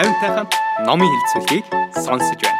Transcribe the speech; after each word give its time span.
50-тай 0.00 0.32
хамт 0.32 0.54
номын 0.88 1.10
хэлцүүлгийг 1.12 1.66
сонсож 1.92 2.40
байна. 2.40 2.56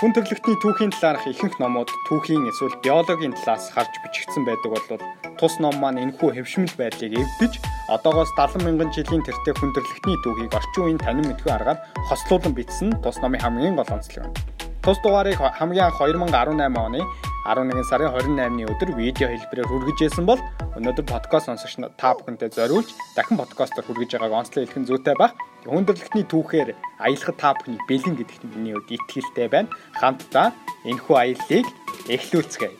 Хүн 0.00 0.14
төрөлхтний 0.16 0.56
түүхийн 0.56 0.92
талаарх 0.96 1.26
ихэнх 1.28 1.60
номууд 1.60 1.92
түүхийн 2.08 2.48
эсвэл 2.48 2.80
биологийн 2.80 3.36
талаас 3.36 3.68
харж 3.68 3.92
бичигдсэн 4.00 4.48
байдаг 4.48 4.72
бол 4.72 5.04
тус 5.36 5.60
ном 5.60 5.76
маань 5.76 6.00
энэхүү 6.00 6.32
хэвшмэл 6.40 6.80
байдлыг 6.80 7.12
эвдэж 7.12 7.60
одоогоос 7.92 8.32
70 8.40 8.64
мянган 8.64 8.88
жилийн 8.96 9.20
тэртээ 9.20 9.60
хүн 9.60 9.76
төрөлхтний 9.76 10.16
түүхийг 10.24 10.56
орчин 10.56 10.80
үеийн 10.80 11.02
танин 11.04 11.28
мэдгүй 11.28 11.52
аргаар 11.52 11.84
хослуулан 12.08 12.56
бичсэн 12.56 12.96
тус 13.04 13.20
номын 13.20 13.44
хамгийн 13.44 13.76
гол 13.76 13.92
онцлог 13.92 14.24
юм. 14.24 14.32
Тус 14.80 14.96
дугаарыг 15.04 15.36
хамгийн 15.36 15.92
анх 15.92 16.00
2018 16.00 16.72
оны 16.72 17.04
11 17.44 17.84
сарын 17.84 18.16
28-ны 18.16 18.64
өдөр 18.64 18.96
видео 18.96 19.28
хэлбэрээр 19.28 19.68
хүргэжсэн 19.68 20.24
бол 20.24 20.40
өнөөдөр 20.80 21.04
подкаст 21.04 21.52
сонсогч 21.52 21.76
та 22.00 22.16
бүхэнтэй 22.16 22.48
зориулж 22.48 22.88
дахин 23.12 23.36
подкастаар 23.36 23.84
хүргэж 23.84 24.16
байгааг 24.16 24.40
онцлог 24.40 24.64
хэлхэн 24.64 24.88
зүйтэй 24.88 25.16
баг. 25.20 25.36
Хүндрэлтний 25.68 26.24
түүхээр 26.24 26.72
аялахад 26.96 27.36
та 27.36 27.52
бүхний 27.52 27.76
бэлэн 27.84 28.16
гэдэгт 28.16 28.44
миний 28.56 28.72
хувьд 28.72 28.96
итгэлтэй 28.96 29.48
байна. 29.52 29.68
Хамтдаа 29.92 30.56
энэхүү 30.88 31.16
аяллыг 31.20 31.66
эхлүүлцгээе. 32.08 32.72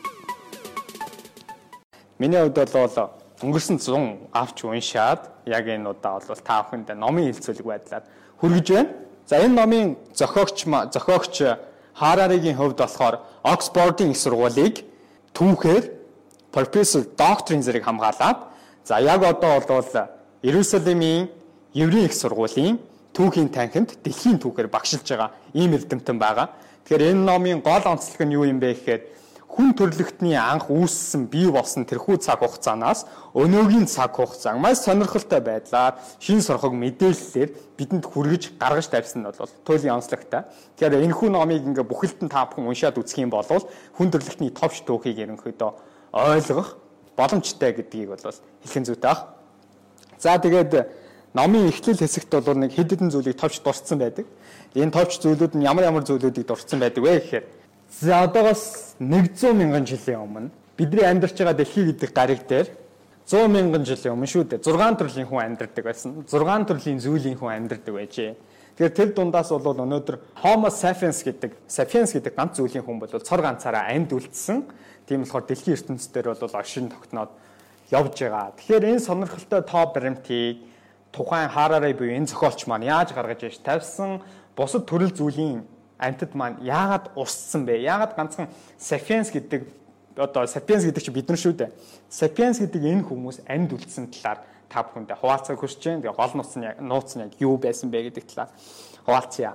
Миний 2.17 2.41
хувьд 2.41 2.57
бол 2.57 3.13
өнгөрсөн 3.45 3.77
100 3.77 4.33
авч 4.33 4.57
уншаад 4.65 5.29
яг 5.45 5.65
энэ 5.69 5.93
удаа 5.93 6.17
бол 6.25 6.41
та 6.41 6.65
бүхэнд 6.65 6.89
номын 6.97 7.29
хэлцүүлэг 7.29 7.65
байдлаар 7.69 8.03
хүргэж 8.41 8.67
байна. 8.73 8.89
За 9.29 9.37
энэ 9.37 9.57
номын 9.61 9.97
зохиогч 10.17 10.65
зохиогч 10.65 11.35
Хараригийн 11.93 12.57
хувьд 12.57 12.81
болохоор 12.81 13.21
Оксфордын 13.45 14.09
их 14.09 14.17
сургуулийг 14.17 14.85
түүхээр 15.37 15.85
профессор 16.49 17.05
докторийн 17.13 17.61
зэрэг 17.61 17.85
хамгаалаад 17.85 18.49
за 18.85 18.97
яг 18.97 19.21
одоо 19.21 19.61
бол 19.61 19.85
Иерусалимийн 20.41 21.29
еврей 21.73 22.05
их 22.05 22.13
сургуулийн 22.13 22.79
түүхийн 23.13 23.49
танхимд 23.51 23.99
дэлхийн 24.03 24.39
түүхээр 24.39 24.71
багшилж 24.71 25.07
байгаа 25.07 25.31
ийм 25.53 25.75
эрдэмтэн 25.75 26.17
байгаа. 26.19 26.55
Тэгэхээр 26.87 27.11
энэ 27.11 27.25
номын 27.27 27.59
гол 27.59 27.83
онцлог 27.83 28.21
нь 28.23 28.35
юу 28.35 28.47
юм 28.47 28.59
бэ 28.59 28.75
гэхээр 28.75 29.01
хүн 29.51 29.75
төрлөختний 29.75 30.39
анх 30.39 30.71
үүссэн 30.71 31.27
бий 31.27 31.51
болсон 31.51 31.83
тэрхүү 31.83 32.23
цаг 32.23 32.39
хугацаанаас 32.39 33.03
өнөөгийн 33.35 33.83
цаг 33.83 34.15
хугацаа 34.15 34.55
маш 34.55 34.79
сонирхолтой 34.87 35.43
байдлаар 35.43 35.99
шин 36.23 36.39
сорхог 36.39 36.71
мэдээллээр 36.71 37.75
бидэнд 37.75 38.07
хүргэж 38.07 38.55
гаргаж 38.55 38.87
тавьсан 38.87 39.21
нь 39.21 39.27
бол 39.27 39.51
туйлын 39.67 39.99
онцлогтой. 39.99 40.47
Тэгэхээр 40.79 41.03
энэ 41.03 41.15
хүн 41.19 41.35
номыг 41.35 41.67
ингээ 41.67 41.83
бүхэлд 41.83 42.23
нь 42.23 42.31
та 42.31 42.47
бүхэн 42.47 42.71
уншаад 42.71 42.95
үзэх 42.95 43.19
юм 43.19 43.31
бол 43.31 43.43
хүн 43.43 44.07
төрлөختний 44.07 44.55
товч 44.55 44.87
түүхийг 44.87 45.19
ерөнхийдөө 45.19 45.71
ойлгох 46.15 46.79
боломжтой 47.19 47.75
гэдгийг 47.75 48.15
бол 48.15 48.23
хэлхэн 48.63 48.87
зүйтэй 48.87 49.11
ах. 49.11 49.35
За 50.15 50.39
тэгээд 50.39 51.00
номын 51.33 51.69
эхлэл 51.71 51.99
хэсэгт 51.99 52.31
бол 52.31 52.57
нэг 52.57 52.75
хэд 52.75 52.95
хэдэн 52.95 53.11
зүйлийг 53.11 53.39
товч 53.39 53.59
дурдсан 53.63 53.99
байдаг. 53.99 54.25
Энэ 54.75 54.91
товч 54.91 55.19
зүйлүүд 55.23 55.55
нь 55.59 55.67
ямар 55.67 55.87
ямар 55.87 56.03
зүйлүүдийг 56.03 56.47
дурдсан 56.47 56.79
байдаг 56.79 57.03
вэ 57.03 57.19
гэхээр 57.19 57.45
За 57.91 58.23
одоогоос 58.23 58.95
100 58.99 59.51
мянган 59.53 59.85
жилийн 59.85 60.23
өмнө 60.23 60.49
бидний 60.79 61.03
амьдарч 61.03 61.35
байгаа 61.35 61.53
дэлхий 61.59 61.91
гэдэг 61.91 62.11
гариг 62.15 62.47
дээр 62.47 62.67
100 63.27 63.51
мянган 63.51 63.83
жилийн 63.83 64.15
өмнө 64.15 64.31
шүү 64.31 64.47
дээ 64.47 64.63
6 64.63 64.95
төрлийн 64.95 65.27
хүн 65.27 65.43
амьдардаг 65.43 65.83
байсан. 65.83 66.23
6 66.23 66.67
төрлийн 66.71 67.03
зүйлийн 67.03 67.35
хүн 67.35 67.51
амьдардаг 67.51 67.91
байжээ. 67.91 68.35
Тэгэхээр 68.79 68.95
тэр 68.95 69.09
дундаас 69.11 69.51
бол 69.51 69.75
өнөөдөр 69.75 70.17
Homo 70.39 70.71
sapiens 70.71 71.19
гэдэг 71.19 71.51
sapiens 71.67 72.15
гэдэг 72.15 72.31
ганц 72.31 72.55
зүйлийн 72.55 72.87
хүн 72.87 73.03
бол 73.03 73.11
цор 73.11 73.43
ганцаараа 73.43 73.91
амьд 73.91 74.15
үлдсэн. 74.15 74.63
Тийм 75.03 75.27
болохоор 75.27 75.45
дэлхийн 75.51 75.75
ертөнцийн 75.75 76.13
дээр 76.15 76.31
бол 76.31 76.55
оршин 76.55 76.87
тогтноод 76.87 77.31
явж 77.91 78.15
байгаа. 78.23 78.55
Тэгэхээр 78.55 78.87
энэ 78.87 79.03
сонирхолтой 79.03 79.61
тоо 79.67 79.83
баримтыг 79.91 80.63
тухайн 81.11 81.49
Харарай 81.49 81.93
буюу 81.93 82.15
энэ 82.15 82.27
зохиолч 82.27 82.67
маань 82.67 82.87
яаж 82.87 83.13
гаргаж 83.13 83.43
иж 83.43 83.59
тавьсан 83.59 84.21
бусад 84.55 84.87
төрөл 84.87 85.11
зүйлийн 85.11 85.63
амьтад 85.99 86.33
маань 86.35 86.57
яагаад 86.63 87.11
устсан 87.15 87.65
бэ? 87.65 87.83
Яагаад 87.83 88.15
ганцхан 88.15 88.47
sapiens 88.79 89.31
гэдэг 89.31 89.67
одоо 90.17 90.47
sapiens 90.47 90.83
гэдэг 90.83 91.03
чинь 91.03 91.13
бид 91.13 91.29
нар 91.29 91.37
шүү 91.37 91.53
дээ. 91.53 91.71
Sapiens 92.09 92.57
гэдэг 92.59 92.81
энэ 92.81 93.05
хүмүүс 93.05 93.43
амьд 93.45 93.75
үлдсэн 93.75 94.07
талаар 94.09 94.39
та 94.71 94.81
бүхэндээ 94.87 95.19
хуваалцах 95.19 95.59
хүсэж 95.59 95.83
байна. 95.83 96.01
Тэгээ 96.01 96.17
гол 96.17 96.33
нууц 96.39 96.53
нь 96.55 96.65
нууц 96.79 97.09
нь 97.15 97.23
яг 97.27 97.33
юу 97.39 97.57
байсан 97.59 97.91
бэ 97.91 98.09
гэдэг 98.09 98.25
талаар 98.31 98.49
хуваалцъя. 99.05 99.53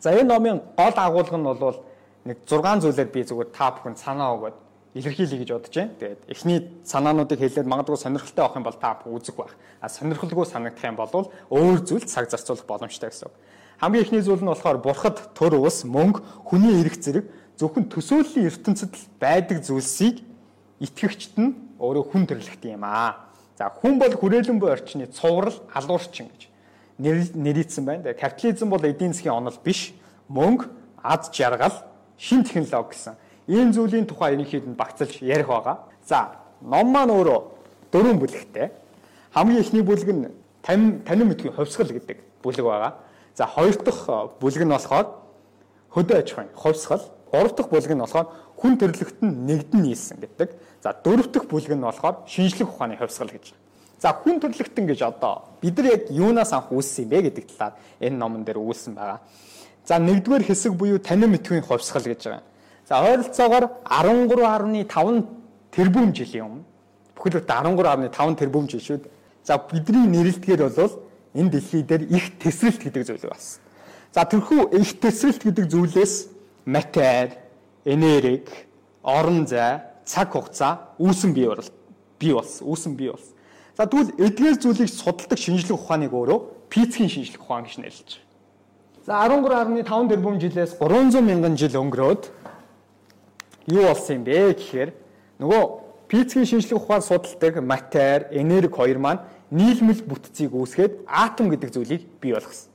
За 0.00 0.12
энэ 0.12 0.28
номын 0.28 0.62
гол 0.76 0.96
агуулга 0.96 1.36
нь 1.36 1.48
бол 1.48 1.80
нэг 2.24 2.38
6 2.46 2.84
зүйлээр 2.84 3.08
би 3.08 3.24
зүгээр 3.24 3.50
та 3.50 3.72
бүхэнд 3.72 3.98
санаа 3.98 4.36
өгөөд 4.36 4.56
илэрхийлье 4.94 5.38
гэж 5.44 5.50
бодож 5.52 5.74
байна. 5.74 5.92
Тэгээд 6.00 6.22
эхний 6.28 6.58
санаануудыг 6.84 7.38
хэлээд 7.38 7.68
магадгүй 7.68 7.96
сонирхолтой 7.96 8.44
авах 8.44 8.56
юм 8.56 8.64
бол 8.64 8.78
та 8.78 8.96
үзэг 9.04 9.36
байх. 9.36 9.54
А 9.80 9.88
сонирхолгүй 9.88 10.46
санагдах 10.46 10.84
юм 10.84 10.96
бол 10.96 11.32
өөр 11.52 11.78
зүйл 11.84 12.06
цаг 12.08 12.30
зарцуулах 12.30 12.64
боломжтой 12.64 13.10
гэсэн 13.10 13.28
үг. 13.28 13.36
Хамгийн 13.78 14.04
эхний 14.04 14.22
зүйл 14.24 14.42
нь 14.42 14.48
болохоор 14.48 14.78
бурхад 14.82 15.34
төр 15.38 15.60
ус, 15.60 15.84
мөнгө, 15.84 16.24
хүний 16.48 16.82
эрх 16.82 16.98
зэрэг 16.98 17.28
зөвхөн 17.60 17.86
төсөөллийн 17.92 18.48
ертөнцид 18.50 18.94
байдаг 19.20 19.62
зүйлсийг 19.62 20.24
итгэгчд 20.82 21.38
нь 21.38 21.54
өөрөө 21.78 22.04
хүн 22.10 22.26
төрлөخت 22.26 22.64
юм 22.66 22.82
аа. 22.82 23.30
За 23.54 23.70
хүн 23.70 24.02
бол 24.02 24.10
хүрээлэн 24.10 24.58
буй 24.58 24.74
орчны 24.74 25.06
цуврал, 25.06 25.54
алуурчин 25.70 26.26
гэж 26.26 26.50
нэрийдсэн 26.98 27.84
байна. 27.86 28.14
Капитализм 28.14 28.70
бол 28.70 28.82
эдийн 28.82 29.14
засгийн 29.14 29.34
онол 29.38 29.58
биш. 29.62 29.94
Мөнгө, 30.26 30.66
аз 31.02 31.30
жаргал, 31.30 31.86
шин 32.18 32.42
технологи 32.42 32.94
гэсэн 32.94 33.14
Энэ 33.48 33.72
зүйлийн 33.72 34.06
тухай 34.06 34.36
ерөнхийд 34.36 34.68
нь 34.68 34.76
багцлж 34.76 35.24
ярих 35.24 35.48
байгаа. 35.48 35.88
За, 36.04 36.36
ном 36.60 36.92
маань 36.92 37.08
өөрөө 37.08 37.40
дөрвөн 37.92 38.20
бүлэгтэй. 38.20 38.68
Хамгийн 39.32 39.60
эхний 39.64 39.82
бүлэг 39.82 40.08
нь 40.12 40.28
тань 40.60 41.00
танин 41.00 41.32
мэдхийн 41.32 41.56
хувьсгал 41.56 41.88
гэдэг 41.88 42.20
бүлэг 42.44 42.64
байгаа. 42.64 42.92
За, 43.34 43.46
хоёр 43.46 43.72
дахь 43.80 44.04
э, 44.04 44.28
бүлэг 44.40 44.62
нь 44.68 44.68
болохоор 44.68 45.06
хөдөө 45.96 46.16
аж 46.20 46.28
ахуйн 46.32 46.52
хувьсгал. 46.52 47.04
Гурав 47.32 47.56
дахь 47.56 47.68
бүлэг 47.72 47.92
нь 47.96 48.04
болохоор 48.04 48.28
хүн 48.60 48.76
төрлөخت 48.76 49.18
нь 49.24 49.32
нэгдэн 49.48 49.80
нийлсэн 49.80 50.20
гэдэг. 50.20 50.50
За, 50.84 50.92
дөрөв 50.92 51.32
дэх 51.32 51.48
бүлэг 51.48 51.72
нь 51.72 51.80
болохоор 51.80 52.28
шинжлэх 52.28 52.68
ухааны 52.68 53.00
хувьсгал 53.00 53.32
гэж. 53.32 53.56
За, 53.96 54.12
хүн 54.12 54.44
төрлөختөн 54.44 54.92
гэж 54.92 55.00
одоо 55.08 55.48
бид 55.64 55.72
нар 55.80 55.96
яг 55.96 56.12
юунаас 56.12 56.52
анх 56.52 56.68
үүссэн 56.68 57.08
юм 57.08 57.10
бэ 57.10 57.32
гэдэг 57.32 57.44
талаар 57.56 57.74
энэ 57.96 58.16
номон 58.16 58.44
дээр 58.44 58.60
өгүүлсэн 58.60 58.94
байгаа. 58.94 59.24
За, 59.88 59.96
нэгдүгээр 59.98 60.44
хэсэг 60.44 60.76
буюу 60.76 61.00
танин 61.00 61.32
мэдхийн 61.32 61.64
хувьсгал 61.64 62.04
гэж 62.04 62.22
байгаа. 62.28 62.42
За 62.88 63.02
ойролцоогоор 63.04 63.68
13.5 63.84 65.26
тэрбум 65.76 66.08
жилийн 66.16 66.44
өмнө 66.48 66.64
бүхэл 67.12 67.44
бүтэн 67.44 67.76
13.5 67.76 68.38
тэрбум 68.40 68.64
жил 68.64 68.80
шүү 68.80 68.96
дээ. 69.04 69.12
За 69.44 69.58
бидний 69.60 70.08
нэрэлтгээр 70.08 70.62
бол 70.72 70.94
энэ 71.36 71.50
дэлхий 71.52 71.82
дээр 71.84 72.08
их 72.08 72.38
тесрэлт 72.40 72.80
гэдэг 72.80 73.04
зүйл 73.04 73.28
болсон. 73.28 73.60
За 74.16 74.24
тэрхүү 74.24 74.72
их 74.80 75.00
тесрэлт 75.04 75.44
гэдэг 75.44 75.68
зүйлээс 75.68 76.14
матер, 76.64 77.36
энерги, 77.84 78.48
орон 79.04 79.44
зай, 79.44 79.84
цаг 80.08 80.32
хугацаа 80.32 80.96
үүсэн 80.96 81.36
бий 81.36 81.44
бол 81.44 81.60
бий 82.16 82.32
болсон, 82.32 82.72
үүсэн 82.72 82.96
бий 82.96 83.12
болсон. 83.12 83.36
За 83.76 83.84
тэгвэл 83.84 84.16
эдгээр 84.16 84.56
зүйлийг 84.64 84.88
судалдаг 84.88 85.36
шинжлэх 85.36 85.76
ухааныг 85.76 86.16
өөрөө 86.16 86.72
физикийн 86.72 87.12
шинжлэх 87.12 87.44
ухаан 87.44 87.68
гэж 87.68 87.84
нэрлэж 87.84 88.08
байна. 88.16 88.26
За 89.08 89.24
13.5 89.24 90.08
тэрбум 90.08 90.40
жилээс 90.40 90.76
300 90.80 91.20
мянган 91.24 91.56
жил 91.56 91.72
өнгөрөөд 91.80 92.22
юу 93.68 93.84
болсон 93.88 94.16
юм 94.16 94.24
бэ 94.24 94.56
гэхээр 94.56 94.90
нөгөө 95.38 95.62
физикийн 96.08 96.46
шинжлэх 96.48 96.82
ухаан 96.82 97.02
судалдаг 97.02 97.60
матер, 97.62 98.28
энерги 98.32 98.72
хоёр 98.72 98.98
маань 98.98 99.20
нийлмэл 99.50 100.02
бүтцийг 100.08 100.52
үүсгээд 100.56 101.04
атом 101.06 101.52
гэдэг 101.52 101.70
зүйлийг 101.72 102.02
бий 102.20 102.32
болгосон. 102.32 102.72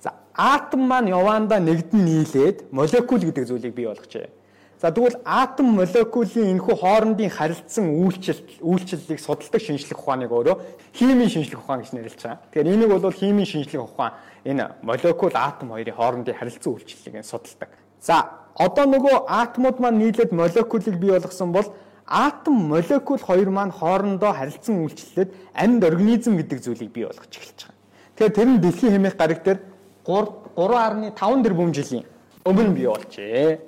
За 0.00 0.14
атом 0.34 0.86
маань 0.86 1.10
явандаа 1.10 1.58
нэгдэн 1.58 2.04
нийлээд 2.04 2.70
молекул 2.70 3.18
гэдэг 3.18 3.46
зүйлийг 3.46 3.74
бий 3.74 3.86
болгожээ. 3.90 4.30
За 4.78 4.90
тэгвэл 4.92 5.18
атом 5.24 5.80
молекулын 5.80 6.50
энэхүү 6.54 6.76
хоорондын 6.78 7.30
харилцан 7.30 7.88
үйлчлэл 7.88 8.60
үйлчлэлийг 8.60 9.20
судалдаг 9.22 9.62
шинжлэх 9.62 9.98
ухааныг 9.98 10.30
өөрөө 10.30 10.56
химийн 10.92 11.30
шинжлэх 11.30 11.62
ухаан 11.62 11.80
гэж 11.82 11.90
нэрлэж 11.94 12.20
байгаа. 12.20 12.42
Тэгэхээр 12.52 12.68
энийг 12.68 12.90
бол 12.90 13.10
химийн 13.10 13.48
шинжлэх 13.48 13.82
ухаан 13.82 14.12
энэ 14.44 14.76
молекул 14.82 15.32
атом 15.32 15.72
хоёрын 15.72 15.94
хоорондын 15.94 16.36
харилцан 16.36 16.74
үйлчлэлийг 16.74 17.24
судалдаг. 17.24 17.70
За 18.02 18.43
одоо 18.54 18.84
нөгөө 18.86 19.26
атомууд 19.26 19.78
маань 19.80 19.98
нийлээд 19.98 20.32
молекулыг 20.32 20.96
бий 20.98 21.10
болгосон 21.10 21.52
бол 21.52 21.74
атом 22.06 22.54
молекул 22.54 23.18
хоёр 23.18 23.50
маань 23.50 23.72
хоорондоо 23.72 24.32
харилцан 24.32 24.84
үйлчлэлээд 24.84 25.30
амьд 25.54 25.84
организм 25.84 26.36
гэдэг 26.36 26.58
зүйлийг 26.62 26.92
бий 26.92 27.04
болгож 27.04 27.32
эхэлж 27.34 27.58
байгаа. 27.66 27.74
Тэгэхээр 28.16 28.36
тэр 28.36 28.48
нь 28.48 28.60
дэлхийн 28.62 28.92
хэмээх 28.94 29.16
гариг 29.16 29.40
дээр 29.42 29.60
3.5 30.06 31.42
тэрбум 31.42 31.72
жилийн 31.72 32.04
өмнө 32.44 32.74
бий 32.76 32.86
болжээ. 32.86 33.58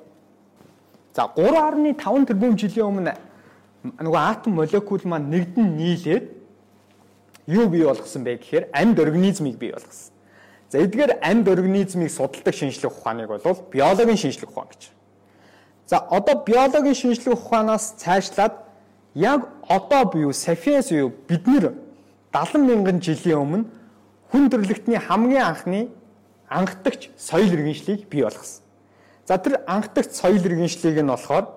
За 1.13 1.27
3.5 1.35 2.25
тэрбум 2.29 2.55
жилийн 2.55 2.87
өмнө 2.87 3.13
нөгөө 3.83 4.21
атом 4.21 4.53
молекул 4.53 5.01
маань 5.03 5.29
нэгдэн 5.33 5.67
нийлээд 5.75 6.25
юу 7.47 7.67
бий 7.67 7.83
болгосон 7.83 8.23
бэ 8.23 8.37
гэхээр 8.37 8.69
амьд 8.71 8.99
организмыг 8.99 9.57
бий 9.57 9.71
болгосон. 9.71 10.13
За 10.69 10.77
эдгээр 10.79 11.19
амьд 11.21 11.47
организмыг 11.47 12.11
судалдаг 12.11 12.53
шинжлэх 12.53 12.91
ухааныг 12.91 13.27
бол 13.27 13.57
биологийн 13.71 14.17
шинжлэх 14.17 14.51
ухаан 14.51 14.67
гэж 14.71 14.97
За 15.87 15.99
одоо 15.99 16.43
биологийн 16.43 16.95
шинжлэх 16.95 17.39
ухаанаас 17.39 17.95
цаашлаад 17.97 18.53
яг 19.15 19.47
одоо 19.69 20.03
буюу 20.05 20.31
Sapiens 20.31 20.91
юу 20.91 21.13
бид 21.27 21.47
нэр 21.47 21.73
70 22.33 22.67
мянган 22.67 22.99
жилийн 22.99 23.39
өмнө 23.39 23.65
хүн 24.31 24.49
төрлөختний 24.51 24.99
хамгийн 24.99 25.43
анхны 25.47 25.87
анхдагч 26.49 27.09
соёл 27.15 27.47
иргэншлийг 27.47 28.09
бий 28.09 28.23
болгосон. 28.23 28.63
За 29.25 29.37
тэр 29.37 29.63
анхдагч 29.65 30.11
соёл 30.11 30.43
иргэншлийг 30.43 30.99
нь 30.99 31.07
болохоор 31.07 31.55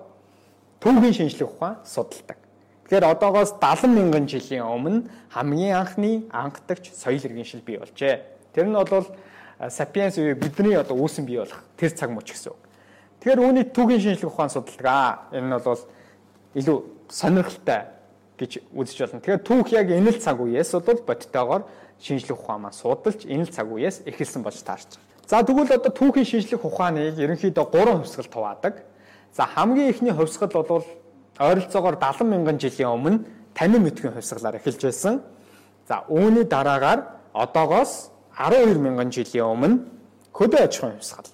түүхийн 0.79 1.13
шинжлэх 1.13 1.51
ухаан 1.51 1.83
судалдаг. 1.83 2.39
Тэгэхээр 2.87 3.11
одоогоос 3.11 3.59
70 3.59 3.91
мянган 3.91 4.27
жилийн 4.31 4.63
өмнө 4.63 5.11
хамгийн 5.35 5.75
анхны 5.75 6.23
анхдагч 6.31 6.95
соёл 6.95 7.19
иргэншил 7.19 7.59
бий 7.67 7.77
болжээ. 7.77 8.23
Тэр 8.53 8.67
нь 8.67 8.75
бол 8.75 9.05
сапиенс 9.69 10.17
үе 10.17 10.35
бидний 10.35 10.75
одоо 10.75 10.97
үүсэн 10.97 11.25
бий 11.25 11.37
болох 11.37 11.61
тэр 11.77 11.91
цаг 11.93 12.09
мөч 12.09 12.33
гэсэн. 12.33 12.53
Тэгэхээр 13.21 13.39
үүний 13.45 13.65
түүхийн 13.69 14.01
шинжлэх 14.01 14.33
ухаан 14.33 14.49
судалдаг 14.49 14.87
аа. 14.89 15.29
Энэ 15.31 15.47
нь 15.47 15.59
бол 15.61 15.81
илүү 16.57 16.77
сонирхолтой 17.09 17.81
гэж 18.41 18.51
үзэж 18.73 18.97
байна. 19.05 19.21
Тэгэхээр 19.21 19.45
түүх 19.45 19.67
яг 19.77 19.87
энэ 19.93 20.11
л 20.11 20.19
цаг 20.19 20.41
үеэс 20.41 20.73
бол 20.81 21.05
бодтойгоор 21.05 21.63
шинжлэх 22.01 22.41
ухаан 22.41 22.65
маань 22.65 22.73
судалж 22.73 23.29
энэ 23.29 23.45
л 23.45 23.53
цаг 23.53 23.69
үеэс 23.69 24.01
эхэлсэн 24.09 24.41
болж 24.41 24.57
таарч 24.65 24.97
байгаа. 24.97 25.11
За 25.29 25.45
тэгвэл 25.45 25.77
одоо 25.77 25.91
түүхийн 25.93 26.25
шинжлэх 26.25 26.65
ухааныг 26.65 27.21
ерөнхийдөө 27.21 27.65
гурван 27.69 28.01
хувьсгалд 28.01 28.33
хуваадаг. 28.33 28.75
За 29.31 29.45
хамгийн 29.45 29.93
ихний 29.93 30.11
хувьсгал 30.11 30.49
бол 30.49 30.83
ойролцоогоор 31.37 31.95
70 32.01 32.25
мянган 32.25 32.57
жилийн 32.57 32.89
өмнө 32.89 33.23
танин 33.53 33.85
мэдхийн 33.85 34.17
хувьсгалаар 34.17 34.57
эхэлж 34.57 34.81
байсан. 34.81 35.21
За 35.87 36.03
үүний 36.09 36.43
дараагаар 36.43 37.05
одоогоос 37.31 38.11
12 38.41 38.81
мянган 38.81 39.11
жилийн 39.13 39.45
өмнө 39.45 39.77
хөдөө 40.33 40.61
аж 40.65 40.73
ахуйн 40.81 40.97
хувьсгал. 40.97 41.29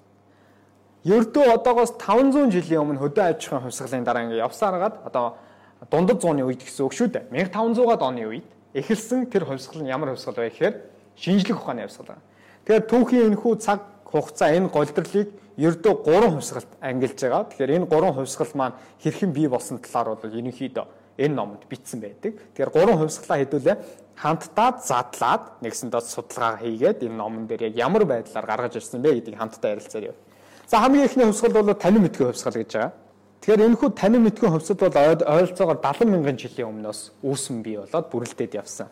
Ердөө 1.08 1.46
одоогоос 1.56 1.96
500 1.96 2.52
жилийн 2.52 2.84
өмнө 2.84 3.00
хөдөө 3.00 3.24
аж 3.32 3.48
ахуйн 3.48 3.64
хувьсгалын 3.64 4.04
дараа 4.04 4.24
ингээ 4.28 4.44
явсараад 4.44 4.96
одоо 5.08 5.40
дундад 5.88 6.20
зууны 6.20 6.44
үед 6.44 6.68
гэсэн 6.68 6.84
үг 6.84 6.94
шүү 6.94 7.08
дээ. 7.16 7.32
1500-аад 7.32 8.02
оны 8.04 8.28
үед 8.28 8.48
эхэлсэн 8.76 9.32
тэр 9.32 9.48
хувьсгал 9.48 9.88
нь 9.88 9.92
ямар 9.94 10.12
хувьсгал 10.12 10.36
вэ 10.36 10.52
гэхээр 10.52 10.76
шинжлэх 11.16 11.64
ухааны 11.64 11.88
хувьсгал. 11.88 12.20
Тэгэхээр 12.68 12.84
түүхийн 12.92 13.28
энэхүү 13.32 13.54
цаг 13.64 13.80
хугацаа 14.04 14.52
энэ 14.52 14.68
голдролыг 14.68 15.30
ердөө 15.56 15.94
3 16.04 16.36
хувьсгалд 16.36 16.72
ангилж 16.84 17.20
байгаа. 17.24 17.44
Тэгэхээр 17.56 17.76
энэ 17.78 17.88
3 17.88 18.18
хувьсгал 18.20 18.52
маань 18.60 18.76
хэрхэн 19.00 19.32
бий 19.32 19.48
болсон 19.48 19.80
талаар 19.80 20.20
бол 20.20 20.28
ерөнхийдөө 20.28 20.86
энэ 21.18 21.36
номонд 21.36 21.66
бичсэн 21.70 22.00
байдаг. 22.00 22.38
Тэгэхээр 22.54 22.72
3 22.72 22.98
хувьсгалаа 22.98 23.38
хэдүүлээ 23.42 23.76
хамтдаа 24.18 24.70
задлаад 24.82 25.44
нэгсэндээ 25.62 26.02
судалгаа 26.02 26.58
хийгээд 26.62 27.06
энэ 27.06 27.18
номон 27.18 27.46
дээр 27.46 27.70
яг 27.70 27.76
ямар 27.78 28.06
байдлаар 28.06 28.46
гаргаж 28.46 28.78
ирсэн 28.78 29.02
бэ 29.02 29.22
гэдгийг 29.22 29.38
хамтдаа 29.38 29.78
ярилцаар 29.78 30.14
яв. 30.14 30.18
За 30.66 30.82
хамгийн 30.82 31.06
ихний 31.06 31.26
хувьсгал 31.26 31.54
бол 31.54 31.74
танин 31.74 32.02
мэдгүй 32.02 32.26
хувьсгал 32.34 32.58
гэж 32.58 32.72
байгаа. 32.74 32.94
Тэгэхээр 33.42 33.66
энэхүү 33.66 33.90
танин 33.94 34.24
мэдгүй 34.26 34.50
хувьсгал 34.50 34.90
бол 34.90 34.98
ойролцоогоор 34.98 35.80
70 35.82 36.10
мянган 36.10 36.38
жилийн 36.38 36.70
өмнөөс 36.74 37.02
үүсэн 37.22 37.62
бий 37.62 37.78
болоод 37.78 38.10
бүрлдээд 38.10 38.58
явсан. 38.58 38.90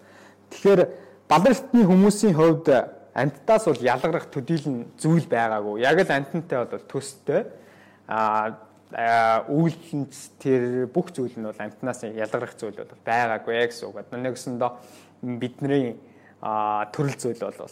Тэгэхээр 0.53 0.81
балертны 1.25 1.81
хүмүүсийн 1.89 2.37
хувьд 2.37 2.67
амьтдаас 3.17 3.65
бол 3.65 3.81
ялгарах 3.81 4.29
төдийлөн 4.29 4.93
зүйл 5.01 5.25
байгаагүй. 5.25 5.81
Яг 5.81 5.97
л 6.05 6.11
амьтантай 6.11 6.69
бол 6.69 6.85
төстэй 6.85 7.49
а 8.07 8.53
үйлдэлд 8.93 10.13
тэр 10.39 10.85
бүх 10.93 11.09
зүйл 11.09 11.33
нь 11.33 11.47
бол 11.47 11.57
амьтнаас 11.57 12.05
ялгарах 12.05 12.53
зүйл 12.53 12.77
бол 12.77 12.93
байгаагүй 13.01 13.65
гэсэн 13.65 13.89
үг. 13.89 13.97
Нэгсэндээ 14.13 14.71
бидний 15.41 15.97
төрөл 16.93 17.17
зүйл 17.17 17.41
бол 17.41 17.71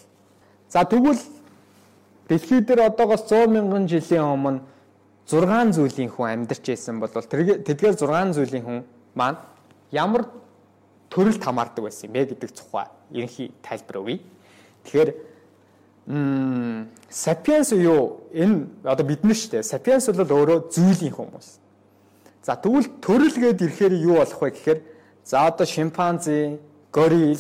за 0.70 0.84
тэгвэл 0.84 1.22
дэлхий 2.28 2.62
дээр 2.66 2.90
одоогоос 2.90 3.30
100 3.30 3.48
мянган 3.54 3.86
жилийн 3.88 4.26
өмнө 4.26 4.62
6 5.30 5.78
зүйлийн 5.78 6.10
хүн 6.10 6.30
амьдарч 6.34 6.66
байсан 6.66 7.00
бол 7.00 7.14
тэдгээр 7.14 7.96
6 7.96 8.34
зүйлийн 8.34 8.64
хүн 8.66 8.80
маань 9.14 9.38
ямар 9.94 10.26
төрөлд 11.14 11.44
хамаардаг 11.44 11.86
байсан 11.86 12.10
юм 12.10 12.14
бэ 12.18 12.34
гэдэг 12.34 12.52
тухай 12.58 12.90
ерөнхий 13.14 13.54
тайлбар 13.62 14.02
өгье. 14.02 14.20
Тэгэхээр 14.84 15.10
м 16.08 16.90
сапиенс 17.10 17.72
юу 17.72 18.28
энэ 18.34 18.68
одоо 18.84 19.06
бид 19.06 19.24
нар 19.24 19.36
шүү 19.36 19.52
дээ. 19.60 19.64
Сапиенс 19.64 20.10
бол 20.10 20.28
өөрөө 20.28 20.72
зүйлийн 20.74 21.14
хүмүүс. 21.14 21.48
За 22.44 22.56
тэгвэл 22.60 22.90
төрөл 23.00 23.38
гээд 23.40 23.62
ирэхээр 23.62 23.94
юу 24.04 24.20
болох 24.20 24.42
вэ 24.42 24.52
гэхээр 24.52 24.80
за 25.24 25.48
одоо 25.48 25.66
шимпанзе, 25.66 26.60
горил, 26.92 27.40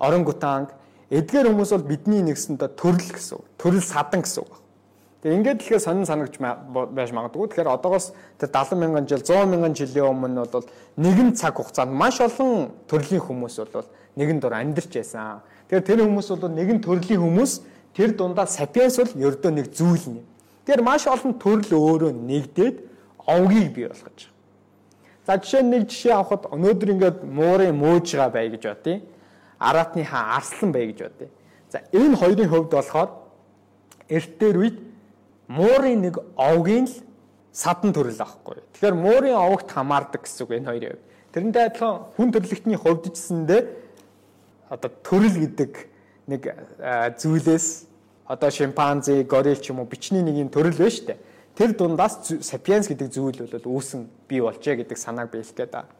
орангутанг 0.00 0.72
эдгээр 1.12 1.52
хүмүүс 1.52 1.70
бол 1.76 1.90
бидний 1.92 2.24
нэгсэндээ 2.24 2.72
төрөл 2.72 3.12
гэсэн. 3.12 3.44
Төрөл 3.60 3.84
садан 3.84 4.24
гэсэн 4.24 4.40
үг. 4.40 4.62
Тэгээ 5.22 5.36
ингээд 5.38 5.58
тэгэхээр 5.62 5.84
сонин 5.84 6.08
санагч 6.08 6.40
байж 6.40 7.12
магадгүй. 7.12 7.52
Тэгэхээр 7.52 7.70
одоогоос 7.76 8.10
тэр 8.40 8.50
70 8.50 8.80
мянган 8.80 9.06
жил, 9.06 9.22
100 9.22 9.46
мянган 9.46 9.76
жилийн 9.76 10.10
өмнө 10.10 10.48
бол 10.50 10.66
нэгэн 10.98 11.36
цаг 11.38 11.60
хугацаанд 11.60 11.94
маш 11.94 12.18
олон 12.18 12.74
төрлийн 12.90 13.22
хүмүүс 13.22 13.60
бол 13.70 13.86
нэгэн 14.18 14.40
дор 14.42 14.58
амьдарч 14.58 14.90
байсан. 14.90 15.44
Тэгэхээр 15.70 15.86
тэр 15.86 16.00
хүмүүс 16.08 16.26
бол 16.32 16.50
нэгэн 16.50 16.82
төрлийн 16.82 17.22
хүмүүс 17.22 17.52
тэр 17.96 18.16
дундаа 18.16 18.46
сапиенс 18.46 18.98
бол 18.98 19.12
ердөө 19.12 19.52
нэг 19.52 19.66
зүйл 19.72 20.06
нэ. 20.08 20.22
Тэгэхээр 20.64 20.82
маш 20.82 21.06
олон 21.06 21.36
төрөл 21.36 21.72
өөрөө 21.76 22.12
нэгдээд 22.16 22.76
овгийг 23.26 23.72
бий 23.74 23.86
болгож 23.88 24.06
байгаа. 24.06 24.32
За 25.26 25.38
жишээ 25.38 25.62
нэг 25.62 25.86
жишээ 25.86 26.14
авахад 26.14 26.50
өнөөдөр 26.50 26.88
ингээд 26.94 27.18
муурын 27.22 27.76
мөөжгаа 27.78 28.30
бай 28.32 28.50
гэж 28.50 28.62
бодъё. 28.66 29.00
Араатны 29.58 30.04
хаан 30.04 30.42
арслан 30.42 30.72
бай 30.72 30.86
гэж 30.90 30.98
бодъё. 31.06 31.28
За 31.70 31.78
энэ 31.92 32.16
хоёрын 32.16 32.48
хувьд 32.48 32.70
болохоор 32.74 33.10
эрт 34.08 34.32
дээр 34.38 34.56
үед 34.58 34.78
муурын 35.46 36.00
нэг 36.02 36.18
овгийн 36.34 36.86
л 36.90 36.96
садан 37.52 37.92
төрөл 37.92 38.18
аахгүй. 38.18 38.64
Тэгэхээр 38.74 38.96
муурын 38.98 39.36
овогт 39.36 39.70
хамаардаг 39.70 40.26
гэсэн 40.26 40.42
үг 40.42 40.52
энэ 40.58 40.68
хоёрын 40.72 40.90
хувьд. 40.96 41.06
Тэрнтэй 41.32 41.64
адилхан 41.70 41.94
хүн 42.16 42.28
төрлөختний 42.32 42.78
хувьд 42.80 43.04
ч 43.06 43.14
гэсэндээ 43.14 43.62
одоо 44.74 44.90
төрөл 45.06 45.36
гэдэг 45.38 45.91
нэг 46.26 46.54
зүйлээс 47.18 47.66
одоо 48.26 48.50
шимпанзе, 48.50 49.24
горил 49.24 49.56
ч 49.56 49.70
юм 49.70 49.80
уу 49.80 49.86
бичний 49.86 50.22
нэг 50.22 50.36
юм 50.38 50.48
төрөл 50.48 50.76
байна 50.76 50.90
шүү 50.90 51.06
дээ. 51.12 51.18
Тэр 51.52 51.70
дундаас 51.76 52.32
сапиенс 52.40 52.88
гэдэг 52.88 53.08
зүйл 53.12 53.44
бол 53.44 53.76
үүсэн 53.76 54.08
бий 54.28 54.40
болжээ 54.40 54.82
гэдэг 54.82 54.96
санааг 54.96 55.28
биелэх 55.30 55.52
гээд 55.52 55.72
байна. 55.72 55.90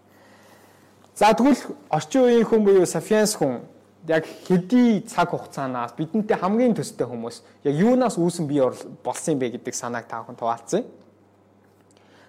За 1.15 1.35
тэгвэл 1.35 1.77
орчин 1.91 2.25
үеийн 2.25 2.49
хүн 2.49 2.65
буюу 2.65 2.87
сапиенс 2.87 3.37
хүн 3.37 3.61
яг 4.09 4.25
хэдий 4.49 5.05
цаг 5.05 5.37
хугацаанаас 5.37 5.93
бидэнтэй 5.93 6.41
хамгийн 6.41 6.73
төстэй 6.73 7.05
хүмүүс 7.05 7.43
яг 7.69 7.75
юунаас 7.77 8.17
үүсэн 8.17 8.49
бий 8.49 8.65
болсон 9.05 9.37
бэ 9.37 9.61
гэдэг 9.61 9.75
санааг 9.75 10.09
та 10.09 10.25
бүхэн 10.25 10.41
хуваалцъя. 10.41 10.83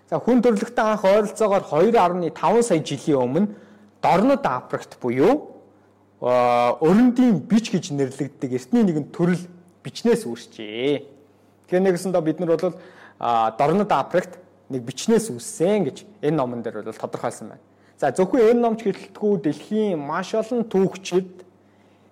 За 0.10 0.20
хүн 0.20 0.44
төрлөختөө 0.44 0.84
анх 0.84 1.06
ойролцоогоор 1.08 1.64
2.5 1.64 2.62
сая 2.62 2.84
жилийн 2.84 3.24
өмнө 3.24 3.48
Дорнод 4.04 4.44
Африкт 4.44 5.00
буюу 5.00 5.53
өрөндийн 6.24 7.44
бич 7.44 7.68
гэж 7.68 7.92
нэрлэгддэг 7.92 8.52
эртний 8.56 8.84
нэгэн 8.88 9.12
төрөл 9.12 9.44
бичнээс 9.84 10.24
үүсчээ. 10.24 11.04
Тэгэхээр 11.68 11.84
нэгсэндээ 11.84 12.24
бид 12.24 12.40
нар 12.40 12.56
бол 12.56 12.80
Дорнод 13.60 13.92
Африкт 13.92 14.40
нэг 14.72 14.88
бичнээс 14.88 15.28
үүссэн 15.36 15.84
гэж 15.84 15.98
энэ 16.24 16.40
номон 16.40 16.64
дээр 16.64 16.88
бол 16.88 16.96
тодорхойлсон 16.96 17.52
байна. 17.52 17.64
За 18.00 18.16
зөвхөн 18.16 18.56
энэ 18.56 18.64
номч 18.64 18.88
хэлэлтгүй 18.88 19.34
дэлхийн 19.44 20.00
маш 20.00 20.32
олон 20.32 20.64
түүхчид 20.64 21.44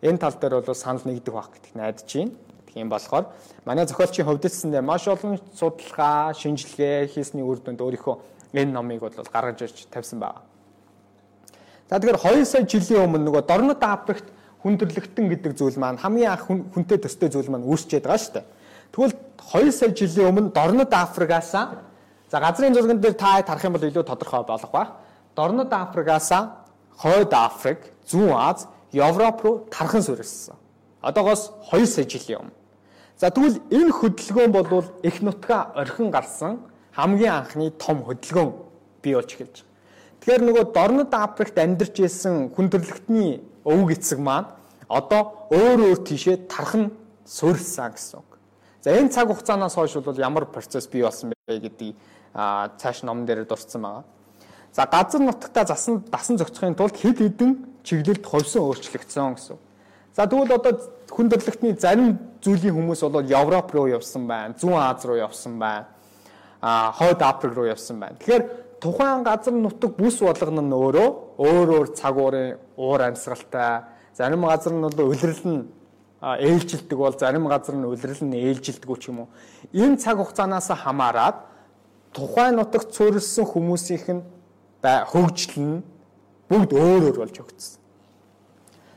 энэ 0.04 0.20
тал 0.20 0.36
дээр 0.36 0.60
бол 0.60 0.76
санал 0.76 1.08
нэгдэх 1.08 1.32
байх 1.32 1.48
гэдгийг 1.56 1.76
найдаж 1.80 2.12
байна. 2.12 2.36
Тийм 2.68 2.92
болохоор 2.92 3.32
манай 3.64 3.88
зохиолчийн 3.88 4.28
хөвдөсөндөө 4.28 4.84
маш 4.84 5.08
олон 5.08 5.40
судалгаа, 5.56 6.36
шинжилгээ 6.36 7.08
хийсний 7.16 7.48
үр 7.48 7.64
дүнд 7.64 7.80
өөрийнхөө 7.80 8.16
энэ 8.60 8.72
номыг 8.76 9.08
бол 9.08 9.16
гаргаж 9.16 9.64
ирж 9.64 9.88
тавьсан 9.88 10.20
байна. 10.20 10.51
За 11.92 12.00
тэгэхээр 12.00 12.24
2 12.24 12.46
сая 12.48 12.64
жилийн 12.64 13.04
өмнө 13.04 13.28
нөгөө 13.28 13.44
Дорнод 13.52 13.84
Африкт 13.84 14.32
хүндрэлтэн 14.64 15.28
гэдэг 15.28 15.60
зүйл 15.60 15.76
маань 15.76 16.00
хамгийн 16.00 16.32
анх 16.32 16.48
хүнтэй 16.48 16.96
төстэй 17.04 17.28
зүйл 17.28 17.52
маань 17.52 17.68
үүсчээд 17.68 18.08
байгаа 18.08 18.16
шүү 18.16 18.34
дээ. 18.40 18.46
Тэгвэл 18.96 19.16
2 19.60 19.76
сая 19.76 19.92
жилийн 19.92 20.32
өмнө 20.32 20.56
Дорнод 20.56 20.88
Африкаас 20.88 21.52
за 21.52 22.38
газрын 22.40 22.72
зурган 22.72 23.04
дээр 23.04 23.20
та 23.20 23.44
харах 23.44 23.68
юм 23.68 23.76
бол 23.76 23.84
илүү 23.84 24.08
тодорхой 24.08 24.48
болох 24.48 24.72
ба. 24.72 25.04
Дорнод 25.36 25.68
Африкаас 25.68 26.32
Хойд 26.96 27.34
Африк, 27.36 27.92
Зүүн 28.08 28.40
Аз 28.40 28.68
Европ 28.94 29.44
руу 29.44 29.68
тархан 29.68 30.00
суурилсан. 30.00 30.56
Одоогоос 31.02 31.52
2 31.76 31.86
сая 31.86 32.08
жилийн 32.08 32.40
өмнө. 32.40 32.56
За 33.20 33.28
тэгвэл 33.36 33.60
энэ 33.68 33.92
хөдөлгөөн 33.92 34.52
бол 34.56 34.86
их 35.04 35.20
нутгаа 35.20 35.76
орхин 35.76 36.08
гарсан 36.08 36.64
хамгийн 36.96 37.44
анхны 37.44 37.68
том 37.76 38.00
хөдөлгөөн 38.08 38.56
бий 39.04 39.16
болж 39.16 39.36
эхэлж. 39.36 39.68
Тэгэхээр 40.22 40.44
нөгөө 40.46 40.66
Дорнод 40.70 41.14
Африкт 41.18 41.58
амьдарч 41.58 41.98
исэн 42.06 42.54
хүндрэлтний 42.54 43.42
өвөг 43.66 43.98
эцэг 43.98 44.22
маань 44.22 44.54
одоо 44.86 45.50
өөр 45.50 45.98
өөр 45.98 46.00
тийшээ 46.06 46.46
тархан 46.46 46.94
суурилсан 47.26 47.90
гэсэн 47.90 48.22
үг. 48.22 48.38
За 48.86 48.94
энэ 48.94 49.10
цаг 49.10 49.34
хугацаанаас 49.34 49.74
хойш 49.74 49.98
бол 49.98 50.14
ямар 50.22 50.46
процесс 50.46 50.86
бий 50.86 51.02
болсон 51.02 51.34
бэ 51.34 51.58
гэдэг 51.58 51.98
цааш 52.78 53.02
ном 53.02 53.26
дээр 53.26 53.50
дурдсан 53.50 53.82
байгаа. 53.82 54.06
За 54.70 54.86
газар 54.86 55.22
нутгата 55.26 55.66
засан 55.66 56.06
дасан 56.06 56.38
зохицохын 56.38 56.78
тулд 56.78 57.02
хэд 57.02 57.18
хэдэн 57.18 57.82
чиглэлд 57.82 58.22
хувьсан 58.22 58.62
өөрчлөгдсөн 58.62 59.34
гэсэн. 59.34 59.58
За 60.14 60.30
тэгвэл 60.30 60.54
одоо 60.54 60.78
хүндрэлтний 61.10 61.74
зарим 61.74 62.20
зүйлийн 62.46 62.78
хүмүүс 62.78 63.02
бол 63.10 63.26
Европ 63.26 63.74
руу 63.74 63.88
явсан 63.90 64.28
байна, 64.28 64.54
Зүүн 64.54 64.78
Аз 64.78 65.02
руу 65.02 65.18
явсан 65.18 65.58
байна, 65.58 65.88
а 66.62 66.94
Хойд 66.94 67.22
Африк 67.22 67.58
руу 67.58 67.66
явсан 67.66 68.00
байна. 68.00 68.18
Тэгэхээр 68.22 68.71
тухайн 68.82 69.24
газар 69.24 69.54
нутаг 69.54 69.94
бүс 69.96 70.20
болгоно 70.20 70.62
нь 70.66 70.74
өөрөө 70.74 71.10
өөр 71.38 71.70
өөр 71.78 71.88
цаг 71.94 72.18
уурын 72.18 72.58
уур 72.78 73.02
амьсгалтай, 73.06 73.86
зарим 74.18 74.42
газар 74.50 74.74
нь 74.74 74.82
бол 74.82 75.06
улирал 75.06 75.46
нь 75.46 75.70
ээлжилдэг 76.22 76.98
бол 76.98 77.14
зарим 77.18 77.48
газар 77.48 77.76
нь 77.76 77.86
улирал 77.86 78.24
нь 78.26 78.34
ээлжилдэг 78.34 78.90
ч 78.98 79.14
юм 79.14 79.20
уу. 79.22 79.28
Энэ 79.74 80.02
цаг 80.02 80.18
хугацаанаас 80.18 80.74
хамаарат 80.74 81.46
тухайн 82.14 82.58
нутагт 82.58 82.90
суурилсан 82.94 83.46
хүмүүсийнх 83.46 84.08
нь 84.10 84.22
хөгжил 84.82 85.62
нь 85.62 85.84
бүгд 86.50 86.74
өөр 86.74 87.02
өөр 87.06 87.18
болж 87.22 87.38
өгдсөн. 87.38 87.78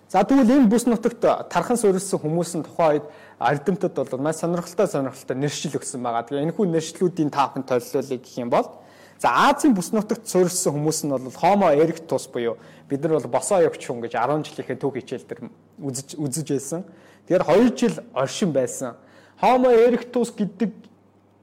За 0.08 0.24
тэгвэл 0.24 0.64
энэ 0.64 0.72
бүс 0.72 0.88
нутагт 0.88 1.20
тархан 1.52 1.76
суурилсан 1.76 2.18
хүмүүс 2.24 2.56
нь 2.56 2.64
тухайн 2.64 3.04
үед 3.04 3.06
ардимтад 3.36 3.92
бол 3.92 4.20
маш 4.24 4.40
сонирхолтой 4.40 4.88
сонирхолтой 4.88 5.36
нэршил 5.36 5.76
өгсөн 5.76 6.00
байгаа. 6.00 6.24
Тэгээ 6.24 6.44
энэ 6.48 6.56
хүн 6.56 6.72
нэршлүүдийн 6.72 7.30
таахын 7.30 7.68
толилуулыг 7.68 8.22
гэх 8.24 8.38
юм 8.40 8.50
бол 8.50 8.83
за 9.18 9.28
Азийн 9.50 9.74
бүс 9.74 9.92
нутагт 9.92 10.28
суурилсан 10.28 10.74
хүмүүс 10.74 11.04
нь 11.06 11.12
бол 11.12 11.40
Homo 11.42 11.68
erectus 11.70 12.26
буюу 12.28 12.56
бид 12.88 13.02
нар 13.02 13.18
бол 13.20 13.28
босоо 13.38 13.62
явж 13.62 13.80
хүн 13.80 14.02
гэж 14.02 14.14
10 14.16 14.44
жилийнхээ 14.50 14.78
төв 14.80 14.94
хичээл 14.94 15.26
дээр 15.28 15.40
үзэж 15.78 16.08
үзэж 16.18 16.46
байсан. 16.52 16.84
Тэгэхээр 17.26 17.44
2 17.48 17.76
жил 17.78 17.96
оршин 18.12 18.52
байсан. 18.52 18.96
Homo 19.40 19.70
erectus 19.70 20.30
гэдэг 20.34 20.72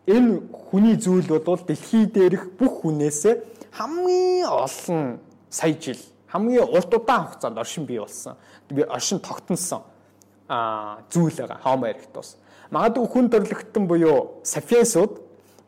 энэ 0.08 0.42
хүний 0.52 0.96
зүйл 0.98 1.28
бол 1.28 1.58
дэлхий 1.58 2.06
дээрх 2.06 2.54
бүх 2.60 2.82
хүнээс 2.84 3.26
хамгийн 3.72 4.46
олон 4.46 5.20
сая 5.50 5.74
жил 5.80 6.00
хамгийн 6.32 6.64
урт 6.64 6.94
удаан 6.94 7.28
хугацаанд 7.28 7.58
оршин 7.58 7.86
бий 7.86 8.00
болсон. 8.00 8.36
Би 8.70 8.84
оршин 8.84 9.20
тогтносон 9.20 9.82
а 10.48 11.00
зүйл 11.10 11.36
байгаа 11.36 11.60
Homo 11.64 11.86
erectus. 11.88 12.38
Магадгүй 12.72 13.08
хүн 13.08 13.30
төрлөختөн 13.32 13.88
буюу 13.88 14.42
sapiensууд 14.44 15.20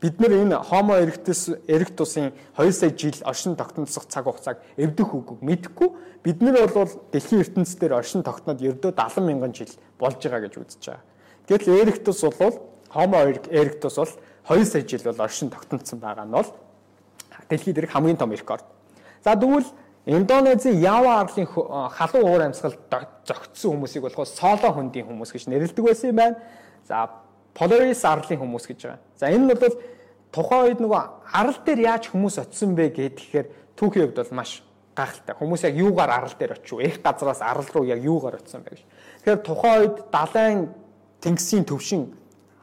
бид 0.04 0.20
нар 0.20 0.32
энэ 0.36 0.60
Homo 0.68 1.00
erectus 1.00 1.48
erectus-ын 1.64 2.34
2 2.58 2.72
сая 2.76 2.92
жил 2.92 3.16
оршин 3.24 3.56
тогтносох 3.56 4.06
цаг 4.12 4.26
хугацааг 4.28 4.60
эвдэх 4.76 5.16
үгүйг 5.16 5.40
мэдэхгүй. 5.40 5.90
Бид 6.24 6.42
нар 6.44 6.68
бол 6.68 6.92
дэлхийн 7.16 7.40
ертөнцийн 7.40 7.80
дээр 7.80 7.96
оршин 8.04 8.20
тогтноод 8.20 8.60
ердөө 8.60 8.92
70 8.92 9.24
мянган 9.24 9.56
жил 9.56 9.72
болж 9.96 10.20
байгаа 10.20 10.44
гэж 10.44 10.60
үзэж 10.60 10.84
байгаа. 10.84 11.08
Гэтэл 11.48 11.80
erectus 11.80 12.20
бол 12.20 12.60
Homo 12.92 13.18
erectus 13.24 13.96
бол 13.96 14.12
2 14.52 14.66
сая 14.68 14.84
жил 14.84 15.08
бол 15.08 15.24
оршин 15.24 15.50
тогтносон 15.50 16.00
байгаа 16.04 16.28
нь 16.28 16.36
бол 16.36 16.52
дэлхийд 17.48 17.76
дээрх 17.76 17.96
хамгийн 17.96 18.20
том 18.20 18.32
рекорд. 18.36 18.68
За 19.24 19.40
тэгвэл 19.40 19.72
Индонезийн 20.06 20.84
Ява 20.84 21.24
арлын 21.24 21.48
халуун 21.48 22.28
уур 22.28 22.42
амьсгал 22.44 22.76
зогтсон 23.24 23.72
хүмүүсийг 23.72 24.04
болохоор 24.04 24.28
соло 24.28 24.68
хөндийн 24.76 25.08
хүмүүс 25.08 25.32
гэж 25.32 25.48
нэрлэдэг 25.48 25.80
байсан 25.80 26.12
юм 26.12 26.20
байна. 26.20 26.36
За 26.84 27.23
Polaris 27.54 28.04
арлын 28.06 28.40
хүмүүс 28.42 28.66
гэж 28.68 28.80
байгаа. 28.82 29.02
За 29.18 29.30
энэ 29.30 29.46
нь 29.46 29.54
бол 29.54 29.76
тухайн 30.34 30.66
үед 30.74 30.80
нөгөө 30.82 31.02
арал 31.34 31.60
дээр 31.66 31.80
яаж 31.86 32.10
хүмүүс 32.10 32.42
очисон 32.42 32.74
бэ 32.74 32.90
гэхээр 32.98 33.48
түүхийн 33.78 34.10
хувьд 34.10 34.18
бол 34.18 34.38
маш 34.42 34.66
гайхалтай. 34.98 35.36
Хүмүүс 35.38 35.62
яг 35.70 35.76
юугаар 35.78 36.12
арал 36.18 36.34
дээр 36.34 36.58
очив? 36.58 36.82
Эх 36.82 37.02
газраас 37.02 37.42
арал 37.42 37.66
руу 37.74 37.86
яг 37.86 38.02
юугаар 38.02 38.42
очисон 38.42 38.66
бэ 38.66 38.74
гэж. 38.74 38.82
Тэгэхээр 39.22 39.42
тухайн 39.46 39.80
үед 39.82 39.96
далайн 40.10 40.60
тэнгисийн 41.22 41.66
төвшин 41.66 42.14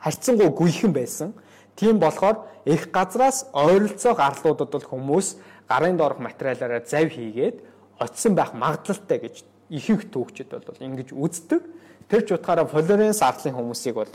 харьцангуй 0.02 0.50
гүйхэн 0.50 0.92
байсан. 0.92 1.34
Тийм 1.76 1.98
болохоор 2.02 2.50
их 2.64 2.90
газраас 2.90 3.46
ойролцоох 3.52 4.18
арлуудад 4.18 4.70
бол 4.70 4.86
хүмүүс 4.90 5.38
гарын 5.70 5.96
доорх 5.96 6.18
материалаараа 6.18 6.82
зав 6.86 7.08
хийгээд 7.10 7.62
очисон 7.98 8.34
байх 8.34 8.54
магадлалтай 8.54 9.18
гэж 9.18 9.44
ихэнх 9.70 10.10
түүхчид 10.10 10.50
бол 10.50 10.82
ингэж 10.82 11.14
үздэг. 11.14 11.62
Тэр 12.10 12.22
ч 12.26 12.34
утгаараа 12.34 12.66
Флоренс 12.66 13.22
арлын 13.22 13.54
хүмүүсийг 13.54 13.94
бол 13.94 14.10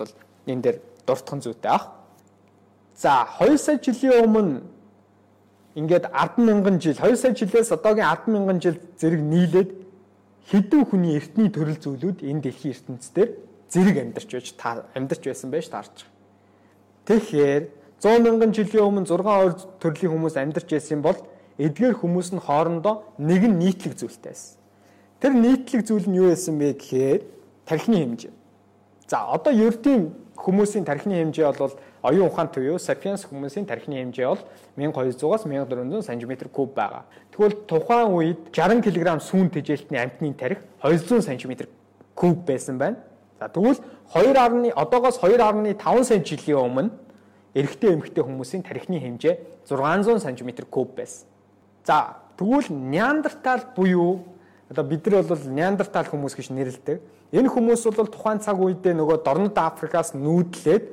энэ 0.47 0.61
дээр 0.61 0.77
дуртахын 1.05 1.41
зүйтэй 1.41 1.71
ах. 1.71 1.91
За 2.95 3.27
2 3.39 3.57
сая 3.57 3.77
жилийн 3.77 4.23
өмнө 4.23 4.61
ингээд 5.75 6.05
100000 6.13 6.79
жил 6.79 6.97
2 6.97 7.15
сая 7.15 7.33
жилээс 7.35 7.71
одоогийн 7.71 8.07
100000 8.07 8.61
жил 8.63 8.77
зэрэг 8.97 9.21
нийлээд 9.21 9.69
хэдэн 10.51 10.83
хүний 10.85 11.17
эртний 11.17 11.49
төрөл 11.49 11.75
зүйлүүд 11.75 12.23
энэ 12.23 12.41
дэлхийн 12.45 12.73
ертөнцийн 12.73 13.29
зэрэг 13.69 13.97
амьдарч 13.97 14.29
байж 14.31 14.47
амьдарч 14.95 15.23
байсан 15.25 15.49
байж 15.51 15.67
таарч. 15.67 15.97
Тэгэхээр 17.05 17.63
100 17.99 18.23
мянган 18.23 18.51
жилийн 18.53 18.85
өмнө 18.85 19.09
6 19.09 19.25
ойр 19.25 19.53
төрлийн 19.81 20.13
хүмүүс 20.13 20.35
амьдарч 20.37 20.69
байсан 20.69 21.01
бол 21.01 21.19
эдгээр 21.57 21.95
хүмүүс 21.99 22.29
нь 22.35 22.43
хоорондоо 22.43 23.03
нэг 23.17 23.43
нь 23.49 23.59
нийтлэг 23.59 23.97
зүйлтэй 23.97 24.31
байсан. 24.31 24.59
Тэр 25.19 25.33
нийтлэг 25.33 25.81
зүйл 25.87 26.07
нь 26.07 26.19
юу 26.19 26.29
байсан 26.29 26.59
бэ 26.59 26.77
гэхээр 26.77 27.21
тархины 27.65 27.97
хэмжээ. 27.99 28.33
За 29.07 29.25
одоо 29.33 29.53
ердийн 29.53 30.13
хүмүүсийн 30.35 30.85
тархины 30.85 31.15
хэмжээ 31.23 31.51
бол 31.57 31.73
оюун 32.03 32.27
ухаан 32.27 32.47
туюу 32.47 32.79
сапиенс 32.79 33.25
хүмүүсийн 33.25 33.65
тархины 33.65 34.03
хэмжээ 34.03 34.27
бол 34.27 34.43
1200-аас 34.77 35.47
1400 35.47 36.03
см 36.03 36.49
куб 36.49 36.73
байгаа. 36.75 37.03
Тэгвэл 37.31 37.55
тухайн 37.65 38.13
үед 38.13 38.51
60 38.51 38.83
кг 38.83 39.19
сүүн 39.19 39.49
тэжээлтний 39.49 39.99
амтны 39.99 40.33
тарих 40.33 40.59
200 40.83 41.21
см 41.23 41.67
куб 42.13 42.45
байсан 42.45 42.77
байна. 42.77 42.97
За 43.39 43.47
тэгвэл 43.49 43.79
2.1 44.13 44.71
одоогоос 44.75 45.19
2.5 45.19 46.03
сая 46.03 46.19
жилийн 46.19 46.59
өмнө 46.59 46.91
эрэгтэй 47.55 47.93
эмэгтэй 47.95 48.23
хүмүүсийн 48.23 48.63
тархины 48.63 48.99
хэмжээ 48.99 49.65
600 49.67 50.19
см 50.19 50.65
куб 50.69 50.95
байсан. 50.95 51.27
За 51.83 52.17
тэгвэл 52.37 52.69
неандертал 52.69 53.63
буюу 53.75 54.23
одоо 54.69 54.83
бид 54.83 55.05
нар 55.07 55.23
бол 55.23 55.39
неандертал 55.47 56.05
хүмүүс 56.05 56.35
гэж 56.35 56.49
нэрлэдэг. 56.49 57.01
Энэ 57.35 57.51
хүмүүс 57.51 57.83
бол 57.91 58.07
тухайн 58.07 58.39
цаг 58.39 58.55
үедээ 58.63 58.95
нөгөө 58.95 59.17
дорнод 59.27 59.57
Африкаас 59.59 60.15
нүүдлээд 60.15 60.83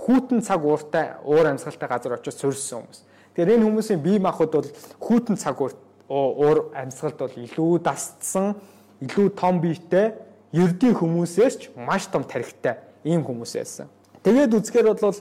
хүүтэн 0.00 0.40
цаг 0.40 0.64
ууртай 0.64 1.20
уур 1.28 1.44
амьсгалтай 1.52 1.88
газар 1.92 2.16
очиж 2.16 2.40
суурьсан 2.40 2.80
хүмүүс. 2.88 3.00
Тэгэхээр 3.36 3.54
энэ 3.60 3.66
хүмүүсийн 3.68 4.00
бие 4.00 4.16
махбод 4.16 4.52
бол 4.64 4.70
хүүтэн 4.96 5.36
цаг 5.36 5.60
уур 5.60 6.72
амьсгалд 6.72 7.18
бол 7.20 7.36
илүү 7.36 7.84
дасцсан, 7.84 8.56
илүү 9.04 9.28
том 9.36 9.60
биетэй 9.60 10.16
ердийн 10.56 10.96
хүмүүсээс 10.96 11.54
ч 11.60 11.62
маш 11.76 12.08
том 12.08 12.24
тарихтай 12.24 12.80
ийм 13.04 13.20
хүмүүс 13.20 13.60
байсан. 13.60 13.92
Тэгээд 14.24 14.56
үзгээр 14.56 14.96
бол 14.96 15.20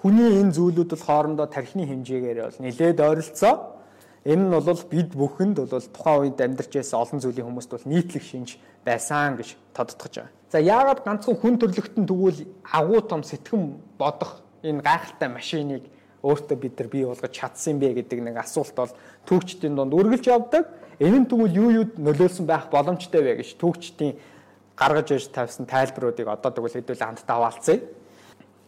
хүний 0.00 0.40
энэ 0.40 0.56
зүйлүүд 0.56 0.88
бол 0.88 1.04
хоорондоо 1.04 1.46
тархины 1.52 1.84
хэмжээгээр 1.84 2.48
бол 2.48 2.58
нэлээд 2.64 2.98
ойролцоо. 3.00 3.76
Энэ 4.24 4.40
нь 4.40 4.50
бол 4.50 4.84
бид 4.88 5.12
бүхэнд 5.12 5.56
бол 5.60 5.68
тухайн 5.68 6.20
үед 6.32 6.40
амьдарч 6.40 6.72
байсан 6.80 6.96
олон 6.96 7.20
зүйлийн 7.20 7.44
хүмүүст 7.44 7.70
бол 7.76 7.86
нийтлэг 7.92 8.24
шинж 8.24 8.56
байсан 8.84 9.36
гэж 9.36 9.56
тодтогч 9.74 10.14
байгаа. 10.20 10.32
За 10.52 10.58
яагаад 10.60 11.02
ганцхан 11.02 11.34
хүн 11.34 11.58
төрлөختөн 11.58 12.06
тэгвэл 12.06 12.46
агуу 12.70 13.00
том 13.00 13.22
сэтгэн 13.26 13.80
бодох 13.98 14.44
энэ 14.62 14.84
гайхалтай 14.84 15.28
машиныг 15.28 15.82
өөртөө 16.22 16.56
бид 16.56 16.78
нар 16.78 16.88
бий 16.88 17.04
болгож 17.04 17.32
чадсан 17.34 17.78
бэ 17.82 17.92
гэдэг 18.00 18.20
нэг 18.22 18.36
асуулт 18.40 18.74
бол 18.78 18.92
түүхчдийн 19.28 19.76
донд 19.76 19.92
үргэлж 19.92 20.24
явдаг. 20.30 20.70
Энэ 21.02 21.26
нь 21.26 21.28
тэгвэл 21.28 21.58
юу 21.58 21.70
юуд 21.84 21.98
нөлөөлсөн 21.98 22.46
байх 22.46 22.70
боломжтой 22.72 23.20
вэ 23.20 23.44
гэж 23.44 23.60
түүхчдийн 23.60 24.16
гаргаж 24.78 25.08
ирж 25.12 25.28
тавьсан 25.28 25.66
тайлбаруудыг 25.68 26.28
одоо 26.30 26.50
тэгвэл 26.54 26.80
хэдүүл 26.80 27.04
хамтдаа 27.04 27.36
хаваалцъя. 27.36 27.78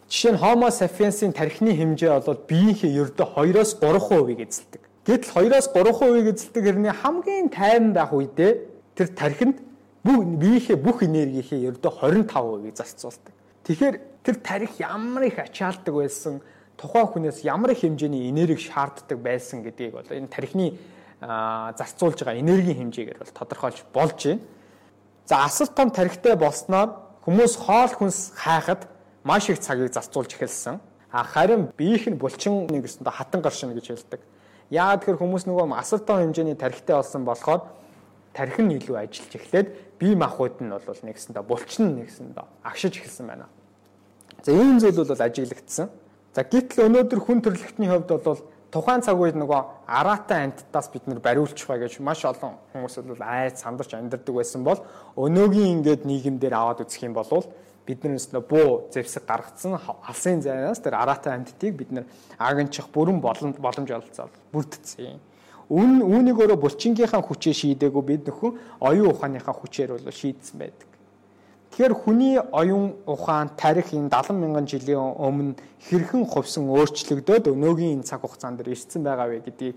Жишээ 0.07 0.31
нь 0.35 0.41
Homo 0.43 0.69
sapiens-ийн 0.71 1.33
тархины 1.33 1.73
хэмжээ 1.75 2.21
бол 2.23 2.39
биеийнхээ 2.47 2.95
ердөө 2.95 3.27
2-оос 3.35 3.71
3% 3.81 4.39
эзэлдэг. 4.39 4.81
Гэтэл 5.03 5.51
2-оос 5.51 5.67
3% 5.71 6.31
эзэлдэг 6.31 6.63
хэрний 6.63 6.93
хамгийн 6.95 7.47
тайван 7.51 7.91
байх 7.91 8.13
үедээ 8.15 8.51
тэр 8.95 9.07
тархинд 9.11 9.66
бүх 10.07 10.23
биеийнхээ 10.39 10.77
бүх 10.79 11.03
энергийнхээ 11.03 11.67
ердөө 11.67 11.91
25%-ийг 11.99 12.75
зарцуулдаг. 12.79 13.33
Тэгэхээр 13.67 13.95
тэр 14.23 14.35
тарих 14.39 14.79
ямар 14.79 15.27
их 15.27 15.35
ачаалдаг 15.35 15.91
байсан, 15.91 16.39
тухайн 16.79 17.11
хүнээс 17.11 17.43
ямар 17.43 17.75
их 17.75 17.83
хэмжээний 17.83 18.31
энерги 18.31 18.71
шаарддаг 18.71 19.19
байсан 19.19 19.67
гэдгийг 19.67 19.99
бол 19.99 20.07
энэ 20.07 20.31
тархины 20.31 20.79
зарцуулж 21.19 22.23
байгаа 22.23 22.39
энергийн 22.39 22.87
хэмжээгээр 22.87 23.19
бол 23.19 23.35
тодорхойлж 23.35 23.83
болж 23.91 24.19
байна. 24.23 24.41
За 25.27 25.43
асар 25.43 25.67
том 25.75 25.91
тарихтай 25.91 26.39
болсноор 26.39 27.19
хүмүүс 27.27 27.59
хоол 27.59 27.91
хүнс 27.91 28.31
хайхад 28.31 28.87
маш 29.27 29.49
их 29.49 29.59
цагийг 29.59 29.91
зарцуулж 29.91 30.31
эхэлсэн. 30.39 30.79
А 31.11 31.23
харин 31.23 31.67
биеийнх 31.75 32.07
нь 32.07 32.15
булчин 32.15 32.67
нэг 32.71 32.87
гэсэндээ 32.87 33.11
хатан 33.11 33.41
гаршина 33.41 33.75
гэж 33.75 33.91
хэлдэг. 33.91 34.21
Яагаад 34.71 35.03
тэгэхээр 35.03 35.19
хүмүүс 35.19 35.43
нөгөө 35.51 35.75
асар 35.75 35.99
том 35.99 36.23
хэмжээний 36.23 36.55
тарихтай 36.55 36.95
болсон 36.95 37.25
болохоор 37.25 37.67
тарих 38.37 38.61
нь 38.61 38.77
илүү 38.77 39.01
ажиллаж 39.01 39.33
эхлээд 39.33 39.67
бие 39.97 40.13
махбод 40.13 40.61
нь 40.61 40.69
бол 40.69 40.85
нэгсэндээ 40.85 41.41
булчин 41.41 41.97
нэгсэндээ 41.97 42.45
агшиж 42.61 43.01
эхэлсэн 43.01 43.25
байна. 43.25 43.49
За 44.45 44.53
ийм 44.53 44.77
зүйл 44.77 45.01
бол 45.01 45.17
ажиглагдсан. 45.17 45.89
За 46.37 46.45
гэтэл 46.45 46.85
өнөөдөр 46.85 47.19
хүн 47.25 47.41
төрөлхтний 47.41 47.89
хувьд 47.89 48.13
бол 48.21 48.45
тухайн 48.69 49.01
цаг 49.01 49.17
үед 49.17 49.33
нөгөө 49.39 49.89
араатай 49.89 50.45
амьтдаас 50.45 50.93
бид 50.93 51.09
нэр 51.09 51.17
бариулчих 51.17 51.65
бай 51.65 51.81
гэж 51.81 51.97
маш 52.03 52.21
олон 52.29 52.61
хүмүүс 52.77 53.01
бол 53.09 53.23
айц 53.25 53.65
сандарч 53.65 53.97
амьдардаг 53.97 54.35
байсан 54.35 54.61
бол 54.61 54.85
өнөөгийн 55.17 55.81
ингээд 55.81 56.05
нийгэмдэр 56.05 56.53
аваад 56.53 56.85
үзэх 56.85 57.09
юм 57.09 57.17
бол 57.17 57.47
биднээс 57.87 58.35
нөө 58.35 58.43
буу 58.43 58.69
зэвсэг 58.91 59.23
гаргацсан 59.23 59.79
алсын 59.79 60.43
зайнаас 60.43 60.83
тэр 60.83 60.99
араатай 60.99 61.33
амьтдыг 61.39 61.73
бид 61.73 61.91
нэр 61.95 62.05
агнчих 62.37 62.91
бүрэн 62.91 63.23
боломж 63.23 63.89
олцоод 63.89 64.33
бүрдсэн. 64.51 65.17
Үн 65.67 65.99
үүнийг 65.99 66.37
өөрөө 66.39 66.59
булчингийнхаа 66.63 67.21
хүчээр 67.21 67.57
шийдээгүй 67.59 68.03
бид 68.07 68.23
нөхөн 68.27 68.55
оюун 68.79 69.11
ухааныхаа 69.11 69.51
хүчээр 69.51 69.99
бол 69.99 70.11
шийдсэн 70.11 70.55
байдаг. 70.59 70.87
Тэгэхээр 71.75 71.93
хүний 71.93 72.39
оюун 72.39 72.95
ухаан 73.03 73.51
тарих 73.59 73.91
энэ 73.91 74.07
70 74.07 74.39
мянган 74.39 74.63
жилийн 74.63 75.03
өмнө 75.19 75.59
хэрхэн 75.91 76.23
хувьсан 76.23 76.71
өөрчлөгдөөд 76.71 77.51
өнөөгийн 77.51 78.07
цаг 78.07 78.23
хугацаанд 78.23 78.63
ирсэн 78.63 79.03
байгаа 79.03 79.27
вэ 79.27 79.43
гэдгийг 79.43 79.75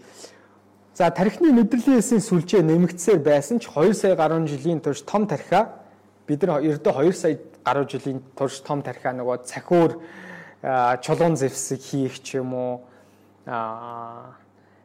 За 0.94 1.10
тархины 1.10 1.52
мэдрэлийн 1.54 1.98
эсийн 2.02 2.20
сүлжээ 2.20 2.60
нэмэгдсээр 2.60 3.24
байсан 3.24 3.56
ч 3.56 3.72
2 3.72 3.94
сая 3.94 4.14
гаруй 4.18 4.44
жилийн 4.44 4.84
турш 4.84 5.00
том 5.06 5.24
тархиа 5.24 5.80
бид 6.26 6.42
нар 6.42 6.60
ердөө 6.60 6.92
2 7.08 7.12
сая 7.14 7.38
гаруй 7.64 7.86
жилийн 7.88 8.20
турш 8.36 8.60
том 8.60 8.82
тархиа 8.82 9.16
нөгөө 9.16 9.46
цахиур 9.48 10.02
чулуун 11.00 11.40
зэвсэг 11.40 11.80
хийх 11.80 12.20
ч 12.20 12.42
юм 12.42 12.52
уу 12.52 12.74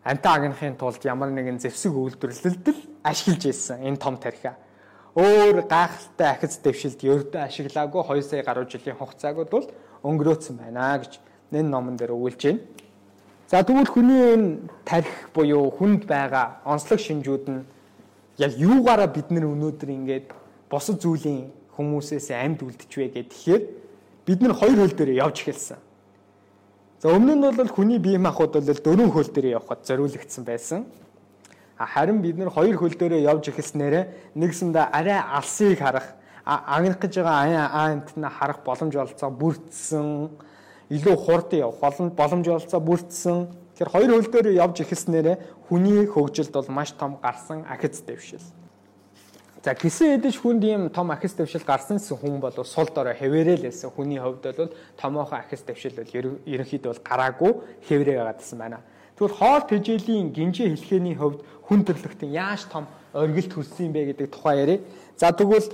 амтаа 0.06 0.38
агнахын 0.38 0.78
тулд 0.78 1.02
ямар 1.02 1.34
нэгэн 1.34 1.58
зэвсэг 1.58 1.90
үйлдвэрлэлд 1.90 2.66
л 2.70 2.80
ашиглаж 3.02 3.44
ирсэн 3.50 3.82
энэ 3.90 3.98
том 3.98 4.22
тархиа. 4.22 4.54
Өөр 5.18 5.66
гайхалтай 5.66 6.30
ахиц 6.30 6.62
дэвшилд 6.62 7.02
ердөө 7.02 7.42
ашиглаагүй 7.42 8.02
2 8.06 8.22
сая 8.22 8.44
гаруй 8.46 8.70
жилийн 8.70 9.02
хугацааг 9.02 9.50
бол 9.50 9.66
өнгөрөөцсөн 10.06 10.62
байна 10.62 11.02
гэж 11.02 11.18
энэ 11.50 11.70
номон 11.74 11.98
дээр 11.98 12.14
өгүүлж 12.14 12.42
байна. 12.46 12.62
За 13.50 13.64
тэгвэл 13.66 13.90
хүний 13.90 14.22
энэ 14.38 14.70
тарих 14.86 15.34
буюу 15.34 15.74
хүнд 15.74 16.06
байгаа 16.06 16.62
онцлог 16.70 17.02
шинжүүд 17.02 17.46
нь 17.50 17.66
яг 18.38 18.54
юугаараа 18.54 19.10
бид 19.10 19.34
нар 19.34 19.50
өнөөдөр 19.50 19.90
ингээд 19.90 20.28
босод 20.70 21.02
зүйлийн 21.02 21.50
хүмүүсээс 21.74 22.30
амьд 22.30 22.62
үлдчихвэ 22.62 23.26
гэхээр 23.26 23.64
бид 24.26 24.40
нар 24.42 24.54
хоёр 24.54 24.86
хөл 24.86 24.98
дээр 24.98 25.18
явж 25.18 25.42
эхэлсэн. 25.42 25.85
За 27.06 27.12
өмнө 27.14 27.36
нь 27.38 27.54
бол 27.54 27.70
хүний 27.70 28.00
бие 28.02 28.18
махбод 28.18 28.58
бол 28.58 28.82
дөрвөн 28.82 29.12
хөл 29.14 29.30
дээр 29.30 29.62
явхад 29.62 29.86
зориулагдсан 29.86 30.42
байсан. 30.42 30.88
Харин 31.78 32.18
бид 32.26 32.34
нар 32.34 32.50
хоёр 32.50 32.82
хөл 32.82 32.98
дээр 32.98 33.22
явж 33.22 33.54
эхэлснээр 33.54 34.10
нэгсэндээ 34.34 34.90
арай 34.90 35.22
алсыг 35.22 35.78
харах, 35.78 36.18
агнах 36.42 36.98
гэж 36.98 37.22
байгаа 37.22 37.70
аант 37.70 38.10
нь 38.18 38.26
харах 38.26 38.66
боломж 38.66 38.98
олцоо 38.98 39.30
бүрдсэн, 39.30 40.34
илүү 40.90 41.16
хурдан 41.22 41.70
явах 41.70 41.78
боломж 42.18 42.48
олцоо 42.50 42.82
бүрдсэн. 42.82 43.54
Тэгэхээр 43.78 43.94
хоёр 43.94 44.10
хөл 44.10 44.32
дээр 44.34 44.58
явж 44.66 44.82
эхэлснээр 44.82 45.38
хүний 45.70 46.10
хөгжилд 46.10 46.58
бол 46.58 46.74
маш 46.74 46.90
том 46.98 47.22
гарсан 47.22 47.70
ахиц 47.70 48.02
дэвшил. 48.02 48.42
За 49.66 49.74
гисэн 49.74 50.22
эдэж 50.22 50.38
хүнд 50.46 50.62
ийм 50.62 50.90
том 50.94 51.10
ахис 51.10 51.34
дэвшил 51.34 51.66
гарсан 51.66 51.98
хүн 51.98 52.38
бол 52.38 52.54
сул 52.54 52.86
дорой 52.94 53.18
хэвээрэл 53.18 53.66
байсан. 53.66 53.90
Хүний 53.90 54.22
хувьд 54.22 54.46
бол 54.46 54.70
томоохон 54.94 55.42
ахис 55.42 55.66
дэвшил 55.66 55.98
бол 55.98 56.14
ерөнхийдөө 56.46 56.94
бол 56.94 57.02
гараагүй 57.02 57.52
хэврээ 57.90 58.18
байгаадсан 58.22 58.60
байна. 58.62 58.86
Тэгвэл 59.18 59.34
хоол 59.34 59.66
тэжээлийн 59.66 60.30
гинжээ 60.38 60.70
хэлхээний 60.70 61.18
хувьд 61.18 61.42
хүн 61.66 61.82
төрлөختөн 61.82 62.30
яаж 62.30 62.70
том 62.70 62.86
оргилт 63.10 63.58
хүрсэн 63.58 63.90
бэ 63.90 64.14
гэдэг 64.14 64.30
тухай 64.30 64.62
ярив. 64.62 64.86
За 65.18 65.34
тэгвэл 65.34 65.66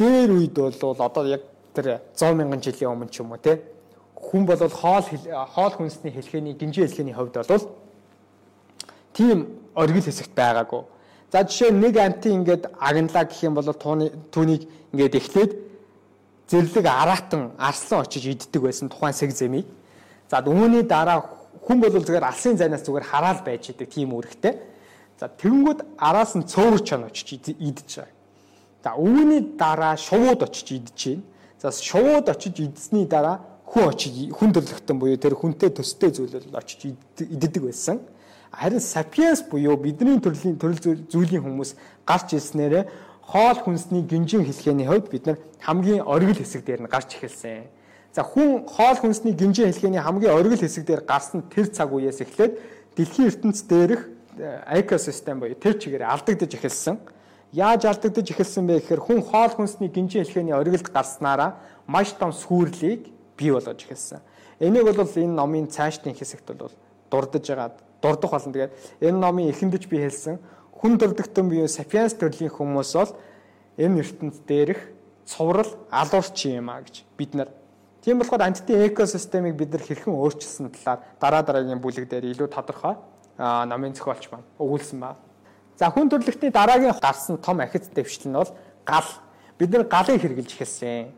дээр 0.00 0.30
үед 0.32 0.56
бол 0.56 0.96
одоо 1.04 1.28
яг 1.28 1.44
тэр 1.76 2.00
100 2.16 2.32
мянган 2.32 2.64
жилийн 2.64 2.96
өмнө 2.96 3.12
ч 3.12 3.20
юм 3.20 3.28
уу 3.28 3.44
те 3.44 3.60
хүн 4.16 4.48
бол 4.48 4.56
хоол 4.56 5.04
хоол 5.52 5.74
хүнсний 5.76 6.16
хэлхээний 6.16 6.56
гинжээ 6.56 6.88
хэлхээний 6.88 7.12
хувьд 7.12 7.44
бол 7.44 7.68
тийм 9.12 9.52
оргил 9.76 10.08
хэсэгт 10.08 10.32
байгаагүй 10.32 10.96
За 11.32 11.44
жишээ 11.44 11.70
нэг 11.76 11.96
амтын 11.96 12.40
ингээд 12.40 12.72
агналаа 12.80 13.24
гэх 13.28 13.44
юм 13.44 13.54
бол 13.54 13.68
тууны 13.72 14.08
түүнийг 14.32 14.64
ингээд 14.96 15.14
эхлээд 15.20 15.52
зэрлэг 16.48 16.86
араатан 16.88 17.52
арслан 17.60 18.00
очиж 18.00 18.24
иддэг 18.32 18.62
байсан 18.62 18.88
тухайн 18.88 19.12
сэг 19.12 19.36
зэмийг. 19.36 19.66
За 20.30 20.40
үүний 20.40 20.88
дараа 20.88 21.28
хүн 21.60 21.80
бол 21.84 21.92
зүгээр 21.92 22.24
алсын 22.24 22.56
зайнаас 22.56 22.80
зүгээр 22.80 23.04
хараал 23.04 23.44
байж 23.44 23.68
идэг 23.68 23.92
тийм 23.92 24.16
үүрэгтэй. 24.16 24.56
За 25.20 25.28
тэгэнгүүт 25.28 25.84
араас 26.00 26.32
нь 26.32 26.48
цөөрч 26.48 26.84
чана 26.88 27.12
очиж 27.12 27.52
идэж 27.52 28.00
байгаа. 28.00 28.16
За 28.84 28.90
үүний 28.96 29.52
дараа 29.60 30.00
шувууд 30.00 30.48
очиж 30.48 30.80
идэж 30.80 31.00
байна. 31.12 31.22
За 31.60 31.68
шувууд 31.68 32.28
очиж 32.32 32.56
идсний 32.64 33.04
дараа 33.04 33.44
хүн 33.68 33.92
очиж 33.92 34.32
хүн 34.32 34.56
төрлөختөн 34.56 34.96
буюу 34.96 35.20
тэр 35.20 35.36
хүнтэй 35.36 35.68
төстэй 35.76 36.08
зүйлэл 36.08 36.56
очиж 36.56 36.96
иддэг 37.20 37.68
байсан. 37.68 38.00
Харин 38.52 38.80
sapiens 38.80 39.42
буюу 39.44 39.76
бидний 39.76 40.20
төрлийн 40.20 40.56
төрөл 40.56 41.04
зүйлийн 41.08 41.44
хүмүүс 41.44 41.76
гарч 42.08 42.32
ирснээр 42.32 42.88
хоол 43.20 43.58
хүнсний 43.60 44.02
гинжин 44.02 44.44
хэлхээний 44.44 44.88
хувьд 44.88 45.10
бид 45.12 45.26
нар 45.26 45.38
хамгийн 45.60 46.00
оргил 46.00 46.32
хэсэг 46.32 46.64
дээр 46.64 46.80
нь 46.82 46.88
гарч 46.88 47.12
эхэлсэн. 47.20 47.68
За 48.16 48.24
хүн 48.24 48.64
хоол 48.64 48.96
хүнсний 48.96 49.36
гинжин 49.36 49.68
хэлхээний 49.68 50.00
хамгийн 50.00 50.32
оргил 50.32 50.56
хэсэг 50.56 50.88
дээр 50.88 51.04
гарсан 51.04 51.44
тэр 51.52 51.68
цаг 51.68 51.92
үеэс 51.92 52.24
эхлээд 52.24 52.56
дэлхийн 52.96 53.28
ертөнц 53.28 53.68
дээрх 53.68 54.08
э, 54.40 54.80
экосистем 54.80 55.44
буюу 55.44 55.52
тэр 55.60 55.76
чигээр 55.76 56.08
алдагдаж 56.08 56.48
эхэлсэн. 56.56 56.96
Яаж 57.52 57.84
алдагдаж 57.84 58.32
эхэлсэн 58.32 58.64
бэ 58.64 58.80
гэхээр 58.80 59.04
хүн 59.04 59.20
хоол 59.20 59.52
хүнсний 59.52 59.92
гинжин 59.92 60.24
хэлхээний 60.24 60.56
оргилд 60.56 60.88
гарснараа 60.88 61.60
маш 61.84 62.16
том 62.16 62.32
сүрлийг 62.32 63.12
бий 63.36 63.52
болгож 63.52 63.84
эхэлсэн. 63.84 64.24
Энийг 64.56 64.88
бол 64.88 65.04
энэ 65.04 65.36
номын 65.36 65.68
цаашдын 65.68 66.16
хэсэгт 66.16 66.56
бол 66.56 66.72
дурдж 67.12 67.44
байгаа 67.44 67.76
дурдах 68.02 68.30
болно. 68.30 68.52
Тэгээд 68.52 68.72
энэ 69.00 69.18
номын 69.18 69.50
эхэндэж 69.50 69.88
би 69.88 70.02
хэлсэн 70.02 70.38
хүн 70.72 70.98
төрдөгтөн 70.98 71.46
бие 71.48 71.68
сапиенс 71.68 72.14
төрлийн 72.14 72.52
хүмүүс 72.54 72.92
бол 72.94 73.12
энэ 73.78 74.00
ертөнд 74.02 74.36
дээрх 74.46 74.80
цуврал 75.26 75.72
алуурч 75.90 76.46
юм 76.46 76.70
а 76.70 76.82
гэж 76.82 77.04
бид 77.18 77.34
нар 77.34 77.50
Тийм 78.08 78.18
болохоор 78.18 78.42
антитын 78.42 78.86
экосистемыг 78.86 79.56
бид 79.58 79.72
нар 79.74 79.82
хэрхэн 79.82 80.14
өөрчилсөн 80.14 80.70
талаар 80.70 81.02
дараа 81.20 81.42
дараагийн 81.42 81.82
бүлэг 81.82 82.08
дээр 82.08 82.30
илүү 82.30 82.48
тодорхой 82.48 82.94
номын 83.36 83.92
зохиолч 83.92 84.30
маань 84.30 84.46
өгүүлсэн 84.56 84.98
ба. 85.02 85.18
За 85.76 85.90
хүн 85.90 86.08
төрөлхтний 86.08 86.54
дараагийн 86.54 86.94
гарсан 86.94 87.36
том 87.36 87.60
ахиц 87.60 87.90
дэвшил 87.90 88.30
нь 88.30 88.38
бол 88.38 88.54
гал. 88.86 89.10
Бид 89.58 89.70
нар 89.70 89.84
галыг 89.84 90.22
хэрглэж 90.22 90.56
эхэлсэн. 90.56 91.10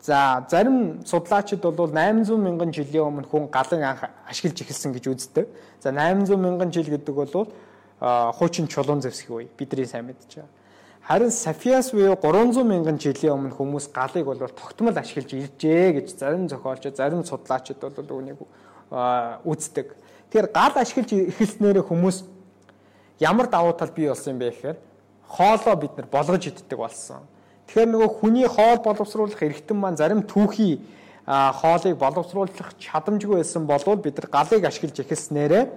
За 0.00 0.46
зарим 0.48 1.04
судлаачид 1.04 1.60
бол 1.60 1.90
800 1.90 2.38
мянган 2.38 2.72
жилийн 2.72 3.10
өмнө 3.10 3.26
хүн 3.26 3.48
галын 3.50 3.82
анх 3.82 4.04
ашиглаж 4.30 4.62
эхэлсэн 4.62 4.92
гэж 4.94 5.08
үздэг. 5.10 5.48
За 5.80 5.90
800 5.90 6.38
мянган 6.38 6.70
жил 6.70 6.86
гэдэг 6.86 7.14
бол 7.14 7.48
хуучин 7.98 8.68
чулуун 8.68 9.02
зэвсэг 9.02 9.30
үе. 9.30 9.48
Бидний 9.58 9.86
сайн 9.86 10.06
мэдж 10.06 10.38
байгаа. 10.38 10.48
Харин 11.02 11.30
Сафиас 11.30 11.90
буюу 11.90 12.14
300 12.14 12.62
мянган 12.62 12.98
жилийн 12.98 13.34
өмнө 13.34 13.56
хүмүүс 13.58 13.90
галыг 13.90 14.26
бол 14.28 14.38
тогтмол 14.38 14.94
ашиглаж 14.94 15.32
иржээ 15.32 15.92
гэж 15.98 16.14
зарим 16.14 16.48
зохиолчид, 16.48 16.96
зарим 16.96 17.24
судлаачид 17.24 17.80
бол 17.80 17.90
үүнийг 17.90 18.38
үздэг. 19.44 19.96
Тэгэхээр 20.30 20.52
гал 20.52 20.76
ашиглаж 20.76 21.10
эхэлснээр 21.10 21.82
хүмүүс 21.82 22.22
ямар 23.18 23.48
давуу 23.48 23.72
тал 23.72 23.90
бий 23.90 24.06
болсон 24.08 24.36
юм 24.36 24.38
бэ 24.38 24.52
гэхээр 24.52 24.78
хоолоо 25.26 25.76
бид 25.80 25.96
нар 25.96 26.06
болгож 26.06 26.46
иддэг 26.46 26.78
болсон 26.78 27.24
Тэгэхээр 27.68 27.92
нөгөө 27.92 28.10
хүний 28.24 28.48
хоол 28.48 28.80
боловсруулах 28.80 29.42
эрхтэн 29.44 29.76
маань 29.76 30.00
зарим 30.00 30.24
түүхий 30.24 30.80
хоолыг 31.28 32.00
боловсруулах 32.00 32.72
чадамжгүй 32.80 33.44
байсан 33.44 33.68
болвол 33.68 34.00
бид 34.00 34.16
нар 34.16 34.28
галыг 34.32 34.64
ашиглаж 34.64 34.96
эхэлснээрээ 35.04 35.68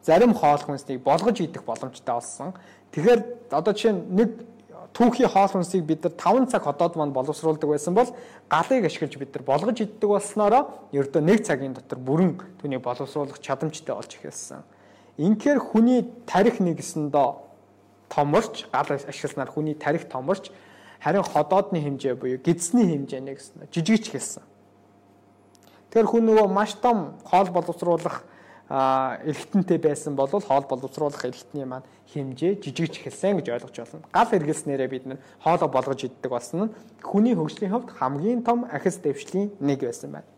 зарим 0.00 0.32
хоол 0.32 0.62
хүнсийг 0.64 1.04
болгож 1.04 1.36
идэх 1.44 1.60
боломжтой 1.68 2.14
болсон. 2.16 2.56
Тэгэхээр 2.96 3.52
одоо 3.52 3.72
жишээ 3.76 3.92
нь 3.92 4.02
нэг 4.16 4.28
түүхий 4.96 5.28
хоол 5.28 5.52
хүнсийг 5.60 5.84
бид 5.84 6.08
нар 6.08 6.16
5 6.16 6.48
цаг 6.48 6.64
ходоод 6.64 6.96
маань 6.96 7.12
боловсруулдаг 7.12 7.68
байсан 7.68 7.92
бол 7.92 8.08
галыг 8.48 8.88
ашиглаж 8.88 9.20
бид 9.20 9.36
нар 9.36 9.44
болгож 9.44 9.76
иддэг 9.76 10.08
болсноороо 10.08 10.72
ердөө 10.96 11.20
нэг 11.20 11.44
цагийн 11.44 11.76
дотор 11.76 12.00
бүрэн 12.00 12.40
түүнийг 12.64 12.80
боловсруулах 12.80 13.36
чадамжтай 13.44 13.92
болж 13.92 14.08
эхэлсэн. 14.16 14.64
Инхээр 15.20 15.60
хүний 15.60 16.08
тарих 16.24 16.64
нэгэсэндөө 16.64 17.28
томорч 18.08 18.64
гал 18.72 18.88
ашигласнаар 18.88 19.52
хүний 19.52 19.76
тарих 19.76 20.08
томорч 20.08 20.48
харин 21.00 21.22
ходоодны 21.22 21.80
хэмжээ 21.80 22.14
буюу 22.14 22.38
гидсний 22.38 22.86
хэмжээний 22.96 23.34
гэсэн 23.34 23.68
жижигч 23.72 24.10
хэлсэн. 24.10 24.42
Тэгэхээр 25.90 26.10
хүн 26.10 26.24
нөгөө 26.26 26.48
маш 26.52 26.74
том 26.80 27.18
хоол 27.24 27.48
боловсруулах 27.50 28.24
эргэтэнтэй 28.68 29.78
байсан 29.78 30.16
бол 30.16 30.26
хоол 30.26 30.66
боловсруулах 30.66 31.24
эргэтний 31.24 31.64
маань 31.64 31.86
хэмжээ 32.10 32.58
жижигч 32.58 32.98
эхэлсэн 32.98 33.38
гэж 33.38 33.46
ойлгож 33.54 33.76
байна. 33.78 34.10
Гал 34.10 34.26
хэрэглэснээрээ 34.26 34.88
бид 34.90 35.04
нэр 35.06 35.18
хоолоо 35.38 35.68
болгож 35.68 36.02
иддэг 36.02 36.30
болсон 36.30 36.58
нь 36.66 36.74
хүний 37.02 37.38
хөгжлийн 37.38 37.70
хувьд 37.70 37.94
хамгийн 37.94 38.42
том 38.42 38.66
ахис 38.66 38.98
дэвшлийн 38.98 39.54
нэг 39.60 39.86
байсан 39.86 40.18
байна. 40.18 40.28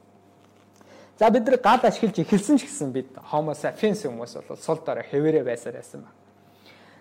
За 1.18 1.30
бид 1.30 1.48
нар 1.48 1.56
гал 1.56 1.80
ашиглаж 1.82 2.18
эхэлсэн 2.20 2.58
ч 2.60 2.68
гэсэн 2.68 2.92
бид 2.92 3.08
Homo 3.32 3.56
sapiens 3.56 4.04
хүмүүс 4.04 4.44
бол 4.44 4.60
сул 4.60 4.78
дорой 4.84 5.08
хэвээрээ 5.08 5.44
байсаар 5.48 5.80
байсан 5.80 6.04
байна. 6.04 6.17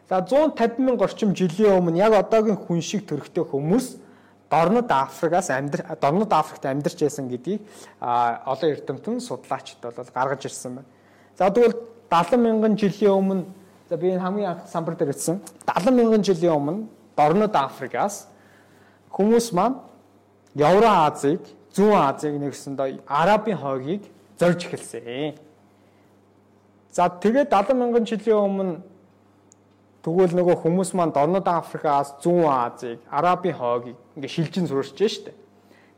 За 0.10 0.22
150 0.22 0.80
мянга 0.80 1.04
орчим 1.04 1.36
жилийн 1.36 1.82
өмнө 1.82 2.00
яг 2.00 2.14
одоогийн 2.16 2.56
хүн 2.56 2.80
шиг 2.80 3.04
төрхтэй 3.10 3.44
хүмүүс 3.44 3.98
Дорнод 4.50 4.88
Африкаас 4.88 5.50
амьдар 5.52 5.84
Дорнод 6.00 6.32
Африкт 6.32 6.64
амьдарч 6.64 7.02
байсан 7.04 7.28
гэдгийг 7.28 7.60
олон 8.00 8.72
эрдэмтэн 8.72 9.20
судлаачид 9.20 9.84
бол 9.84 10.08
гаргаж 10.16 10.46
ирсэн 10.48 10.80
байна. 10.80 10.88
За 11.36 11.52
тэгвэл 11.52 11.76
70 12.10 12.40
мянган 12.40 12.78
жилийн 12.80 13.12
өмнө 13.20 13.46
за 13.90 13.98
би 13.98 14.16
энэ 14.16 14.24
хамгийн 14.24 14.50
анх 14.52 14.72
самбар 14.72 14.96
дээр 14.96 15.12
ütсэн 15.12 15.44
70 15.68 15.92
мянган 15.92 16.24
жилийн 16.24 16.56
өмнө 16.56 16.88
Дорнод 17.18 17.56
Африкаас 17.56 18.32
хүмүүс 19.12 19.52
маань 19.52 19.84
Евро 20.56 21.04
Азийг, 21.04 21.44
Зүүн 21.76 22.16
Азийг 22.16 22.40
нэгсэндээ 22.40 23.04
Арабын 23.06 23.60
хойгийг 23.60 24.08
зорж 24.40 24.72
эхэлсэн. 24.72 25.36
За 26.96 27.12
тэгээд 27.12 27.52
70 27.52 27.76
мянган 27.76 28.06
жилийн 28.08 28.40
өмнө 28.40 28.80
Тэгвэл 30.08 30.40
нөгөө 30.40 30.64
хүмүүс 30.64 30.96
маань 30.96 31.12
Дорнод 31.12 31.44
Африкаас 31.52 32.16
Зүүн 32.24 32.48
Азийг, 32.48 33.04
Арабын 33.12 33.52
хойгийг 33.52 34.00
ингээ 34.16 34.32
шилжин 34.32 34.64
суурьж 34.64 34.96
штэ. 34.96 35.36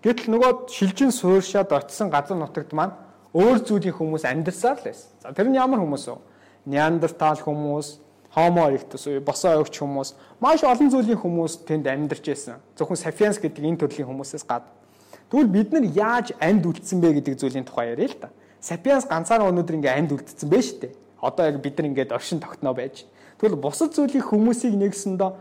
Гэтэл 0.01 0.33
нөгөө 0.33 0.65
шилжин 0.65 1.13
суурьшаад 1.13 1.69
очисон 1.69 2.09
газар 2.09 2.33
нутагт 2.33 2.73
маань 2.73 2.97
өөр 3.37 3.61
зүйлийн 3.61 3.93
хүмүүс 3.93 4.25
амьдарсаар 4.25 4.81
л 4.81 4.89
байсан. 4.89 5.13
За 5.21 5.29
тэр 5.29 5.53
нь 5.53 5.61
ямар 5.61 5.77
хүмүүс 5.85 6.09
вэ? 6.09 6.17
Неандертал 6.65 7.37
хүмүүс, 7.37 8.01
Homo 8.33 8.65
erectus 8.65 9.05
уу 9.05 9.21
босоо 9.21 9.61
өгч 9.61 9.77
хүмүүс 9.77 10.09
маш 10.41 10.65
олон 10.65 10.89
зүйлийн 10.89 11.21
хүмүүс 11.21 11.69
тэнд 11.69 11.85
амьдарч 11.85 12.25
байсан. 12.33 12.57
Зөвхөн 12.81 12.97
Sapiens 12.97 13.37
гэдэг 13.37 13.61
энэ 13.61 13.77
төрлийн 13.77 14.09
хүмүүсээс 14.09 14.41
гадна. 14.49 14.73
Тэгвэл 15.29 15.53
бид 15.53 15.69
нар 15.69 15.85
яаж 15.85 16.33
амьд 16.41 16.65
үлдсэн 16.65 16.97
бэ 16.97 17.21
гэдэг 17.21 17.37
зүйлийн 17.37 17.69
тухай 17.69 17.93
яриа 17.93 18.09
л 18.09 18.17
та. 18.17 18.33
Sapiens 18.57 19.05
ганцаараа 19.05 19.53
өнөөдөр 19.53 19.77
ингээ 19.77 19.97
амьд 20.01 20.17
үлдсэн 20.17 20.49
бэ 20.49 20.61
штэ. 20.65 20.89
Одоо 21.21 21.45
яг 21.45 21.61
бид 21.61 21.77
нар 21.77 21.89
ингээд 21.93 22.13
оршин 22.13 22.41
тогтноо 22.41 22.73
байж. 22.73 23.05
Тэгвэл 23.39 23.55
бусад 23.55 23.95
зүйлийн 23.95 24.23
хүмүүсийг 24.23 24.75
нэгсэндээ 24.75 25.31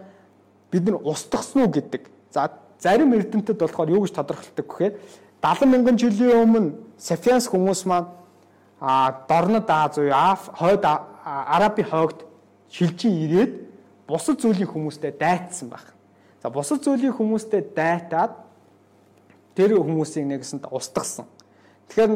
бид 0.71 0.85
нар 0.87 1.03
устгасан 1.03 1.67
уу 1.67 1.71
гэдэг. 1.71 2.07
За 2.31 2.51
зарим 2.79 3.15
эрдэмтэд 3.15 3.59
болохоор 3.59 3.91
юу 3.91 4.07
гэж 4.07 4.15
тодорхойлдог 4.15 4.67
гэхээр 4.71 4.95
70 5.43 5.67
мянган 5.67 5.99
жилийн 5.99 6.47
өмнө 6.47 6.79
Sapiens 6.99 7.51
хүмүүс 7.51 7.87
маань 7.91 8.07
а 8.81 9.27
дорнод 9.27 9.67
Аз 9.67 9.99
уу 9.99 10.11
хойд 10.55 10.85
Араби 11.27 11.83
хойгт 11.83 12.23
шилжин 12.71 13.19
ирээд 13.27 13.53
бусад 14.07 14.41
зүйлийн 14.41 14.71
хүмүүстэй 14.71 15.13
дайтсан 15.19 15.69
байх. 15.69 15.95
За 16.43 16.51
бусад 16.51 16.83
зүйлийн 16.85 17.13
хүмүүстэй 17.13 17.67
дайтаад 17.75 18.33
тэр 19.55 19.75
хүмүүсийг 19.75 20.27
нэгсэнд 20.27 20.71
устгасан. 20.71 21.27
Тэгэхээр 21.91 22.13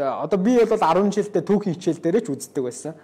одоо 0.00 0.38
би 0.38 0.56
бол 0.64 0.80
10 0.80 1.12
жилдээ 1.12 1.42
түүхийн 1.44 1.74
хичээл 1.76 2.00
дээрээ 2.00 2.24
ч 2.24 2.28
үздэг 2.32 2.64
байсан. 2.64 2.94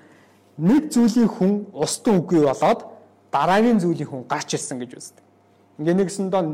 Нэг 0.57 0.89
зүйлийн 0.89 1.29
хүн 1.29 1.53
устан 1.77 2.21
үгүй 2.21 2.41
болоод 2.41 2.89
дараагийн 3.29 3.81
зүйлийн 3.81 4.09
хүн 4.09 4.25
гарч 4.25 4.57
ирсэн 4.57 4.81
гэж 4.81 4.91
үздэг. 4.97 5.25
Ингээ 5.79 5.97
нэгсэндээ 6.01 6.45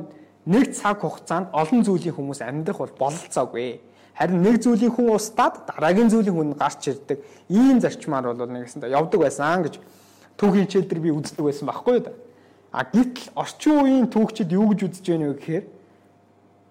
нэг 0.51 0.75
цаг 0.75 1.07
хугацаанд 1.07 1.55
олон 1.55 1.87
зүйлийн 1.87 2.17
хүмүүс 2.17 2.43
амьдрах 2.43 2.83
бол 2.83 2.99
бололцоогүй. 2.99 3.79
Харин 4.19 4.43
нэг 4.43 4.59
зүйлийн 4.59 4.91
хүн 4.91 5.15
устдаад 5.15 5.71
дараагийн 5.71 6.11
зүйлийн 6.11 6.35
хүн 6.35 6.59
гарч 6.59 6.91
ирдэг. 6.91 7.23
Ийм 7.47 7.79
зарчмаар 7.79 8.35
бол 8.35 8.51
нэгсэндээ 8.51 8.91
явдаг 8.91 9.21
байсан 9.23 9.63
гэж 9.63 9.79
түүхийн 10.35 10.67
хичээл 10.67 10.89
дээр 10.91 11.01
би 11.07 11.11
үздэг 11.15 11.45
байсан 11.47 11.71
байхгүй 11.71 11.95
юу. 12.03 12.11
А 12.75 12.83
гэтэл 12.83 13.31
орчин 13.39 13.79
үеийн 13.87 14.07
түүхчид 14.11 14.51
юу 14.51 14.75
гэж 14.75 14.81
үзэж 14.91 15.07
байна 15.13 15.31
вэ 15.31 15.39
гэхээр 15.39 15.65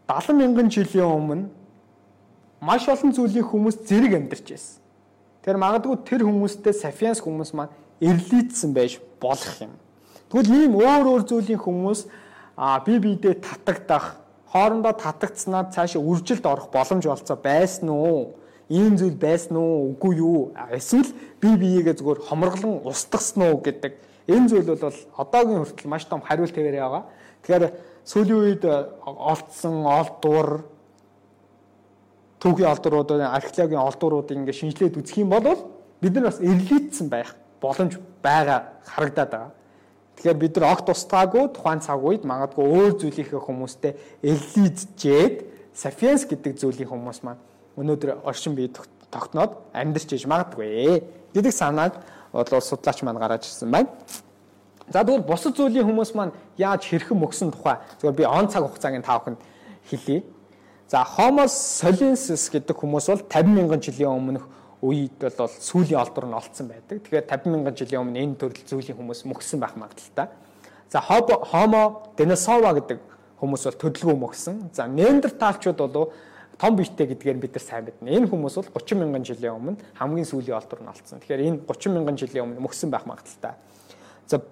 70 0.10 0.36
мянган 0.36 0.68
жилийн 0.68 1.08
өмнө 1.08 1.48
маш 2.60 2.90
олон 2.90 3.14
зүйлийн 3.16 3.46
хүмүүс 3.46 3.88
зэрэг 3.88 4.20
амьдарч 4.20 4.48
байсан. 4.50 4.81
Тэр 5.42 5.58
магадгүй 5.58 5.98
тэр 6.06 6.22
хүмүүстэй 6.26 6.74
Sapiens 6.74 7.22
хүмүүс 7.22 7.54
маань 7.58 7.74
эрлийдсэн 8.02 8.74
байж 8.74 9.02
болох 9.22 9.58
юм. 9.62 9.74
Тэгвэл 10.30 10.54
ийм 10.54 10.74
өөр 10.78 11.06
өөр 11.18 11.24
зүйлийн 11.26 11.62
хүмүүс 11.62 12.06
а 12.58 12.80
бие 12.86 13.02
биедээ 13.02 13.42
татагдах, 13.42 14.22
хоорондоо 14.54 14.94
татагдсанаад 14.94 15.74
цаашаа 15.74 16.02
үржилд 16.02 16.46
орох 16.46 16.70
боломж 16.70 17.06
олцоо 17.10 17.38
байсан 17.42 17.90
уу? 17.90 18.38
ийм 18.72 18.96
зүйл 18.96 19.18
байсан 19.20 19.60
уу 19.60 19.92
үгүй 19.92 20.14
юу 20.24 20.56
эсвэл 20.72 21.12
бие 21.44 21.56
биегээ 21.60 22.00
зүгээр 22.00 22.24
хомроглон 22.24 22.80
устгасан 22.88 23.52
уу 23.52 23.60
гэдэг 23.60 24.00
энэ 24.32 24.48
зүйл 24.48 24.80
бол 24.80 25.00
одоогийн 25.20 25.60
хүртэл 25.60 25.92
маш 25.92 26.08
том 26.08 26.24
хариулт 26.24 26.56
хэвээр 26.56 26.80
байгаа. 26.80 27.04
Тэгэхээр 27.44 27.66
сүүлийн 28.08 28.40
үед 28.40 28.64
олдсон 29.04 29.76
олдуур 29.84 30.64
түүхийн 32.42 32.74
олдууруудын 32.74 33.30
археологийн 33.30 33.86
олдууруудыг 33.86 34.38
ингээд 34.38 34.60
шинжилээд 34.60 34.98
үзэх 34.98 35.22
юм 35.22 35.30
бол 35.30 35.46
бид 36.02 36.14
нар 36.18 36.34
бас 36.34 36.42
эрлийдсэн 36.42 37.08
байх 37.10 37.38
боломж 37.62 38.02
байгаа 38.26 38.82
харагдаад 38.86 39.30
байгаа. 39.30 39.52
Тэгэхээр 40.18 40.42
бид 40.42 40.54
нар 40.58 40.74
огт 40.74 40.90
устгаагүй 40.90 41.54
тухайн 41.54 41.82
цаг 41.86 42.02
үед 42.02 42.26
магадгүй 42.26 42.66
өөр 42.66 42.94
зүйлийнхээ 42.98 43.42
хүмүүстэй 43.46 43.94
эрлийдчээд 44.26 45.36
Sapiens 45.72 46.26
гэдэг 46.26 46.58
зүйлийн 46.58 46.90
хүмүүс 46.90 47.22
маань 47.24 47.40
өнөөдөр 47.78 48.26
оршин 48.28 48.58
бие 48.58 48.74
тогтноод 49.14 49.72
амьдарч 49.72 50.18
иж 50.18 50.26
магадгүй 50.26 51.06
гэдэг 51.32 51.54
санааг 51.54 51.94
бол 52.34 52.62
судлаач 52.62 53.06
маань 53.06 53.22
гаргаж 53.22 53.48
ирсэн 53.48 53.72
байна. 53.72 53.90
За 54.92 55.06
тэгвэл 55.06 55.24
бусад 55.24 55.56
зүйлийн 55.56 55.88
хүмүүс 55.88 56.12
маань 56.18 56.36
яаж 56.58 56.84
хэрхэн 56.90 57.16
мөксөн 57.16 57.56
тухай 57.56 57.80
зөвхөн 58.02 58.18
би 58.18 58.26
он 58.28 58.52
цаг 58.52 58.68
хугацааг 58.68 59.00
тааханд 59.06 59.40
хэлье. 59.88 60.24
За 60.92 61.06
Homo 61.08 61.46
solensis 61.48 62.50
гэдэг 62.52 62.76
хүмүүс 62.76 63.06
бол 63.08 63.22
50 63.24 63.54
мянган 63.56 63.80
жилийн 63.80 64.12
өмнөх 64.12 64.44
үед 64.84 65.24
бол 65.24 65.48
сүүлийн 65.48 65.96
олдор 65.96 66.28
нь 66.28 66.36
олцсон 66.36 66.68
байдаг. 66.68 67.00
Тэгэхээр 67.08 67.32
50 67.32 67.48
мянган 67.48 67.78
жилийн 67.80 68.04
өмнө 68.04 68.20
энэ 68.20 68.36
төрөл 68.36 68.68
зүйлийн 68.68 69.00
хүмүүс 69.00 69.24
мөксөн 69.24 69.64
байх 69.64 69.80
магадaltaй. 69.80 70.28
За 70.92 71.00
Homo 71.00 72.12
denisova 72.20 72.76
гэдэг 72.76 73.00
хүмүүс 73.40 73.64
бол 73.72 73.80
төдөлгөө 73.88 74.18
мөксөн. 74.20 74.76
За 74.76 74.92
Neandertalчууд 74.92 75.80
бол 75.80 76.12
том 76.60 76.76
биетэй 76.76 77.08
гэдгээр 77.16 77.40
бид 77.40 77.56
нар 77.56 77.64
сайн 77.64 77.88
мэднэ. 77.88 78.12
Энэ 78.12 78.28
хүмүүс 78.28 78.60
бол 78.60 78.84
30 78.84 79.00
мянган 79.00 79.24
жилийн 79.24 79.56
өмнө 79.56 79.80
хамгийн 79.96 80.28
сүүлийн 80.28 80.60
олдор 80.60 80.84
нь 80.84 80.92
олцсон. 80.92 81.24
Тэгэхээр 81.24 81.48
энэ 81.56 81.60
30 81.72 81.96
мянган 81.96 82.20
жилийн 82.20 82.52
өмнө 82.52 82.68
мөксөн 82.68 82.92
байх 82.92 83.08
магадaltaй. 83.08 83.56
За 84.28 84.44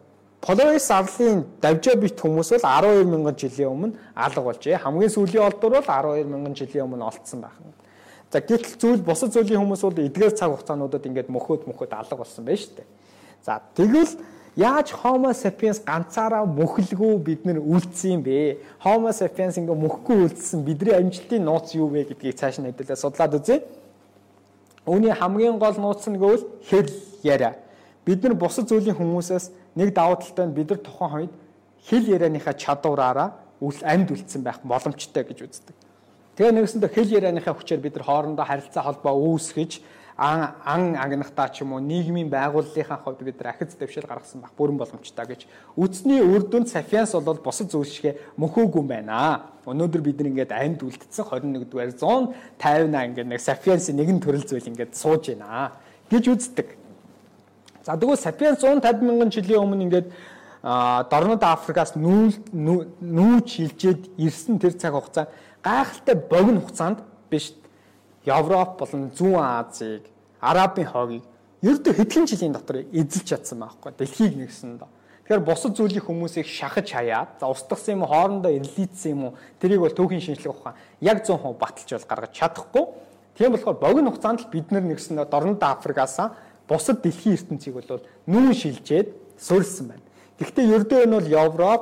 Полоис 0.41 0.87
арлын 0.91 1.43
давжаа 1.61 1.95
бит 1.99 2.19
хүмүүс 2.19 2.53
бол 2.55 2.63
12 2.63 3.09
мянган 3.11 3.35
жилийн 3.35 3.69
өмнө 3.69 3.93
алга 4.15 4.41
болжээ. 4.41 4.79
Хамгийн 4.79 5.11
сүүлийн 5.11 5.43
олдор 5.43 5.79
бол 5.79 5.83
12 5.83 6.31
мянган 6.31 6.55
жилийн 6.55 6.87
өмнө 6.87 7.09
олцсон 7.11 7.41
байх. 7.43 7.59
За 8.31 8.39
гэтэл 8.39 8.79
зүйл 8.79 9.03
бусад 9.03 9.33
зүйлийн 9.35 9.59
хүмүүс 9.59 9.83
бол 9.83 9.99
эдгээр 9.99 10.33
цаг 10.37 10.53
хугацаануудад 10.55 11.05
ингээд 11.05 11.33
мөхөд 11.33 11.67
мөхөд 11.67 11.91
алга 11.91 12.15
болсон 12.15 12.45
байна 12.45 12.61
шүү 12.61 12.75
дээ. 12.77 12.87
За 13.43 13.59
тэгвэл 13.75 14.15
Яаж 14.59 14.91
Homo 14.91 15.31
sapiens 15.31 15.79
ганцаараа 15.79 16.43
мөхлгөө 16.43 17.19
бид 17.23 17.45
нар 17.45 17.61
үлдсэн 17.61 18.19
юм 18.19 18.21
бэ? 18.25 18.57
Homo 18.83 19.13
sapiens 19.13 19.55
ингээ 19.55 19.77
мөхгүй 19.77 20.25
үлдсэн 20.25 20.65
бидний 20.65 20.91
амжилтын 20.97 21.45
нууц 21.45 21.71
юу 21.77 21.87
вэ 21.87 22.09
гэдгийг 22.09 22.35
цааш 22.35 22.59
нь 22.59 22.67
хэдүүлээ 22.67 22.97
судлаад 22.97 23.39
үзье. 23.39 23.63
Үүний 24.83 25.13
хамгийн 25.15 25.55
гол 25.61 25.77
нууц 25.79 26.03
нь 26.09 26.17
гэвэл 26.17 26.43
хэл 26.65 26.91
яриа. 27.23 27.55
Бид 28.03 28.19
нар 28.25 28.33
бусад 28.33 28.67
зүйлийн 28.67 28.97
хүмүүсээс 28.97 29.53
нэг 29.75 29.93
давуу 29.93 30.17
талтай 30.17 30.45
нь 30.47 30.55
бид 30.57 30.69
нар 30.69 30.81
тухайн 30.81 31.13
үед 31.27 31.33
хэл 31.85 32.05
ярианыхаа 32.15 32.53
чадвараараа 32.53 33.29
үл 33.61 33.79
амьд 33.83 34.09
үлдсэн 34.11 34.41
байх 34.43 34.59
боломжтой 34.63 35.23
гэж 35.23 35.39
үздэг. 35.43 35.75
Тэгээ 36.39 36.55
нэгсэндээ 36.55 36.91
хэл 36.95 37.15
ярианыхаа 37.19 37.53
хүчээр 37.53 37.83
бид 37.83 37.95
нар 37.99 38.05
хоорондоо 38.07 38.45
харилцаа 38.47 38.83
холбоо 38.83 39.15
үүсгэж 39.35 39.83
ан 40.19 40.55
ан 40.63 40.95
агнахтаа 40.95 41.47
ч 41.51 41.63
юм 41.63 41.73
уу 41.73 41.79
нийгмийн 41.79 42.31
байгууллагынхаа 42.31 42.99
хувьд 43.03 43.23
бид 43.23 43.39
нар 43.39 43.55
ахиц 43.55 43.75
дэвшил 43.75 44.07
гаргасан 44.07 44.43
байх 44.43 44.51
бүрэн 44.55 44.79
боломжтой 44.79 45.25
гэж 45.27 45.47
үдсний 45.75 46.19
үр 46.19 46.43
дүнд 46.43 46.67
Sapiens 46.67 47.11
бол 47.19 47.39
бусад 47.39 47.71
зүйл 47.71 47.87
шигэ 47.87 48.35
мөхөөгүй 48.35 48.79
юм 48.83 48.87
байна. 48.87 49.51
Өнөөдөр 49.63 50.01
бид 50.03 50.19
нар 50.19 50.31
ингээд 50.31 50.51
амьд 50.51 50.83
үлдсэн 50.83 51.23
21-р 51.23 51.91
158 51.99 53.07
ингээд 53.15 53.27
нэг 53.31 53.39
Sapiens 53.39 53.87
нэгэн 53.87 54.19
төрөл 54.19 54.43
зүйл 54.43 54.67
ингээд 54.67 54.95
сууж 54.95 55.31
байна 55.31 55.75
гэж 56.11 56.23
үздэг. 56.27 56.78
За 57.83 57.95
тэгвэл 57.97 58.19
Sapiens 58.19 58.59
150 58.59 59.01
мянган 59.01 59.31
жилийн 59.31 59.63
өмнө 59.63 59.83
ингээд 59.87 60.11
дорнод 60.61 61.43
Африкаас 61.43 61.95
нүүж 61.95 63.47
хилжээд 63.47 64.01
ирсэн 64.19 64.59
тэр 64.59 64.75
цаг 64.75 64.93
хугацаа 64.93 65.31
гайхалтай 65.63 66.15
богино 66.15 66.59
хугацаанд 66.59 66.99
биш 67.31 67.55
Европ 68.25 68.79
болон 68.79 69.11
Зүүн 69.15 69.39
Азийг, 69.39 70.03
Арабын 70.41 70.85
хойгийг 70.85 71.23
ердөө 71.63 71.93
хэдхэн 71.95 72.27
жилийн 72.27 72.53
дотор 72.53 72.83
эзэлж 72.91 73.27
чадсан 73.31 73.63
байхгүй 73.63 73.91
дэлхийг 73.95 74.35
нэгсэн 74.35 74.79
доо. 74.79 74.91
Тэгэхээр 75.23 75.47
бусад 75.47 75.75
зүйлийн 75.75 76.03
хүмүүсийг 76.03 76.47
шахаж 76.47 76.91
хаяад 76.91 77.39
за 77.39 77.47
устгасан 77.47 77.99
юм 77.99 78.03
уу 78.03 78.11
хоорондоо 78.11 78.51
эрлийдсэн 78.51 79.11
юм 79.15 79.23
уу 79.23 79.33
тэрийг 79.59 79.79
бол 79.79 79.95
түүхийн 79.95 80.23
шинжлэх 80.23 80.55
ухаан 80.55 80.75
яг 80.99 81.23
100% 81.23 81.55
баталж 81.55 81.89
бол 81.95 82.09
гаргаж 82.11 82.31
чадахгүй. 82.35 82.85
Тийм 83.39 83.51
болохоор 83.55 83.79
богино 83.79 84.11
хугацаанд 84.11 84.43
л 84.43 84.51
бид 84.51 84.71
нар 84.71 84.83
нэгсэн 84.83 85.19
дорнод 85.27 85.63
Африкаас 85.63 86.19
бусад 86.69 87.01
дэлхийн 87.01 87.35
ертөнцийг 87.35 87.73
бол 87.75 88.05
нүүн 88.29 88.53
шилжээд 88.53 89.09
суурилсан 89.41 89.91
байна. 89.91 90.05
Гэхдээ 90.37 90.71
ердөө 90.77 90.99
энэ 91.03 91.15
бол 91.17 91.29
Европ, 91.33 91.81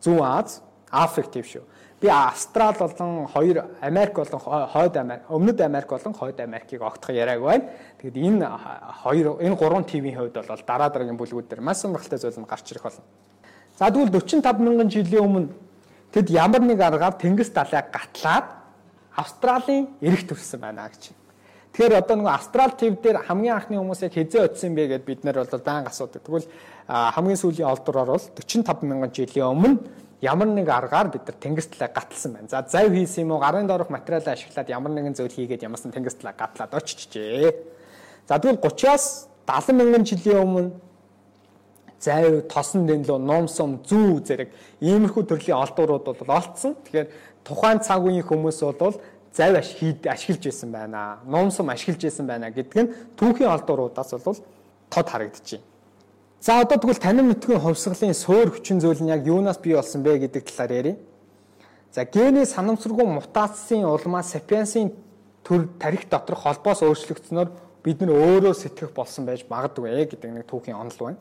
Зүүн 0.00 0.22
Аз, 0.22 0.62
Африк 0.88 1.28
тийм 1.34 1.44
шүү 1.44 1.64
би 2.04 2.10
Австрал 2.10 2.74
болон 2.78 3.26
хоёр 3.26 3.64
Америк 3.80 4.14
болон 4.14 4.68
Хойд 4.68 4.96
Америк, 4.96 5.22
Өмнөд 5.28 5.60
Америк 5.60 5.88
болон 5.88 6.12
Хойд 6.12 6.40
Америкийг 6.40 6.82
огтох 6.82 7.10
яриаг 7.10 7.40
байна. 7.40 7.64
Тэгэд 8.00 8.16
энэ 8.16 8.50
хоёр 9.02 9.40
энэ 9.40 9.56
гурван 9.56 9.84
ТV-ийн 9.84 10.18
хувьд 10.18 10.34
бол 10.34 10.62
дараа 10.66 10.90
дараагийн 10.90 11.16
бүлгүүд 11.16 11.48
дээр 11.48 11.60
маш 11.60 11.78
сонирхолтой 11.78 12.18
зүйл 12.18 12.40
нь 12.40 12.44
гарч 12.44 12.70
ирэх 12.72 12.82
болно. 12.82 13.04
За 13.78 13.88
тэгвэл 13.88 14.20
45 14.20 14.58
мянган 14.60 14.90
жилийн 14.90 15.24
өмнө 15.24 15.48
тэд 16.12 16.28
ямар 16.28 16.60
нэг 16.60 16.80
аргаар 16.80 17.16
тэнгис 17.16 17.48
далайг 17.56 17.88
гатлаад 17.88 18.52
Австралийн 19.16 19.88
эрэг 20.04 20.28
төрсэн 20.28 20.60
байна 20.60 20.88
гэж. 20.92 21.16
Тэгэхээр 21.74 21.98
одоо 21.98 22.16
нөгөө 22.22 22.30
Австрал 22.30 22.70
ТV 22.70 23.02
дээр 23.02 23.18
хамгийн 23.26 23.58
анхны 23.58 23.82
хүмүүсийг 23.82 24.14
хизээ 24.14 24.46
очсон 24.46 24.78
бэ 24.78 24.94
гэдээ 24.94 25.10
бид 25.10 25.24
нар 25.26 25.42
бол 25.42 25.58
баян 25.58 25.90
асуудаг. 25.90 26.22
Тэгвэл 26.22 26.46
хамгийн 26.86 27.40
сүүлийн 27.42 27.66
олдороор 27.66 28.14
бол 28.14 28.26
45 28.30 28.86
мянган 28.86 29.10
жилийн 29.10 29.50
өмнө 29.50 29.82
ямар 30.22 30.48
нэг 30.54 30.70
аргаар 30.70 31.10
бид 31.10 31.26
нар 31.26 31.34
тэнгис 31.34 31.66
талаа 31.74 31.90
гаталсан 31.90 32.38
байна. 32.38 32.46
За 32.46 32.62
зав 32.62 32.94
хийсэн 32.94 33.26
юм 33.26 33.34
уу, 33.34 33.42
гарын 33.42 33.66
доорх 33.66 33.90
материалаа 33.90 34.38
ашиглаад 34.38 34.70
ямар 34.70 34.94
нэгэн 34.94 35.18
зүйл 35.18 35.34
хийгээд 35.34 35.66
ямарсан 35.66 35.90
тэнгис 35.90 36.14
талаа 36.14 36.38
гатлаад 36.38 36.78
оччихжээ. 36.78 37.50
За 38.30 38.38
тэгвэл 38.38 38.62
30-аас 38.62 39.26
70 39.42 39.74
мянган 39.74 40.06
жилийн 40.06 40.46
өмнө 40.46 40.70
зав, 41.98 42.22
тосон 42.54 42.86
дэнлүү, 42.86 43.18
номсом, 43.18 43.80
зүү 43.82 44.22
зэрэг 44.22 44.54
иймэрхүү 44.78 45.24
төрлийн 45.26 45.58
олдуурууд 45.58 46.04
бол 46.06 46.36
олцсон. 46.38 46.76
Тэгэхээр 46.86 47.08
тухайн 47.44 47.80
цаг 47.80 48.04
үеийн 48.04 48.24
хүмүүс 48.24 48.60
бол 48.78 48.96
зав 49.34 49.56
ашиглаж 49.56 50.44
байсан 50.44 50.70
байна. 50.72 51.18
Номсом 51.26 51.68
ашиглаж 51.70 52.02
байсан 52.02 52.26
байна 52.26 52.50
гэдг 52.50 52.74
нь 52.78 52.92
түүхийн 53.18 53.50
олдууруудаас 53.50 54.14
бол 54.24 54.38
тод 54.90 55.08
харагдчихэв. 55.08 55.62
За 56.40 56.60
одоо 56.60 56.78
тэгвэл 56.78 57.00
танин 57.02 57.32
мэдгүй 57.32 57.58
хувьсгалын 57.58 58.14
суур 58.14 58.52
хүчин 58.54 58.78
зүйл 58.78 59.02
нь 59.02 59.10
яг 59.10 59.26
юунаас 59.26 59.58
бий 59.58 59.74
болсон 59.74 60.02
бэ 60.02 60.28
гэдэг 60.28 60.44
талаар 60.44 60.72
ярив. 60.72 60.96
За 61.90 62.04
гений 62.04 62.44
санамсаргүй 62.44 63.06
мутацийн 63.06 63.84
улмаа 63.88 64.22
сапиенсийн 64.22 64.92
төр 65.42 65.68
тарих 65.80 66.06
доторх 66.08 66.44
холбоос 66.44 66.82
өөрчлөгдснөөр 66.84 67.48
бид 67.82 68.00
нар 68.00 68.12
өөрөө 68.12 68.54
сэтгэх 68.54 68.92
болсон 68.94 69.26
байж 69.26 69.46
магадгүй 69.48 70.04
гэдэг 70.04 70.30
нэг 70.30 70.44
түүхийн 70.46 70.76
онол 70.76 71.00
байна. 71.00 71.18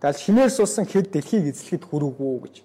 Тэгэл 0.00 0.20
хинээр 0.20 0.50
суусан 0.50 0.84
хэд 0.84 1.10
дэлхийг 1.14 1.48
эзлэхэд 1.54 1.84
хүрээгүй 1.86 2.38
гэж. 2.42 2.56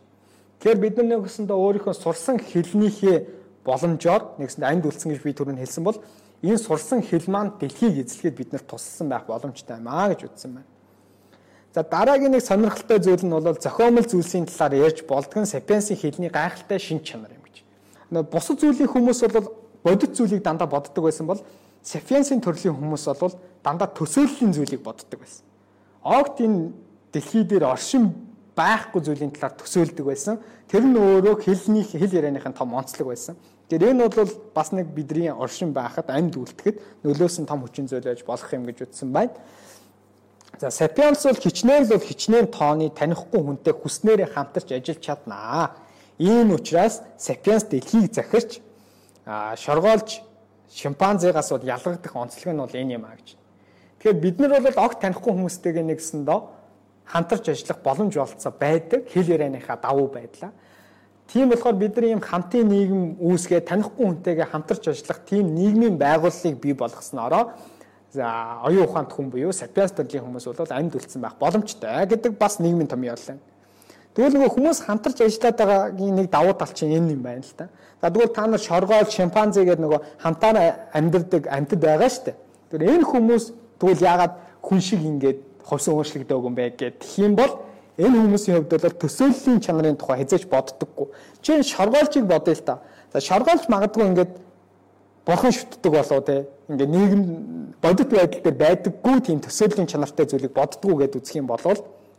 Тэгэхээр 0.60 0.80
бид 0.82 0.96
нар 0.98 1.08
нэгсэндээ 1.24 1.56
өөрийнхөө 1.56 1.94
сурсан 1.94 2.36
хэлнийхээ 2.42 3.39
боломжоор 3.66 4.40
нэгсэнд 4.40 4.66
амьд 4.66 4.86
үлдсэн 4.86 5.12
гэж 5.14 5.22
би 5.24 5.34
түрүүн 5.34 5.60
хэлсэн 5.60 5.84
бол 5.84 6.00
энэ 6.44 6.58
сурсан 6.58 7.04
хэл 7.04 7.28
маань 7.28 7.56
дэлхийг 7.60 8.06
эзлэхэд 8.06 8.36
бид 8.36 8.50
нар 8.54 8.64
туссан 8.64 9.10
байх 9.10 9.28
боломжтой 9.28 9.78
юм 9.78 9.88
аа 9.88 10.10
гэж 10.16 10.32
үзсэн 10.32 10.52
байна. 10.56 10.70
За 11.76 11.84
дараагийн 11.84 12.32
нэг 12.32 12.44
сонирхолтой 12.44 13.00
зүйл 13.00 13.26
нь 13.26 13.30
бол 13.30 13.54
зохиомл 13.54 14.08
зүйлсийн 14.08 14.48
талаар 14.48 14.74
ярьж 14.90 15.04
болдгон 15.06 15.46
сапиенсийн 15.46 16.00
хэлний 16.00 16.32
гайхалтай 16.32 16.80
шин 16.80 17.04
чанар 17.04 17.36
юм 17.36 17.44
гэж. 17.44 17.62
Бусад 18.32 18.60
зүйлийн 18.60 18.90
хүмүүс 18.90 19.20
бол 19.28 19.54
бодит 19.84 20.16
зүйлийг 20.16 20.42
дандаа 20.42 20.68
боддог 20.68 21.04
байсан 21.04 21.28
бол 21.28 21.44
сапиенсийн 21.84 22.42
төрлийн 22.42 22.74
хүмүүс 22.74 23.06
бол 23.20 23.36
дандаа 23.64 23.88
төсөөллийн 23.92 24.54
зүйлийг 24.56 24.82
боддог 24.82 25.20
байсан. 25.20 25.46
Огт 26.02 26.42
энэ 26.42 26.72
дэлхий 27.12 27.44
дээр 27.44 27.70
оршин 27.70 28.16
байхгүй 28.60 29.00
зүйлийн 29.08 29.32
талаар 29.32 29.56
төсөөлдөг 29.56 30.06
байсан. 30.06 30.44
Тэр 30.68 30.84
нь 30.84 31.00
өөрөө 31.00 31.36
хэлний 31.40 31.88
хэл 31.88 32.12
ярианыхын 32.20 32.54
том 32.54 32.76
онцлог 32.76 33.08
байсан. 33.16 33.40
Тэгэхээр 33.72 33.94
энэ 33.96 34.10
бол 34.12 34.32
бас 34.54 34.70
нэг 34.76 34.92
бидний 34.92 35.32
оршин 35.32 35.72
байхад 35.72 36.12
амьд 36.12 36.36
үлдэхэд 36.36 37.06
нөлөөсөн 37.08 37.48
том 37.48 37.64
хүчин 37.64 37.88
зүйл 37.88 38.04
байж 38.04 38.26
болох 38.28 38.50
юм 38.52 38.66
гэж 38.68 38.90
үзсэн 38.90 39.14
байна. 39.14 39.32
За 40.60 40.68
Sapiens 40.74 41.24
бол 41.24 41.40
хичнээн 41.40 41.86
л 41.88 41.94
бол 41.94 42.04
хичнээн 42.04 42.48
тооны 42.52 42.90
танихгүй 42.90 43.40
хүнтэй 43.40 43.74
хүснээрээ 43.78 44.34
хамтарч 44.34 44.74
ажиллаж 44.76 45.00
чаднаа. 45.00 45.78
Ийм 46.20 46.52
учраас 46.52 47.00
Sapiens 47.16 47.64
дэлхийг 47.70 48.12
захирч 48.12 48.60
шоргоолж 49.56 50.26
шимпанзегаас 50.74 51.50
бол 51.54 51.64
ялгагдах 51.64 52.16
онцлог 52.16 52.52
нь 52.54 52.60
бол 52.60 52.76
энэ 52.76 52.98
юм 52.98 53.06
а 53.06 53.16
гэж. 53.16 53.38
Тэгэхээр 54.02 54.20
бид 54.20 54.36
нар 54.42 54.60
бол 54.60 54.84
огт 54.84 55.00
танихгүй 55.00 55.32
хүмүүстэйгээ 55.32 55.86
нэгсэндөө 55.86 56.40
хамтарч 57.10 57.50
ажиллах 57.50 57.80
боломж 57.84 58.14
олцоо 58.18 58.54
байдаг 58.54 59.10
хэл 59.10 59.34
ярианыхаа 59.36 59.78
давуу 59.82 60.08
байдлаа. 60.08 60.54
Тийм 61.28 61.50
болохоор 61.50 61.76
бид 61.76 61.96
нар 61.98 62.06
ийм 62.06 62.22
хамтын 62.22 62.70
нийгэм 62.70 63.02
үүсгээ 63.18 63.62
танихгүй 63.66 64.06
хүнтэйгээ 64.06 64.48
хамтарч 64.54 64.88
ажиллах 64.88 65.20
тийм 65.26 65.54
нийгмийн 65.58 65.98
байгууллагыг 65.98 66.58
бий 66.62 66.74
болгоснороо 66.74 67.54
За 68.12 68.58
оюун 68.66 68.88
ухаанд 68.90 69.14
хүн 69.14 69.30
буюу 69.30 69.54
сапиенс 69.54 69.94
төрлийн 69.94 70.26
хүмүүс 70.26 70.50
бол 70.50 70.74
амьд 70.74 70.96
үлдсэн 70.98 71.22
байх 71.22 71.38
боломжтой 71.38 72.08
гэдэг 72.10 72.40
бас 72.42 72.58
нийгмийн 72.58 72.90
том 72.90 73.04
явдал 73.06 73.38
байна. 73.38 73.46
Тэгвэл 74.18 74.34
нөгөө 74.34 74.54
хүмүүс 74.58 74.80
хамтарч 74.82 75.22
ажиллаад 75.22 75.58
байгаагийн 75.62 76.16
нэг 76.18 76.30
давуу 76.34 76.58
тал 76.58 76.74
чинь 76.74 76.98
энэ 76.98 77.14
юм 77.14 77.22
байна 77.22 77.46
л 77.46 77.54
та. 77.54 77.70
За 78.02 78.10
тэгвэл 78.10 78.34
та 78.34 78.48
нар 78.48 78.60
шоргоол, 78.60 79.06
шимпанзе 79.06 79.62
гэдэг 79.62 79.86
нөгөө 79.86 80.02
хамтаар 80.26 80.90
амьдардаг 80.90 81.46
амьтад 81.54 81.80
байгаа 81.86 82.10
шүү 82.10 82.26
дээ. 82.26 82.36
Тэгэхээр 82.74 82.94
энэ 82.98 83.06
хүмүүс 83.06 83.44
тэгвэл 83.78 84.02
яагаад 84.10 84.34
хүн 84.66 84.82
шиг 84.82 85.02
ингээд 85.06 85.40
ховсон 85.70 85.96
өөрчлөгдөв 85.96 86.44
юм 86.44 86.56
бэ 86.58 86.74
гэх 86.76 87.18
юм 87.22 87.36
бол 87.38 87.62
энэ 87.98 88.18
хүмүүсийн 88.18 88.56
хувьд 88.58 88.74
бол 88.82 89.00
төсөөллийн 89.06 89.60
чанарын 89.62 89.98
тухай 90.00 90.24
хязгаарч 90.24 90.46
боддоггүй. 90.50 91.08
Чи 91.42 91.62
шоргоолжийг 91.64 92.26
бодъё 92.26 92.56
л 92.58 92.66
та. 92.66 92.80
За 93.14 93.20
шоргоолж 93.22 93.68
магадгүй 93.70 94.06
ингээд 94.10 94.34
бурхан 95.26 95.52
шүтдэг 95.52 95.92
болоо 95.92 96.22
те 96.22 96.48
ингээ 96.70 96.88
нийгэм 96.88 97.24
бодит 97.82 98.10
байдал 98.10 98.42
дээр 98.42 98.58
байдаггүй 98.58 99.16
тийм 99.22 99.40
төсөөллийн 99.44 99.88
чанартай 99.92 100.26
зүйлийг 100.26 100.54
боддгоо 100.54 100.96
гэд 100.96 101.20
үзэх 101.20 101.38
юм 101.38 101.48
бол 101.48 101.62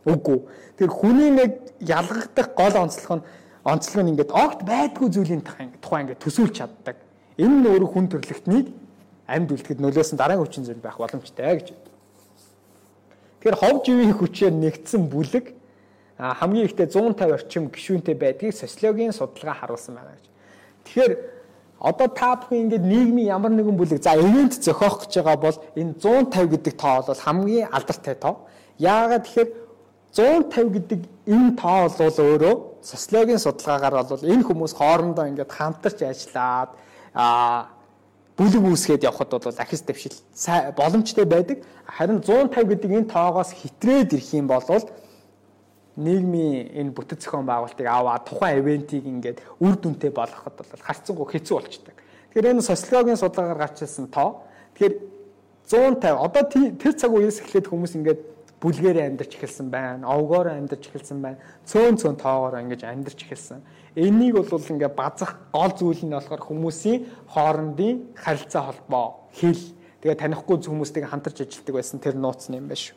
үгүй. 0.05 0.39
Тэр 0.77 0.89
хүний 0.89 1.29
нэг 1.29 1.51
ялгагдах 1.81 2.53
гол 2.55 2.75
онцлог 2.87 3.19
нь 3.19 3.25
онцлог 3.65 4.01
нь 4.05 4.11
ингээд 4.13 4.31
огт 4.31 4.61
байдгүй 4.65 5.07
зүйлийн 5.09 5.41
тухай 5.41 6.01
ингээд 6.05 6.21
төсөөлж 6.21 6.55
чаддаг. 6.57 6.97
Энэ 7.37 7.55
нь 7.61 7.67
өөрөө 7.69 7.89
хүн 7.89 8.07
төрлөختнийг 8.09 8.67
амьд 9.27 9.49
үлдэхэд 9.53 9.79
нөлөөсөн 9.81 10.17
дараагийн 10.17 10.41
хүчин 10.41 10.65
зүйл 10.65 10.81
байх 10.81 10.97
боломжтой 10.97 11.61
гэж. 11.61 11.67
Тэгэхээр 13.41 13.57
хов 13.57 13.75
живийн 13.81 14.13
хүчээр 14.13 14.53
нэгдсэн 14.53 15.09
бүлэг 15.09 15.57
хамгийн 16.21 16.69
ихдээ 16.69 16.87
150 16.93 17.33
орчим 17.33 17.73
гишүүнтэй 17.73 18.13
байдгийг 18.13 18.53
социологийн 18.53 19.11
судалгаа 19.11 19.57
харуулсан 19.57 19.97
байна 19.97 20.13
гэж. 20.13 20.25
Тэгэхээр 20.85 21.13
Одоо 21.81 22.07
та 22.13 22.37
бүхэн 22.37 22.69
ингээд 22.69 22.85
нийгмийн 22.85 23.33
ямар 23.33 23.49
нэгэн 23.49 23.73
бүлэг 23.73 24.05
за 24.05 24.13
ивент 24.13 24.53
зохиох 24.53 25.01
гэж 25.01 25.17
байгаа 25.17 25.37
бол 25.41 25.57
энэ 25.73 25.97
150 25.97 26.53
гэдэг 26.53 26.73
тоо 26.77 27.01
бол 27.01 27.17
хамгийн 27.25 27.73
алдартай 27.73 28.15
тоо. 28.21 28.45
Яагаад 28.77 29.25
тэгэхээр 29.25 29.49
150 30.13 30.77
гэдэг 30.77 30.99
энэ 31.25 31.57
тоо 31.57 31.89
бол 31.89 32.17
өөрөө 32.21 32.55
социологийн 32.85 33.41
судалгаагаар 33.41 33.95
бол 34.05 34.29
энэ 34.29 34.45
хүмүүс 34.45 34.73
хоорондоо 34.77 35.25
ингээд 35.25 35.49
хамтарч 35.49 36.05
ажиллаад 36.05 36.69
а 37.17 37.73
бүлэг 38.37 38.63
үүсгээд 38.63 39.03
явхад 39.03 39.29
бол 39.29 39.57
ахис 39.57 39.81
дэвшил 39.81 40.15
боломжтой 40.75 41.25
байдаг. 41.25 41.63
Харин 41.85 42.21
150 42.23 42.67
гэдэг 42.67 42.91
энэ 42.91 43.11
тоогоос 43.11 43.51
хитрээд 43.51 44.13
ирэх 44.13 44.33
юм 44.33 44.47
бол 44.47 44.63
нийгмийн 45.95 46.71
энэ 46.71 46.95
бүтэц 46.95 47.27
зохион 47.27 47.45
байгуулалтыг 47.45 47.87
аваад 47.87 48.25
тухайн 48.25 48.63
ивентийг 48.63 49.05
ингээд 49.05 49.43
үр 49.59 49.75
дүнтэй 49.75 50.09
болгоход 50.09 50.55
бол 50.55 50.81
харцангуй 50.81 51.27
хэцүү 51.27 51.55
болчдаг. 51.59 51.95
Тэгэхээр 52.31 52.51
энэ 52.55 52.63
социологийн 52.63 53.19
судалгаагаар 53.19 53.59
гарч 53.59 53.83
ирсэн 53.83 54.07
тоо. 54.07 54.47
Тэгэхээр 54.79 54.95
150 55.67 56.15
одоо 56.15 56.43
тэр 56.47 56.93
цаг 56.95 57.11
үеэс 57.11 57.43
эхлээд 57.43 57.67
хүмүүс 57.67 57.93
ингээд 57.99 58.21
бүлгээрээ 58.63 59.09
амьдарч 59.11 59.35
эхэлсэн 59.35 59.67
байна. 59.67 60.07
Овгоор 60.07 60.55
амьдарч 60.55 60.87
эхэлсэн 60.87 61.19
байна. 61.19 61.43
Цөөн 61.67 61.99
цөөн 61.99 62.15
тоогоор 62.15 62.61
ингэж 62.63 62.87
амьдарч 62.87 63.19
эхэлсэн. 63.27 63.59
Энийг 63.95 64.35
бол 64.39 64.61
ингээд 64.61 64.95
базах 64.95 65.35
гол 65.51 65.71
зүйл 65.75 66.03
нь 66.05 66.15
болохоор 66.15 66.41
хүмүүсийн 66.41 67.05
хоорондын 67.27 68.15
харилцаа 68.15 68.71
холбоо, 68.71 69.27
хэл 69.35 69.59
тэгээ 69.99 70.15
танихгүй 70.15 70.63
хүмүүстэйг 70.63 71.05
хамтарч 71.11 71.43
ажилладаг 71.43 71.75
байсан 71.75 71.99
тэр 71.99 72.15
нууц 72.15 72.47
юм 72.47 72.71
байна 72.71 72.79
шүү. 72.79 72.95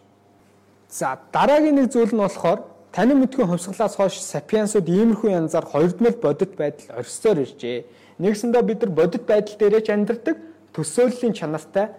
За 0.88 1.18
дараагийн 1.34 1.74
нэг 1.82 1.90
зүйл 1.90 2.14
нь 2.14 2.22
болохоор 2.22 2.74
Танин 2.94 3.18
мэдгүй 3.26 3.42
хувьсгалаас 3.50 3.98
хойш 3.98 4.22
сапиенсууд 4.22 4.86
иймэрхүү 4.86 5.34
янзаар 5.34 5.66
хоёрдмол 5.66 6.14
бодит 6.22 6.54
байдал 6.54 7.02
орсоор 7.02 7.42
иржээ. 7.42 7.82
Нэгсэндээ 8.22 8.62
бид 8.62 8.86
нар 8.86 8.92
бодит 8.94 9.26
байдал 9.26 9.58
дээрээ 9.58 9.82
ч 9.82 9.90
амьдардаг, 9.90 10.38
төсөөллийн 10.70 11.34
чанартай 11.34 11.90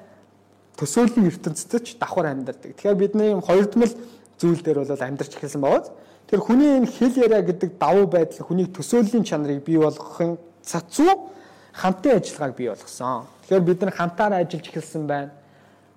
төсөөллийн 0.79 1.27
ертөнцид 1.27 1.83
ч 1.83 1.99
давхар 1.99 2.31
амьдардаг. 2.31 2.79
Тэгэхээр 2.79 2.95
бидний 2.95 3.35
юм 3.35 3.43
хоёрдмол 3.43 3.91
зүйл 4.39 4.63
дээр 4.63 4.87
бол 4.87 4.95
амьдарч 4.95 5.35
эхэлсэн 5.35 5.59
байгаа. 5.59 5.91
Тэр 6.25 6.39
хүний 6.41 6.81
энэ 6.81 6.89
хэл 6.89 7.21
яриа 7.21 7.41
гэдэг 7.45 7.77
давуу 7.77 8.07
байдал 8.09 8.47
хүний 8.47 8.65
төсөөллийн 8.65 9.23
чанарыг 9.23 9.61
бий 9.61 9.77
болгохын 9.77 10.37
цацуу 10.65 11.29
хамтын 11.73 12.17
ажиллагааг 12.17 12.55
бий 12.57 12.69
болгосон. 12.69 13.29
Тэгэхээр 13.45 13.61
бид 13.61 13.81
нар 13.81 13.93
хамтаараа 13.93 14.39
ажиллаж 14.41 14.65
эхэлсэн 14.65 15.05
байна. 15.05 15.31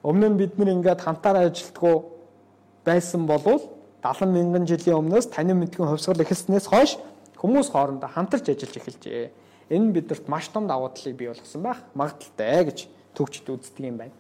Өмнө 0.05 0.29
нь 0.29 0.37
бид 0.37 0.59
нар 0.59 0.69
ингээд 0.69 1.01
хамтаараа 1.01 1.49
ажилтгуу 1.49 2.13
байсан 2.85 3.25
болвол 3.25 3.73
70 4.05 4.29
мянган 4.29 4.67
жилийн 4.69 5.01
өмнөөс 5.01 5.33
танин 5.33 5.65
мэдгэн 5.65 5.89
хувьсгал 5.89 6.21
эхэлснээс 6.21 6.69
хойш 6.69 7.01
хүмүүс 7.41 7.73
хоорондоо 7.73 8.13
хамтарч 8.13 8.53
ажиллаж 8.53 8.77
эхэлжээ. 8.77 9.31
Энэ 9.73 9.85
нь 9.85 9.93
бидэрт 9.97 10.29
маш 10.29 10.53
том 10.53 10.69
давуу 10.69 10.93
талыг 10.93 11.17
бий 11.17 11.29
болгосон 11.33 11.63
байх 11.63 11.81
магадaltaй 11.95 12.69
гэж 12.69 12.79
төгчд 13.17 13.49
үздэг 13.49 13.81
юм 13.81 13.97
байна. 13.97 14.17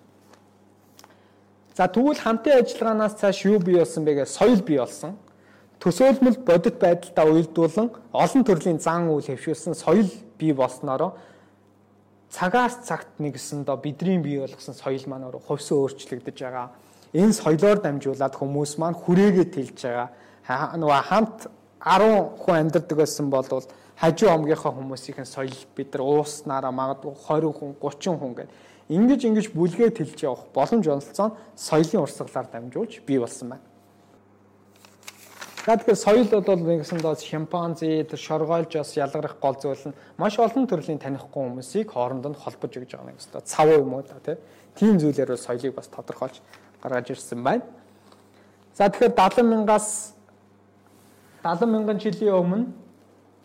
За 1.76 1.86
тэгвэл 1.86 2.18
хамтын 2.18 2.64
ажиллагаанаас 2.64 3.14
цааш 3.20 3.44
юу 3.46 3.60
бий 3.60 3.76
болсон 3.76 4.04
бэ 4.04 4.24
гэж 4.24 4.28
соёл 4.28 4.62
бий 4.64 4.78
болсон. 4.78 5.14
Төсөөлмөл 5.78 6.38
бодит 6.42 6.78
байдалтай 6.82 7.26
уялдуулан 7.30 7.90
олон 8.12 8.42
төрлийн 8.44 8.78
зан 8.82 9.08
үйл 9.08 9.26
хэвшүүлсэн 9.26 9.74
соёл 9.78 10.10
бий 10.38 10.52
болсноороо 10.52 11.14
цагаас 12.30 12.82
цагт 12.82 13.08
нэгсэндөө 13.22 13.76
бидний 13.82 14.18
бий 14.18 14.38
болгосон 14.42 14.74
соёл 14.74 15.04
маань 15.06 15.30
хувьсан 15.30 15.78
өөрчлөгдөж 15.78 16.38
байгаа 16.42 16.68
энэ 17.14 17.32
соёлоор 17.32 17.80
дамжуулаад 17.80 18.34
хүмүүс 18.36 18.76
маань 18.76 18.98
хүрээгээ 18.98 19.46
тэлж 19.48 19.78
байгаа. 19.80 20.08
Нөгөө 20.76 21.02
хамт 21.08 21.48
10 21.80 22.36
хүн 22.36 22.56
амьдардаг 22.68 22.96
байсан 22.98 23.30
бол 23.30 23.46
хажуу 23.96 24.28
омгийнхаа 24.28 24.72
хүмүүсийн 24.76 25.24
соёл 25.24 25.56
бид 25.76 25.88
нар 25.94 26.02
ууснараа 26.04 26.72
магадгүй 26.72 27.14
20 27.16 27.52
хүн 27.56 27.72
30 27.80 28.20
хүн 28.20 28.32
гэдэг 28.36 28.54
ингэж 28.88 29.20
ингэж 29.24 29.46
бүлгээ 29.56 29.90
тэлж 29.96 30.18
явах 30.24 30.44
боломж 30.52 30.84
онцлцоо 30.88 31.36
соёлын 31.56 32.04
урсгалаар 32.04 32.48
дамжуулж 32.52 33.00
бий 33.08 33.18
болсон 33.18 33.56
байна. 33.56 33.67
Тэгэхээр 35.68 36.00
соёл 36.00 36.32
бол 36.40 36.64
нэгсэндээ 36.64 37.20
шимпанзе 37.20 38.00
тэр 38.08 38.16
шоргойлжоос 38.16 38.96
ялгарах 38.96 39.36
гол 39.36 39.52
зүйл 39.60 39.92
нь 39.92 39.96
маш 40.16 40.40
олон 40.40 40.64
төрлийн 40.64 40.96
танихгүй 40.96 41.28
хүмүүсийг 41.44 41.92
хоорондоо 41.92 42.32
холбож 42.32 42.72
өгж 42.72 42.96
байгаа 42.96 43.12
нэг 43.12 43.20
өстой 43.20 43.44
цав 43.44 43.68
юм 43.68 43.92
уу 43.92 44.00
та 44.00 44.40
тийм 44.72 44.96
зүйлээр 44.96 45.36
соёлыг 45.36 45.76
бас 45.76 45.92
тодорхойлж 45.92 46.40
гаргаж 46.80 47.12
ирсэн 47.12 47.44
байна. 47.44 47.68
За 48.72 48.88
тэгэхээр 48.88 49.12
70 49.12 49.44
мянгаас 49.44 50.16
70 51.44 51.68
мянган 51.68 52.00
жилийн 52.00 52.32
өмнө 52.32 52.72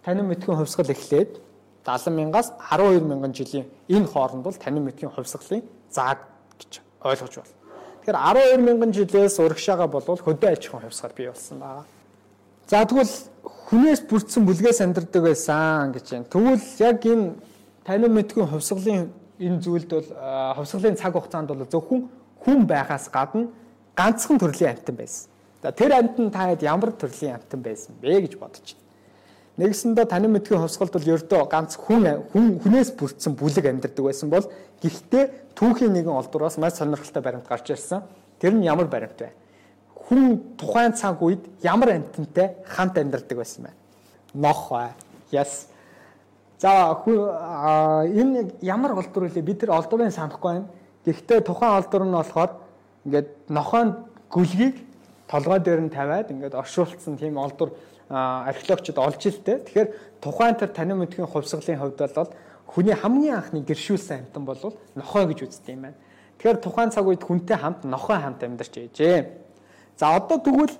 танин 0.08 0.32
мэдхийн 0.32 0.64
хувьсгал 0.64 0.96
эхлээд 0.96 1.44
70 1.84 2.16
мянгаас 2.16 2.56
12 2.72 3.04
мянган 3.04 3.36
жилийн 3.36 3.68
энэ 3.92 4.08
хооронд 4.08 4.48
бол 4.48 4.56
танин 4.56 4.88
мэдхийн 4.88 5.12
хувьсгалын 5.12 5.68
зааг 5.92 6.24
гэж 6.56 6.80
ойлгож 7.04 7.36
байна. 7.36 7.52
Тэгэхээр 8.08 8.18
12 8.56 8.64
мянган 8.64 8.92
жилээс 8.96 9.44
урагшаага 9.44 9.92
болвол 9.92 10.24
хөдөө 10.24 10.56
аж 10.56 10.72
ахуйн 10.72 10.88
хувьсгал 10.88 11.12
бий 11.12 11.28
болсон 11.28 11.60
байгаа. 11.60 11.84
За 12.68 12.86
тэгвэл 12.86 13.12
хүнээс 13.44 14.08
бүрдсэн 14.08 14.46
бүлгээс 14.48 14.80
амьдардаг 14.82 15.24
байсан 15.24 15.92
гэж 15.92 16.06
байна. 16.16 16.30
Тэгвэл 16.32 16.68
яг 16.80 17.00
энэ 17.04 17.36
танин 17.84 18.14
мэдгүй 18.16 18.46
хувьсгалын 18.48 19.12
энэ 19.40 19.60
зүйлд 19.60 19.90
бол 19.92 20.10
хувьсгалын 20.56 20.96
цаг 20.96 21.14
хугацаанд 21.14 21.52
бол 21.52 21.68
зөвхөн 21.68 22.08
хүн 22.40 22.60
байхаас 22.64 23.12
гадна 23.12 23.52
ганцхан 23.96 24.40
төрлийн 24.40 24.80
амьтан 24.80 24.96
байсан. 24.96 25.28
За 25.62 25.72
тэр 25.72 25.92
амьтан 25.92 26.32
таад 26.32 26.64
ямар 26.64 26.92
төрлийн 26.96 27.36
амьтан 27.36 27.60
байсан 27.60 27.96
бэ 28.00 28.32
гэж 28.32 28.40
бодож 28.40 28.64
байна. 28.64 28.84
Нэгсэндээ 29.60 30.06
танин 30.08 30.32
мэдхийн 30.32 30.64
хувьсгалд 30.64 30.94
бол 30.96 31.12
ердөө 31.14 31.44
ганц 31.52 31.76
хүн 31.76 32.26
хүн 32.32 32.58
хүнээс 32.64 32.96
бүрдсэн 32.98 33.36
бүлэг 33.36 33.66
амьдардаг 33.70 34.06
байсан 34.08 34.32
бол 34.32 34.48
гэхдээ 34.82 35.54
түүхийн 35.54 35.94
нэгэн 35.94 36.16
олдураас 36.16 36.58
маш 36.58 36.80
сонирхолтой 36.80 37.22
баримт 37.22 37.48
гарч 37.48 37.70
ирсэн. 37.70 38.02
Тэр 38.40 38.56
нь 38.56 38.66
ямар 38.66 38.88
баримт 38.88 39.20
вэ? 39.20 39.30
Хүн 40.10 40.56
тухайн 40.58 40.94
цаг 40.94 41.22
үед 41.22 41.48
ямар 41.64 41.96
амьтантай 41.96 42.58
хамт 42.68 42.98
амьдардаг 42.98 43.38
байсан 43.38 43.64
бэ? 43.64 43.72
Нох 44.34 44.70
бай. 44.70 44.92
Yes. 45.32 45.68
За 46.60 46.96
энэ 47.08 48.52
ямар 48.62 48.94
олдур 49.00 49.28
вэ? 49.28 49.42
Бид 49.42 49.60
тэр 49.60 49.72
олдурыг 49.72 50.12
санахгүй 50.12 50.52
байна. 50.54 50.68
Гэхдээ 51.06 51.42
тухайн 51.42 51.78
олдур 51.80 52.04
нь 52.04 52.12
болохоор 52.12 52.52
ингээд 53.06 53.30
нохойн 53.50 53.96
гүлгийг 54.32 54.76
толгой 55.28 55.60
дээр 55.60 55.82
нь 55.82 55.90
тавиад 55.90 56.32
ингээд 56.32 56.56
оршуулсан 56.56 57.18
тийм 57.18 57.38
олдур 57.38 57.76
археологчид 58.10 58.98
олж 58.98 59.26
илтэй. 59.28 59.60
Тэгэхээр 59.68 59.90
тухайн 60.22 60.56
тэр 60.56 60.72
танин 60.72 60.98
мэдхийн 61.04 61.28
хувьсгалын 61.28 61.80
хувьд 61.80 62.00
бол 62.16 62.32
хүний 62.68 62.96
хамгийн 62.96 63.36
анхны 63.36 63.60
гэршүүлсэн 63.64 64.32
амьтан 64.32 64.46
бол 64.46 64.78
нохой 64.96 65.28
гэж 65.28 65.40
үздэг 65.44 65.76
юм 65.76 65.82
байна. 65.92 66.00
Тэгэхээр 66.40 66.58
тухайн 66.64 66.92
цаг 66.92 67.08
үед 67.08 67.24
хүнтэй 67.24 67.58
хамт 67.58 67.84
нохой 67.84 68.18
хамт 68.18 68.44
амьдарч 68.44 68.74
ээжээ. 68.78 69.43
За 69.98 70.16
одоо 70.18 70.38
тэгвэл 70.40 70.74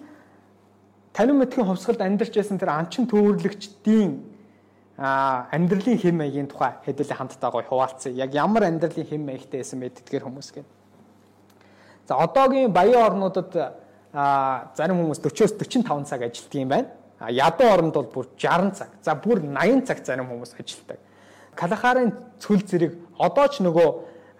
танин 1.14 1.38
мэдхийн 1.38 1.68
хувьсгалд 1.68 2.02
амьдарч 2.02 2.34
байсан 2.34 2.58
тэр 2.58 2.74
анчин 2.74 3.06
төвөрлөгчдийн 3.08 4.34
а 4.98 5.48
амьдралын 5.52 5.98
хэм 5.98 6.18
маягийн 6.18 6.48
тухай 6.48 6.78
хэдүүлээ 6.86 7.18
хамтдаа 7.18 7.52
гоё 7.52 7.66
хуваалцъя. 7.66 8.14
Яг 8.14 8.34
ямар 8.34 8.70
амьдралын 8.70 9.06
хэм 9.06 9.26
маягтай 9.26 9.62
байсан 9.62 9.80
бэ 9.82 9.90
тэдгээр 9.90 10.26
хүмүүс 10.26 10.50
гэнэ. 10.54 10.70
За 12.08 12.18
одоогийн 12.18 12.74
баян 12.74 13.02
орнуудад 13.14 13.80
а 14.14 14.70
зарим 14.78 15.02
хүмүүс 15.02 15.22
40-оос 15.22 15.58
45 15.58 16.06
цаг 16.06 16.22
ажилладаг 16.22 16.62
юм 16.62 16.70
байна. 16.70 16.90
Ядуу 17.30 17.68
оронд 17.70 17.94
бол 17.94 18.10
бүр 18.14 18.28
60 18.38 18.78
цаг. 18.78 18.90
За 19.02 19.16
бүр 19.16 19.42
80 19.42 19.86
цаг 19.88 20.06
зарим 20.06 20.30
хүмүүс 20.30 20.54
ажилладаг. 20.54 21.00
Калахарын 21.56 22.14
цөл 22.38 22.62
зэрэг 22.62 22.94
одоо 23.18 23.48
ч 23.48 23.66
нөгөө 23.66 23.90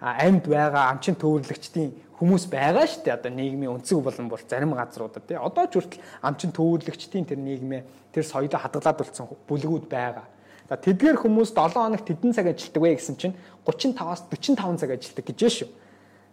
амьд 0.04 0.46
байгаа 0.46 0.90
амчин 0.92 1.16
төвөрлөгчдийн 1.18 1.90
хүмүүс 2.18 2.44
байгаа 2.50 2.86
шүү 2.86 3.02
дээ. 3.04 3.16
Одоо 3.18 3.32
нийгмийн 3.34 3.74
өнцөг 3.78 3.98
болон 4.02 4.28
бүр 4.30 4.42
зарим 4.46 4.74
газруудад 4.74 5.26
тий. 5.26 5.38
Одоо 5.38 5.66
ч 5.66 5.78
хүртэл 5.78 6.02
амчин 6.22 6.50
төвөрлөгчдийн 6.54 7.26
тэр 7.26 7.40
нийгмээ 7.42 7.82
тэр 8.14 8.24
соёлоо 8.24 8.60
хадгалаад 8.60 8.98
болсон 8.98 9.34
бүлгүүд 9.48 9.86
байгаа. 9.90 10.26
За 10.70 10.78
тэдгээр 10.78 11.18
хүмүүс 11.20 11.52
7 11.52 11.74
хоног 11.74 12.02
тэдэн 12.06 12.32
цаг 12.32 12.48
ажилладаг 12.48 12.82
вэ 12.82 12.96
гэсэн 12.96 13.16
чинь 13.20 13.34
35-аас 13.66 14.30
45 14.30 14.80
цаг 14.80 14.90
ажилладаг 14.96 15.24
гэж 15.26 15.40
шүү. 15.42 15.68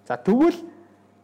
За 0.08 0.15
тэгвэл 0.15 0.60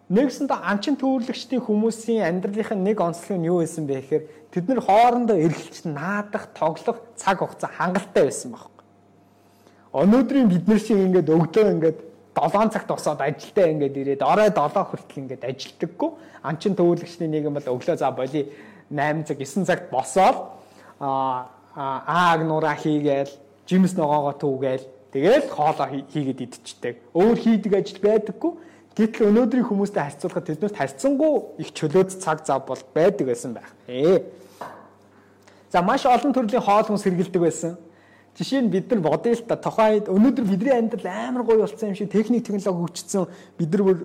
Нэгсэндээ 0.08 0.63
анчин 0.63 0.96
төвөрлөгчдийн 0.96 1.67
хүмүүсийн 1.67 2.24
амьдралынхын 2.24 2.80
нэг 2.80 3.04
онцлог 3.04 3.43
нь 3.43 3.52
юу 3.52 3.60
байсан 3.60 3.84
бэ 3.84 4.00
гэхээр 4.00 4.24
тэд 4.56 4.65
нар 4.72 4.80
хоорондоо 4.80 5.36
эргэлж 5.36 5.84
наадах, 5.84 6.48
тоглох 6.56 7.12
цаг 7.20 7.43
хугацаа 7.43 7.67
хангалттай 7.76 8.24
байсан 8.24 8.56
байхгүй. 8.56 8.84
Өнөөдрийн 9.91 10.48
бид 10.48 10.63
нар 10.63 10.80
шиг 10.80 10.96
ингээд 10.96 11.28
өглөө 11.28 11.72
ингээд 11.76 12.00
7 12.38 12.69
цагт 12.69 12.88
босоод 12.88 13.21
ажилдаа 13.21 13.67
ингээд 13.73 13.97
ирээд 13.97 14.21
орой 14.21 14.50
7 14.54 14.86
хүртэл 14.86 15.21
ингээд 15.26 15.43
ажилдаггүй. 15.43 16.10
Анчин 16.45 16.78
төвөрлөгчдийн 16.78 17.32
нийгэм 17.34 17.54
бол 17.58 17.73
өглөө 17.73 17.97
за 17.97 18.12
боли 18.13 18.45
8 18.93 19.26
цаг 19.26 19.38
9 19.41 19.65
цагт 19.65 19.89
босоод 19.89 20.38
аа 21.02 21.50
ааг 21.76 22.41
нураа 22.45 22.73
хийгээл, 22.73 23.30
жимс 23.69 23.93
ногоогоо 23.93 24.34
түүгээл 24.34 24.86
тэгэл 25.13 25.50
хоолоо 25.50 25.88
хийгээд 26.13 26.45
идчихдэг. 26.45 26.95
Өөр 27.13 27.38
хийдэг 27.38 27.73
ажил 27.78 28.02
байдаггүй 28.02 28.54
Гэтэл 28.97 29.30
өнөөдрийн 29.30 29.69
хүмүүстэй 29.69 30.02
харьцуулахад 30.02 30.47
тэднэрт 30.50 30.73
харьцангуй 30.73 31.62
их 31.62 31.69
чөлөөт 31.69 32.17
цаг 32.17 32.41
зав 32.41 32.65
бол 32.65 32.82
байдаг 32.97 33.30
байсан 33.30 33.54
байх. 33.54 33.69
Ээ. 33.86 34.26
За 35.69 35.86
маш 35.86 36.02
олон 36.10 36.34
төрлийн 36.34 36.65
хоол 36.65 36.82
хүнс 36.82 37.06
хэргэлдэг 37.06 37.38
байсан. 37.38 37.78
Жишээ 38.38 38.62
нь 38.62 38.69
бид 38.69 38.86
нар 38.93 39.02
бодъё 39.02 39.34
л 39.34 39.41
та 39.50 39.58
тухайн 39.58 40.06
өнөөдөр 40.06 40.45
бидний 40.45 40.69
амьдрал 40.69 41.10
амар 41.10 41.41
гоё 41.41 41.65
болсон 41.65 41.89
юм 41.89 41.95
шиг 41.97 42.12
техник 42.13 42.45
технологи 42.45 42.86
хөгжсөн 42.86 43.26
бид 43.58 43.69
нар 43.73 43.82
бүр 43.82 43.97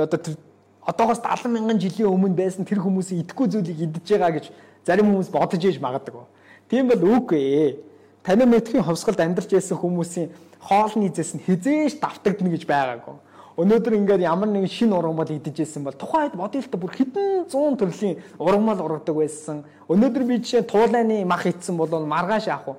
одоо 0.00 0.16
тэр 0.16 0.36
одоогоос 0.80 1.20
70 1.20 1.52
мянган 1.52 1.78
жилийн 1.78 2.08
өмнө 2.08 2.32
байсан 2.32 2.64
тэр 2.64 2.80
хүмүүсийн 2.80 3.20
идэхгүй 3.20 3.52
зүйлийг 3.52 3.76
идэж 3.84 4.06
байгаа 4.16 4.32
гэж 4.32 4.46
зарим 4.80 5.12
хүмүүс 5.12 5.28
бодож 5.28 5.60
ээж 5.60 5.76
магадгүй. 5.84 6.24
Тийм 6.72 6.88
бол 6.88 7.20
үгүй 7.20 7.36
ээ. 7.36 7.76
Танин 8.24 8.48
мэдхийн 8.48 8.80
хувьсгалд 8.80 9.20
амьдарч 9.20 9.52
байсан 9.52 9.76
хүмүүсийн 9.76 10.32
хоолны 10.56 11.12
зэс 11.12 11.36
нь 11.36 11.44
хизээж 11.44 12.00
давтагдана 12.00 12.56
гэж 12.56 12.64
байгаагүй. 12.64 13.16
Өнөөдөр 13.60 13.92
ингээд 13.92 14.24
ямар 14.24 14.48
нэгэн 14.52 14.72
шин 14.72 14.96
ургамал 14.96 15.28
идэж 15.28 15.52
байсан 15.52 15.84
бол 15.84 15.92
тухайд 15.92 16.32
бодолтой 16.32 16.80
бүр 16.80 16.92
хэдэн 16.96 17.48
зуун 17.52 17.76
төрлийн 17.76 18.24
ургамал 18.40 18.80
ургадаг 18.80 19.16
байсан. 19.16 19.64
Өнөөдөр 19.88 20.24
би 20.24 20.40
жишээ 20.40 20.64
туулайны 20.64 21.24
мах 21.24 21.44
идсэн 21.44 21.76
бол 21.76 21.88
маргааш 21.88 22.48
яах 22.48 22.68
вэ? 22.68 22.74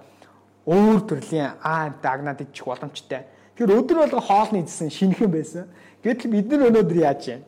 Өөр 0.67 0.99
төрлийн 1.08 1.56
аа 1.63 1.95
дагнаад 2.03 2.43
идчих 2.43 2.67
боломжтой. 2.67 3.23
Тэр 3.56 3.71
өдөр 3.71 4.03
болго 4.03 4.19
хоолны 4.19 4.67
идсэн 4.67 4.91
шинхэн 4.91 5.32
байсан. 5.32 5.71
Гэтэл 6.03 6.27
бид 6.27 6.51
нар 6.51 6.67
өнөөдөр 6.67 6.97
яаж 7.08 7.23
юм? 7.32 7.41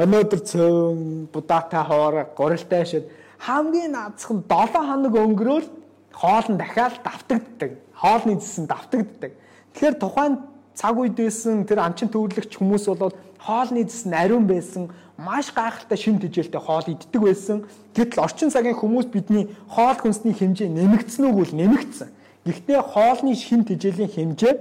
Өнөөдөр 0.00 0.40
цөөн 0.48 1.28
будаатай 1.28 1.84
хоороо 1.84 2.24
гурилтай 2.32 2.84
шид 2.88 3.04
хамгийн 3.38 3.92
наацхан 3.92 4.42
7 4.48 4.80
хоног 4.80 5.14
өнгөрөөл 5.14 5.68
хоол 6.16 6.46
нь 6.48 6.58
дахиад 6.58 7.04
давтагддаг. 7.04 7.70
Хоолны 7.94 8.40
идсэн 8.40 8.66
давтагддаг. 8.66 9.32
Тэгэхээр 9.76 9.96
тухайн 10.00 10.34
цаг 10.74 10.98
үед 10.98 11.14
байсан 11.14 11.68
тэр 11.68 11.84
амчин 11.84 12.08
төвөрлөгч 12.10 12.58
хүмүүс 12.58 12.88
бол 12.98 13.14
хоолны 13.38 13.84
зэс 13.86 14.10
нь 14.10 14.16
ариун 14.16 14.46
байсан, 14.46 14.90
маш 15.18 15.52
гайхалтай 15.54 15.98
шин 15.98 16.18
тэжээлтэй 16.18 16.62
хоол 16.62 16.86
иддэг 16.86 17.22
байсан. 17.22 17.66
Гэтэл 17.94 18.22
орчин 18.22 18.50
цагийн 18.50 18.78
хүмүүс 18.78 19.10
бидний 19.14 19.50
хоол 19.70 19.98
хүнсний 19.98 20.34
хэмжээ 20.34 20.70
нэмэгдсэн 20.70 21.26
үгүй 21.30 21.44
л 21.46 21.58
нэмэгдсэн. 21.58 22.08
Гэхдээ 22.48 22.80
хоолны 22.80 23.36
шин 23.36 23.68
тэжээлийн 23.68 24.08
хэмжээ 24.08 24.54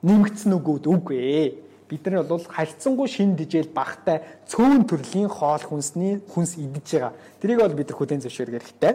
нэмэгдсэн 0.00 0.56
үгүй 0.56 0.80
үгүй. 0.80 1.60
Бид 1.84 2.08
нар 2.08 2.24
бол 2.24 2.40
харьцангуй 2.40 3.04
шин 3.04 3.36
тэжээл 3.36 3.68
багтай 3.68 4.24
цөөн 4.48 4.88
төрлийн 4.88 5.28
хоол 5.28 5.60
хүнсний 5.60 6.24
хүнс 6.24 6.56
идэж 6.56 6.88
байгаа. 6.88 7.12
Тэрийг 7.36 7.60
бол 7.60 7.76
бид 7.76 7.92
нар 7.92 7.98
хүлээн 8.00 8.24
зөвшөөрөх 8.24 8.64
хэрэгтэй. 8.64 8.94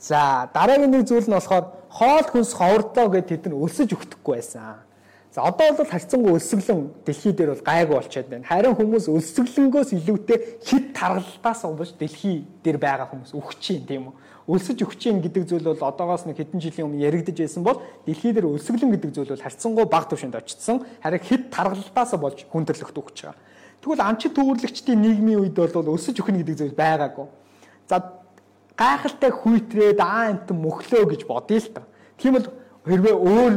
За 0.00 0.48
дараагийн 0.56 0.88
нэг 0.88 1.04
зүйл 1.04 1.28
нь 1.28 1.36
болохоор 1.36 1.68
хоол 1.92 2.26
хүнс 2.32 2.56
ховрлоо 2.56 3.06
гэд 3.12 3.28
тэд 3.28 3.44
нар 3.52 3.60
өлсөж 3.60 3.92
өгдөхгүй 3.92 4.40
байсан. 4.40 4.80
За 5.28 5.44
одоо 5.44 5.76
бол 5.76 5.84
харьцангуй 5.84 6.32
өлсгөлэн 6.32 6.80
дэлхий 7.04 7.36
дээр 7.36 7.52
бол 7.52 7.66
гайгүй 7.68 7.96
болчиход 8.00 8.32
байна. 8.32 8.48
Харин 8.48 8.72
хүмүүс 8.72 9.12
өлсгөлөнгөөс 9.12 9.92
илүүтэй 10.00 10.38
хит 10.64 10.96
таргалтаас 10.96 11.60
болж 11.76 11.92
дэлхий 12.00 12.48
дээр 12.64 12.80
байгаа 12.80 13.12
хүмүүс 13.12 13.36
өгч 13.36 13.58
чинь 13.60 13.84
тийм 13.84 14.08
үү? 14.08 14.14
Өлсөж 14.48 14.80
өгч 14.80 14.96
чинь 14.96 15.20
гэдэг 15.20 15.44
зүйл 15.44 15.68
бол 15.68 15.76
одоогоос 15.76 16.24
нэг 16.24 16.40
хэдэн 16.40 16.56
жилийн 16.56 16.88
өмнө 16.88 17.04
яригдж 17.04 17.36
байсан 17.36 17.60
бол 17.60 17.84
дэлхий 18.08 18.32
дээр 18.32 18.48
өлсгөлэн 18.48 18.96
гэдэг 18.96 19.12
зүйл 19.12 19.32
бол 19.36 19.44
харьцангуй 19.44 19.84
бага 19.84 20.08
түвшинд 20.08 20.40
очсон. 20.40 20.88
Харин 21.04 21.20
хит 21.20 21.52
таргалтаас 21.52 22.16
болж 22.16 22.48
хүндрэлт 22.48 22.96
өгч 22.96 23.28
байгаа. 23.28 23.36
Тэгвэл 23.84 24.00
амчид 24.08 24.32
төвөрлөгчдийн 24.32 25.04
нийгмийн 25.04 25.44
үед 25.44 25.52
бол 25.52 25.92
өлсөж 25.92 26.16
өгнө 26.16 26.40
гэдэг 26.40 26.56
зүйл 26.64 26.80
байгаагүй. 26.80 27.28
За 27.92 28.24
гайхалтай 28.72 29.30
хүйтрээд 29.36 30.00
аа 30.00 30.32
амт 30.32 30.48
мөхлөө 30.48 31.04
гэж 31.12 31.28
бодъё 31.28 31.60
л 31.60 31.68
та. 31.68 31.84
Тийм 32.16 32.40
бол 32.40 32.48
хэрвээ 32.88 33.16
өөр 33.20 33.52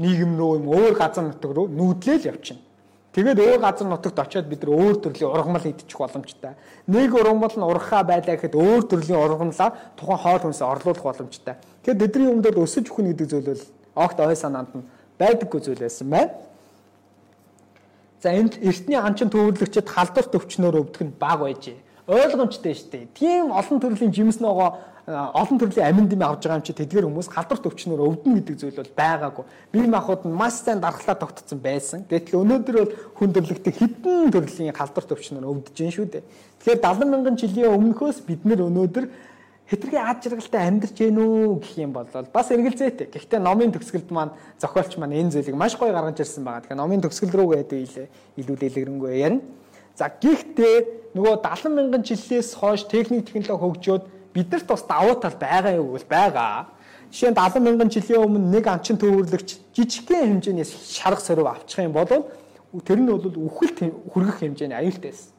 нийгэм 0.00 0.40
рүү 0.40 0.52
юм 0.56 0.66
өөр 0.72 0.94
газар 0.96 1.28
нутаг 1.28 1.52
руу 1.52 1.68
нүүдлээл 1.68 2.32
явчихна. 2.32 2.64
Тэгээд 3.10 3.42
өөр 3.42 3.58
газар 3.58 3.88
нутагт 3.90 4.18
очиод 4.22 4.46
бид 4.46 4.62
нар 4.62 4.70
өөр 4.70 4.96
төрлийн 5.02 5.34
ургамал 5.34 5.66
идчих 5.66 5.98
боломжтой. 5.98 6.54
Нэг 6.86 7.10
ургамал 7.10 7.50
нь 7.50 7.66
ургахаа 7.66 8.06
байлаа 8.06 8.38
гэхэд 8.38 8.54
өөр 8.54 8.86
төрлийн 8.86 9.18
ургамлаа 9.18 9.74
тухайн 9.98 10.22
хоол 10.22 10.42
хүнсээ 10.46 10.66
орлуулах 10.70 11.02
боломжтой. 11.02 11.58
Тэгэхээр 11.82 11.98
бидний 11.98 12.30
өмнөд 12.30 12.54
өсөж 12.54 12.86
өгөх 12.86 13.10
гэдэг 13.10 13.26
зүйл 13.26 13.50
бол 13.50 13.64
огт 13.98 14.18
ой 14.22 14.36
санаанд 14.38 14.70
нь 14.78 14.86
байдаггүй 15.18 15.58
зүйл 15.58 15.82
байсан 15.82 16.06
байна. 16.06 16.38
За 18.22 18.30
энд 18.30 18.62
эртний 18.62 18.94
анчин 18.94 19.26
төвөрлөгчд 19.26 19.90
халдвар 19.90 20.30
төвчнөөр 20.30 20.78
өвдөх 20.78 21.02
нь 21.02 21.18
баг 21.18 21.42
байжээ 21.42 21.82
ойлгомжтой 22.10 22.74
шүү 22.74 22.90
дээ. 22.90 23.06
Тийм 23.14 23.52
олон 23.54 23.78
төрлийн 23.80 24.12
жимс 24.12 24.40
ногоо 24.42 24.78
олон 25.06 25.58
төрлийн 25.58 25.88
амин 25.88 26.08
дэм 26.08 26.22
авж 26.22 26.44
байгаа 26.44 26.60
юм 26.60 26.66
чи 26.66 26.74
тэдгээр 26.76 27.08
хүмүүс 27.08 27.32
халдвар 27.32 27.60
төвчнөр 27.64 28.00
өвдөн 28.04 28.34
гэдэг 28.36 28.56
зүйл 28.60 28.76
бол 28.76 28.92
байгаагүй. 28.96 29.44
Бие 29.72 29.88
махбод 29.88 30.28
нь 30.28 30.36
маш 30.36 30.60
сайн 30.60 30.80
дархлаа 30.80 31.16
тогтцсон 31.16 31.58
байсан. 31.58 32.04
Гэтэл 32.04 32.44
өнөөдөр 32.44 32.76
бол 32.76 32.94
хүндрэлтэй 33.16 33.74
хэдэн 33.74 34.30
төрлийн 34.30 34.76
халдвар 34.76 35.06
төвчнөр 35.08 35.48
өвдөж 35.48 35.74
гин 35.74 35.90
шүү 35.90 36.06
дээ. 36.12 36.22
Тэгэхээр 36.60 36.80
70 36.84 37.08
мянган 37.08 37.36
жилийн 37.40 37.72
өмнөхөөс 37.72 38.18
бид 38.28 38.44
нэр 38.44 38.68
өнөөдөр 38.68 39.04
хэтэрхий 39.70 40.02
ад 40.02 40.18
жаргалтай 40.20 40.66
амьдарч 40.66 40.96
гэнэ 40.98 41.22
үү 41.22 41.62
гэх 41.62 41.74
юм 41.78 41.92
бол 41.94 42.06
бас 42.10 42.50
эргэлзээтэй. 42.50 43.08
Гэхдээ 43.08 43.40
номын 43.40 43.70
төгсгөлд 43.70 44.10
маань 44.10 44.34
зохиолч 44.58 44.98
маань 44.98 45.14
энэ 45.14 45.30
зүйлийг 45.30 45.54
маш 45.54 45.78
гоё 45.78 45.94
гаргаж 45.94 46.18
ирсэн 46.18 46.42
байгаа. 46.44 46.66
Тэгэхээр 46.66 46.82
номын 46.82 47.02
төгсгөл 47.06 47.34
рүү 47.38 47.48
гэдэг 47.70 48.10
илүү 48.34 48.56
дэлгэрэнгүй 48.58 49.10
ярина. 49.14 49.46
За 49.94 50.10
гэхдээ 50.10 51.14
нөгөө 51.14 51.34
70 51.38 51.70
мянган 51.70 52.02
жилээс 52.02 52.54
хойш 52.58 52.82
техник 52.90 53.30
технологи 53.30 53.62
хөгжөөд 53.62 54.04
биднэрт 54.34 54.66
бас 54.66 54.82
давуу 54.86 55.14
тал 55.20 55.36
байгаа 55.38 55.74
юу 55.76 55.94
гэвэл 55.94 56.08
байгаа. 56.08 56.66
Жишээ 57.10 57.30
нь 57.30 57.38
70 57.38 57.62
мянган 57.62 57.90
жилийн 57.90 58.22
өмнө 58.22 58.54
нэг 58.54 58.66
анчин 58.70 58.96
төвөрлөгч 58.96 59.74
жижигхэн 59.74 60.38
хэмжээний 60.40 60.64
шарга 60.64 61.20
сорив 61.20 61.46
авчих 61.46 61.82
юм 61.82 61.92
бол 61.92 62.06
тэр 62.06 62.98
нь 63.02 63.10
бол 63.10 63.26
үхэлт 63.26 63.78
хүргэх 64.14 64.38
хэмжээний 64.46 64.78
аюултай 64.78 65.10
байсан. 65.10 65.34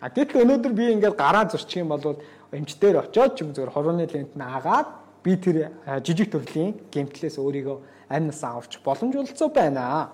А 0.00 0.08
гэтэл 0.10 0.42
өнөөдөр 0.42 0.72
би 0.74 0.84
ингээд 0.98 1.14
гараа 1.14 1.46
зурчих 1.46 1.84
юм 1.84 1.94
бол 1.94 2.18
эмчтэр 2.50 3.06
очиод 3.06 3.38
ч 3.38 3.46
юм 3.46 3.54
зөвөр 3.54 3.70
хорооны 3.70 4.08
лент 4.10 4.34
нь 4.34 4.42
агаад 4.42 4.88
би 5.22 5.36
тэр 5.36 5.70
жижиг 6.02 6.32
төрлийн 6.32 6.74
гемтлээс 6.90 7.38
өөрийгөө 7.38 7.78
амнаас 8.10 8.42
аварч 8.42 8.80
боломжуулцсан 8.82 9.52
байна. 9.54 10.10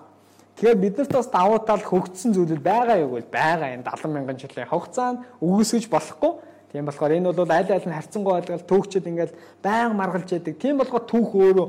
Тэгэхээр 0.57 0.77
биднэрт 0.77 1.13
бас 1.13 1.29
давуу 1.33 1.59
тал 1.65 1.81
хөгжсөн 1.81 2.33
зүйлүүд 2.33 2.61
байгаа 2.61 2.97
юу 3.01 3.17
гэвэл 3.17 3.33
байгаа 3.33 3.73
энэ 3.77 3.85
70 3.85 4.13
мянган 4.13 4.37
жилийн 4.37 4.69
хугацаанд 4.69 5.21
үгүйсгэж 5.41 5.85
болохгүй. 5.89 6.33
Тийм 6.77 6.85
болохоор 6.85 7.11
энэ 7.11 7.33
бол 7.33 7.49
аль 7.49 7.71
аль 7.73 7.87
нь 7.89 7.97
харьцангуй 7.97 8.33
ойлголт 8.37 8.67
түүхчид 8.69 9.09
ингээд 9.09 9.33
баян 9.65 9.97
маргалж 9.97 10.29
яадаг. 10.29 10.61
Тийм 10.61 10.77
болохоор 10.77 11.09
түүх 11.09 11.33
өөрөө 11.33 11.67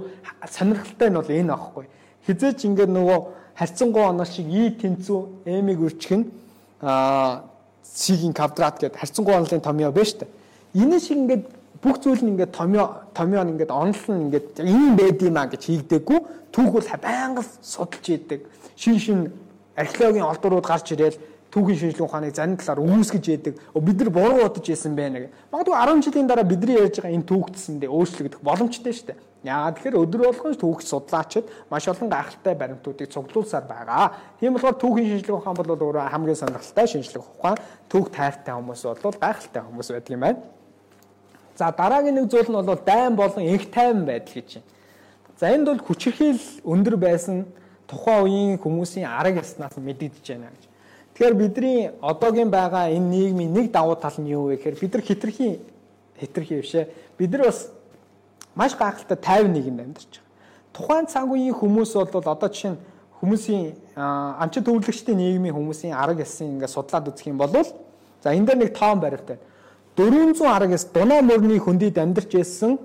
сонирхолтой 0.52 1.08
нь 1.08 1.16
бол 1.16 1.32
энэ 1.32 1.52
аахгүй. 1.56 1.84
Хизээч 2.28 2.68
ингээд 2.68 2.92
нөгөө 2.92 3.18
харьцангуй 3.56 4.04
оноо 4.04 4.28
шиг 4.28 4.52
и 4.52 4.68
тэнцүү 4.68 5.48
эмиг 5.48 5.80
үрчгэн 5.80 6.28
аа 6.84 7.48
сигийн 7.80 8.36
квадрат 8.36 8.84
гэдэг 8.84 9.00
харьцангуй 9.00 9.32
онолын 9.32 9.64
томьёо 9.64 9.96
шүү 9.96 10.28
дээ. 10.28 10.28
Энэ 10.76 11.00
шиг 11.00 11.16
ингээд 11.24 11.44
бүх 11.80 11.96
зүйл 12.04 12.20
нь 12.20 12.36
ингээд 12.36 12.52
томьёо 12.52 13.08
томьёо 13.16 13.48
нь 13.48 13.52
ингээд 13.56 13.72
онол 13.72 14.04
нь 14.12 14.22
ингээд 14.28 14.60
ийм 14.60 14.92
байд 14.92 15.24
юм 15.24 15.40
а 15.40 15.48
гэж 15.48 15.72
хийгдэггүй 15.72 16.20
түүх 16.52 16.68
бол 16.68 16.88
байнга 17.00 17.40
судалж 17.64 18.04
идэг. 18.12 18.44
Шин 18.76 19.00
шин 19.00 19.32
археологийн 19.72 20.28
олдурууд 20.28 20.68
гарч 20.68 20.92
ирээл 20.92 21.16
түүхийн 21.58 21.78
шинжилгээ 21.78 22.06
ухааныг 22.06 22.34
зарим 22.38 22.54
талаар 22.54 22.80
үүсгэж 22.86 23.24
яадаг. 23.26 23.54
Бид 23.74 23.98
нар 23.98 24.10
буруу 24.14 24.38
бодож 24.46 24.66
исэн 24.70 24.94
байна 24.94 25.26
гэх. 25.26 25.34
Магадгүй 25.50 25.74
10 25.74 26.06
жилийн 26.06 26.28
дараа 26.30 26.46
бидний 26.46 26.78
ярьж 26.78 27.02
байгаа 27.02 27.16
энэ 27.18 27.26
түүхтсэндээ 27.26 27.90
өөрчлөгдөх 27.90 28.42
боломжтой 28.46 28.94
шүү 28.94 29.06
дээ. 29.10 29.18
Яагаад 29.42 29.74
тэгэхээр 29.78 29.98
өдөр 29.98 30.22
болгон 30.30 30.54
түүх 30.54 30.82
судлаачид 30.86 31.46
маш 31.70 31.88
олон 31.90 32.10
гайхалтай 32.10 32.54
баримтуудыг 32.54 33.10
цуглуулсаар 33.10 33.66
байгаа. 33.66 34.14
Тийм 34.38 34.54
болохоор 34.54 34.78
түүхийн 34.78 35.06
шинжилгээ 35.18 35.34
ухаан 35.34 35.56
бол 35.58 35.74
өөрөө 35.74 36.10
хамгийн 36.14 36.38
сонирхолтой 36.38 36.86
шинжилгээ 36.86 37.22
ухаан. 37.26 37.58
Түүх 37.90 38.06
тайртай 38.14 38.54
хүмүүс 38.54 38.82
бол 39.02 39.18
гайхалтай 39.18 39.62
хүмүүс 39.66 39.88
байдаг 39.94 40.14
юм 40.14 40.22
байна. 40.22 40.38
За 41.58 41.74
дараагийн 41.74 42.14
нэг 42.14 42.30
зүйл 42.30 42.50
нь 42.50 42.62
бол 42.62 42.82
дайн 42.86 43.14
болон 43.18 43.42
их 43.42 43.70
тайван 43.70 44.06
байдал 44.06 44.34
гэж 44.34 44.62
байна. 44.62 44.66
За 45.38 45.46
энд 45.50 45.66
бол 45.66 45.82
хүчирхийл 45.82 46.42
өндөр 46.62 46.96
байсан 46.98 47.46
тухайн 47.86 48.22
үеийн 48.26 48.58
хүмүүсийн 48.58 49.06
арга 49.06 49.42
яснаас 49.42 49.74
мэдэгдэж 49.78 50.26
байна 50.34 50.50
гэж. 50.50 50.67
Тэгэхээр 51.18 51.34
бидний 51.34 51.90
одоогийн 52.00 52.46
байгаа 52.46 52.94
энэ 52.94 53.10
нийгмийн 53.10 53.50
нэг 53.50 53.72
давуу 53.74 53.98
тал 53.98 54.14
нь 54.22 54.30
юу 54.30 54.54
вэ 54.54 54.62
гэхээр 54.62 54.78
бид 54.78 54.94
нар 54.94 55.02
хитрхийн 55.02 55.58
хитрхи 56.14 56.54
бишээ. 56.62 56.86
Бид 57.18 57.30
нар 57.34 57.50
бас 57.50 57.74
маш 58.54 58.78
гайхалтай 58.78 59.18
50 59.18 59.50
нийгэмд 59.50 59.80
амьдарч 59.82 60.12
байгаа. 60.14 60.70
Тухайн 60.70 61.06
цаг 61.10 61.26
үеийн 61.26 61.58
хүмүүс 61.58 61.90
бол 61.98 62.22
одоо 62.22 62.38
жишээ 62.46 62.70
нь 62.70 62.78
хүмүүсийн 63.18 63.98
анчин 63.98 64.62
төвлөгчдийн 64.62 65.18
нийгмийн 65.18 65.58
хүмүүсийн 65.58 65.90
арга 65.90 66.22
ясын 66.22 66.54
ингээд 66.54 66.70
судлаад 66.70 67.10
үзэх 67.10 67.26
юм 67.26 67.42
бол 67.42 67.50
за 67.50 68.30
энэ 68.30 68.46
дээр 68.46 68.58
нэг 68.62 68.78
тоон 68.78 69.02
баримттай. 69.02 69.42
400 69.98 70.46
арга 70.46 70.78
яс 70.78 70.86
дунаа 70.86 71.18
мөрний 71.26 71.58
хөндөд 71.58 71.98
амьдарч 71.98 72.30
байсан 72.30 72.78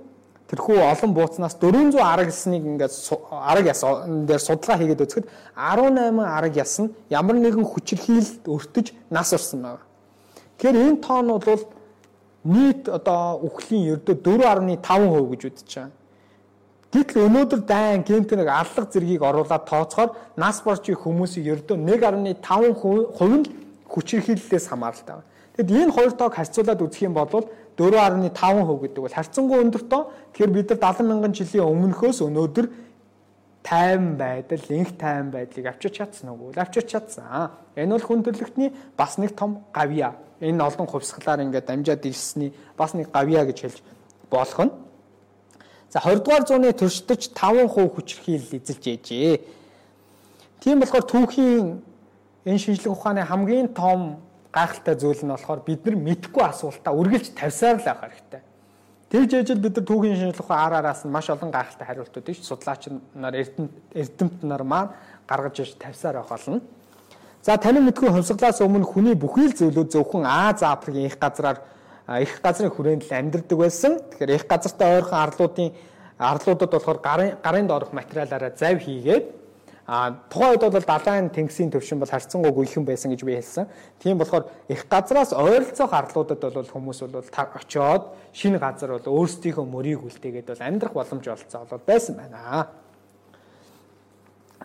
тэрхүү 0.54 0.78
олон 0.86 1.12
бууцнаас 1.18 1.58
400 1.58 1.97
арга 1.97 2.30
ясныг 2.30 2.62
ингээд 2.62 2.93
арга 3.34 3.74
яс 3.74 3.82
дээр 3.82 4.38
судалгаа 4.38 4.78
хийгээд 4.78 5.01
үзэхэд 5.01 5.26
18 5.58 6.22
арга 6.22 6.62
яс 6.62 6.78
нь 6.78 6.93
ямар 7.10 7.41
нэгэн 7.41 7.66
хүчирхийлэлд 7.66 8.45
өртөж 8.45 8.93
нас 9.10 9.34
орсон 9.34 9.66
байна. 9.66 9.82
Тэгэхээр 10.62 10.78
энэ 10.78 11.01
тоон 11.01 11.28
бол 11.41 11.64
нийт 12.45 12.86
одоо 12.86 13.41
үхлийн 13.41 13.97
ердөө 13.97 14.16
4.5% 14.22 14.78
гэж 15.34 15.41
үзэж 15.49 15.72
байгаа. 15.74 15.91
Гэтэл 16.93 17.26
өнөөдөр 17.26 17.62
дайн 17.66 18.06
гентэг 18.06 18.45
аллах 18.45 18.93
зэргийг 18.93 19.26
оруулаад 19.26 19.66
тооцохоор 19.66 20.14
нас 20.38 20.62
борчийн 20.62 21.01
хүмүүсийн 21.01 21.49
ердөө 21.49 21.78
1.5% 21.82 22.38
нь 23.26 23.49
хүчирхийллээс 23.89 24.70
хамааралтай 24.70 25.18
байна. 25.18 25.26
Тэгэд 25.58 25.70
энэ 25.74 25.93
хоёр 25.93 26.14
тоог 26.14 26.34
харьцуулаад 26.38 26.82
үзэх 26.86 27.10
юм 27.10 27.14
бол 27.18 27.49
4.5% 27.78 28.82
гэдэг 28.82 29.01
бол 29.01 29.13
харьцангуй 29.13 29.59
өндөр 29.63 29.84
тоо. 29.89 30.11
Тэгэхээр 30.34 30.51
бид 30.53 30.69
нар 30.69 30.80
70 30.93 31.09
мянган 31.09 31.34
жилийн 31.34 31.65
өмнөхөөс 31.65 32.21
өнөөдөр 32.21 32.67
тайван 33.63 34.17
байдал, 34.17 34.65
инх 34.69 34.97
тайван 34.97 35.32
байдлыг 35.32 35.65
авчирч 35.65 35.97
чадсан 35.97 36.30
уу? 36.30 36.51
Авчирч 36.55 36.91
чадсан. 36.91 37.51
Энэ 37.76 37.97
бол 37.97 38.05
хүн 38.05 38.24
төрлөختний 38.24 38.74
бас 38.97 39.17
нэг 39.17 39.34
том 39.36 39.63
гавья. 39.74 40.13
Энэ 40.41 40.61
олон 40.61 40.88
хувьсгалаар 40.88 41.41
ингээд 41.41 41.65
дамжаад 41.65 42.05
ирсний 42.05 42.53
бас 42.78 42.93
нэг 42.93 43.09
гавья 43.09 43.45
гэж 43.45 43.57
хэлж 43.61 43.82
болох 44.30 44.59
нь. 44.59 44.71
За 45.89 45.99
20 45.99 46.26
дугаар 46.26 46.45
зууны 46.45 46.74
төрштөж 46.74 47.34
5% 47.34 47.69
хүчирхийлэл 47.95 48.57
эзэлж 48.57 48.84
ээжээ. 48.84 49.38
Тийм 50.59 50.80
болохоор 50.80 51.05
түүхийн 51.05 51.82
энэ 52.45 52.57
шинжлэх 52.59 52.97
ухааны 52.97 53.24
хамгийн 53.24 53.74
том 53.74 54.19
гайхалтай 54.54 54.95
зүйл 54.95 55.26
нь 55.26 55.34
болохоор 55.34 55.62
бид 55.66 55.86
нар 55.86 55.97
мэдхгүй 55.97 56.43
асуултаа 56.45 56.93
үргэлж 56.93 57.34
тавьсаар 57.34 57.82
л 57.82 57.89
авах 57.89 58.14
хэрэгтэй. 58.14 58.41
Тэгж 59.10 59.32
ээжэл 59.34 59.62
бид 59.66 59.76
нар 59.78 59.86
түүхийн 59.89 60.18
шинжилгээ 60.22 60.58
ар 60.58 60.74
араас 60.78 61.01
нь 61.06 61.12
маш 61.12 61.30
олон 61.34 61.49
гайхалтай 61.49 61.88
хариултуудыг 61.89 62.38
судлаач 62.38 62.93
нар 63.18 63.34
эрдэмт 63.34 64.45
нар 64.45 64.64
маань 64.64 64.93
гаргаж 65.26 65.60
иж 65.60 65.74
тавьсаар 65.78 66.22
байх 66.22 66.30
болно. 66.30 66.62
За 67.41 67.58
танин 67.58 67.84
мэдгүй 67.89 68.10
хувьсгалаас 68.10 68.62
өмнө 68.62 68.86
хүний 68.86 69.16
бүхий 69.18 69.49
л 69.49 69.58
зөвлөд 69.58 69.91
зөвхөн 69.91 70.24
Аз 70.26 70.64
Африкийн 70.64 71.10
их 71.12 71.20
газраар 71.20 71.60
их 72.08 72.41
газрын 72.41 72.72
хүрээнд 72.72 73.04
л 73.04 73.14
амьдардаг 73.14 73.58
байсан. 73.58 73.99
Тэгэхээр 73.99 74.36
их 74.38 74.47
газартай 74.47 74.97
ойрхон 74.97 75.20
арлуудын 75.20 75.70
арлуудад 76.18 76.72
болохоор 76.72 76.99
гарын 77.04 77.38
гарын 77.43 77.68
доорх 77.68 77.91
материалаараа 77.91 78.56
зав 78.56 78.80
хийгээд 78.80 79.43
А 79.86 80.16
тухайн 80.32 80.56
үед 80.56 80.64
бол 80.64 80.88
далайн 80.88 81.28
тэнгисийн 81.28 81.68
төвшин 81.68 82.00
бол 82.00 82.08
харьцангуй 82.08 82.56
гүйхэн 82.56 82.88
байсан 82.88 83.12
гэж 83.12 83.22
би 83.28 83.36
хэлсэн. 83.36 83.68
Тийм 84.00 84.18
болохоор 84.18 84.48
их 84.72 84.88
газраас 84.88 85.36
ойролцоох 85.36 85.92
арлуудад 85.92 86.40
бол 86.40 86.72
хүмүүс 86.72 87.04
бол 87.04 87.20
очиод 87.20 88.16
шинэ 88.32 88.64
газар 88.64 88.96
бол 88.96 89.28
өөрсдийнхөө 89.28 89.66
мөрийг 89.68 90.08
үлдээгээд 90.08 90.56
бол 90.56 90.64
амьдрах 90.64 90.94
боломж 90.96 91.28
олцоо 91.28 91.68
бол 91.68 91.84
байсан 91.84 92.16
байна. 92.16 92.72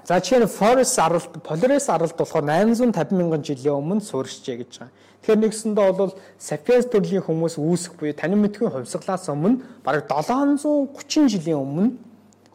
За 0.06 0.22
жишээ 0.22 0.40
нь 0.40 0.46
Forest 0.46 0.96
аралд, 1.02 1.34
Polaris 1.42 1.90
аралд 1.90 2.14
болохоор 2.14 2.46
850 2.46 3.12
мянган 3.12 3.42
жилийн 3.42 3.74
өмнө 3.74 4.00
суурьшжээ 4.00 4.56
гэж 4.62 4.72
байгаа. 4.78 4.94
Тэгэхээр 5.20 5.42
нэгсэндээ 5.44 5.92
бол 5.98 6.14
Sapiens 6.38 6.86
төрлийн 6.88 7.26
хүмүүс 7.26 7.58
үүсэх 7.58 7.98
буюу 7.98 8.14
танин 8.14 8.40
мэдхийн 8.40 8.70
хувьсгалаас 8.70 9.28
өмнө 9.28 9.60
бараг 9.84 10.06
730 10.08 11.28
жилийн 11.28 11.58
өмнө 11.58 12.07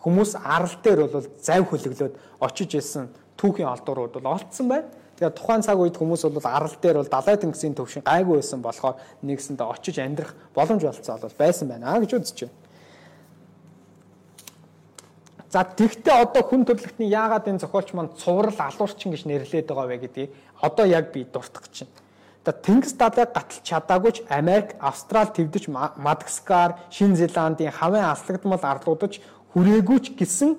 хүмүүс 0.03 0.35
арал 0.43 0.75
дээр 0.83 1.07
бол 1.07 1.27
зав 1.39 1.63
хөлөглөөд 1.71 2.13
очиж 2.43 2.75
исэн 2.75 3.07
түүхийн 3.39 3.71
олдурууд 3.71 4.19
бол 4.19 4.35
олдсон 4.35 4.67
байна. 4.67 4.91
Тэгээд 5.15 5.37
тухайн 5.39 5.63
цаг 5.63 5.79
үед 5.79 5.95
хүмүүс 5.95 6.27
бол 6.27 6.43
арал 6.43 6.75
дээр 6.81 6.99
бол 6.99 7.07
далай 7.07 7.37
тэнгисийн 7.39 7.77
төвшин 7.77 8.03
гайгүй 8.03 8.43
байсан 8.43 8.59
болохоор 8.59 8.99
нэгсэндээ 9.23 9.67
очиж 9.71 9.95
амьдрах 10.03 10.35
боломж 10.51 10.83
олцсон 10.83 11.23
бол 11.23 11.39
байсан 11.39 11.67
байна 11.71 11.99
гэж 12.03 12.11
үзэж 12.19 12.39
байна. 12.43 12.57
За 15.53 15.61
тэгтээ 15.61 16.17
одоо 16.17 16.41
хүн 16.41 16.65
төрөлхтний 16.65 17.13
яагаад 17.13 17.45
энэ 17.45 17.61
зохиолч 17.61 17.93
маань 17.93 18.09
цуврал 18.17 18.57
алуурчин 18.57 19.13
гэж 19.13 19.29
нэрлээд 19.29 19.69
байгаа 19.69 19.85
вэ 19.85 19.97
гэдгийг 20.01 20.31
одоо 20.65 20.85
яг 20.89 21.13
би 21.13 21.29
дуртах 21.29 21.69
гэж 21.69 21.85
байна. 21.85 22.01
Одоо 22.41 22.55
Тэнгис 22.59 22.97
далайг 22.97 23.29
гаталж 23.37 23.61
чадаагүй 23.61 24.11
ч 24.11 24.19
Америк, 24.27 24.73
Австрал 24.81 25.29
твдэж 25.29 25.69
Мадагаскар, 25.69 26.81
Шинэ 26.89 27.15
Зеландын 27.21 27.69
хавын 27.69 28.03
аслагдмал 28.09 28.59
арлуудаж 28.59 29.21
хүрээгүй 29.53 29.99
ч 30.01 30.17
гэсэн 30.17 30.57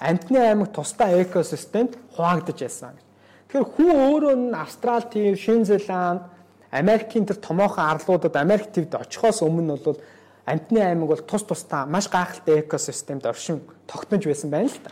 амтны 0.00 0.38
аймаг 0.40 0.72
тусдаа 0.72 1.12
экосистемд 1.20 1.96
хуваагдаж 2.16 2.58
байсан 2.60 2.96
гэж. 2.96 3.06
Тэгэхээр 3.52 3.66
хүн 3.76 3.90
өөрөө 3.92 4.34
нь 4.36 4.56
Австрал 4.56 5.04
төв, 5.04 5.36
Шинэ 5.36 5.68
Зеланд, 5.68 6.24
Америкийн 6.70 7.26
тэр 7.26 7.36
томоохон 7.36 7.84
арлуудад 7.84 8.36
Америк 8.36 8.72
твд 8.72 8.94
очихоос 8.94 9.42
өмнө 9.42 9.76
бол 9.84 9.98
амтны 10.46 10.80
аймаг 10.80 11.08
бол 11.08 11.22
тус 11.26 11.42
тусдаа 11.42 11.84
маш 11.86 12.08
гайхалтай 12.08 12.62
экосистемд 12.62 13.26
оршин 13.26 13.60
тогтнож 13.86 14.24
байсан 14.24 14.50
байна 14.50 14.70
л 14.70 14.78
та. 14.78 14.90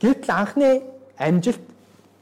Гэтэл 0.00 0.30
анхны 0.30 0.82
амжилт 1.18 1.60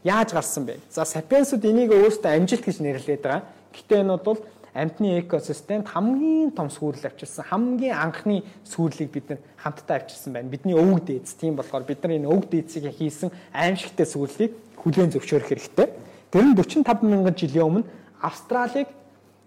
яаж 0.05 0.33
гарсан 0.33 0.65
бэ? 0.67 0.81
За 0.91 1.05
сапиенсууд 1.05 1.65
энийг 1.65 1.93
өөрсдөө 1.93 2.33
амжилт 2.33 2.65
гэж 2.65 2.81
нэрлэдэг 2.81 3.23
байгаа. 3.23 3.43
Гэтэ 3.77 4.01
энэ 4.01 4.17
бол 4.19 4.41
амьтны 4.75 5.21
экосистемд 5.21 5.89
хамгийн 5.89 6.51
том 6.57 6.71
сүрэл 6.73 7.07
авчирсан 7.07 7.45
хамгийн 7.45 7.93
анхны 7.93 8.43
сүрлийг 8.65 9.13
бид 9.13 9.29
нар 9.29 9.39
хамтдаа 9.57 10.01
авчирсан 10.01 10.33
байна. 10.33 10.49
Бидний 10.49 10.75
өвөг 10.75 11.05
дээдс. 11.05 11.37
Тийм 11.37 11.57
болохоор 11.57 11.85
бид 11.85 12.03
нар 12.03 12.17
энэ 12.17 12.29
өвөг 12.29 12.49
дээдсийг 12.49 12.89
хийсэн 12.97 13.31
аимшигтай 13.53 14.07
сүрлийг 14.07 14.57
хүлээн 14.81 15.13
зөвшөөрөх 15.13 15.49
хэрэгтэй. 15.53 15.89
Тэр 16.33 16.45
нь 16.49 16.57
45 16.57 17.05
мянган 17.05 17.37
жилийн 17.37 17.69
өмнө 17.69 17.85
Австралиг 18.23 18.89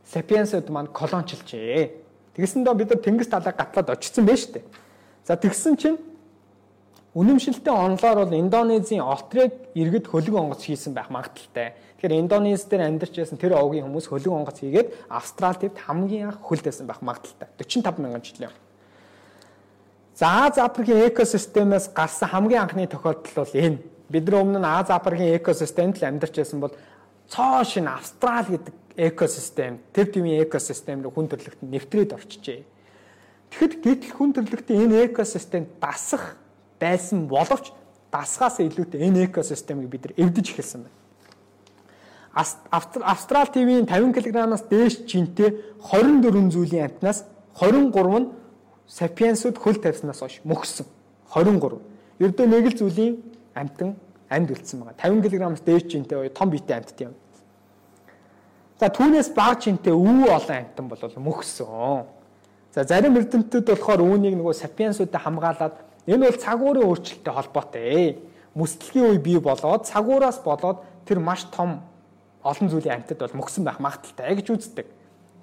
сапиенсууд 0.05 0.69
маань 0.69 0.93
колончлжээ. 0.93 1.89
Тэгсэндээ 2.37 2.73
бид 2.77 2.89
нар 2.93 3.01
тэнгис 3.01 3.29
талаа 3.33 3.55
гатлаад 3.55 3.89
очсон 3.89 4.25
байж 4.29 4.45
тээ. 4.53 4.61
За 5.25 5.33
тэгсэн 5.33 5.73
чинь 5.79 5.97
үнэмшилтэй 7.15 7.73
онлоор 7.73 8.27
бол 8.27 8.35
Индонезийн 8.35 9.01
Олтрыг 9.01 9.73
иргэд 9.73 10.05
хөлөг 10.11 10.35
онгоц 10.35 10.67
хийсэн 10.67 10.93
байх 10.93 11.09
магадaltaй. 11.09 11.73
Тэгэхээр 12.05 12.21
Индонез 12.21 12.69
дээр 12.69 12.85
амьдарч 12.85 13.17
байсан 13.17 13.41
тэр 13.41 13.57
овгийн 13.57 13.89
хүмүүс 13.89 14.13
хөлөг 14.13 14.29
онгоц 14.29 14.61
хийгээд 14.61 15.09
Австрал 15.09 15.57
төвд 15.57 15.73
хамгийн 15.89 16.29
анх 16.29 16.37
хөл 16.37 16.61
дэсэн 16.61 16.85
байх 16.85 17.01
магадaltaй 17.01 17.49
45 17.57 17.97
мянган 17.97 18.21
жилийн 18.21 18.53
өмнө. 18.53 18.61
За 20.13 20.45
Аз 20.45 20.61
Африкийн 20.61 21.09
экосистемээс 21.09 21.97
гарсан 21.97 22.29
хамгийн 22.29 22.61
анхны 22.61 22.85
тохиолдол 22.85 23.33
бол 23.41 23.57
энэ. 23.57 23.81
Бид 24.05 24.21
нар 24.29 24.37
өмнө 24.37 24.61
нь 24.61 24.69
Аз 24.69 24.93
Африкийн 24.93 25.33
экосистемд 25.41 25.97
л 25.97 26.05
амьдарч 26.05 26.37
байсан 26.37 26.61
бол 26.61 26.77
цоо 27.25 27.65
шин 27.65 27.89
Австрал 27.89 28.53
гэдэг 28.53 28.75
экосистем, 29.01 29.81
тэр 29.89 30.05
төвийн 30.05 30.45
экосистем 30.45 31.01
рүү 31.01 31.09
хүн 31.09 31.25
төрөлхтөнд 31.25 31.73
нэвтрээд 31.73 32.13
орчжээ. 32.13 32.61
Тэгэхэд 33.49 33.81
гэтэл 33.81 34.13
хүн 34.13 34.29
төрөлхтөнд 34.29 34.77
энэ 34.77 35.09
экосистемд 35.09 35.81
дасах 35.81 36.37
байсан 36.77 37.25
боловч 37.25 37.73
дасгаас 38.13 38.61
илүүтэй 38.61 39.09
энэ 39.09 39.25
экосистемийг 39.25 39.89
бид 39.89 40.05
нар 40.05 40.13
эвдэж 40.21 40.53
эхэлсэн 40.53 40.85
байна. 40.85 41.04
Австрал 42.35 43.47
ТV-ийн 43.47 43.87
50 43.87 44.11
кг-аас 44.11 44.67
дээш 44.67 45.07
жинтэй 45.07 45.55
24 45.79 46.51
зүйлийн 46.51 46.91
амтнаас 46.91 47.23
23 47.55 48.19
нь 48.19 48.27
сапиенсууд 48.87 49.55
хөл 49.55 49.79
тавьснаас 49.79 50.19
хойш 50.19 50.43
мөхсөн 50.43 50.85
23. 51.31 51.79
Ердөө 52.19 52.45
нэг 52.51 52.65
л 52.67 52.75
зүйлийн 52.75 53.15
амтан 53.55 53.95
амьд 54.27 54.51
үлдсэн 54.51 54.83
байгаа. 54.83 54.99
50 54.99 55.31
кг-аас 55.31 55.63
дээш 55.63 55.83
жинтэй 55.87 56.29
том 56.35 56.51
биетэй 56.51 56.75
амьтд 56.75 56.99
юм. 57.07 57.13
За 58.79 58.91
түүнээс 58.91 59.31
бага 59.31 59.55
жинтэй 59.55 59.95
өвөө 59.95 60.35
олон 60.35 60.59
амтан 60.59 60.85
бол 60.91 60.99
мөхсөн. 61.15 62.03
За 62.75 62.83
зарим 62.83 63.15
эрдэмтдүүд 63.15 63.63
болохоор 63.71 64.03
үүнийг 64.03 64.35
нөгөө 64.35 64.59
сапиенсуудад 64.59 65.23
хамгаалаад 65.23 65.75
энэ 66.03 66.27
бол 66.27 66.43
цагуурын 66.43 66.83
өөрчлөлттэй 66.83 67.31
холбоотой. 67.31 68.19
Мөсдлөгийн 68.59 69.15
үе 69.15 69.19
бий 69.23 69.39
болоод 69.39 69.87
цагуураас 69.87 70.43
болоод 70.43 70.83
тэр 71.07 71.23
маш 71.23 71.47
том 71.55 71.79
олон 72.45 72.69
зүйлийн 72.69 73.01
амьтад 73.01 73.19
бол 73.25 73.41
мөхсөн 73.41 73.65
байх 73.65 73.81
магадaltaй 73.81 74.37
гэж 74.37 74.47
үздэг. 74.53 74.87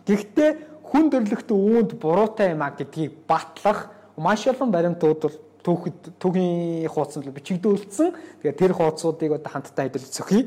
Гэхдээ 0.07 0.51
хүн 0.87 1.11
төрлөخت 1.11 1.51
үүнд 1.51 1.91
буруутай 1.99 2.55
юм 2.55 2.63
а 2.63 2.71
гэдгийг 2.71 3.27
батлах 3.27 3.91
маш 4.17 4.47
олон 4.47 4.71
баримтууд 4.71 5.21
бол 5.23 5.37
түүхэд 5.67 6.19
түүхийн 6.23 6.87
хуудсанд 6.87 7.27
бичигдүүлсэн. 7.35 8.15
Тэгэхээр 8.43 8.59
тэр 8.59 8.73
хуудсуудыг 8.79 9.31
одоо 9.39 9.51
хамтдаа 9.51 9.87
хэдүүл 9.87 10.11
зөхий. 10.11 10.43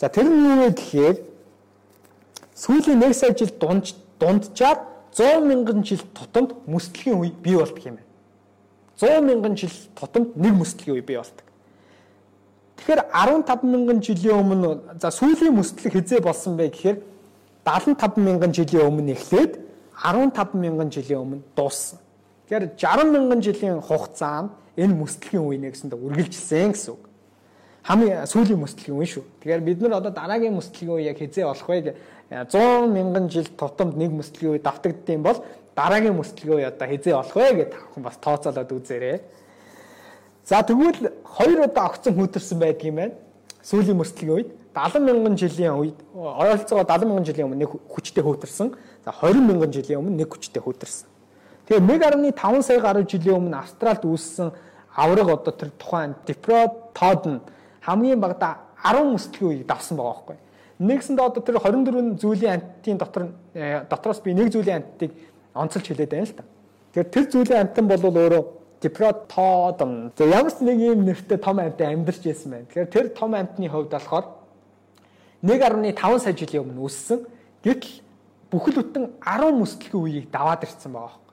За 0.00 0.08
тэр 0.08 0.28
нь 0.28 0.40
юу 0.40 0.56
вэ 0.64 0.76
гэхээр 0.76 1.16
сүүлийн 2.56 3.02
1 3.02 3.12
сая 3.12 3.32
жил 3.36 3.52
дунд 3.60 3.92
дунджаар 4.20 4.78
100 5.12 5.46
мянган 5.48 5.84
жил 5.84 6.02
тутамд 6.12 6.54
мөсдлөгийн 6.66 7.20
үе 7.20 7.32
бий 7.32 7.56
болдог 7.56 7.84
юм 7.84 7.96
байна. 7.96 8.08
100 9.00 9.20
мянган 9.22 9.56
жил 9.56 9.74
тутамд 9.94 10.36
нэг 10.36 10.52
мөсдлөгийн 10.54 10.96
үе 10.96 11.04
бий 11.04 11.16
болдог. 11.16 11.43
Тэгэхээр 12.84 13.08
15 13.16 13.64
мянган 13.64 14.00
жилийн 14.04 14.44
өмнө 14.44 15.00
за 15.00 15.08
сүүлийн 15.08 15.56
мөсдлөг 15.56 15.88
хизээ 15.88 16.20
болсон 16.20 16.60
бэ 16.60 16.68
гэхээр 16.68 16.98
75 17.64 18.20
мянган 18.20 18.52
жилийн 18.52 18.92
өмнө 18.92 19.16
эхлээд 19.16 19.56
15 20.04 20.52
мянган 20.52 20.92
жилийн 20.92 21.24
өмнө 21.24 21.40
дууссан. 21.56 21.96
Тэгэхээр 22.44 22.76
60 22.76 23.08
мянган 23.08 23.40
жилийн 23.40 23.80
хугацаанд 23.80 24.52
энэ 24.76 25.00
мөсдлөгийн 25.00 25.48
үе 25.48 25.58
нэгсэндээ 25.64 25.96
үргэлжилсэн 25.96 26.76
гэсэн 26.76 26.92
үг. 26.92 27.02
Хамгийн 27.88 28.28
сүүлийн 28.28 28.60
мөсдлөгийн 28.60 29.00
үе 29.00 29.08
шүү. 29.08 29.24
Тэгэхээр 29.40 29.64
бид 29.64 29.80
нар 29.80 30.04
одоо 30.04 30.12
дараагийн 30.12 30.52
мөсдлөгийн 30.52 30.92
үе 30.92 31.08
яг 31.08 31.16
хизээ 31.16 31.48
болох 31.48 31.68
вэ? 31.72 31.96
100 32.52 32.92
мянган 32.92 33.32
жил 33.32 33.48
тутамд 33.48 33.96
нэг 33.96 34.12
мөсдлөгийн 34.12 34.56
үе 34.56 34.60
давтагддсан 34.60 35.24
бол 35.24 35.40
дараагийн 35.72 36.20
мөсдлөгийн 36.20 36.58
үе 36.60 36.68
одоо 36.68 36.84
хизээ 36.92 37.16
болох 37.16 37.32
вэ 37.32 37.48
гэдэг 37.64 37.80
тавхан 37.80 38.04
бас 38.04 38.16
тооцоолоод 38.20 38.76
үзээрэй. 38.76 39.18
За 40.44 40.62
тэгвэл 40.62 41.12
хоёр 41.24 41.64
удаа 41.64 41.88
огцон 41.88 42.14
хүтэрсэн 42.14 42.58
байдгийм 42.58 42.94
байна. 42.94 43.14
Сүүлийн 43.64 43.96
мөсдлөгийн 43.96 44.36
үед 44.36 44.50
70 44.76 45.00
мянган 45.00 45.36
жилийн 45.40 45.72
үед 45.72 45.96
ойролцоогоо 46.12 46.84
70 46.84 47.08
мянган 47.08 47.24
жилийн 47.24 47.48
өмнө 47.48 47.64
нэг 47.64 47.72
хүчтэй 47.88 48.20
хөөтөрсөн. 48.20 48.76
За 49.04 49.10
20 49.24 49.40
мянган 49.40 49.72
жилийн 49.72 50.04
өмнө 50.04 50.20
нэг 50.20 50.28
хүчтэй 50.28 50.60
хөөтөрсөн. 50.60 51.08
Тэгээ 51.64 51.80
1.5 52.36 52.60
сая 52.60 52.80
гаруй 52.80 53.08
жилийн 53.08 53.40
өмнө 53.40 53.56
Австралид 53.56 54.04
үүссэн 54.04 54.52
авраг 54.92 55.28
одоо 55.32 55.52
тэр 55.56 55.72
тухайн 55.80 56.12
Diprotodon 56.28 57.40
хамгийн 57.80 58.20
багада 58.20 58.60
10 58.84 59.16
мөсдлөгийн 59.16 59.64
үеийг 59.64 59.66
давсан 59.66 59.96
байгаа 59.96 60.12
байхгүй. 60.12 60.36
Нэгсэндээ 60.84 61.24
одоо 61.24 61.40
тэр 61.40 61.56
24 61.56 62.20
зүйлийн 62.20 62.52
антийн 62.52 62.98
дотор 63.00 63.32
э, 63.54 63.88
дотроос 63.88 64.20
би 64.20 64.34
нэг 64.36 64.52
зүйлийн 64.52 64.84
антийг 64.84 65.16
онцолж 65.54 65.88
хэлээд 65.88 66.10
байна 66.12 66.28
л 66.28 66.36
та. 66.36 66.44
Тэгэхээр 66.92 67.12
тэр 67.16 67.24
зүйлийн 67.32 67.60
антан 67.64 67.88
бол 67.88 68.04
өөрөө 68.04 68.63
Diprotodon. 68.84 70.12
За 70.12 70.24
ямар 70.28 70.52
ч 70.52 70.60
нэг 70.60 70.76
юм 70.76 71.08
нэртэй 71.08 71.40
том 71.40 71.56
амттай 71.58 71.96
амьдарч 71.96 72.20
байсан 72.20 72.50
байна. 72.52 72.68
Тэгэхээр 72.68 72.92
тэр 72.92 73.06
том 73.16 73.32
амтны 73.32 73.68
хувьд 73.72 73.88
болохоор 73.88 74.26
1.5 75.40 76.20
сая 76.20 76.36
жилийн 76.36 76.68
өмнө 76.68 76.84
үүссэн. 76.84 77.24
Гэтэл 77.64 78.04
бүхэл 78.52 78.76
бүтэн 78.84 79.04
10 79.24 79.56
мөсдлөгийн 79.56 80.04
үеийг 80.04 80.26
даваад 80.28 80.68
ирсэн 80.68 80.92
байгаа 80.92 81.16
юм. 81.16 81.24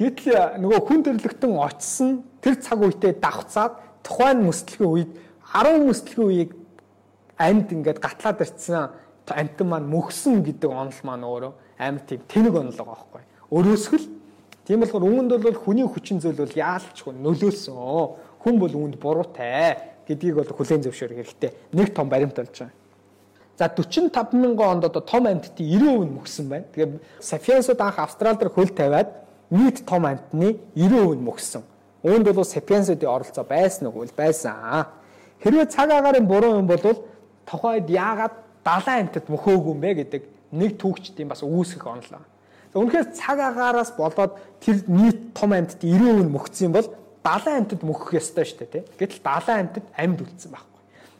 Гэтэл 0.00 0.64
нөгөө 0.64 0.80
хүн 0.88 1.00
төрлөختөн 1.04 1.52
очсон 1.60 2.10
тэр 2.40 2.56
цаг 2.56 2.80
үедээ 2.80 3.20
давхцаад 3.20 3.76
тухайн 4.00 4.40
мөсдлөгийн 4.48 4.88
үед 4.88 5.10
10 5.52 5.84
мөсдлөгийн 5.84 6.28
үеийг 6.32 6.50
амьд 7.36 7.68
ингээд 7.68 8.00
гатлаад 8.00 8.40
ирсэн 8.40 8.88
амтан 9.28 9.66
маань 9.68 9.92
мөхсөн 9.92 10.40
гэдэг 10.40 10.70
онол 10.72 11.00
маань 11.04 11.28
өөрөө 11.28 11.52
амар 11.78 12.02
тийм 12.08 12.20
тэнэг 12.26 12.54
онол 12.56 12.76
байгаа 12.80 12.96
байхгүй. 12.96 13.22
Өрөөсгөл 13.52 14.06
тийм 14.72 14.80
болохоор 14.80 15.04
үүнд 15.04 15.36
бол 15.36 15.58
хүний 15.60 15.84
хүчин 15.84 16.16
зүйл 16.16 16.40
бол 16.40 16.56
яалчгүй 16.56 17.12
нөлөөлсөн. 17.12 17.76
Хүн 18.40 18.56
бол 18.56 18.72
үүнд 18.72 18.96
буруутай 18.96 20.00
гэдгийг 20.08 20.40
бол 20.40 20.48
хүлээн 20.48 20.88
зөвшөөрөх 20.88 21.20
хэрэгтэй. 21.20 21.52
Нэг 21.76 21.92
том 21.92 22.08
баримт 22.08 22.40
болж 22.40 22.56
байгаа. 22.56 22.72
За 23.60 23.68
45 23.68 24.32
мянган 24.32 24.80
онд 24.80 24.88
одоо 24.88 25.04
том 25.04 25.28
амьтдын 25.28 25.60
90% 25.60 26.08
нь 26.08 26.16
мөксөн 26.16 26.48
байна. 26.48 26.64
Тэгээ 26.72 26.88
Sapiens-ууд 27.20 27.80
анх 27.84 28.00
Австрал 28.00 28.40
дээр 28.40 28.48
хөл 28.48 28.72
тавиад 28.72 29.12
нийт 29.52 29.84
том 29.84 30.08
амьтны 30.08 30.56
90% 30.72 31.20
нь 31.20 31.26
мөксөн. 31.28 31.62
Үүнд 32.00 32.32
бол 32.32 32.48
Sapiens-уудын 32.48 33.12
оролцоо 33.12 33.44
байсан 33.44 33.92
уу? 33.92 34.08
Байсан. 34.16 34.88
Хэрвээ 35.44 35.68
цаг 35.68 35.92
агарын 35.92 36.24
буруу 36.24 36.56
юм 36.56 36.66
бол 36.66 36.80
тухайд 37.44 37.92
яагаад 37.92 38.40
70 38.64 38.88
амьтад 38.88 39.28
мөхөөгүй 39.28 39.68
юм 39.68 39.80
бэ 39.84 39.90
гэдэг 40.00 40.22
нэг 40.56 40.80
түүхчдийн 40.80 41.28
бас 41.28 41.44
үүсгэх 41.44 41.84
онлоо. 41.84 42.24
Үнэхээр 42.74 43.12
цаг 43.12 43.38
агаараас 43.40 43.92
болоод 43.92 44.40
тэр 44.64 44.80
нийт 44.88 45.36
том 45.36 45.52
амьтад 45.52 45.84
90% 45.84 46.24
нь 46.24 46.32
мөхсөн 46.32 46.72
бол 46.72 46.88
70 47.20 47.52
амьтад 47.52 47.80
мөхөх 47.84 48.16
ёстой 48.16 48.48
шүү 48.48 48.64
дээ. 48.64 48.84
Гэтэл 48.96 49.20
70 49.20 49.60
амьтад 49.60 49.84
амьд 49.92 50.18
үлдсэн 50.24 50.50
баг. 50.50 50.64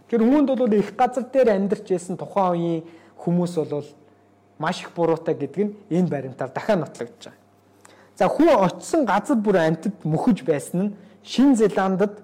Тэр 0.09 0.25
үүнд 0.25 0.49
бол 0.57 0.73
их 0.73 0.97
газар 0.97 1.25
дээр 1.29 1.53
амьдарч 1.53 1.87
байсан 1.89 2.17
тухайн 2.17 2.57
үеийн 2.57 2.85
хүмүүс 3.21 3.55
бол 3.69 3.87
маш 4.59 4.81
их 4.81 4.91
буруутай 4.97 5.35
гэдэг 5.37 5.61
нь 5.65 5.75
энэ 5.93 6.09
баримтаар 6.09 6.51
дахиад 6.51 6.81
нотлогдож 6.81 7.33
байгаа. 7.33 7.41
За 8.17 8.29
хүн 8.29 8.49
очисон 8.57 9.05
газар 9.05 9.37
бүр 9.37 9.57
амьтад 9.57 9.95
мөхөж 10.05 10.45
байсан 10.45 10.81
нь 10.81 10.95
Шин 11.25 11.57
Зеландд 11.57 12.21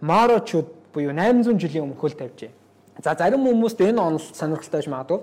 Марочуд 0.00 0.66
буюу 0.92 1.12
800 1.12 1.60
жилийн 1.60 1.84
өмнө 1.84 2.00
хөл 2.00 2.16
тавьжээ. 2.16 2.50
За 3.04 3.14
зарим 3.14 3.46
хүмүүст 3.46 3.80
энэ 3.80 4.00
онол 4.00 4.20
сонирхолтой 4.20 4.80
байж 4.80 4.88
магадгүй. 4.88 5.20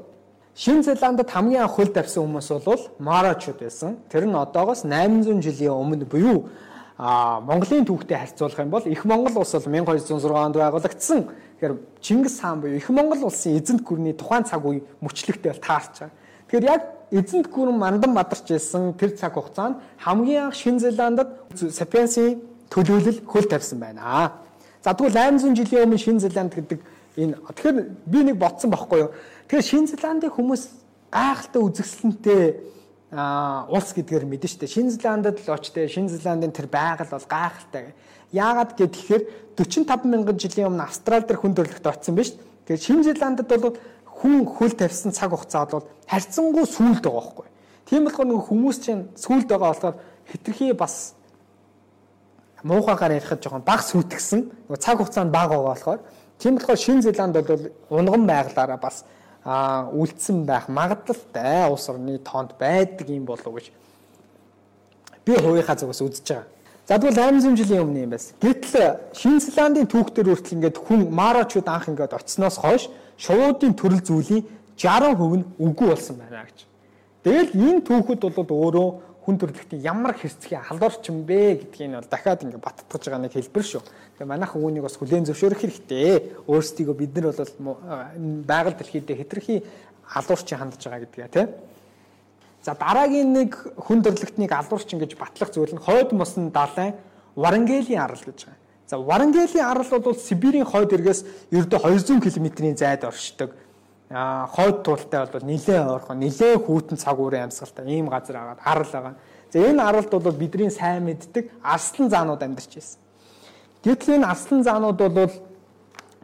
Шин 0.58 0.82
Зеландд 0.82 1.30
хамгийн 1.30 1.62
анх 1.62 1.76
хөл 1.78 1.94
тавьсан 1.94 2.26
хүмүүс 2.26 2.50
бол 2.66 2.82
Марочуд 2.98 3.60
байсан. 3.62 4.00
Тэр 4.10 4.26
нь 4.26 4.34
одоогоос 4.34 4.82
800 4.90 5.38
жилийн 5.46 5.70
өмнө 5.70 6.10
буюу 6.10 6.50
а 6.98 7.40
Монголын 7.46 7.86
түүхтэй 7.86 8.18
харьцуулах 8.18 8.58
юм 8.58 8.74
бол 8.74 8.82
их 8.82 9.06
Монгол 9.06 9.38
улс 9.38 9.54
бол 9.54 9.62
1206 9.62 10.26
онд 10.34 10.58
байгуулагдсан. 10.58 11.30
Тэгэхээр 11.62 11.78
Чингис 12.02 12.42
хаан 12.42 12.62
буюу 12.62 12.74
их 12.74 12.90
Монгол 12.90 13.30
улсын 13.30 13.54
эзэнт 13.54 13.86
гүрний 13.86 14.18
тухайн 14.18 14.50
цаг 14.50 14.66
үе 14.66 14.82
мөчлөгтэй 14.98 15.54
бол 15.54 15.62
таарч 15.62 15.94
байгаа. 16.02 16.18
Тэгэхээр 16.50 16.66
яг 16.74 16.82
эзэнт 17.14 17.54
гүрэн 17.54 17.78
мандан 17.78 18.18
бадарч 18.18 18.50
байсан 18.50 18.98
тэр 18.98 19.14
цаг 19.14 19.38
хугацаанд 19.38 19.78
хамгийн 20.02 20.50
анх 20.50 20.58
Шинэ 20.58 20.90
Зеландд 20.90 21.38
Сапиенсийн 21.54 22.42
төлөөлөл 22.74 23.22
хөл 23.30 23.46
тавьсан 23.46 23.78
байна. 23.78 24.34
За 24.82 24.98
тэгвэл 24.98 25.14
800 25.38 25.54
жилийн 25.54 25.86
өмнө 25.86 26.02
Шинэ 26.02 26.26
Зеланд 26.26 26.58
гэдэг 26.58 26.82
энэ 27.18 27.38
тэгэхээр 27.46 27.78
би 28.06 28.20
нэг 28.26 28.38
ботсон 28.38 28.70
байхгүй 28.74 29.00
юу. 29.06 29.12
Тэгэхээр 29.48 29.64
Шинэ 29.64 29.88
Зеландын 29.96 30.32
хүмүүс 30.36 30.64
гайхалтай 31.08 31.62
үзэсгэлэнтэй 31.64 32.44
а 33.16 33.64
улс 33.72 33.96
гэдгээр 33.96 34.28
мэдэн 34.28 34.52
штэ. 34.52 34.68
Шинэ 34.68 35.00
Зеландд 35.00 35.40
л 35.40 35.56
очтой. 35.56 35.88
Шинэ 35.88 36.12
Зеландын 36.12 36.52
тэр 36.52 36.68
байгаль 36.68 37.08
бол 37.08 37.24
гайхалтай. 37.24 37.96
Яагаад 38.36 38.76
гэхээр 38.76 39.56
45 39.56 40.04
мянган 40.04 40.36
жилийн 40.36 40.68
өмнө 40.68 40.84
Австрал 40.84 41.24
дээр 41.24 41.40
хүн 41.40 41.56
төрлөخت 41.56 41.88
очсон 41.88 42.20
биз. 42.20 42.36
Тэгээд 42.68 42.84
Шинэ 42.84 43.04
Зеландд 43.08 43.48
бол 43.48 43.80
хүн 44.04 44.44
хөл 44.44 44.76
тавьсан 44.76 45.16
цаг 45.16 45.32
хугацаа 45.32 45.64
бол 45.72 45.88
харьцангуй 46.12 46.68
сүүлд 46.68 47.08
байгаа 47.08 47.24
байхгүй. 47.24 47.48
Тийм 47.88 48.04
болохоор 48.04 48.28
нэг 48.28 48.44
хүмүүс 48.52 48.78
чинь 48.84 49.08
сүүлд 49.16 49.48
байгаа 49.48 49.72
болохоор 49.72 49.96
хитрхи 50.28 50.76
бас 50.76 51.16
муухайгаар 52.68 53.16
ярихад 53.16 53.40
жоохон 53.40 53.64
баг 53.64 53.80
сүйтгсэн. 53.80 54.68
Нөгөө 54.68 54.84
цаг 54.84 55.00
хугацаанд 55.00 55.32
бага 55.32 55.56
байгаа 55.56 55.72
болохоор 55.72 56.00
тийм 56.36 56.60
болохоор 56.60 56.76
Шинэ 56.76 57.08
Зеланд 57.08 57.40
бол 57.40 57.72
унган 57.88 58.28
байглаараа 58.28 58.76
бас 58.76 59.08
а 59.48 59.88
үлдсэн 59.96 60.44
байх 60.44 60.68
магадлалтай 60.68 61.72
улс 61.72 61.88
орны 61.88 62.20
тоонд 62.20 62.60
байдаг 62.60 63.08
юм 63.08 63.24
болов 63.24 63.56
гэж 63.56 63.72
би 65.24 65.40
хувийнхаа 65.40 65.80
зүгээс 65.80 66.04
үзэж 66.04 66.28
байгаа. 66.28 66.48
За 66.88 67.00
тэгвэл 67.00 67.16
800 67.16 67.56
жилийн 67.56 67.84
өмнө 67.88 68.04
юм 68.04 68.12
байсан. 68.12 68.36
Гэтэл 68.44 69.00
Шинэ 69.16 69.40
Зеландын 69.40 69.88
түүхтэр 69.88 70.28
хүртэл 70.28 70.56
ингээд 70.60 70.78
хүн 70.84 71.08
марочууд 71.16 71.68
анх 71.68 71.88
ингээд 71.88 72.16
очсноос 72.20 72.60
хойш 72.60 72.92
шуудын 73.16 73.72
төрөл 73.72 74.04
зүйлийн 74.04 74.44
60% 74.76 75.16
нь 75.40 75.48
үгүй 75.64 75.88
болсон 75.96 76.20
байна 76.20 76.44
гэж. 76.44 76.68
Тэгэл 77.24 77.52
энэ 77.56 77.82
түүхүүд 77.88 78.20
бол 78.36 78.52
өөрөө 78.52 78.88
хүн 79.28 79.36
төрөлхтний 79.36 79.84
ямар 79.84 80.16
хэрцгий 80.16 80.56
халуурч 80.56 81.12
юм 81.12 81.28
бэ 81.28 81.60
гэдгийг 81.68 81.92
нь 81.92 82.00
бол 82.00 82.08
дахиад 82.08 82.48
ингээд 82.48 82.64
баттгаж 82.64 83.04
байгаа 83.04 83.28
нэг 83.28 83.36
хэлбэр 83.36 83.66
шүү. 83.68 83.84
Тэгээ 84.16 84.32
манайхан 84.32 84.64
үүнийг 84.64 84.88
бас 84.88 84.96
хүлээн 84.96 85.28
зөвшөөрөх 85.28 85.68
хэрэгтэй. 85.68 86.48
Өөрсдийгөө 86.48 86.96
бид 86.96 87.12
нар 87.20 87.36
бол 87.36 87.76
байгаль 88.48 88.80
дэлхийд 88.80 89.12
хэтэрхий 89.12 89.68
алуурч 90.16 90.48
хандж 90.48 90.80
байгаа 90.80 91.04
гэдгээ 91.04 91.28
тийм. 91.28 91.52
За 92.64 92.72
дараагийн 92.72 93.36
нэг 93.36 93.52
хүн 93.76 94.00
төрлөختнийг 94.00 94.52
алуурч 94.56 94.96
ингэж 94.96 95.20
батлах 95.20 95.52
зүйл 95.52 95.76
нь 95.76 95.84
хойд 95.84 96.16
мосын 96.16 96.48
далайн 96.56 96.96
Варангелийн 97.36 98.00
арал 98.00 98.24
гэж 98.24 98.48
байгаа. 98.48 98.64
За 98.88 98.96
Варангелийн 98.96 99.68
арал 99.68 99.92
бол 100.00 100.16
Сибирийн 100.16 100.64
хойд 100.64 100.96
эргээс 100.96 101.52
ердөө 101.52 101.84
200 101.84 102.24
км-ийн 102.24 102.80
зайд 102.80 103.04
оршдог. 103.04 103.52
Аа 104.10 104.48
хойд 104.48 104.84
туултай 104.84 105.28
бол 105.28 105.44
нилээн 105.44 105.88
ойрхон, 105.92 106.20
нилээн 106.20 106.64
хүүтэн 106.64 106.98
цаг 106.98 107.20
уурын 107.20 107.52
амьсгалтай 107.52 107.86
ийм 107.92 108.08
газар 108.08 108.38
агаад 108.40 108.60
арал 108.64 108.92
байгаа. 108.92 109.16
За 109.52 109.60
энэ 109.60 109.84
аралд 109.84 110.12
бол 110.12 110.32
бидний 110.32 110.72
сайн 110.72 111.04
мэддэг 111.04 111.52
арслан 111.62 112.10
заанууд 112.10 112.42
амьдарч 112.42 112.72
байсан. 112.72 113.00
Гэтэл 113.84 114.16
энэ 114.16 114.28
арслан 114.32 114.64
заанууд 114.64 114.96
бол 114.96 115.32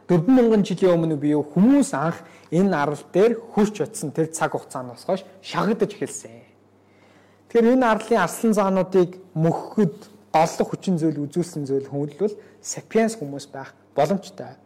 4000 0.08 0.64
жилийн 0.64 0.96
өмнө 0.96 1.16
бие 1.16 1.36
хүмүүс 1.36 1.92
анх 1.92 2.24
энэ 2.52 2.72
арал 2.72 3.04
дээр 3.12 3.40
хурч 3.52 3.80
утсан 3.80 4.12
тэр 4.12 4.32
цаг 4.32 4.52
хугацаанаас 4.52 5.04
хойш 5.04 5.24
шагагдаж 5.40 5.92
эхэлсэн. 5.92 6.44
Тэгэхээр 7.48 7.72
энэ 7.76 7.86
арлын 7.86 8.20
арслан 8.24 8.52
заануудыг 8.52 9.20
мөхөхөд 9.36 9.96
голлох 10.32 10.68
хүчин 10.72 10.96
зүйл 10.98 11.24
үзүүлсэн 11.24 11.64
зүйл 11.68 11.88
хүмүүлэл 11.88 12.36
сапиенс 12.60 13.16
хүмүүс 13.16 13.46
байх 13.52 13.72
боломжтой. 13.96 14.58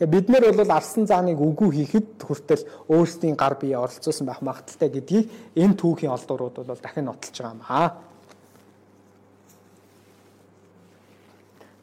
Тэгээ 0.00 0.16
бид 0.16 0.28
нэр 0.32 0.56
бол 0.56 0.72
арслан 0.72 1.04
зааныг 1.04 1.36
үгүй 1.36 1.84
хийхэд 1.84 2.24
хүртэл 2.24 2.64
өөрсдийн 2.88 3.36
гар 3.36 3.60
бие 3.60 3.76
оролцуулсан 3.76 4.24
байх 4.24 4.40
магадaltaй 4.40 4.88
гэдгийг 4.88 5.28
энэ 5.60 5.76
түүхийн 5.76 6.08
олдурууд 6.16 6.64
бол 6.64 6.80
дахин 6.80 7.04
нотолж 7.04 7.36
байгаа 7.36 7.52
юм 7.52 7.60
аа. 7.68 8.00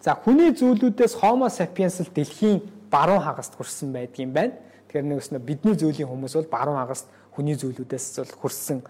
За 0.02 0.18
хүний 0.18 0.50
зүйлүүдээс 0.50 1.14
Homo 1.22 1.46
sapiens 1.46 2.02
л 2.02 2.10
дэлхийн 2.10 2.66
баруун 2.90 3.22
хагаст 3.22 3.54
хүрсэн 3.54 3.94
байдгийн 3.94 4.34
байна. 4.34 4.58
Тэгэхээр 4.90 5.14
нэгс 5.14 5.30
нь 5.30 5.38
бидний 5.38 5.78
зүйлийн 5.78 6.10
хүмүүс 6.10 6.42
бол 6.42 6.50
баруун 6.50 6.82
хагаст 6.82 7.06
хүний 7.38 7.54
зүйлүүдээс 7.54 8.18
бол 8.18 8.34
хүрсэн 8.42 8.82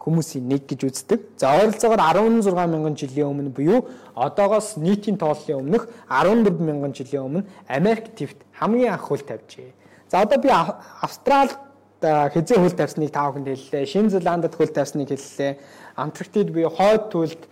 хүмүүсийн 0.00 0.48
нэг 0.48 0.64
гэж 0.64 0.80
үздэг. 0.88 1.20
За 1.36 1.52
ойролцоогоор 1.60 2.00
16 2.00 2.56
мянган 2.56 2.96
жилийн 2.96 3.28
өмнө 3.28 3.52
буюу 3.52 3.84
одоогоос 4.16 4.80
нийтийн 4.80 5.20
тооллын 5.20 5.60
өмнөх 5.60 5.88
14 6.08 6.56
мянган 6.56 6.96
жилийн 6.96 7.28
өмнө 7.28 7.44
Америк 7.68 8.16
твт 8.16 8.40
хамгийн 8.56 8.96
анх 8.96 9.04
хөл 9.04 9.20
тавьжээ. 9.20 9.76
За 10.08 10.24
одоо 10.24 10.40
би 10.40 10.48
Австрал 10.48 11.52
хизээ 12.00 12.58
хөл 12.58 12.72
тавьсныг 12.72 13.12
тав 13.12 13.36
хүнд 13.36 13.52
хэллээ. 13.52 13.84
Шинэ 13.84 14.08
Зеландд 14.08 14.56
хөл 14.56 14.72
тавьсныг 14.72 15.12
хэллээ. 15.12 15.60
Антарктид 15.96 16.48
би 16.48 16.64
хойд 16.64 17.12
туйлд 17.12 17.42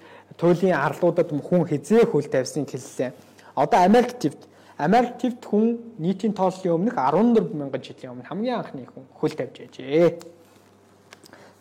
туйлын 0.40 0.72
арлуудад 0.72 1.28
хүн 1.28 1.68
хизээ 1.68 2.08
хөл 2.08 2.24
тавьсныг 2.24 2.72
хэллээ. 2.72 3.12
Одоо 3.54 3.80
Америк 3.84 4.16
твт 4.16 4.48
Америк 4.78 5.18
твт 5.20 5.44
хүн 5.44 5.76
нийтийн 5.98 6.32
тооллын 6.32 6.80
өмнөх 6.80 6.96
14 6.96 7.52
мянган 7.52 7.82
жилийн 7.82 8.16
өмнө 8.16 8.24
хамгийн 8.24 8.56
анхны 8.56 8.88
хүн 8.88 9.04
хөл 9.12 9.36
тавьж 9.36 9.58
байжээ. 9.58 10.37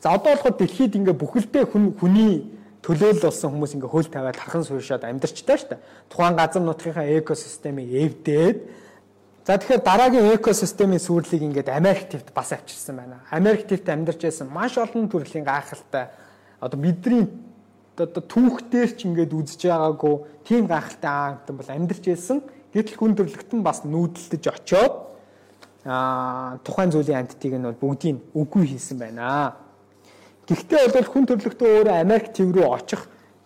За 0.02 0.14
одоо 0.14 0.36
болохоор 0.36 0.56
дэлхийд 0.58 0.96
ингээ 0.96 1.16
бүхэлдээ 1.18 1.66
хүн 1.70 1.96
хүний 2.00 2.46
төлөөлөл 2.82 3.28
болсон 3.28 3.52
хүмүүс 3.52 3.74
ингээ 3.78 3.92
хөл 3.92 4.10
тавиад 4.10 4.38
хархан 4.38 4.64
суушаад 4.64 5.04
амьдарчтай 5.04 5.58
шүү 5.58 5.70
дээ. 5.74 5.84
Тухайн 6.10 6.36
газар 6.38 6.62
нутгийнхаа 6.62 7.08
экосистемийг 7.22 7.90
эвдээд 7.94 8.58
за 9.46 9.58
тэгэхээр 9.58 9.84
дараагийн 9.84 10.34
экосистемийн 10.38 11.02
сүрлийг 11.02 11.44
ингээд 11.44 11.70
Америк 11.74 12.10
твт 12.14 12.30
бас 12.34 12.54
авчирсан 12.54 12.96
байна. 12.96 13.26
Америк 13.32 13.66
твт 13.66 13.90
амьдарч 13.90 14.22
байсан 14.22 14.48
маш 14.54 14.78
олон 14.78 15.10
төрлийн 15.10 15.44
гайхалтай 15.44 16.14
одоо 16.62 16.80
бидний 16.80 17.26
одоо 17.98 18.22
түүхтэр 18.22 18.94
ч 18.94 19.10
ингээд 19.10 19.34
үзэж 19.34 19.66
байгаагүй 19.66 20.16
тийм 20.46 20.70
гайхалтай 20.70 21.10
аамтан 21.10 21.58
бол 21.58 21.68
амьдарч 21.74 22.06
байсан 22.06 22.40
Гэтэл 22.78 23.00
хүн 23.00 23.16
төрлөختөн 23.18 23.62
бас 23.66 23.82
нүүдэлдэж 23.88 24.44
очоод 24.54 24.94
аа 25.88 26.60
тухайн 26.62 26.92
зүйлийн 26.94 27.24
амьтдыг 27.24 27.54
нь 27.56 27.66
бол 27.66 27.80
бүгдийг 27.80 28.20
үгүй 28.38 28.76
хийсэн 28.76 29.00
байна. 29.00 29.56
Гэхдээ 30.48 30.96
бол 30.96 31.08
хүн 31.12 31.26
төрлөختөө 31.28 31.70
өөрөө 31.84 31.96
Америк 32.00 32.32
төв 32.32 32.56
рүү 32.56 32.68
очих 32.72 33.02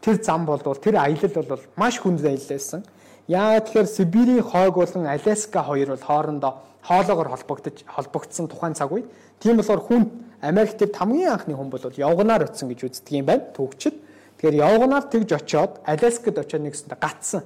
тэр 0.06 0.22
зам 0.22 0.46
бол 0.46 0.62
тэр 0.62 1.02
аялал 1.02 1.46
бол 1.50 1.64
маш 1.74 1.98
хүнд 1.98 2.22
аялалсан. 2.22 2.86
Яа 3.26 3.58
тэгэхээр 3.58 3.90
Сибирийн 3.90 4.46
хойг 4.46 4.78
болон 4.78 5.10
Аляска 5.10 5.66
хоёр 5.66 5.98
бол 5.98 6.06
хоорондоо 6.06 6.54
хоолоогоор 6.86 7.30
холбогдож 7.34 7.82
холбогдсон 7.86 8.48
тухайн 8.48 8.74
цаг 8.78 8.92
үед 8.94 9.10
тийм 9.42 9.58
болохоор 9.58 9.82
хүн 9.82 10.04
Америк 10.42 10.78
төвд 10.78 10.94
хамгийн 10.98 11.34
анхны 11.34 11.54
хүн 11.58 11.70
бол 11.70 11.82
явганаар 11.82 12.50
очсон 12.50 12.70
гэж 12.70 12.86
үздэг 12.86 13.14
юм 13.18 13.26
байна. 13.26 13.50
Төвчд. 13.54 13.98
Тэгэхээр 14.38 14.62
явганаар 14.62 15.06
тэгж 15.10 15.30
очоод 15.38 15.82
Аляскад 15.86 16.38
очоод 16.38 16.62
нэгсэндээ 16.66 16.98
гатсан. 17.02 17.42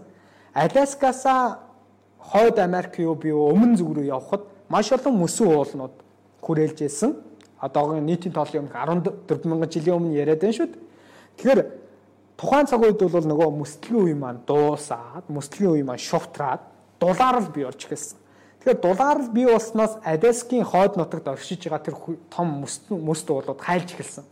Аляскасаа 0.55 1.59
хойд 2.19 2.59
Америк 2.59 2.99
юу 2.99 3.15
би 3.15 3.31
өмнө 3.31 3.75
зүг 3.79 3.99
рүү 3.99 4.07
явхад 4.11 4.47
маш 4.67 4.91
олон 4.91 5.19
мөсөн 5.19 5.47
уулнууд 5.47 5.95
хүрээлжсэн. 6.39 7.11
Одоогийн 7.65 8.05
нийтийн 8.05 8.33
тоолын 8.33 8.69
өмнө 8.69 9.11
14 9.27 9.49
мянган 9.49 9.69
жилийн 9.69 9.97
өмнө 9.97 10.15
яриад 10.15 10.41
байна 10.41 10.57
шүү 10.57 10.69
дээ. 10.69 10.83
Тэгэхээр 11.37 11.61
тухайн 12.37 12.67
цаг 12.69 12.81
үед 12.85 13.01
бол 13.01 13.27
нөгөө 13.31 13.49
мөсөлгийн 13.59 14.05
үе 14.05 14.15
маань 14.15 14.41
дуусаад, 14.45 15.25
мөсөлгийн 15.27 15.73
үе 15.73 15.83
маань 15.83 16.01
шувтраад 16.01 16.61
дулаарл 16.99 17.49
бий 17.49 17.65
болж 17.65 17.81
эхэлсэн. 17.81 18.17
Тэгэхээр 18.65 18.81
дулаарл 18.81 19.29
бий 19.29 19.45
болсноос 19.45 19.97
Адэскийн 20.03 20.65
хойд 20.65 20.97
нутагт 20.97 21.27
оршиж 21.27 21.63
байгаа 21.63 21.85
тэр 21.85 21.95
том 22.29 22.47
мөст 22.65 23.29
уулууд 23.29 23.61
хайлж 23.61 23.93
эхэлсэн. 23.93 24.25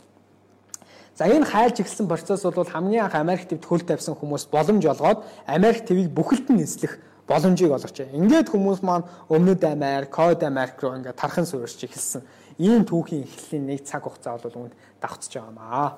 За 1.14 1.30
энэ 1.30 1.46
хайлж 1.46 1.78
эхэлсэн 1.80 2.08
процесс 2.08 2.42
бол 2.42 2.66
хамгийн 2.66 3.06
анх 3.06 3.14
Америк 3.14 3.46
твд 3.46 3.64
хөл 3.64 3.86
тавьсан 3.86 4.18
хүмүүс 4.18 4.50
боломж 4.50 4.82
олгоод 4.82 5.22
Америк 5.46 5.86
твийг 5.86 6.10
бүхэлд 6.10 6.50
нь 6.50 6.66
эзлэх 6.66 6.98
боломжийг 7.30 7.70
олгож 7.70 7.94
байна. 7.94 8.18
Ингээд 8.18 8.50
хүмүүс 8.50 8.82
маань 8.82 9.06
өмнөд 9.30 9.62
Америк, 9.64 10.10
Код 10.10 10.42
Америк 10.42 10.82
руу 10.82 10.98
ингээд 10.98 11.16
тархан 11.16 11.46
суурьж 11.46 11.78
эхэлсэн. 11.86 12.22
Ийм 12.58 12.84
түүхийн 12.86 13.24
эхлэлийн 13.26 13.64
нэг 13.66 13.84
цаг 13.84 14.06
хугацаа 14.06 14.38
бол 14.38 14.70
үүнд 14.70 14.74
давхцаж 15.02 15.32
байгаа 15.34 15.50
юм 15.50 15.58
аа. 15.58 15.90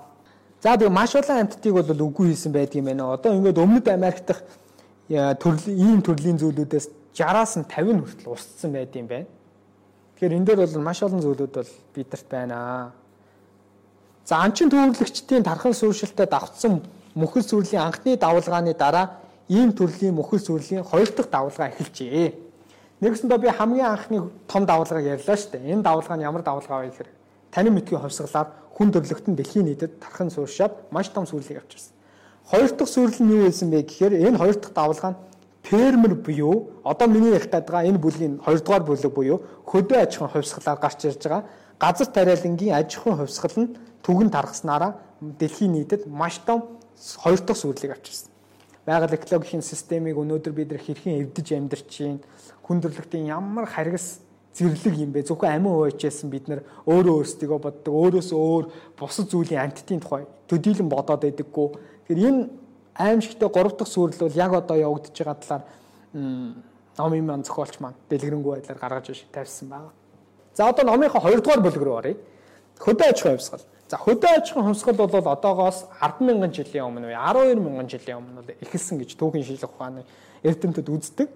За 0.63 0.77
тэгээ 0.77 0.89
маш 0.89 1.13
олон 1.15 1.37
амьтдыг 1.45 1.73
бол 1.73 2.05
үгүй 2.09 2.33
хийсэн 2.33 2.53
байдгийм 2.53 2.85
байна. 2.89 3.13
Одоо 3.13 3.37
ингээд 3.37 3.61
өмнөд 3.61 3.87
Америк 3.93 4.25
дахь 4.25 4.43
төрлийн 5.09 5.77
ийм 5.77 6.01
төрлийн 6.01 6.41
зүйлүүдээс 6.41 6.87
60-аас 7.13 7.53
нь 7.61 7.69
50 7.69 8.01
хүртэл 8.01 8.33
устсан 8.33 8.73
байдгийм 8.73 9.07
байна. 9.07 9.29
Тэгэхээр 10.17 10.37
энэ 10.37 10.47
дээр 10.49 10.61
бол 10.65 10.81
маш 10.81 11.03
олон 11.05 11.21
зүйлүүд 11.21 11.53
бол 11.53 11.73
бидэрт 11.93 12.29
байна. 12.33 12.93
За 14.25 14.41
анчин 14.41 14.73
төвөрлөгчдийн 14.73 15.45
тархан 15.45 15.77
сууршилтад 15.77 16.33
давхцсан 16.33 16.81
мөхөл 17.15 17.45
сүрлийн 17.45 17.85
анхны 17.85 18.17
давалгааны 18.17 18.75
дараа 18.75 19.21
ийм 19.49 19.77
төрлийн 19.77 20.17
мөхөл 20.17 20.41
сүрлийн 20.41 20.83
хоёр 20.83 21.09
дахь 21.13 21.31
давалгаа 21.31 21.69
эхэлжээ. 21.69 22.46
Нэгсэндээ 23.01 23.39
би 23.39 23.49
хамгийн 23.53 23.93
анхны 23.93 24.31
том 24.49 24.65
давалгааг 24.65 25.05
ярьлаа 25.05 25.37
шүү 25.37 25.53
дээ. 25.53 25.73
Энэ 25.73 25.85
давалгаа 25.85 26.17
нь 26.17 26.25
ямар 26.25 26.41
давалгаа 26.41 26.81
вэ 26.81 26.89
гэхээр 26.89 27.11
таны 27.53 27.69
мэдхийн 27.69 28.01
хувьсгалаар 28.01 28.49
хүн 28.73 28.89
төрлөختн 28.89 29.37
дэлхийн 29.37 29.69
нийтэд 29.69 30.01
тархан 30.01 30.33
сууршаад 30.33 30.89
маш 30.89 31.13
том 31.13 31.29
сүрлийг 31.29 31.61
авчирсан. 31.61 31.93
Хоёр 32.49 32.73
дахь 32.73 32.89
сүрэл 32.89 33.21
нь 33.21 33.33
юу 33.37 33.45
байсан 33.45 33.69
бэ 33.69 33.85
гэхээр 33.85 34.15
энэ 34.17 34.41
хоёр 34.41 34.57
дахь 34.57 34.73
давалгаа 34.73 35.13
нь 35.13 35.21
фермер 35.69 36.15
буюу 36.17 36.73
одоо 36.85 37.07
миний 37.09 37.37
ярих 37.37 37.53
байгаа 37.53 37.85
энэ 37.85 38.01
бүлгийн 38.01 38.41
хоёрдугаар 38.41 38.85
бүлэг 38.89 39.13
буюу 39.13 39.45
хөдөө 39.69 39.99
аж 40.01 40.17
ахуйн 40.17 40.33
хувьсгалаар 40.33 40.79
гарч 40.81 41.05
ирж 41.05 41.21
байгаа 41.21 41.45
газар 41.77 42.09
тариалангийн 42.09 42.75
аж 42.81 42.97
ахуйн 42.97 43.19
хувьсгал 43.21 43.57
нь 43.61 43.77
түгэн 44.01 44.31
тархаснараа 44.33 44.97
дэлхийн 45.21 45.73
нийтэд 45.77 46.09
маш 46.09 46.41
том 46.49 46.81
хоёр 47.21 47.41
дахь 47.45 47.61
сүрлийг 47.61 47.93
авчирсан 47.93 48.31
байгаль 48.87 49.19
экологийн 49.19 49.63
системийг 49.67 50.15
өнөөдөр 50.15 50.53
бид 50.55 50.71
хэрхэн 50.79 51.27
эвдэж 51.27 51.59
амьдарч 51.59 51.87
чинь 51.91 52.23
хүндрэлтийн 52.67 53.27
ямар 53.31 53.67
харгас 53.67 54.21
зэрлэг 54.55 54.95
юм 54.99 55.13
бэ 55.13 55.23
зөвхөн 55.23 55.57
амин 55.57 55.73
уучаасан 55.73 56.31
бид 56.31 56.49
нар 56.49 56.61
өөрөө 56.87 57.15
өөрсдийгөө 57.23 57.59
боддог 57.63 57.95
өөрөөсөө 57.95 58.39
өөр 58.39 58.65
бусад 58.99 59.31
зүйлийн 59.31 59.63
амьтдын 59.63 60.01
тухай 60.01 60.25
төдийлөн 60.49 60.89
бодоод 60.89 61.23
байдаггүй 61.23 61.69
тэгэхээр 62.09 62.27
энэ 62.29 62.49
аимшигтай 62.97 63.49
3 63.49 63.77
дахь 63.77 63.89
сүрэл 63.93 64.21
бол 64.25 64.41
яг 64.41 64.53
одоо 64.55 64.77
явагдаж 64.77 65.13
байгаа 65.13 65.37
талаар 65.37 65.65
номын 66.99 67.27
маань 67.27 67.45
зохиолч 67.45 67.77
маань 67.81 67.99
дэлгэрэнгүй 68.09 68.53
байдлаар 68.57 68.81
гаргаж 68.81 69.11
иш 69.11 69.27
тавьсан 69.33 69.69
байна. 69.69 69.91
За 70.55 70.69
одоо 70.69 70.85
номынхаа 70.85 71.21
2 71.21 71.45
дугаар 71.45 71.61
бүлэг 71.61 71.83
рүү 71.85 71.97
оръё. 72.01 72.17
Хөдөө 72.81 73.07
аж 73.13 73.21
ахуйн 73.21 73.37
хувьсгал. 73.37 73.65
За 73.89 73.97
хөдөө 74.01 74.31
аж 74.37 74.51
ахуйн 74.51 74.67
хувьсгал 74.73 74.97
бол 74.97 75.13
одоогоос 75.13 75.85
100000 76.01 76.53
жилийн 76.57 76.89
өмнө 76.89 77.13
12000 77.13 77.93
жилийн 77.93 78.19
өмнө 78.25 78.57
эхэлсэн 78.65 78.97
гэж 79.05 79.11
түүхийн 79.21 79.45
шинжлэх 79.45 79.77
ухааны 79.77 80.05
эрдэмтэд 80.43 80.89
үздэг. 80.89 81.29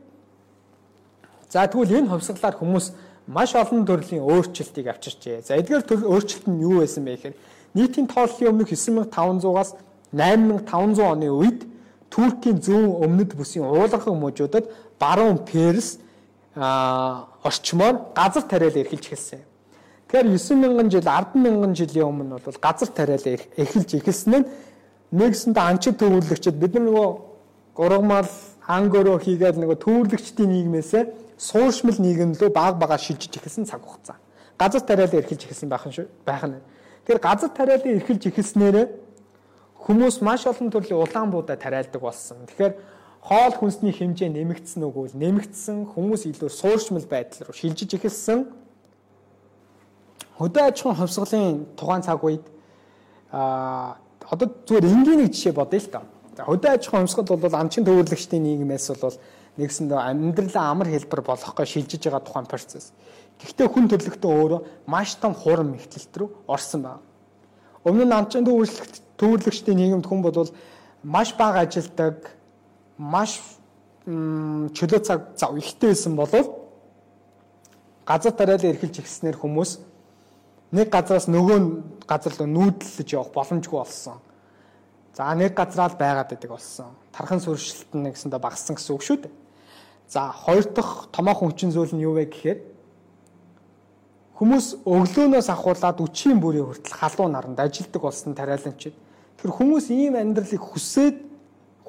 За 1.51 1.67
тэгвэл 1.67 2.07
энэ 2.07 2.11
хувьсгалаар 2.15 2.55
хүмүүс 2.55 2.87
маш 3.27 3.55
олон 3.59 3.83
төрлийн 3.83 4.23
өөрчлөлтийг 4.23 4.87
авчирчээ. 4.87 5.43
За 5.43 5.59
эдгээр 5.59 5.83
төрлийн 5.83 6.13
өөрчлөлт 6.15 6.47
нь 6.47 6.63
юу 6.63 6.79
байсан 6.79 7.03
бэ 7.03 7.19
гэхээр 7.19 7.37
нийтийн 7.75 8.07
тооллын 8.07 8.55
өмнөх 8.55 8.71
9500-аас 8.71 9.75
8500 10.15 11.03
оны 11.03 11.29
үед 11.31 11.67
Туркийн 12.11 12.59
зүүн 12.59 13.03
өмнөд 13.07 13.35
бүсийн 13.39 13.67
уулархан 13.67 14.19
мужуудад 14.19 14.67
баруун 14.99 15.39
Перс 15.47 15.99
а 16.55 17.31
орчмоор 17.43 18.15
газар 18.15 18.43
тариалал 18.43 18.83
эрхэлж 18.83 19.07
эхэлсэн. 19.07 19.43
Тэгэхээр 20.11 20.27
9000 20.35 20.91
жил 20.91 21.07
10000 21.07 21.75
жилийн 21.79 22.11
өмнө 22.11 22.43
бол 22.43 22.59
газар 22.59 22.91
тариалал 22.91 23.39
эхэлж 23.55 23.91
эхэлсэн 23.95 24.35
нь 24.43 24.47
нэгсэндээ 25.15 25.63
анчид 25.63 25.99
төвөрлөгчд 26.03 26.59
бид 26.59 26.75
нар 26.75 26.85
нөгөө 26.91 27.09
гургамал 27.79 28.31
ангөрөө 28.67 29.19
хийгээд 29.23 29.57
нөгөө 29.63 29.79
төвөрлөгчдийн 29.79 30.51
нийгмээс 30.51 30.91
сууршмал 31.41 31.97
нийгэм 31.97 32.37
рүү 32.37 32.53
баг 32.53 32.77
бага 32.77 33.01
шилжиж 33.01 33.33
эхэлсэн 33.41 33.65
цаг 33.65 33.81
хугацаа. 33.81 34.21
Газар 34.61 34.85
тариалал 34.85 35.25
эрхэлж 35.25 35.49
эхэлсэн 35.49 35.73
байх 35.73 35.89
нь 35.89 35.97
шүү 35.97 36.07
байх 36.29 36.45
нь. 36.45 36.61
Тэгэхээр 37.09 37.25
газар 37.25 37.49
тариалал 37.49 37.97
эрхэлж 37.97 38.29
эхэлснээр 38.29 38.77
Хүмүүс 39.81 40.21
маш 40.21 40.45
олон 40.45 40.69
төрлийн 40.69 41.01
улаан 41.01 41.31
буудаа 41.33 41.57
тариалдаг 41.57 42.01
болсон. 42.03 42.45
Тэгэхээр 42.53 42.75
хоол 43.25 43.55
хүнсний 43.57 43.97
хэмжээ 43.97 44.29
нэмэгдсэн 44.29 44.85
үгүй 44.85 45.17
нэмэгдсэн 45.17 45.89
хүмүүс 45.97 46.29
илүү 46.29 46.51
сууршмал 46.53 47.07
байдал 47.09 47.49
руу 47.49 47.57
шилжиж 47.57 47.97
эхэлсэн. 47.97 48.45
Хөдөө 50.37 50.63
аж 50.69 50.77
ахуйн 50.85 51.01
хувьсгалын 51.01 51.65
тухайн 51.81 52.05
цаг 52.05 52.21
үед 52.21 52.45
а 53.33 53.97
одоо 54.29 54.53
зүгээр 54.69 54.85
энгийн 54.85 55.25
нэг 55.25 55.33
жишээ 55.33 55.57
бодъё 55.57 55.81
л 55.81 55.89
та. 55.89 56.01
За 56.37 56.45
хөдөө 56.45 56.71
аж 56.77 56.83
ахуйн 56.85 57.09
хувьсгал 57.09 57.41
бол 57.41 57.57
амчин 57.57 57.85
төвөрлөгчдийн 57.89 58.45
нийгмээс 58.45 59.01
бол 59.01 59.17
нэгсэндээ 59.61 60.01
амьдралаа 60.01 60.65
амар 60.73 60.89
хэлбэр 60.89 61.21
болгохой 61.21 61.67
шилжиж 61.69 62.03
байгаа 62.09 62.25
тухайн 62.25 62.49
процесс. 62.49 62.93
Гэхдээ 63.41 63.69
хүн 63.69 63.87
төрлөختөө 63.89 64.33
өөрөө 64.33 64.61
маш 64.89 65.17
том 65.21 65.33
хурам 65.37 65.73
мэхлэлт 65.77 66.15
рүү 66.17 66.29
орсон 66.49 66.83
байна. 66.83 67.05
Өмнө 67.85 68.05
нь 68.05 68.17
амчин 68.17 68.45
төвөрлөгч 68.45 68.95
төвөрлөгчдийн 69.21 69.77
нийгэмд 69.77 70.07
хүн 70.09 70.21
бол 70.21 70.49
маш 71.05 71.33
бага 71.37 71.65
ажилдаг, 71.65 72.29
маш 72.97 73.41
чөлөө 74.07 75.01
цаг 75.05 75.21
зав 75.37 75.57
ихтэй 75.57 75.93
байсан 75.93 76.17
болов 76.17 76.47
газар 78.05 78.33
тариалан 78.33 78.73
эрхэлж 78.73 79.01
ирснээр 79.01 79.37
хүмүүс 79.41 79.79
нэг 80.73 80.89
газараас 80.91 81.29
нөгөө 81.29 81.59
газар 82.09 82.35
руу 82.39 82.49
нүүдлэж 82.49 83.09
явах 83.15 83.33
боломжгүй 83.35 83.79
болсон. 83.79 84.19
За 85.15 85.35
нэг 85.35 85.55
газраа 85.55 85.89
л 85.89 85.99
байгаад 85.99 86.31
байдаг 86.31 86.51
болсон. 86.51 86.91
Тархан 87.13 87.41
сүршилт 87.41 87.93
нь 87.95 88.11
гэсэндээ 88.11 88.41
багассан 88.41 88.77
гэсэн 88.77 88.95
үг 88.95 89.03
шүү 89.03 89.19
дээ. 89.27 89.33
За 90.11 90.35
хоёр 90.35 90.67
дахь 90.75 91.07
томоохон 91.15 91.55
хүчин 91.55 91.71
зүйл 91.71 91.95
нь 91.95 92.03
юу 92.03 92.19
вэ 92.19 92.27
гэхээр 92.27 92.59
хүмүүс 94.35 94.83
өглөөнөөс 94.83 95.49
ахуулаад 95.55 96.03
өчийн 96.03 96.43
бүрийн 96.43 96.67
хүртэл 96.67 96.99
халуун 96.99 97.33
наранд 97.39 97.63
ажилдаг 97.63 98.03
болсон 98.03 98.35
тариаланчид 98.35 98.97
Тэр 99.41 99.57
хүмүүс 99.57 99.89
ийм 99.89 100.21
амьдралыг 100.21 100.61
хүсээд 100.61 101.17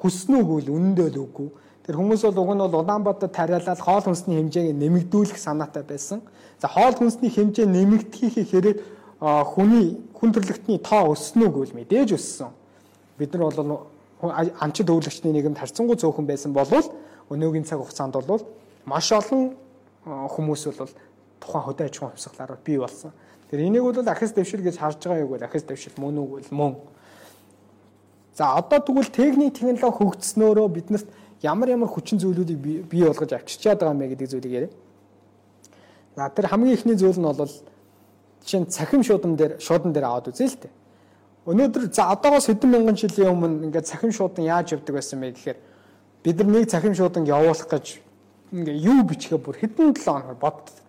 хүснэ 0.00 0.40
үгүй 0.40 0.64
л 0.64 0.72
үнэндээ 0.72 1.08
л 1.12 1.20
үгүй. 1.20 1.48
Тэр 1.84 2.00
хүмүүс 2.00 2.24
бол 2.32 2.40
уг 2.40 2.50
нь 2.56 2.62
бол 2.64 2.80
Улаанбаатар 2.80 3.28
тариалал 3.28 3.76
хоол 3.76 4.08
хүнсний 4.08 4.40
хэмжээг 4.40 4.72
нэмэгдүүлэх 4.72 5.36
санаатай 5.36 5.84
байсан. 5.84 6.24
За 6.56 6.72
хоол 6.72 6.96
хүнсний 6.96 7.28
хэмжээ 7.28 7.68
нэмэгдэхийг 7.68 8.48
хэрэг 8.48 8.76
хүний 9.20 10.00
хүн 10.16 10.32
төрлөختний 10.32 10.80
тоо 10.80 11.12
өснө 11.12 11.52
үгүй 11.52 11.68
л 11.68 11.76
мэдээж 11.76 12.16
өссөн. 12.16 12.56
Бид 13.20 13.36
нар 13.36 13.52
бол 13.52 13.92
амчид 14.24 14.88
өвлөгчний 14.88 15.36
нийгэмд 15.36 15.60
харьцангуй 15.60 16.00
цөөхөн 16.00 16.24
байсан 16.24 16.56
болвол 16.56 16.88
өнөөгийн 17.30 17.64
цаг 17.68 17.78
хугацаанд 17.78 18.16
бол 18.26 18.42
маш 18.86 19.12
олон 19.12 19.54
хүмүүс 20.04 20.62
бол 20.78 20.92
тухайн 21.40 21.64
хөдөө 21.66 21.86
аж 21.86 21.96
ахуйн 21.98 22.10
хувьсгалаар 22.16 22.58
бий 22.64 22.78
болсон. 22.78 23.12
Тэр 23.50 23.60
энийг 23.60 23.82
бол 23.82 24.08
ахис 24.08 24.32
дэвшил 24.32 24.62
гэж 24.62 24.78
харж 24.78 24.98
байгаа 25.04 25.22
юу 25.22 25.28
гэвэл 25.36 25.46
ахис 25.46 25.62
дэвшил 25.62 25.94
мөн 25.98 26.18
үгүй 26.18 26.42
мөн 26.50 26.76
За 28.34 28.56
одоо 28.56 28.80
тэгвэл 28.80 29.12
техник 29.12 29.58
технологи 29.58 29.92
хөгжснөөрөө 29.92 30.68
биднэрт 30.72 31.08
ямар 31.44 31.68
ямар 31.68 31.88
хүчин 31.92 32.16
зүйлүүдийг 32.16 32.88
бий 32.88 33.04
болгож 33.04 33.32
авчирчаад 33.32 33.78
байгаа 33.78 33.92
юм 33.92 34.00
бэ 34.00 34.08
гэдэг 34.16 34.28
зүйлийг 34.32 34.52
яриа. 34.52 34.70
За 36.16 36.28
тэр 36.32 36.48
хамгийн 36.48 36.74
ихний 36.74 36.96
зүйл 36.96 37.20
нь 37.20 37.28
бол 37.28 37.52
жишээ 38.44 38.60
нь 38.64 38.72
цахим 38.72 39.02
шуудан 39.04 39.36
дээр 39.36 39.60
шуудан 39.60 39.92
дээр 39.92 40.08
аваад 40.08 40.32
үзээ 40.32 40.48
л 40.48 40.56
дээ. 40.64 40.72
Өнөөдөр 41.44 41.92
за 41.92 42.08
одоогоос 42.08 42.48
хэдэн 42.48 42.70
мянган 42.72 42.96
жилийн 42.96 43.36
өмнө 43.36 43.68
ингээд 43.68 43.84
цахим 43.84 44.12
шуудан 44.16 44.48
яаж 44.48 44.72
явдаг 44.72 44.96
байсан 44.96 45.20
бэ 45.20 45.36
гэхээр 45.36 45.58
бид 46.22 46.36
нар 46.38 46.46
нэг 46.46 46.70
цахим 46.70 46.94
шуудан 46.94 47.26
явуулах 47.26 47.68
гэж 47.68 47.98
ингээ 48.52 48.76
юу 48.78 49.02
бичгээ 49.02 49.40
бүр 49.42 49.56
хэдэн 49.58 49.94
7 49.96 50.06
хоног 50.06 50.38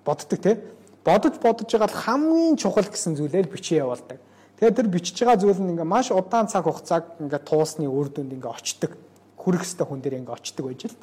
боддог 0.05 0.39
те 0.39 0.61
бодож 1.03 1.35
бодож 1.41 1.69
байгаа 1.71 1.89
хамгийн 1.89 2.55
чухал 2.57 2.87
гэсэн 2.87 3.15
зүйлээр 3.15 3.47
бичээ 3.51 3.83
явуулдаг. 3.83 4.19
Тэгээд 4.59 4.75
тэр 4.75 4.87
бичиж 4.87 5.17
байгаа 5.19 5.39
зүйл 5.41 5.59
нь 5.59 5.75
ингээ 5.75 5.83
маш 5.83 6.11
удаан 6.11 6.47
цаг 6.47 6.63
хугацааг 6.63 7.19
ингээ 7.19 7.41
туусны 7.43 7.87
үр 7.87 8.07
дүнд 8.07 8.35
ингээ 8.39 8.51
очдог. 8.51 8.91
Хүрэх 9.35 9.63
хэвээр 9.67 9.87
хүн 9.89 9.99
дээр 9.99 10.15
ингээ 10.23 10.37
очдог 10.37 10.65
байж 10.71 10.81
л. 10.87 10.95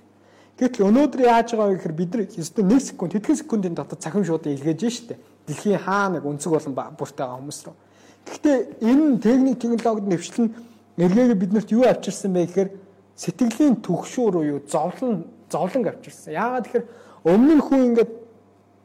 Гэтэл 0.57 0.87
өнөөдөр 0.89 1.20
яаж 1.24 1.49
байгаа 1.53 1.68
вэ 1.68 1.76
гэхээр 1.76 1.97
бид 1.97 2.11
нар 2.16 2.22
өстө 2.28 2.61
1 2.64 2.81
секунд 2.81 3.12
хэдхэн 3.12 3.41
секундын 3.41 3.74
дотор 3.76 3.99
цахим 4.01 4.24
шуудаа 4.24 4.53
илгээж 4.53 4.81
штэ. 4.89 5.16
Дэлхийн 5.49 5.81
хаа 5.81 6.12
нэг 6.12 6.24
өнцөг 6.24 6.53
болон 6.53 6.76
бүртэй 6.97 7.24
байгаа 7.24 7.41
хүмүүс 7.41 7.61
рүү. 7.64 7.76
Гэхдээ 8.28 8.57
энэ 8.85 9.18
техник 9.24 9.57
технологид 9.61 10.09
нэвшлэн 10.09 10.49
эргээгээ 11.01 11.41
биднэрт 11.41 11.70
юу 11.72 11.85
авчирсан 11.89 12.33
бэ 12.33 12.45
гэхээр 12.45 12.68
сэтгэлийн 13.20 13.76
төгшөө 13.84 14.26
рүү 14.32 14.44
юу 14.48 14.60
зовлон 14.64 15.26
зовлон 15.52 15.84
авчирсан. 15.92 16.32
Яагаад 16.32 16.64
тэгэхээр 16.64 16.86
өмнө 17.28 17.54
нь 17.60 17.64
хүн 17.68 17.80
ингээд 17.92 18.12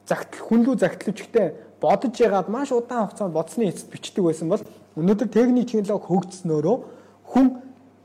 загтал 0.03 0.41
хүн 0.43 0.59
лүү 0.67 0.75
загтлавчтай 0.83 1.47
бодож 1.79 2.19
ягаад 2.19 2.49
маш 2.51 2.71
удаан 2.75 3.07
хугацаанд 3.07 3.31
бодсны 3.31 3.69
эцэст 3.71 3.87
бичдэг 3.87 4.23
байсан 4.27 4.51
бол 4.51 4.63
өнөөдөр 4.99 5.29
техник 5.31 5.71
технологи 5.71 6.09
хөгжснөөрөө 6.11 6.77
хүн 7.31 7.45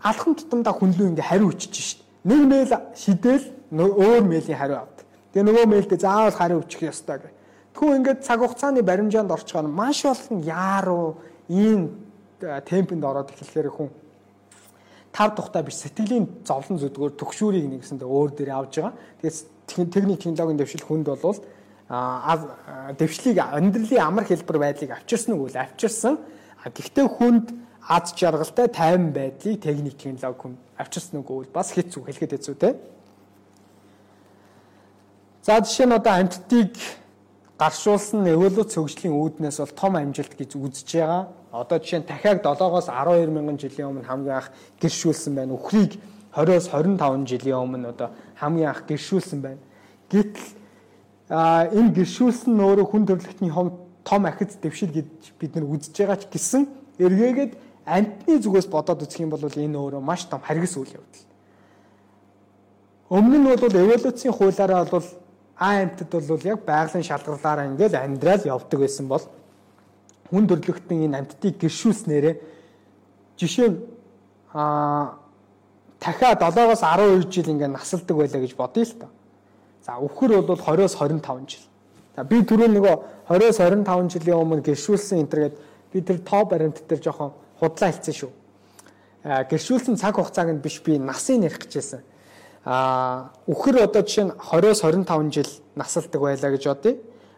алхам 0.02 0.34
тутамдаа 0.38 0.74
хүнлүү 0.78 1.06
ингээ 1.10 1.28
хариу 1.28 1.50
өчөж 1.50 1.74
шít. 1.74 2.00
Нэг 2.24 2.40
мэйл 2.46 2.72
шидэл 2.94 3.44
өөр 3.74 4.22
мэйлийн 4.22 4.58
хариу 4.58 4.86
авдаг. 4.86 5.06
Тэгээ 5.34 5.46
нөгөө 5.50 5.66
мэйлдээ 5.66 5.98
заавал 5.98 6.36
хариу 6.36 6.62
өчөх 6.62 6.82
ёстой 6.88 7.18
гэх. 7.20 7.34
Тэгвэл 7.74 7.98
ингээд 8.00 8.24
цаг 8.24 8.40
хугацааны 8.40 8.82
баримжаанд 8.82 9.30
орчгоо 9.30 9.62
маш 9.66 10.04
олон 10.04 10.42
яаруу 10.42 11.18
ийм 11.48 11.90
э, 12.40 12.60
темпэнд 12.66 13.04
ороод 13.04 13.30
эхлэхээр 13.30 13.70
хүн 13.70 13.88
тав 15.12 15.34
тухтай 15.34 15.62
биш 15.62 15.82
сэтгэлийн 15.82 16.44
зовлон 16.46 16.78
зүдгөөр 16.78 17.12
төгшүүрийг 17.18 17.66
нэгсэндээ 17.66 18.08
өөр 18.08 18.30
дээр 18.34 18.50
авж 18.54 18.78
байгаа. 18.78 18.94
Тэгээд 19.22 19.36
техник 19.66 20.20
технологийн 20.22 20.60
дэвшил 20.60 20.86
хүнд 20.86 21.06
болвол 21.10 21.38
дэвшлиг 21.90 23.38
амьдралын 23.38 24.02
амар 24.06 24.24
хэлбэр 24.24 24.58
байдлыг 24.58 24.90
авчирсан 24.94 25.34
уу 25.34 25.50
авчирсан. 25.50 26.18
Гэхдээ 26.62 27.06
хүнд 27.10 27.46
аз 27.88 28.14
жаргалтай 28.14 28.68
тайван 28.70 29.10
байдлыг 29.10 29.58
техник 29.58 29.98
технологи 29.98 30.38
хүн 30.38 30.54
авчирсан 30.78 31.20
үгүй 31.26 31.50
бас 31.50 31.74
хэцүү 31.74 32.06
хэлэхэд 32.06 32.34
хэцүү 32.38 32.54
те. 32.54 32.78
За 35.42 35.58
жишээ 35.58 35.86
нь 35.90 35.96
одоо 35.98 36.14
амьтдыг 36.14 36.78
гаршуулсан 37.58 38.22
эволюц 38.30 38.78
хөгжлийн 38.78 39.16
үүднээс 39.16 39.58
бол 39.58 39.74
том 39.74 39.92
амжилт 39.96 40.38
гэж 40.38 40.54
үзэж 40.54 40.88
байгаа. 40.94 41.39
Одоо 41.52 41.78
жишээ 41.78 42.00
нь 42.00 42.06
дахиад 42.06 42.42
7-оос 42.46 42.86
12 42.86 43.30
мянган 43.30 43.58
жилийн 43.58 43.90
өмнө 43.90 44.06
хамгийн 44.06 44.38
анх 44.38 44.50
гэршүүлсэн 44.78 45.34
байна. 45.34 45.54
Үхрийг 45.58 45.98
20-оос 46.34 46.70
25 46.70 47.26
жилийн 47.26 47.58
өмнө 47.58 47.90
одоо 47.90 48.10
хамгийн 48.38 48.70
анх 48.70 48.86
гэршүүлсэн 48.86 49.40
байна. 49.42 49.62
Гэтэл 50.10 50.48
энэ 51.30 51.90
гэршүүлсэн 51.90 52.54
нөөрэ 52.54 52.84
хүн 52.86 53.06
төрлөختний 53.06 53.50
том 53.50 54.22
ахиц 54.26 54.56
дэвшил 54.62 54.94
гэж 54.94 55.34
бид 55.38 55.54
нар 55.54 55.66
үзэж 55.66 55.94
байгаа 55.98 56.18
ч 56.22 56.30
гэсэн 56.30 56.62
эргээгээд 57.02 57.52
амтны 57.86 58.38
зүгээс 58.38 58.70
бодоод 58.70 59.02
үзэх 59.02 59.26
юм 59.26 59.34
бол 59.34 59.42
энэ 59.42 59.74
өөрөө 59.74 60.00
маш 60.00 60.30
том 60.30 60.38
харгас 60.38 60.78
үйл 60.78 60.94
явдал. 60.94 61.26
Өмнө 63.10 63.38
нь 63.42 63.46
бол 63.58 63.74
эволюцийн 63.74 64.32
хуулиараа 64.32 64.86
бол 64.86 65.06
А 65.60 65.82
амтд 65.82 66.08
бол 66.08 66.40
яг 66.44 66.64
байгалийн 66.64 67.04
шалгарлаараа 67.04 67.68
ингээд 67.68 67.94
амьдрал 67.94 68.44
явдаг 68.48 68.80
байсан 68.80 69.06
бол 69.08 69.20
хүн 70.30 70.46
төрлөختний 70.46 71.06
энэ 71.10 71.18
амттыг 71.26 71.58
гэршүүлснээрээ 71.58 72.34
жишээ 73.36 73.68
нь 73.68 73.78
а 74.54 75.18
дахиад 76.00 76.40
7-оос 76.40 76.80
12 76.80 77.30
жил 77.30 77.50
ингээд 77.50 77.74
насалдаг 77.74 78.16
байлаа 78.16 78.40
гэж 78.40 78.54
бодъё 78.56 78.84
л 78.84 78.94
та. 78.98 79.08
За 79.84 79.98
өвхөр 80.00 80.42
бол 80.42 80.56
20-оос 80.56 80.94
25 80.96 81.50
жил. 81.50 81.64
За 82.16 82.24
би 82.24 82.40
түрүү 82.42 82.68
нөгөө 82.72 82.96
20-оос 83.28 83.58
25 83.60 84.14
жилийн 84.16 84.40
өмнө 84.40 84.64
гэршүүлсэн 84.64 85.28
төргээд 85.28 85.56
би 85.92 86.00
тэр 86.00 86.18
тоо 86.24 86.44
баримт 86.44 86.82
дээр 86.88 87.00
жоохон 87.02 87.32
худлаа 87.60 87.90
хэлсэн 87.92 88.14
шүү. 88.14 88.30
А 89.24 89.44
гэршүүлсэн 89.44 89.96
цаг 90.00 90.16
хугацааг 90.16 90.50
нь 90.56 90.62
биш 90.64 90.80
би 90.80 90.98
насыг 90.98 91.38
нэрх 91.38 91.60
гэжсэн. 91.60 92.00
А 92.64 93.30
өвхөр 93.46 93.84
одоо 93.84 94.02
жишээ 94.02 94.24
нь 94.24 94.34
20-оос 94.36 94.80
25 94.84 95.32
жил 95.32 95.50
насалдаг 95.76 96.20
байлаа 96.20 96.50
гэж 96.50 96.64
бодъё. 96.64 96.96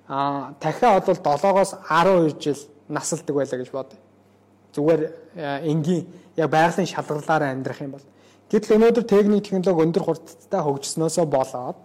А 0.09 0.55
дахиад 0.61 1.07
бол 1.07 1.19
7-оос 1.19 1.71
12 1.91 2.43
жил 2.43 2.61
насалдаг 2.93 3.35
байлаа 3.37 3.59
гэж 3.59 3.71
бодъё. 3.73 3.99
Зүгээр 4.77 5.03
энгийн 5.65 6.07
яг 6.37 6.51
байгалийн 6.51 6.89
шалгарлаараа 6.89 7.53
амьдрах 7.53 7.81
юм 7.81 7.97
бол 7.97 8.07
гэтэл 8.53 8.77
өнөөдөр 8.77 9.05
техник 9.09 9.45
технологи 9.49 9.85
өндөр 9.89 10.05
хурдтай 10.05 10.61
хөгжснөөсөө 10.61 11.27
болоод 11.27 11.81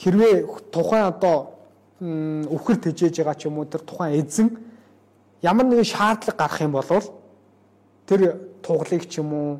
хэрвээ 0.00 0.34
тухайн 0.72 1.04
одоо 1.12 1.36
өвхөр 2.00 2.76
тэжээж 2.84 3.20
байгаа 3.20 3.36
ч 3.36 3.48
юм 3.48 3.60
уу 3.60 3.68
тэр 3.68 3.80
тухайн 3.84 4.20
эзэн 4.20 4.48
ямар 5.40 5.64
нэгэн 5.68 5.88
шаардлага 5.88 6.36
гарах 6.36 6.60
юм 6.60 6.72
бол 6.76 6.88
тэр 8.08 8.20
туглыг 8.60 9.08
ч 9.08 9.20
юм 9.20 9.32
уу 9.32 9.50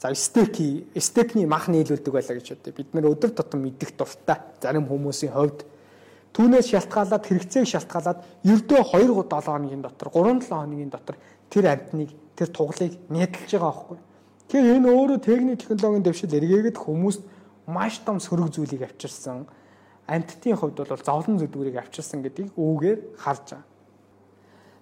за 0.00 0.14
стеки 0.14 0.86
стекний 0.96 1.46
мах 1.46 1.68
нийлүүлдэг 1.68 2.12
байлаа 2.12 2.36
гэж 2.36 2.46
бодъё. 2.54 2.72
Бид 2.76 2.94
нэр 2.94 3.10
өдөр 3.10 3.30
тутам 3.32 3.64
мэдих 3.64 3.96
дуртай 3.96 4.38
зарим 4.62 4.86
хүмүүсийн 4.86 5.32
хувьд 5.32 5.64
түүнээс 6.38 6.70
шалтгаалаад 6.70 7.24
хэрэгцээг 7.26 7.66
шалтгаалаад 7.66 8.18
ердөө 8.46 8.80
2 8.94 9.10
7 9.10 9.42
хоногийн 9.42 9.82
дотор 9.82 10.08
3 10.14 10.46
7 10.46 10.54
хоногийн 10.54 10.90
дотор 10.94 11.18
тэр 11.50 11.66
амтныг 11.66 12.14
тэр 12.38 12.48
туглыг 12.54 12.94
нядалж 13.10 13.50
байгаа 13.50 13.74
байхгүй. 13.74 13.98
Тэгэхээр 14.46 14.76
энэ 14.78 14.88
өөрөө 14.94 15.18
техник 15.18 15.58
технологийн 15.58 16.06
дэвшил 16.06 16.38
эргээгээд 16.38 16.78
хүмүүст 16.78 17.22
маш 17.66 17.98
том 18.06 18.22
сөрөг 18.22 18.54
зүйлийг 18.54 18.86
авчирсан. 18.86 19.50
Амттын 20.06 20.54
хувьд 20.54 20.78
бол 20.78 21.02
зовлон 21.02 21.42
зүдгүүрийг 21.42 21.76
авчирсан 21.82 22.22
гэдгийг 22.22 22.54
үүгээр 22.54 22.98
харж 23.18 23.58
байгаа. 23.58 23.66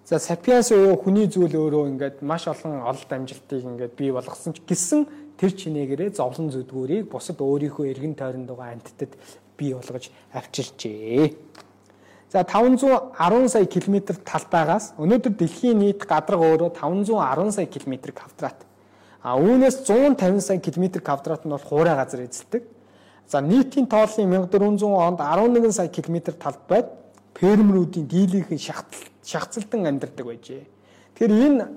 За 0.05 0.21
сапиенс 0.21 0.71
уу 0.71 0.95
хүний 0.95 1.27
зүйл 1.27 1.51
өөрөө 1.51 1.83
ингээд 1.91 2.17
маш 2.21 2.47
олон 2.47 2.85
олд 2.85 3.09
амжилтыг 3.11 3.65
ингээд 3.65 3.97
бий 3.97 4.13
болгосон 4.13 4.53
ч 4.55 4.63
гэсэн 4.63 5.03
тэр 5.35 5.51
чинээгээрээ 5.51 6.15
зовлон 6.15 6.47
зүдгүүрийг 6.53 7.11
бусад 7.11 7.41
өөрийнхөө 7.43 7.91
эргэн 7.91 8.15
тойронд 8.15 8.47
байгаа 8.47 8.71
амьтдад 8.71 9.11
бий 9.57 9.73
болгож 9.73 10.09
авчирчээ. 10.33 11.33
За 12.31 12.43
510 12.43 13.49
сая 13.49 13.65
км 13.65 14.13
талбайгаас 14.23 14.93
өнөөдөр 14.99 15.33
дэлхийн 15.39 15.79
нийт 15.79 16.03
гадарга 16.03 16.43
өөрөө 16.43 16.71
510 16.75 17.51
сая 17.55 17.65
км 17.65 18.11
квадрат. 18.11 18.65
А 19.23 19.39
үүнээс 19.39 19.87
150 19.87 20.41
сая 20.41 20.59
км 20.59 20.99
квадрат 20.99 21.45
нь 21.45 21.49
бол 21.49 21.63
хуурай 21.63 21.95
газар 21.95 22.27
эзэлдэг. 22.27 22.63
За 23.27 23.41
нийтийн 23.41 23.87
тооллын 23.87 24.47
1400 24.47 24.83
онд 24.83 25.19
11 25.19 25.71
сая 25.71 25.87
км 25.87 26.31
талбайд 26.35 26.87
фермерүүдийн 27.39 28.07
дийлийнхэн 28.07 28.59
шахацлалтан 29.23 29.85
амьдардаг 29.87 30.25
байжээ. 30.25 30.67
Тэгэхээр 31.15 31.33
энэ 31.47 31.67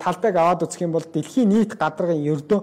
талбайг 0.00 0.36
аваад 0.36 0.62
үзэх 0.64 0.80
юм 0.80 0.92
бол 0.92 1.04
дэлхийн 1.04 1.48
нийт 1.48 1.76
гадаргын 1.76 2.24
ердөө 2.24 2.60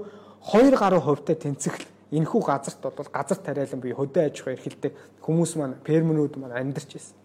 2 0.53 0.73
гаруй 0.73 1.01
хувьтай 1.01 1.36
тэнцэх 1.36 1.94
энэхүү 2.18 2.41
газарт 2.47 2.80
бол 2.82 3.09
газар 3.11 3.38
тариалан 3.43 3.82
буюу 3.84 3.99
хөдөө 3.99 4.24
аж 4.26 4.36
ахуй 4.41 4.53
эрхэлдэг 4.55 4.93
хүмүүс 5.22 5.51
маань 5.59 5.76
фермерүүд 5.84 6.39
маань 6.39 6.55
амьдарч 6.55 6.89
байсан. 6.95 7.16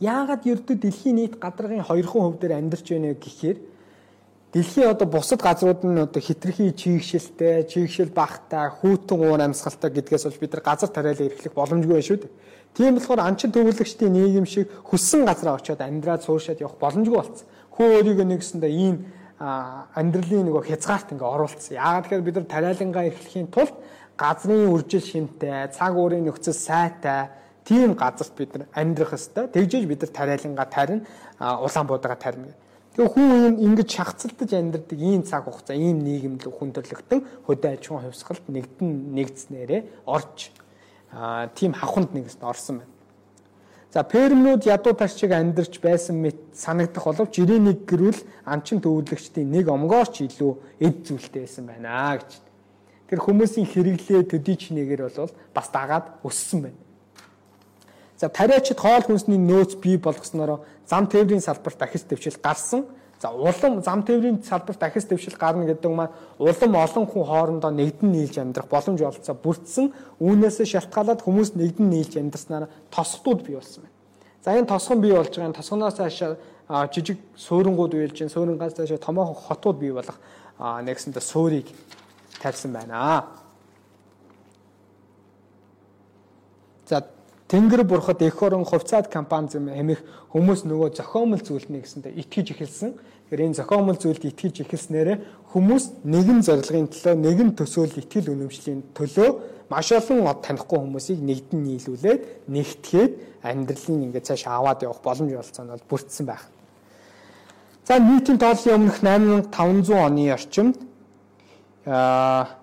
Яагаад 0.00 0.42
ердөө 0.46 0.76
дэлхийн 0.78 1.16
нийт 1.18 1.34
гадаргын 1.42 1.86
2% 1.86 2.38
дээр 2.38 2.58
амьдарч 2.58 2.86
байна 2.90 3.14
гэхээр 3.14 3.58
дэлхийн 4.54 4.90
одоо 4.90 5.06
бусад 5.10 5.42
газрууд 5.42 5.82
нь 5.82 5.98
одоо 5.98 6.22
хитрхи 6.22 6.70
чийгшэлтэй, 6.70 7.66
чийгшэл 7.66 8.14
багтай, 8.14 8.70
хүүтэн 8.70 9.18
уур 9.18 9.40
амьсгалтай 9.42 9.90
гэдгээс 9.90 10.24
болж 10.30 10.38
бид 10.38 10.52
нар 10.54 10.62
газар 10.62 10.90
тариалан 10.94 11.26
эрхлэх 11.26 11.54
боломжгүй 11.54 11.94
байна 11.98 12.06
шүү 12.06 12.18
дээ. 12.22 12.32
Тийм 12.74 12.94
болохоор 12.94 13.20
анчин 13.22 13.50
төвлөгчдийн 13.54 14.14
нийгэм 14.14 14.46
шиг 14.46 14.70
хүссэн 14.86 15.26
газараа 15.26 15.58
очиод 15.58 15.82
амьдраад 15.82 16.22
сууршаад 16.22 16.62
явах 16.62 16.78
боломжгүй 16.78 17.18
болсон. 17.18 17.46
Хөө 17.74 17.86
өөрийгөө 17.98 18.26
нэгсэндээ 18.30 18.72
ийм 18.74 18.96
амьдралын 19.44 20.48
нөгөө 20.48 20.64
хязгаарт 20.72 21.12
ингээ 21.12 21.28
оруулсан. 21.28 21.76
Яагаад 21.76 22.04
тэгэхээр 22.08 22.24
бид 22.24 22.36
нар 22.40 22.48
тариалангаа 22.48 23.04
эрхлэхийн 23.12 23.48
тулд 23.52 23.74
газрын 24.16 24.72
үржил 24.72 25.04
шимтэй, 25.04 25.68
цаг 25.68 25.92
уурын 25.98 26.24
нөхцөл 26.24 26.56
сайтай 26.56 27.28
тийм 27.64 27.92
газарт 27.92 28.32
бид 28.38 28.56
нар 28.56 28.68
амьдрах 28.72 29.12
ёстой. 29.18 29.48
Тэгжээж 29.52 29.84
бид 29.84 30.00
нар 30.00 30.12
тариалангаа 30.12 30.66
тарина, 30.70 31.04
улаан 31.38 31.86
буудаага 31.86 32.16
тарина. 32.16 32.54
Тэгээ 32.94 33.10
хүн 33.10 33.58
ингэж 33.58 33.88
шахацлалтаж 33.90 34.50
амьдрдаг 34.54 34.98
ийм 35.02 35.26
цаг 35.26 35.50
хугацаа, 35.50 35.74
ийм 35.74 35.98
нийгэмд 36.06 36.46
хүн 36.46 36.70
төрлөختөн 36.70 37.20
хөдөө 37.42 37.70
аж 37.74 37.82
ахуйн 37.90 38.06
хувьсгалт 38.06 38.46
нэгдэн 38.46 38.90
нэгдснээрээ 39.18 39.82
орж 40.06 40.54
тийм 41.58 41.74
хавханд 41.74 42.14
нэгэст 42.14 42.38
орсон 42.38 42.86
байна. 42.86 42.93
За 43.94 44.02
пермнүүд 44.02 44.66
ядуу 44.66 44.90
тарчиг 44.98 45.30
амьдарч 45.30 45.78
байсан 45.78 46.18
мэт 46.18 46.58
санагдах 46.58 47.04
боловч 47.06 47.38
91 47.38 47.86
гэрүүл 47.86 48.20
анчин 48.42 48.82
төвлөгчдийн 48.82 49.46
нэг 49.46 49.70
омгоорч 49.70 50.18
илүү 50.26 50.82
эд 50.82 51.06
зүйлтэй 51.06 51.46
байсан 51.46 51.70
байна 51.70 52.18
гэж. 52.18 52.42
Тэр 53.06 53.22
хүмүүсийн 53.22 53.70
хэрэглээ 53.70 54.26
төдий 54.26 54.58
чинээгээр 54.58 55.14
бол 55.14 55.30
бас 55.54 55.70
дагаад 55.70 56.10
өссөн 56.26 56.66
байна. 56.66 56.80
За 58.18 58.26
тариачид 58.26 58.82
хоол 58.82 59.06
хүнсний 59.06 59.38
нөөц 59.38 59.78
бий 59.78 59.94
болгосноор 59.94 60.66
зам 60.90 61.06
тээврийн 61.06 61.46
салбарт 61.46 61.78
дахис 61.78 62.02
дэвшил 62.02 62.34
гарсан 62.42 62.90
За 63.24 63.30
улам 63.30 63.80
зам 63.82 64.02
тээврийн 64.04 64.44
салбарт 64.44 64.78
дахис 64.78 65.06
дэвшил 65.08 65.32
гарна 65.40 65.64
гэдэг 65.64 65.90
маань 65.90 66.12
улам 66.38 66.76
олон 66.76 67.06
хүн 67.08 67.24
хоорондоо 67.24 67.72
нэгдэн 67.72 68.12
нийлж 68.12 68.36
амьдрах 68.36 68.68
боломж 68.68 69.00
олцоо 69.00 69.32
бүрдсэн. 69.32 69.96
Үүнээс 70.20 70.60
шалтгаалаад 70.60 71.24
хүмүүс 71.24 71.56
нэгдэн 71.56 71.88
нийлж 71.88 72.20
амьдрснаар 72.20 72.68
тосгодууд 72.92 73.40
бий 73.48 73.56
болсон 73.56 73.88
байна. 73.88 73.96
За 74.44 74.52
энэ 74.52 74.68
тосгон 74.68 75.00
бий 75.00 75.16
болж 75.16 75.32
байгаа 75.32 75.48
энэ 75.48 75.56
тосгоноос 75.56 75.96
хашаа 75.96 76.36
жижиг 76.92 77.16
суурингууд 77.32 77.96
үйлж, 77.96 78.28
суурингаас 78.28 78.76
хашаа 78.76 79.00
томоохон 79.00 79.40
хотууд 79.40 79.80
бий 79.80 79.92
болох 79.96 80.20
нэгсэндээ 80.60 81.24
суурийг 81.24 81.72
тавьсан 82.44 82.76
байна. 82.76 83.24
За 86.84 87.08
Тэнгэр 87.48 87.84
бурхад 87.84 88.20
эх 88.20 88.42
орон 88.42 88.64
хувьцаат 88.64 89.12
компани 89.12 89.48
зэм 89.48 89.68
хэмэх 89.68 90.00
хүмүүс 90.32 90.64
нөгөө 90.64 90.96
зохиомл 90.96 91.38
зүйлний 91.44 91.84
гэсэндээ 91.84 92.16
итгэж 92.24 92.56
эхэлсэн. 92.56 92.96
Тэгэхээр 93.24 93.44
энэ 93.48 93.58
зохиомл 93.58 93.96
зүйлд 93.96 94.24
итгэж 94.28 94.68
эхэлснээрээ 94.68 95.18
хүмүүс 95.56 95.84
нэгэн 96.04 96.40
зорилгын 96.44 96.92
төлөө, 96.92 97.14
нэгэн 97.16 97.50
төсөөл 97.56 97.96
итгэл 98.04 98.36
үнэмшлийн 98.36 98.80
төлөө 98.92 99.30
маш 99.72 99.88
олон 99.96 100.28
од 100.28 100.44
танихгүй 100.44 100.78
хүмүүсийг 100.78 101.20
нэгдэн 101.24 101.60
нийлүүлээд 101.64 102.22
нэгтгээд 102.52 103.12
амьдралын 103.48 104.04
ингээд 104.12 104.28
цааш 104.28 104.44
аваад 104.44 104.84
явах 104.84 105.00
боломж 105.00 105.32
олцсон 105.32 105.72
бол 105.72 105.88
бүрдсэн 105.88 106.26
байх. 106.28 106.44
За 107.88 107.98
нийтийн 107.98 108.38
тооллын 108.38 108.76
өмнөх 108.76 109.00
8500 109.00 110.04
оны 110.04 110.24
орчимд 110.32 110.76
аа 111.88 112.60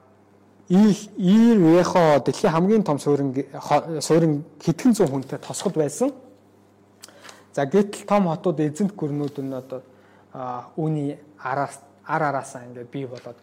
ИРВХ 0.69 2.21
дэлхийн 2.25 2.53
хамгийн 2.53 2.83
том 2.83 2.99
суурин 2.99 3.33
суурин 3.99 4.45
хэдхэн 4.61 4.93
зуун 4.93 5.09
хүнтэй 5.09 5.39
тосгод 5.39 5.75
байсан. 5.75 6.13
За 7.53 7.65
гэтэл 7.65 8.07
том 8.07 8.29
хотууд 8.29 8.59
эзэнт 8.59 8.95
гүрнүүд 8.95 9.41
нь 9.41 9.53
одоо 9.53 9.81
үүний 10.33 11.17
араас 11.39 11.79
ар 12.07 12.23
араасаа 12.23 12.65
ингээд 12.65 12.91
бий 12.91 13.05
болоод 13.05 13.37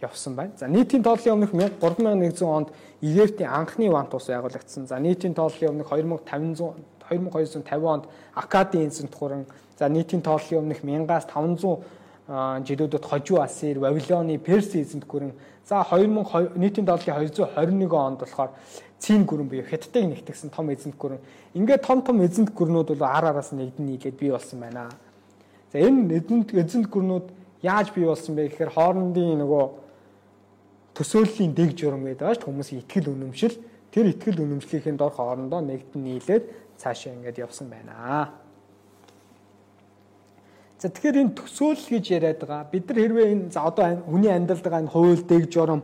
явсан 0.00 0.34
байна. 0.34 0.52
За 0.56 0.68
нийтийн 0.68 1.02
тооллын 1.02 1.34
өмнөх 1.34 1.52
3100 1.52 2.42
онд 2.44 2.68
Египтийн 3.00 3.50
анхны 3.50 3.90
вант 3.90 4.14
ус 4.14 4.26
байгуулагдсан. 4.26 4.86
За 4.86 4.98
нийтийн 4.98 5.34
тооллын 5.34 5.70
өмнөх 5.70 5.88
2500 5.90 6.74
2250 7.08 7.86
онд 7.86 8.04
Акадийн 8.34 8.88
эзэнт 8.88 9.14
гурван 9.14 9.46
за 9.78 9.88
нийтийн 9.88 10.22
тооллын 10.22 10.62
өмнөх 10.64 10.82
1000-аас 10.82 11.26
500 11.30 11.82
жилүүдэд 12.66 13.04
хожуу 13.04 13.42
Асир, 13.42 13.78
Вавилоны 13.78 14.38
Перс 14.38 14.74
эзэнт 14.74 15.06
гүрэн 15.06 15.32
За 15.64 15.84
2000 15.84 16.58
нийтийн 16.58 16.86
долларын 16.86 17.28
221 17.28 17.94
онд 17.94 18.18
болохоор 18.18 18.50
цийн 18.98 19.24
гүрэн 19.24 19.48
буюу 19.48 19.62
хятадыг 19.62 20.04
нэгтгэсэн 20.10 20.50
том 20.50 20.70
эзэнт 20.70 20.96
гүрэн. 20.98 21.18
Ингээд 21.54 21.86
том 21.86 22.02
том 22.02 22.18
эзэнт 22.22 22.50
гүрнүүд 22.50 22.88
бол 22.98 23.06
ар 23.06 23.24
араас 23.30 23.52
нэгдэн 23.52 23.86
нийлээд 23.86 24.18
бий 24.18 24.30
болсон 24.30 24.58
байна. 24.60 24.90
За 25.72 25.80
энэ 25.80 26.20
эзэнт 26.20 26.52
эзэнт 26.52 26.86
гүрнүүд 26.92 27.32
яаж 27.64 27.96
бий 27.96 28.04
болсон 28.04 28.36
бэ 28.36 28.52
гэхээр 28.52 28.76
хоорондын 28.76 29.40
нөгөө 29.40 29.64
төсөөллийн 30.92 31.56
дэг 31.56 31.72
журам 31.72 32.04
гэдэг 32.04 32.36
шүү 32.36 32.52
хүмүүсийн 32.52 32.84
ихтгэл 32.84 33.08
үнэмшил 33.08 33.56
тэр 33.88 34.12
ихтгэл 34.12 34.44
үнэмшлийнхээ 34.44 35.00
дор 35.00 35.16
хоорондоо 35.16 35.64
нэгдэн 35.64 36.04
нийлээд 36.04 36.44
цаашаа 36.76 37.16
ингээд 37.16 37.40
явсан 37.40 37.72
байна. 37.72 38.36
За 40.76 40.92
тэгэхээр 40.92 41.24
энэ 41.24 41.36
төсөөлөл 41.40 41.88
гэж 41.88 42.04
яриад 42.20 42.44
байгаа. 42.44 42.68
Бид 42.68 42.90
нар 42.92 42.98
хэрвээ 43.00 43.32
энэ 43.32 43.48
за 43.54 43.64
одоо 43.64 44.02
хүний 44.02 44.28
амьдралд 44.28 44.64
байгаа 44.66 44.82
энэ 44.84 44.92
хууль, 44.92 45.24
дэг 45.24 45.48
журам, 45.48 45.80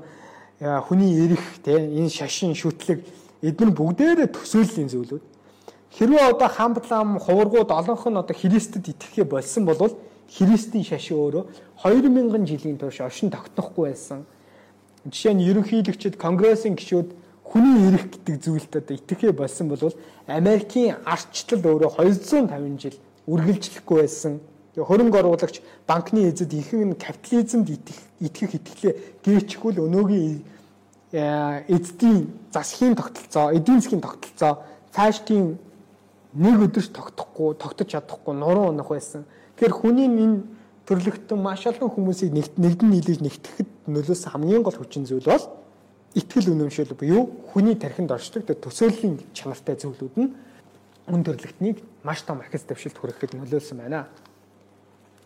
хүний 0.59 1.17
эрх, 1.23 1.63
тэ 1.65 1.79
энэ 1.79 2.11
шашин, 2.11 2.53
шүтлэг 2.53 3.07
эдгээр 3.41 3.73
бүгдээрээ 3.73 4.29
төсөөллийн 4.37 4.91
зүйлүүд. 4.91 5.25
Хэрвээ 5.97 6.25
одоо 6.35 6.49
хамтлам, 6.49 7.19
хуваргууд 7.19 7.71
олонх 7.71 8.05
нь 8.07 8.21
одоо 8.21 8.37
Христэд 8.37 8.89
итгэхээ 8.89 9.25
болсон 9.25 9.65
бол 9.65 9.81
Христийн 10.29 10.85
шашин 10.85 11.17
өөрөө 11.17 11.45
2000 11.83 12.45
жилийн 12.45 12.77
турш 12.77 13.01
оршин 13.01 13.31
тогтнохгүй 13.33 13.89
байсан. 13.89 14.27
Жишээ 15.09 15.33
нь 15.33 15.47
ерөнхийлөгчд, 15.49 16.21
конгрессийн 16.21 16.77
гишүүд 16.77 17.09
хүний 17.41 17.89
эрх 17.89 18.13
гэдэг 18.13 18.37
зүйлд 18.45 18.73
одоо 18.77 18.95
итгэхээ 19.01 19.33
болсон 19.33 19.73
бол 19.73 19.81
Америкийн 20.29 21.01
арчлал 21.09 21.65
өөрөө 21.65 21.91
250 21.97 22.77
жил 22.77 22.97
үргэлжлэхгүй 23.25 23.97
байсан 24.05 24.41
хөрөнгө 24.85 25.19
оруулагч 25.19 25.61
банкны 25.87 26.29
эзэд 26.29 26.53
ихэнх 26.53 26.85
нь 26.93 26.95
капитализмд 26.95 27.69
итгэх 28.21 28.53
итгэлээ 28.55 28.95
гээчихвэл 29.25 29.83
өнөөгийн 29.87 30.45
э, 31.13 31.65
эзэдийн 31.67 32.29
засгийн 32.53 32.95
тогтолцоо, 32.95 33.51
эдийн 33.57 33.81
засгийн 33.81 34.05
тогтолцоо 34.05 34.63
цааш 34.93 35.25
тийм 35.27 35.59
нэг 36.35 36.57
өдөрч 36.69 36.93
тогтохгүй, 36.93 37.55
тогтож 37.57 37.89
чадахгүй 37.89 38.35
нуруу 38.35 38.69
унах 38.69 38.93
байсан. 38.93 39.25
Тэгэхээр 39.57 39.73
хүний 39.73 40.09
энэ 40.09 40.45
төрлөختөн 40.89 41.41
маш 41.41 41.65
олон 41.69 41.93
хүмүүсийг 41.93 42.33
нэгдэн 42.33 42.89
нийлж 42.89 43.21
нэгтгэхэд 43.21 43.89
нөлөөс 43.89 44.29
хамгийн 44.33 44.65
гол 44.65 44.77
хүчин 44.77 45.05
зүйл 45.05 45.25
бол 45.25 45.45
итгэл 46.17 46.53
үнэмшил 46.57 46.97
буюу 46.97 47.29
хүний 47.53 47.77
тархинд 47.77 48.13
оршдог 48.13 48.49
төсөөллийн 48.49 49.21
чанартай 49.37 49.77
зүйлүүд 49.77 50.15
нь 50.17 50.33
үн 51.09 51.23
төрлөختнийг 51.25 51.85
маш 52.05 52.25
том 52.25 52.41
ахиц 52.41 52.65
дэвшилт 52.65 52.97
хүрэхэд 52.97 53.37
нөлөөлсөн 53.37 53.85
байна. 53.85 54.09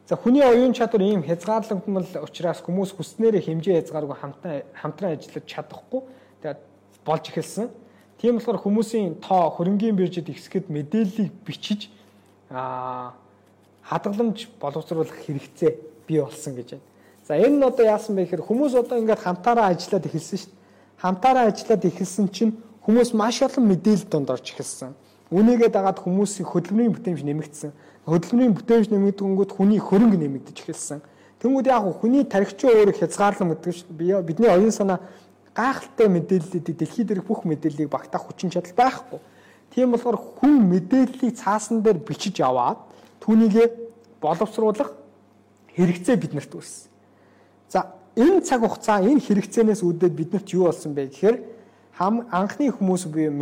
За 0.07 0.17
хүний 0.17 0.43
оюун 0.43 0.75
чадвар 0.75 1.03
ийм 1.03 1.23
хязгаарлагдмал 1.23 2.07
учраас 2.23 2.59
хүмүүс 2.63 2.95
хүснээрээ 2.99 3.47
хэмжээ 3.47 3.87
хязгааргүй 3.87 4.19
хамтаа 4.19 4.55
хамтран 4.75 5.15
ажиллаж 5.15 5.47
чадахгүй 5.47 6.03
тэгээд 6.43 6.61
болж 7.07 7.25
эхэлсэн. 7.31 7.71
Тийм 8.23 8.39
болохоор 8.39 8.63
хүмүүсийн 8.63 9.19
тоо 9.19 9.51
хөрөнгийн 9.51 9.99
биржид 9.99 10.31
ихсгэд 10.31 10.71
мэдээллийг 10.71 11.35
бичиж 11.43 11.91
аа 12.55 13.19
хадгаламж 13.83 14.47
боловсруулах 14.63 15.11
хэрэгцээ 15.27 16.07
бий 16.07 16.23
болсон 16.23 16.55
гэж 16.55 16.79
байна. 16.79 16.87
За 17.27 17.35
энэ 17.35 17.59
нь 17.59 17.67
одоо 17.67 17.83
яасан 17.83 18.15
бэ 18.15 18.31
гэхээр 18.31 18.47
хүмүүс 18.47 18.79
одоо 18.79 19.03
ингээд 19.03 19.27
хамтаараа 19.27 19.75
ажиллаад 19.75 20.07
эхэлсэн 20.07 20.39
шүү 20.39 20.51
дээ. 20.55 20.63
Хамтаараа 21.03 21.51
ажиллаад 21.51 21.83
эхэлсэн 21.83 22.27
чинь 22.31 22.53
хүмүүс 22.87 23.11
маш 23.11 23.43
олон 23.43 23.67
мэдээлэл 23.67 24.07
донд 24.07 24.31
орж 24.31 24.55
эхэлсэн. 24.55 24.95
Үнийгээ 25.35 25.71
дагаад 25.75 25.99
хүмүүсийн 25.99 26.47
хөдөлмөрийн 26.47 26.95
бүтээмж 26.95 27.27
нэмэгдсэн. 27.27 27.71
Хөдөлмөрийн 28.07 28.55
бүтээмж 28.55 28.87
нэмэгдэнгүүт 28.87 29.51
хүний 29.51 29.83
хөрөнгө 29.83 30.19
нэмэгдэж 30.23 30.57
эхэлсэн. 30.63 31.03
Тэнгүүд 31.43 31.67
яг 31.67 31.91
хүний 31.99 32.23
тархичийн 32.23 32.71
өөрөг 32.87 33.03
хязгаарлан 33.03 33.51
мэддэг 33.51 33.75
шүү 33.75 33.99
дээ. 33.99 34.23
Бидний 34.23 34.47
оюун 34.47 34.71
санаа 34.71 35.03
гайхалтай 35.55 36.09
мэдээллүүдийг 36.09 36.77
дэлхийд 36.79 37.09
дээрх 37.09 37.27
бүх 37.29 37.45
мэдээллийг 37.45 37.91
багтаах 37.93 38.25
хүчин 38.29 38.51
чадал 38.51 38.73
байхгүй. 38.73 39.21
Тийм 39.73 39.93
болохоор 39.93 40.17
хүн 40.17 40.65
мэдээллийг 40.69 41.37
цаасан 41.37 41.83
дээр 41.85 41.99
бичиж 42.01 42.41
аваад 42.41 42.81
түүнийг 43.21 43.73
боловсруулах 44.21 44.93
хэрэгцээ 45.77 46.17
биднэрт 46.17 46.53
үүссэн. 46.53 46.89
За 47.69 47.93
энэ 48.17 48.41
цаг 48.45 48.61
хугацаа 48.61 49.01
энэ 49.01 49.21
хэрэгцээнээс 49.21 49.81
үүдээд 49.85 50.15
биднэрт 50.17 50.49
юу 50.53 50.69
болсон 50.69 50.93
бэ 50.95 51.09
гэхээр 51.09 51.37
хам 51.97 52.29
анхны 52.31 52.73
хүмүүс 52.73 53.09
буюу 53.09 53.33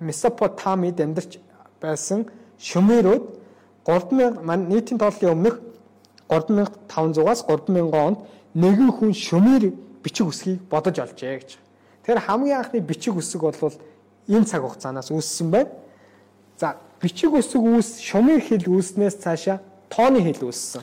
Месопотамид 0.00 1.00
амьдарч 1.00 1.38
байсан 1.82 2.26
Шумерууд 2.58 3.24
3000 3.84 4.42
мань 4.42 4.68
нийтийн 4.68 4.98
тооллын 4.98 5.34
өмнөх 5.34 5.56
3500-аас 6.28 7.42
3000 7.44 7.90
онд 7.90 8.18
нэгэн 8.54 8.90
хүн 8.94 9.12
Шумер 9.12 9.74
бичиг 10.02 10.26
үсгийг 10.28 10.60
бодож 10.68 10.98
олжээ 10.98 11.38
гэж. 11.38 11.50
Тэгэхээр 12.02 12.26
хамгийн 12.26 12.58
анхны 12.58 12.80
бичиг 12.80 13.16
үсэг 13.16 13.40
бол 13.40 13.56
энэ 14.28 14.46
цаг 14.46 14.62
хугацаанаас 14.64 15.10
үүссэн 15.10 15.50
байна. 15.50 15.70
За 16.56 16.76
бичиг 17.00 17.32
үсэг 17.32 17.60
үүс 17.60 18.00
шумын 18.00 18.40
хэл 18.40 18.68
үүснээс 18.68 19.20
цаашаа 19.20 19.60
тооны 19.88 20.24
хэл 20.24 20.48
үүссэн. 20.48 20.82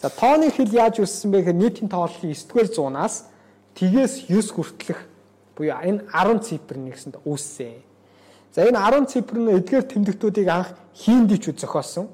За 0.00 0.08
тооны 0.08 0.50
хэл 0.50 0.72
яаж 0.72 1.00
үүссэн 1.00 1.30
бэ 1.32 1.38
гэхээр 1.48 1.60
нийтийн 1.60 1.88
тооллын 1.88 2.32
9-р 2.32 2.68
зуунаас 2.68 3.28
тгээс 3.74 4.28
9 4.28 4.52
хүртэлх 4.52 5.00
буюу 5.56 5.80
энэ 5.80 6.04
10 6.12 6.44
цифр 6.44 6.76
нэгсэнд 6.76 7.16
үүссэн. 7.24 7.80
За 8.54 8.62
энэ 8.62 8.78
10 8.78 9.10
цифр 9.10 9.36
нь 9.40 9.50
эдгээр 9.58 9.84
тэмдэгтүүдийг 9.90 10.48
анх 10.48 10.76
хиндичүүд 10.94 11.58
зохиосон. 11.58 12.06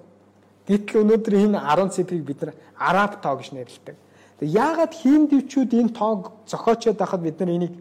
Гэтэл 0.64 1.02
өнөөдөр 1.02 1.34
энэ 1.36 1.58
10 1.58 1.94
цифрыг 1.94 2.22
бид 2.24 2.40
нар 2.42 2.54
араб 2.78 3.20
тоо 3.20 3.36
гэж 3.36 3.52
нэрлэдэг. 3.52 3.96
Тэг 4.40 4.48
яагаад 4.56 4.92
хиндивчүүд 4.96 5.70
энэ 5.76 5.92
тоог 5.92 6.32
зохиочод 6.48 6.96
байхад 6.96 7.20
бид 7.20 7.36
нар 7.40 7.52
энийг 7.52 7.74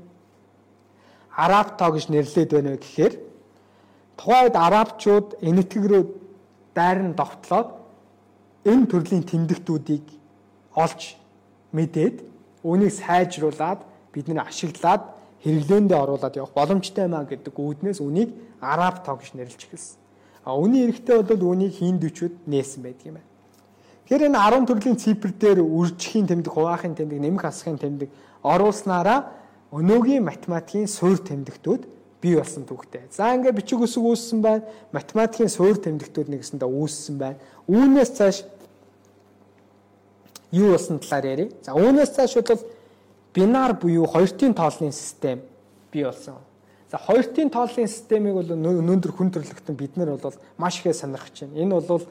араб 1.32 1.80
тоо 1.80 1.96
гэж 1.96 2.12
нэрлээд 2.12 2.52
байна 2.52 2.76
вэ 2.76 2.84
гэхээр 2.84 3.14
тухайд 4.20 4.56
арабчууд 4.60 5.28
энэтхэг 5.40 5.86
рүү 5.88 6.04
дайран 6.76 7.16
довтлоод 7.16 7.70
энэ 8.68 8.90
төрлийн 8.92 9.24
тэмдэгтүүдийг 9.24 10.06
олж 10.76 11.16
мэдээд 11.72 12.28
үүнийг 12.68 12.92
сайжруулад 12.92 13.80
бидний 14.12 14.44
ашиглаад 14.44 15.16
хэрэглээндээ 15.44 15.96
оруулаад 15.96 16.36
явах 16.36 16.52
боломжтой 16.60 17.08
маа 17.08 17.24
гэдэг 17.24 17.56
үүднээс 17.56 18.04
үнийг 18.04 18.36
араб 18.60 19.00
тоо 19.08 19.16
гэж 19.16 19.32
нэрлэж 19.40 19.62
эхэлсэн. 19.64 19.98
А 20.44 20.60
үүний 20.60 20.92
эрэхтэй 20.92 21.24
бол 21.24 21.56
үнийг 21.56 21.80
хиндүүчүүд 21.80 22.52
нээсэн 22.52 22.84
байдаг 22.84 23.08
юм 23.08 23.16
байна. 23.16 23.29
Тэгэхээр 24.10 24.26
энэ 24.26 24.42
10 24.42 24.66
төрлийн 24.66 24.98
цифр 24.98 25.30
дээр 25.30 25.62
үржихийн 25.62 26.26
тэмдэг, 26.26 26.50
хуваахын 26.50 26.98
тэмдэг, 26.98 27.22
нэмэх 27.22 27.46
асахын 27.46 27.78
тэмдэг 27.78 28.10
оруулснараа 28.42 29.30
өнөөгийн 29.70 30.26
математикийн 30.26 30.90
суурь 30.90 31.22
тэмдэгтүүд 31.22 31.86
бий 32.18 32.34
болсон 32.34 32.66
түүхтэй. 32.66 33.06
За 33.14 33.38
ингээд 33.38 33.62
бичиг 33.62 33.78
үсэг 33.86 34.02
үүссэн 34.02 34.42
байна. 34.42 34.66
Математикийн 34.98 35.54
суурь 35.54 35.78
тэмдэгтүүд 35.78 36.26
нэгэсэндээ 36.26 36.66
үүссэн 36.74 37.16
байна. 37.22 37.38
Үүнээс 37.70 38.12
цааш 38.18 38.38
юу 40.58 40.74
болсон 40.74 40.98
талаар 40.98 41.26
ярив. 41.30 41.54
За 41.62 41.78
үүнээс 41.78 42.10
цааш 42.18 42.34
бол 42.50 42.66
бинар 43.30 43.78
буюу 43.78 44.10
хоёртын 44.10 44.58
тооллын 44.58 44.90
систем 44.90 45.46
бий 45.94 46.02
болсон. 46.02 46.42
За 46.90 46.98
хоёртын 46.98 47.54
тооллын 47.54 47.86
системийг 47.86 48.42
бол 48.42 48.58
өнөөдөр 48.58 49.14
хүн 49.14 49.30
төрөлхтөн 49.30 49.78
бид 49.78 50.02
нар 50.02 50.18
бол 50.18 50.34
маш 50.58 50.82
ихээр 50.82 50.98
сонирхож 50.98 51.46
байна. 51.46 51.62
Энэ 51.62 51.78
бол 51.78 52.10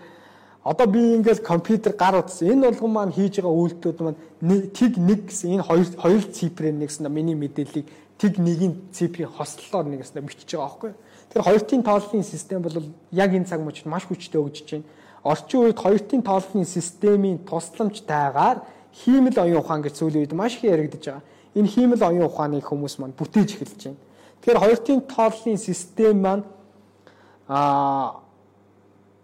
Одоо 0.65 0.87
би 0.87 1.15
ингээл 1.17 1.39
компьютер 1.39 1.93
гар 1.93 2.19
утсан. 2.19 2.49
Энэ 2.49 2.71
болгон 2.71 2.93
маань 2.93 3.13
хийж 3.13 3.41
байгаа 3.41 3.55
үйлдэлүүд 3.55 3.99
маань 4.03 4.71
тэг 4.75 4.99
нэг 4.99 5.31
гэсэн 5.31 5.59
энэ 5.59 5.67
хоёр 5.67 5.87
хоёр 5.97 6.23
цифрээр 6.29 6.75
нэгсэн 6.75 7.09
миний 7.09 7.35
мэдээллийг 7.39 7.87
тэг 8.19 8.39
нэгийн 8.39 8.91
цифрийн 8.93 9.31
хослолоор 9.31 9.87
нэгсэн 9.87 10.27
бичиж 10.27 10.51
байгаа 10.51 10.67
байхгүй. 10.67 10.93
Тэгэхээр 11.31 11.47
хоёртын 11.47 11.83
тооллын 11.87 12.25
систем 12.27 12.63
бол 12.63 12.75
яг 13.13 13.31
энэ 13.33 13.47
цаг 13.47 13.61
мөчид 13.63 13.87
маш 13.87 14.05
хүчтэй 14.11 14.43
өгж 14.43 14.67
байна. 14.67 14.85
Орчин 15.23 15.61
үед 15.63 15.79
хоёртын 15.79 16.23
тооллын 16.23 16.65
системийн 16.67 17.39
тусламжтайгаар 17.47 18.63
хиймэл 18.93 19.39
оюун 19.39 19.63
ухаан 19.63 19.83
гэж 19.83 19.95
сүүлийн 20.03 20.27
үед 20.27 20.35
маш 20.35 20.59
их 20.59 20.67
яригдж 20.67 21.05
байгаа. 21.07 21.23
Энэ 21.55 21.69
хиймэл 21.69 22.03
оюун 22.03 22.27
ухааныг 22.27 22.67
хүмүүс 22.67 22.99
маань 22.99 23.15
бүтээж 23.15 23.51
эхэлж 23.55 23.83
байна. 23.87 24.01
Тэгэхээр 24.43 24.63
хоёртын 24.63 25.01
тооллын 25.07 25.59
систем 25.59 26.17
маань 26.23 26.45
аа 27.47 28.28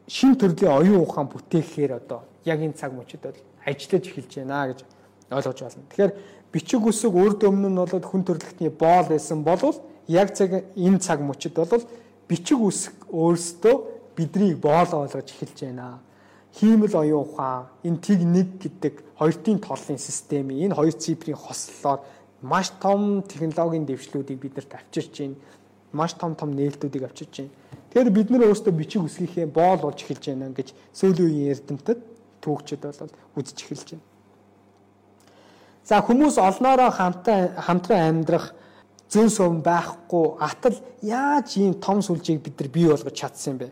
шин 0.08 0.36
төрлийн 0.36 0.72
оюун 0.72 1.00
ухаан 1.00 1.28
бүтээхээр 1.28 1.92
одоо 1.96 2.22
яг 2.44 2.60
энэ 2.60 2.76
цаг 2.76 2.92
мөчид 2.92 3.24
бол 3.24 3.38
ажиллаж 3.64 4.04
эхэлж 4.04 4.32
байна 4.36 4.68
гэж 4.68 4.80
ойлгож 5.30 5.58
байна. 5.60 5.88
Тэгэхээр 5.88 6.12
бичиг 6.52 6.82
үсэг 6.84 7.14
үрд 7.14 7.40
өмнө 7.48 7.68
нь 7.72 7.80
бол 7.80 7.88
хүн 7.88 8.24
төрөлхтний 8.24 8.68
боол 8.68 9.08
байсан 9.08 9.40
болвол 9.44 9.80
яг 10.08 10.34
цаг 10.36 10.68
энэ 10.76 11.00
цаг 11.00 11.20
мөчид 11.24 11.56
бол 11.56 11.84
бичиг 12.28 12.60
үсэг 12.60 12.94
өөрсдөө 13.08 13.74
биднийг 14.16 14.60
боол 14.60 14.90
ойлгож 15.08 15.28
эхэлж 15.32 15.58
байна. 15.64 15.98
Хиймэл 16.54 16.94
оюун 16.94 17.24
ухаан, 17.26 17.66
энэ 17.82 17.98
тэг 17.98 18.20
нэг 18.22 18.48
гэдэг 18.62 18.94
хоёртын 19.18 19.58
толлын 19.58 19.98
системийн 19.98 20.70
энэ 20.70 20.76
хоёр 20.76 20.94
цифрийн 20.94 21.36
хослолоор 21.36 22.00
маш 22.42 22.70
том 22.78 23.24
технологийн 23.26 23.88
дэвшлүүдийг 23.88 24.38
биднэрт 24.38 24.70
авчирч 24.74 25.18
байна. 25.18 25.34
Маш 25.92 26.14
том 26.14 26.36
том 26.36 26.54
нээлтүүдийг 26.54 27.10
авчирч 27.10 27.34
байна. 27.42 27.50
Тэгэхээр 27.94 28.10
бид 28.10 28.30
нар 28.34 28.50
өөрсдөө 28.50 28.74
бичиг 28.74 29.06
үсгийнхээ 29.06 29.46
боол 29.54 29.78
болж 29.86 30.02
эхэлж 30.02 30.34
байна 30.34 30.50
гэж 30.50 30.74
сүүлийн 30.98 31.30
үеийн 31.30 31.54
эрдэмтэд 31.54 32.00
түүхчид 32.42 32.82
бол 32.82 33.14
үзэж 33.38 33.58
эхэлж 33.62 33.88
байна. 33.94 34.06
За 35.86 36.02
хүмүүс 36.02 36.34
олноороо 36.42 36.90
хамтаа 36.90 37.54
хамтран 37.54 38.02
амьдрах 38.02 38.50
зөн 39.06 39.30
сувн 39.30 39.62
байхгүй 39.62 40.42
атал 40.42 40.74
яаж 41.06 41.54
ийм 41.54 41.78
том 41.78 42.02
сүлжээг 42.02 42.42
бид 42.42 42.58
нар 42.58 42.70
бий 42.74 42.90
болгож 42.90 43.14
чадсан 43.14 43.54
юм 43.54 43.58
бэ? 43.62 43.70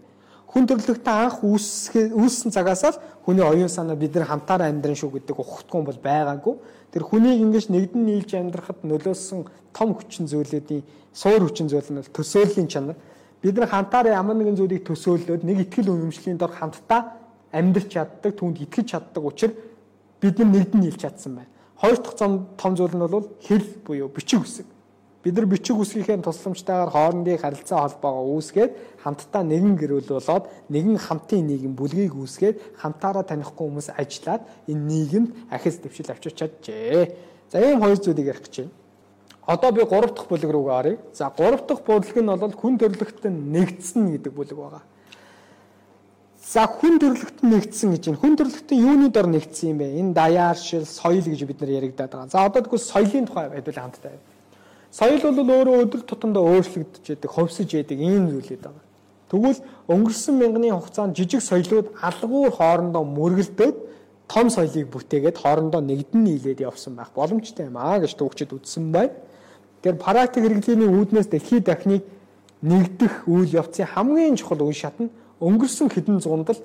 Хүн 0.55 0.71
төрлөختөө 0.71 1.15
анх 1.19 1.43
үүссэн 1.43 2.55
цагаас 2.55 2.95
л 2.95 3.03
хүний 3.27 3.43
оюун 3.43 3.73
санаа 3.75 3.99
бид 3.99 4.15
нар 4.15 4.31
хамтаараа 4.31 4.71
амьдрын 4.71 4.95
шүү 5.03 5.19
гэдэг 5.19 5.35
ухтгүй 5.35 5.83
бол 5.83 5.99
байгаагүй. 5.99 6.55
Тэр 6.95 7.03
хүнийг 7.03 7.43
ингэж 7.43 7.75
нэгдэн 7.75 8.07
нийлж 8.07 8.31
амьдрахад 8.39 8.87
нөлөөсөн 8.87 9.51
том 9.75 9.99
хүчин 9.99 10.31
зүйлүүдийн 10.31 10.87
суур 11.11 11.49
хүчин 11.49 11.67
зүйл 11.73 11.91
нь 11.91 12.05
төсөөллийн 12.13 12.69
чанар 12.71 13.01
бид 13.43 13.59
нар 13.59 13.69
хамтаараа 13.69 14.23
ямар 14.23 14.39
нэгэн 14.39 14.57
зүйлийг 14.57 14.87
төсөөлөөд 14.87 15.43
нэг 15.43 15.67
ихтгэл 15.67 15.91
үнэмшлийн 15.91 16.39
дор 16.39 16.55
хамтдаа 16.55 17.19
амьдрч 17.51 17.89
чаддаг, 17.93 18.33
түүнд 18.39 18.63
итгэж 18.63 18.87
чаддаг 18.95 19.23
учраас 19.23 19.59
бид 20.23 20.39
нар 20.39 20.49
нэгдэн 20.49 20.81
нийлж 20.81 21.03
чадсан 21.03 21.43
байна. 21.43 21.51
Хоёр 21.75 21.99
дахь 21.99 22.17
том 22.17 22.73
зүйл 22.79 22.95
нь 22.95 23.03
бол 23.03 23.27
хэл 23.43 23.67
буюу 23.83 24.09
бичиг 24.09 24.47
үсэг. 24.47 24.67
Бид 25.23 25.35
нар 25.35 25.47
бичиг 25.47 25.75
үсгийнхээ 25.75 26.23
тусламжтайгаар 26.23 26.91
хоорондын 26.91 27.39
харилцаа 27.39 27.87
холбоогоо 27.87 28.39
үүсгээд 28.39 29.03
хамтдаа 29.03 29.43
нэгэн 29.43 29.75
гэрүүл 29.79 30.19
болоод 30.19 30.47
нэгэн 30.71 30.99
хамтын 30.99 31.47
нийгэм 31.47 31.75
бүлгийг 31.75 32.15
үүсгээд 32.15 32.79
хамтаараа 32.79 33.27
танихгүй 33.27 33.67
хүмүүс 33.67 33.95
ажиллаад 33.99 34.43
энэ 34.71 34.83
нийгэмд 34.83 35.31
ахис 35.51 35.79
дэвшил 35.83 36.11
авчирч 36.11 36.39
чаджээ. 36.39 37.15
За 37.51 37.59
ийм 37.63 37.79
хоёр 37.83 37.99
зүйлийг 37.99 38.35
ярих 38.35 38.47
гэж 38.47 38.67
байна. 38.67 38.75
Одоо 39.47 39.73
би 39.73 39.83
3 39.83 40.15
дахь 40.15 40.29
бүлэг 40.31 40.51
рүүгээ 40.55 40.79
оръё. 40.79 40.99
За 41.13 41.31
3 41.31 41.67
дахь 41.67 41.83
бүлэг 41.83 42.17
нь 42.17 42.31
бол 42.31 42.55
хүн 42.55 42.79
төрөлхтөн 42.79 43.35
нэгдсэн 43.51 44.15
гэдэг 44.15 44.33
бүлэг 44.33 44.55
байгаа. 44.55 44.83
За 46.39 46.67
хүн 46.71 47.01
төрөлхтөн 47.03 47.51
нэгдсэн 47.51 47.91
гэж 47.91 48.03
байна. 48.07 48.21
Хүн 48.23 48.37
төрөлхтөн 48.39 48.79
юуны 48.79 49.09
дор 49.11 49.27
нэгдсэн 49.27 49.75
юм 49.75 49.79
бэ? 49.83 49.99
Энэ 49.99 50.15
даяаршил, 50.15 50.87
соёл 50.87 51.27
гэж 51.27 51.43
бид 51.43 51.59
нар 51.59 51.71
яригадаад 51.75 52.13
байгаа. 52.13 52.31
За 52.31 52.47
одоо 52.47 52.63
тэгвэл 52.63 52.79
соёлын 52.79 53.27
тухай 53.27 53.51
байдвал 53.51 53.83
хамтдаа. 53.83 54.15
Соёл 54.95 55.19
бол 55.35 55.51
өөрөө 55.59 55.77
өдөр 55.91 56.01
тутамдаа 56.07 56.43
өөрчлөгдөж 56.47 57.05
яадаг, 57.11 57.31
ховсож 57.33 57.67
яадаг 57.75 57.99
ийм 57.99 58.31
зүйлээд 58.31 58.63
байгаа. 58.63 58.85
Тэгвэл 59.33 59.59
өнгөрсөн 59.91 60.35
мянганы 60.39 60.71
хугацаанд 60.71 61.17
жижиг 61.17 61.43
соёлууд 61.43 61.97
алгуур 61.99 62.53
хоорондоо 62.53 63.03
мөргөлдөөд 63.03 63.77
том 64.29 64.47
соёлыг 64.53 64.93
бүтээгээд 64.93 65.41
хоорондоо 65.41 65.81
нэгдэн 65.81 66.21
нийлээд 66.21 66.61
явсан 66.61 66.95
байх 66.95 67.11
боломжтой 67.17 67.67
юм 67.67 67.81
аа 67.81 67.99
гэж 67.99 68.13
төвчд 68.21 68.53
үзсэн 68.53 68.93
байна. 68.93 69.17
Тэгэхээр 69.83 69.99
практик 69.99 70.43
хэрэглээний 70.47 70.91
үүднээс 70.95 71.27
дэлхийд 71.27 71.67
дахныг 71.67 72.07
нэгдэх 72.63 73.27
үйл 73.27 73.51
явцын 73.51 73.91
хамгийн 73.91 74.39
чухал 74.39 74.63
үе 74.63 74.79
шат 74.79 74.95
нь 75.03 75.11
өнгөрсөн 75.43 75.91
хэдэн 75.91 76.23
зуунд 76.23 76.55
л 76.55 76.63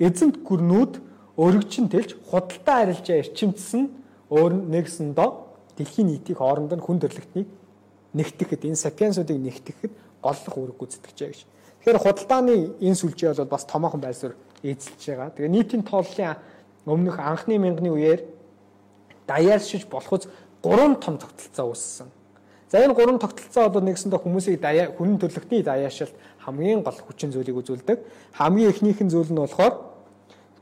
эзэнт 0.00 0.40
гүрнүүд 0.40 0.92
өргөжин 1.36 1.92
тэлж 1.92 2.16
худалдаа 2.24 2.88
арилжаа 2.88 3.20
эрчимцсэн 3.20 3.92
өөр 4.32 4.52
нэгсэндөө 4.72 5.28
дэлхийн 5.76 6.08
нийтийг 6.08 6.40
хоорондоо 6.40 6.80
хүн 6.80 7.04
төрлөختнийг 7.04 7.48
нэгтгэхэд 8.16 8.64
энэ 8.64 8.80
сапиенсуудыг 8.80 9.36
нэгтгэхэд 9.36 9.92
голлох 10.24 10.54
үүрэг 10.56 10.76
гүйцэтгэжээ 10.80 11.28
гэж. 11.28 11.40
Тэгэхээр 11.84 12.00
худалдааны 12.00 12.54
энэ 12.80 12.96
сүлжээ 12.96 13.36
бол 13.44 13.52
бас 13.52 13.68
томоохон 13.68 14.00
байсаар 14.00 14.32
эзэлж 14.64 15.02
байгаа. 15.04 15.36
Тэгээ 15.36 15.52
нийтийн 15.52 15.82
тооллын 15.84 16.40
өмнөх 16.88 17.20
анхны 17.20 17.60
мянганы 17.60 17.90
үеэр 17.92 18.24
даяаршиж 19.26 19.84
болохоз 19.90 20.30
гурван 20.62 20.96
том 20.96 21.18
тогтолцоо 21.18 21.74
үүссэн. 21.74 22.08
За 22.74 22.82
энэ 22.82 22.94
гурван 22.94 23.20
тогтолцоо 23.22 23.70
бол 23.70 23.86
нэгсэндээ 23.86 24.18
хүмүүсийг 24.18 24.58
даяа 24.58 24.90
хүн 24.98 25.14
төрлөختний 25.22 25.62
даяаршилт 25.62 26.10
хамгийн 26.42 26.82
гол 26.82 26.98
хүчин 27.06 27.30
зүйлийг 27.30 27.54
үзүүлдэг. 27.62 28.02
Хамгийн 28.34 28.74
эхнийх 28.74 28.98
нь 28.98 29.14
зүйл 29.14 29.30
нь 29.30 29.38
болохоор 29.38 29.94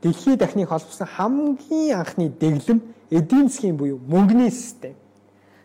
дэлхийд 0.05 0.45
дахныг 0.45 0.69
холбосон 0.69 1.09
хамгийн 1.09 1.97
анхны 1.97 2.29
дэглэм 2.29 2.85
эдийн 3.09 3.49
засгийн 3.49 3.77
буюу 3.81 3.97
мөнгөний 3.97 4.53
систем. 4.53 4.93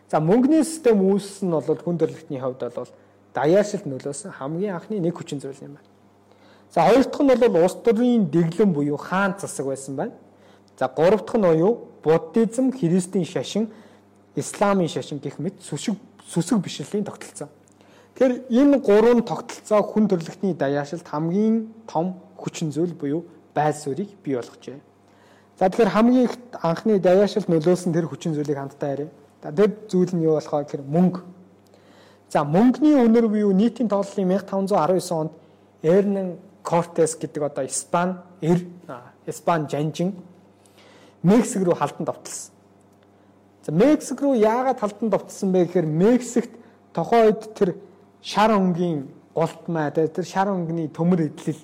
За 0.09 0.17
мөнгөний 0.17 0.65
систем 0.65 1.05
үүссэн 1.05 1.53
нь 1.53 1.53
бол 1.53 1.61
хүн 1.85 2.01
төрөлхтний 2.01 2.41
хувьд 2.41 2.73
бол 2.73 2.89
даяаршилт 3.37 3.85
нөлөөсөн 3.85 4.33
хамгийн 4.33 4.73
анхны 4.73 4.97
нэг 4.97 5.21
хүчин 5.21 5.37
зүйл 5.37 5.53
юм 5.61 5.77
байна. 5.77 5.85
За 6.73 6.81
хоёр 6.81 7.05
дахь 7.05 7.21
нь 7.21 7.29
бол 7.29 7.61
улс 7.61 7.77
төрийн 7.77 8.25
дэглэм 8.25 8.73
буюу 8.73 8.97
хаан 8.97 9.37
засаг 9.37 9.69
байсан 9.69 9.93
байна. 9.95 10.17
За 10.81 10.89
гурав 10.89 11.29
дахь 11.29 11.37
нь 11.37 11.45
буюу 11.45 11.93
буддизм, 12.01 12.73
христийн 12.73 13.25
шашин, 13.25 13.69
исламын 14.33 14.89
шашин 14.89 15.21
гэх 15.21 15.37
мэт 15.37 15.61
сүсэг 15.61 16.08
сүсэг 16.29 16.61
бишрэлийн 16.61 17.05
тогтолцоо. 17.05 17.49
Тэгэхээр 18.13 18.33
энэ 18.53 18.77
гурван 18.79 19.23
тогтолцоо 19.25 19.81
хүн 19.81 20.05
төрөлхтний 20.07 20.53
даяаршилт 20.53 21.07
хамгийн 21.07 21.73
том 21.89 22.21
хүчин 22.37 22.71
зүйл 22.71 22.93
буюу 22.93 23.25
байр 23.53 23.73
суурийг 23.73 24.13
бий 24.23 24.35
болгожээ. 24.35 24.79
За 25.59 25.69
тэгэхээр 25.69 25.89
хамгийн 25.89 26.25
их 26.29 26.37
анхны 26.61 26.99
даяаршилт 26.99 27.49
нөлөөлсөн 27.49 27.93
тэр 27.93 28.07
хүчин 28.07 28.33
зүйлийг 28.37 28.57
хамтдаа 28.57 28.89
яриа. 28.89 29.09
За 29.41 29.51
тэр 29.51 29.71
зүйл 29.89 30.13
нь 30.13 30.23
юу 30.23 30.37
болохоо 30.37 30.63
гэхээр 30.63 30.83
мөнгө. 30.85 31.21
За 32.29 32.43
мөнгөний 32.43 32.95
үнэр 33.01 33.27
буюу 33.27 33.51
нийтийн 33.51 33.89
тооллын 33.89 34.29
1519 34.29 35.11
онд 35.11 35.31
Эрнэн 35.81 36.37
Кортес 36.63 37.15
гэдэг 37.15 37.43
одоо 37.43 37.65
Испани 37.65 38.19
эр 38.41 38.67
Испани 39.25 39.67
жанжин 39.67 40.13
Мексик 41.23 41.63
руу 41.63 41.75
халдан 41.75 42.05
довтлсон. 42.05 42.58
За 43.63 43.71
Мексик 43.71 44.21
руу 44.21 44.33
яагаад 44.35 44.79
халдан 44.79 45.09
довтлсон 45.09 45.51
бэ 45.51 45.65
гэхээр 45.65 45.85
Мексикт 45.85 46.51
тохоо 46.93 47.27
үед 47.27 47.53
тэр 47.53 47.75
шар 48.21 48.55
өнгийн 48.55 49.07
голтмаа 49.35 49.91
тэр 49.91 50.25
шар 50.25 50.47
өнгөний 50.47 50.87
төмөр 50.87 51.27
эдлэл 51.27 51.59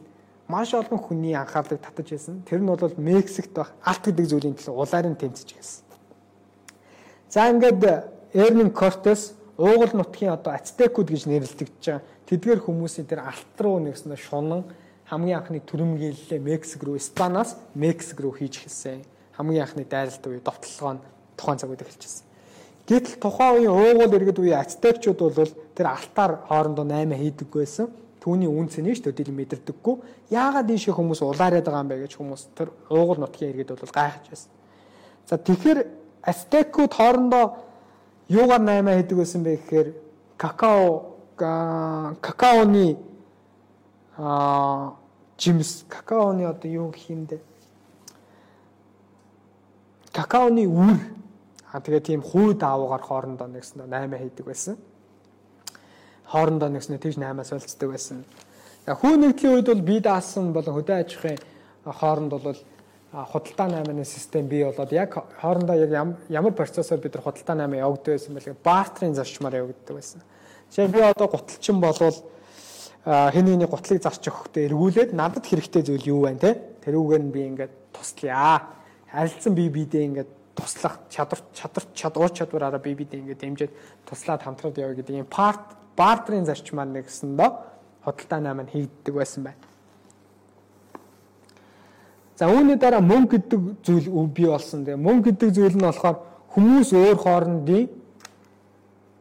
маш 0.48 0.74
олон 0.74 1.00
хүний 1.00 1.34
анхаарлыг 1.34 1.80
татаж 1.82 2.10
байсан. 2.12 2.44
Тэр 2.44 2.60
нь 2.60 2.68
бол 2.68 2.94
Мексикт 2.98 3.54
байх 3.56 3.72
алт 3.84 4.04
гэдэг 4.06 4.26
зүйлийн 4.28 4.56
төлөө 4.60 4.76
улаарын 4.76 5.16
тэмцэж 5.16 5.50
байсан. 5.56 5.84
За 7.30 7.50
ингээд 7.50 7.84
Эрнин 8.34 8.72
Кортес 8.72 9.34
уугуул 9.58 9.96
нутгийн 9.96 10.36
одоо 10.36 10.54
ацтекууд 10.54 11.10
гэж 11.10 11.26
нэрлэгдэж 11.26 11.72
байгаа. 11.80 12.04
Тэдгээр 12.28 12.60
хүмүүсийн 12.60 13.08
тэр 13.08 13.24
алт 13.24 13.56
руу 13.60 13.80
нэгсэн 13.80 14.16
шунан 14.20 14.68
хамгийн 15.08 15.40
анхны 15.40 15.60
төрөмгийллээ 15.64 16.40
Мексик 16.44 16.84
руу 16.84 17.00
Испаноос 17.00 17.56
Мексик 17.74 18.20
руу 18.20 18.36
хийж 18.36 18.60
эхэлсэн. 18.60 19.06
Хамгийн 19.38 19.64
анхны 19.64 19.86
дайралт 19.88 20.26
үе 20.28 20.42
довтлогоо 20.44 21.00
тухайн 21.38 21.60
цаг 21.60 21.70
үед 21.70 21.84
эхэлчихсэн. 21.84 22.26
Гэтэл 22.88 23.20
тухайн 23.22 23.54
үеийн 23.60 23.74
уугуул 23.74 24.16
иргэд 24.16 24.40
үеийн 24.40 24.62
ацтекчууд 24.62 25.20
бол 25.20 25.52
тэр 25.76 25.88
алтаар 25.88 26.46
хоорондоо 26.48 26.86
8 26.86 27.14
хийдэг 27.14 27.50
байсан 27.52 27.88
түүний 28.26 28.50
үн 28.50 28.66
цэнийг 28.74 28.98
ч 28.98 29.06
төдийл 29.06 29.30
мэдэрдэггүй. 29.38 29.96
Яагаад 30.34 30.66
энэ 30.66 30.82
шиг 30.82 30.98
хүмүүс 30.98 31.22
улаарад 31.22 31.62
байгаа 31.62 31.86
юм 31.86 31.90
бэ 31.94 32.02
гэж 32.10 32.14
хүмүүс 32.18 32.42
тэр 32.58 32.74
уугуул 32.90 33.22
нутгийн 33.22 33.54
иргэд 33.54 33.78
бол 33.78 33.94
гайхаж 33.94 34.26
байсан. 34.34 34.50
За 35.30 35.38
тэгэхээр 35.38 35.80
астекууд 36.26 36.94
хоорондоо 36.94 37.46
юугаар 38.30 38.62
наймаа 38.66 38.98
хийдэг 38.98 39.18
байсан 39.18 39.46
бэ 39.46 39.62
гэхээр 39.62 39.88
какао 40.42 41.14
какаоны 41.38 42.98
а 44.18 44.98
жимс 45.38 45.86
какаоны 45.90 46.50
одоо 46.50 46.70
юу 46.72 46.90
гэх 46.90 47.10
юм 47.14 47.26
бэ? 47.30 47.38
Какаоны 50.14 50.66
үр 50.66 50.98
а 51.76 51.84
тэгээ 51.84 52.08
тийм 52.08 52.22
хүй 52.24 52.56
даавуугаар 52.56 53.04
хоорондоо 53.04 53.48
нэгсэн 53.52 53.84
наймаа 53.84 54.20
хийдэг 54.24 54.48
байсан 54.48 54.80
хоорондоо 56.30 56.70
нэгснэ 56.70 56.98
тэгж 56.98 57.18
наймаас 57.22 57.54
болцдог 57.54 57.90
байсан. 57.92 58.24
Хүү 58.86 59.14
нэгдлийн 59.18 59.56
үед 59.62 59.70
бол 59.70 59.82
бие 59.86 60.02
даасан 60.02 60.54
болон 60.54 60.76
хөдөө 60.78 60.96
аж 60.98 61.12
ахуйн 61.18 61.40
хооронд 61.86 62.32
бол 62.34 62.58
худалдаа 63.14 63.68
найманы 63.70 64.06
систем 64.06 64.48
бий 64.50 64.66
болоод 64.66 64.92
яг 64.92 65.14
хоорондоо 65.42 65.76
яг 65.76 66.18
ямар 66.30 66.54
процессор 66.54 66.98
бид 66.98 67.16
нар 67.16 67.24
худалдаа 67.24 67.56
наймаа 67.56 67.86
явагддаг 67.86 68.18
байсан 68.18 68.34
бэлээ 68.34 68.58
бартерын 68.64 69.16
зарчмаар 69.16 69.56
явагддаг 69.62 69.96
байсан. 69.96 70.22
Жишээ 70.70 70.88
би 70.88 71.02
одоо 71.02 71.28
гуталчин 71.28 71.80
болвол 71.80 72.18
хэн 73.06 73.46
нэгний 73.46 73.70
гутлыг 73.70 74.02
зарч 74.02 74.26
өгөхдөө 74.26 74.66
эргүүлээд 74.66 75.14
надад 75.14 75.46
хэрэгтэй 75.46 75.82
зүйл 75.86 76.10
юу 76.10 76.22
байна 76.26 76.42
те 76.42 76.58
тэрүүгээр 76.86 77.22
нь 77.22 77.34
би 77.34 77.42
ингээд 77.54 77.74
туслая. 77.94 78.66
Харилцан 79.14 79.54
бие 79.54 79.70
биедээ 79.70 80.04
ингээд 80.10 80.30
туслах 80.56 81.00
чадвар 81.10 81.42
чадвар 81.54 81.86
чадвар 81.94 82.32
чадвараараа 82.32 82.80
бие 82.80 82.96
биедээ 82.96 83.20
ингээд 83.20 83.42
дэмжиж 83.44 83.72
туслаад 84.08 84.42
хамтраад 84.42 84.78
явъя 84.78 84.96
гэдэг 84.96 85.16
ийм 85.16 85.28
парт 85.28 85.76
бартерын 85.96 86.46
зарчмаар 86.48 86.88
нэгсэндөө 86.88 87.50
худалдаа 88.04 88.40
наам 88.40 88.62
нь 88.64 88.72
хийгддэг 88.72 89.14
байсан 89.14 89.44
байна. 89.44 89.62
За 92.36 92.52
үүний 92.52 92.76
дараа 92.76 93.00
мөнгө 93.00 93.40
гэдэг 93.40 93.60
зүйл 93.84 94.08
бий 94.28 94.48
болсон. 94.48 94.84
Тэгээ 94.84 95.00
мөнгө 95.00 95.32
гэдэг 95.32 95.50
зүйл 95.56 95.76
нь 95.80 95.88
болохоор 95.88 96.18
хүмүүс 96.52 96.90
өөр 96.92 97.18
хоорондын 97.20 97.88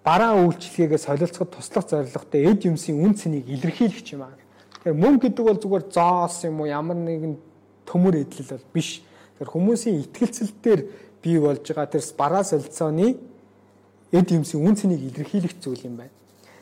бараа 0.03 0.35
үйлчлэгээ 0.43 0.99
солилцоход 0.99 1.55
туслах 1.55 1.87
зорилготой 1.87 2.43
эд 2.51 2.67
юмсын 2.67 2.99
үн 2.99 3.15
цэнийг 3.15 3.47
илэрхийлэх 3.49 4.03
юм 4.13 4.27
аа. 4.27 4.35
Тэгэхээр 4.83 4.99
мөнгө 4.99 5.23
гэдэг 5.31 5.45
бол 5.47 5.63
зүгээр 5.63 5.85
зоос 5.95 6.45
юм 6.45 6.61
уу 6.61 6.69
ямар 6.69 6.99
нэгэн 6.99 7.39
төмөр 7.87 8.21
эдлэл 8.21 8.59
бол 8.59 8.67
биш. 8.75 9.01
Тэгэхээр 9.39 9.53
хүмүүсийн 9.55 9.97
ихтгэлцэлтээр 10.05 10.81
бий 11.25 11.41
болж 11.41 11.65
байгаа 11.65 11.89
тэр 11.89 12.05
бараа 12.19 12.45
солилцооны 12.45 13.17
эд 14.13 14.29
юмсын 14.31 14.61
үн 14.61 14.77
цэнийг 14.77 15.01
илэрхийлэх 15.09 15.57
зүйл 15.65 15.89
юм 15.89 15.97
байна. 15.97 16.13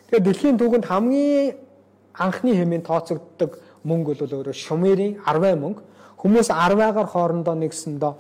Тэгэхээр 0.07 0.23
дэлхийн 0.23 0.59
түүхэнд 0.63 0.87
хамгийн 0.87 1.59
анхны 2.15 2.55
хэмээн 2.55 2.87
тооцогддог 2.87 3.59
мөнгө 3.83 4.15
бол 4.23 4.35
өөрөө 4.39 4.55
Шумерийн 4.55 5.19
10 5.27 5.59
мөнгө. 5.59 5.83
Хүмүүс 6.23 6.49
10-аар 6.55 7.09
хоорондоо 7.11 7.59
нэгсэндөө 7.59 8.13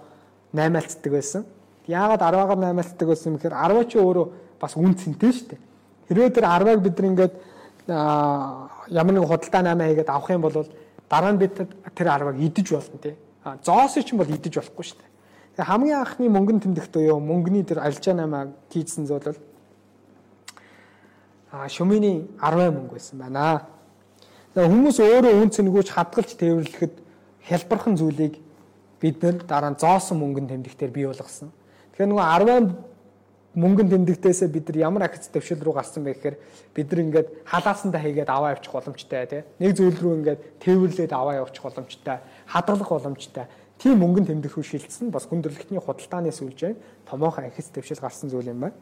наймаалцдаг 0.52 1.12
байсан. 1.12 1.47
Яагаад 1.86 2.20
10-аар 2.20 2.59
наймаалцдаг 2.59 3.06
байсан 3.09 3.32
юм 3.32 3.36
гэхээр 3.39 3.55
10 3.55 3.93
чи 3.93 3.97
өөрөө 4.02 4.27
бас 4.59 4.74
үн 4.77 4.94
цэнтэй 4.98 5.32
шүү 5.32 5.47
дээ. 5.55 5.60
Хэрвээ 6.10 6.31
тэр 6.35 6.47
10-ыг 6.51 6.81
бид 6.82 6.98
нар 6.98 7.09
ингээд 7.12 7.35
ямар 8.90 9.14
нэг 9.14 9.24
худалдаа 9.27 9.62
наймаа 9.62 9.86
хийгээд 9.86 10.10
авах 10.10 10.31
юм 10.31 10.43
бол 10.43 10.66
дараа 11.09 11.32
нь 11.32 11.39
бид 11.39 11.55
тэр 11.94 12.06
10-ыг 12.10 12.39
идэж 12.40 12.69
болно 12.74 12.98
тий. 12.98 13.14
Зоос 13.62 13.94
чинь 13.94 14.19
бол 14.19 14.27
идэж 14.27 14.55
болохгүй 14.59 14.85
шүү 14.85 14.98
дээ. 14.98 15.11
Тэгээ 15.52 15.68
хамгийн 15.68 16.00
анхны 16.00 16.28
мөнгөн 16.32 16.64
тэмдэгт 16.64 16.92
буюу 16.96 17.20
мөнгөний 17.20 17.60
тэр 17.60 17.84
арилжаа 17.84 18.16
наймаа 18.16 18.56
хийдсэн 18.72 19.04
зүйл 19.04 19.20
бол 19.20 19.36
шумины 21.68 22.24
10 22.40 22.72
мөнгө 22.72 22.96
байсан 22.96 23.20
байна. 23.20 23.68
Хүмүүс 24.56 24.96
өөрөө 25.04 25.44
үн 25.44 25.52
цэнэгүүч 25.52 25.92
хадгалж 25.92 26.40
тээвэрлэхэд 26.40 26.94
хялбархан 27.44 28.00
зүйлийг 28.00 28.40
бид 28.96 29.20
нэр 29.20 29.44
дараа 29.44 29.76
нь 29.76 29.80
зоосон 29.80 30.24
мөнгөнд 30.24 30.56
тэмдэгтээр 30.56 30.88
бий 30.88 31.04
болгосон. 31.04 31.52
Тэгэхээр 31.92 32.08
нөгөө 32.08 32.26
10 32.48 32.72
мөнгөнд 33.52 33.92
тэмдэгтээсээ 33.92 34.48
бид 34.48 34.72
нар 34.72 34.78
ямар 34.88 35.02
акц 35.04 35.28
төвшил 35.28 35.60
рүү 35.60 35.76
гарсан 35.76 36.04
бэ 36.04 36.16
гэхээр 36.16 36.36
бид 36.72 36.88
нар 36.88 37.00
ингээд 37.04 37.28
халаасандаа 37.44 38.00
хийгээд 38.00 38.32
аваа 38.32 38.56
явуучих 38.56 38.72
боломжтой 38.72 39.26
тий. 39.28 39.42
Нэг 39.60 39.76
зүйл 39.76 40.00
рүү 40.00 40.12
ингээд 40.24 40.40
тээвэрлээд 40.64 41.12
аваа 41.12 41.44
явуучих 41.44 41.60
боломжтой, 41.60 42.24
хадгалах 42.48 42.88
боломжтой. 42.88 43.44
Тийм 43.82 43.98
мөнгөнд 43.98 44.30
тэмдэгтүү 44.30 44.62
шилжсэн 44.62 45.10
бас 45.10 45.26
хүндрэлтний 45.26 45.82
худалдааны 45.82 46.30
сүлжээ 46.30 46.76
томоохон 47.10 47.50
акц 47.50 47.66
төвшил 47.74 47.98
гарсан 47.98 48.30
зүйл 48.30 48.54
юм 48.54 48.62
байна. 48.62 48.78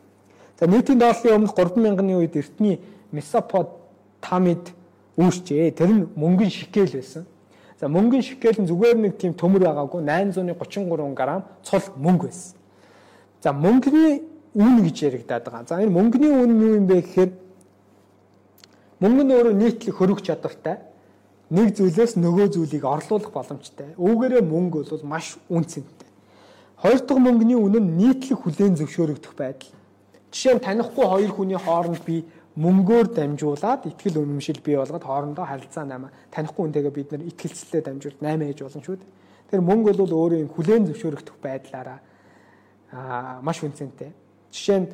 За 0.60 0.68
нийтийн 0.68 1.01
доотлын 1.01 1.40
өмнөх 1.40 1.56
3000-ны 1.56 2.20
үед 2.20 2.36
эртний 2.36 2.81
Месопотамид 3.09 4.77
үүсчээ. 5.16 5.72
Тэр 5.72 5.89
нь 5.89 6.05
мөнгөн 6.12 6.52
шикэл 6.52 6.93
байсан. 7.01 7.24
За 7.81 7.89
мөнгөн 7.89 8.20
шикэл 8.20 8.60
нь 8.60 8.68
зүгээр 8.68 9.01
нэг 9.01 9.16
тийм 9.16 9.32
төмөр 9.32 9.64
байгаагүй 9.64 10.05
833 10.05 11.16
г 11.16 11.48
цул 11.64 11.85
мөнгө 11.97 12.28
байсан. 12.28 12.60
За 13.40 13.56
мөнгөний 13.56 14.20
үн 14.52 14.85
гэж 14.85 14.97
яригадаад 15.09 15.44
байгаа. 15.48 15.64
За 15.64 15.81
энэ 15.81 15.97
мөнгөний 15.97 16.28
үн 16.28 16.60
юу 16.60 16.77
юм 16.77 16.85
бэ 16.85 17.01
гэхээр 17.01 17.31
мөнгө 19.01 19.22
нь 19.24 19.32
өөрөө 19.32 19.55
нийтлэг 19.56 19.97
хөрөх 19.97 20.20
чадвартай. 20.20 20.90
Нэг 21.51 21.74
зүйлээс 21.74 22.14
нөгөө 22.14 22.55
зүйлийг 22.55 22.85
орлуулах 22.86 23.35
боломжтой. 23.35 23.94
Үүгээрээ 23.98 24.43
мөнгө 24.47 24.86
бол 24.86 25.02
маш 25.02 25.35
үнцэнтэй. 25.51 26.09
Хоёр 26.78 27.01
дахь 27.02 27.18
мөнгөний 27.18 27.59
үн 27.59 27.77
нь 27.77 27.90
нийтлэг 27.98 28.39
хүлээн 28.39 28.78
зөвшөөрөгдөх 28.78 29.35
байдал. 29.35 29.74
Жишээ 30.31 30.55
нь 30.55 30.62
танихгүй 30.62 31.05
хоёр 31.10 31.32
хүний 31.35 31.59
хооронд 31.59 32.06
би 32.06 32.22
мөнгөөр 32.55 33.06
дамжуулаад 33.18 33.82
ихтгэл 33.90 34.22
үнэмшил 34.22 34.62
бий 34.62 34.78
болгоод 34.78 35.02
хоорондоо 35.02 35.44
харилцаа 35.44 35.85
наймаа 35.85 36.14
танихгүй 36.31 36.70
хүнтэйгээ 36.70 36.94
бид 36.94 37.10
нар 37.10 37.27
ихтгэлцэлтэй 37.27 37.82
дамжуул 37.82 38.18
8 38.22 38.47
ээж 38.47 38.59
болно 38.62 38.82
шүү 38.86 38.97
дээ. 39.02 39.10
Тэр 39.51 39.60
мөнгө 39.66 39.90
бол 39.98 40.14
өөрөө 40.14 40.39
юм 40.47 40.51
хүлээн 40.55 40.86
зөвшөөрөгдөх 40.86 41.36
байдлаараа 41.43 41.98
аа 42.94 43.43
маш 43.43 43.59
үнцэнтэй. 43.62 44.14
Жишээ 44.55 44.78
нь 44.82 44.89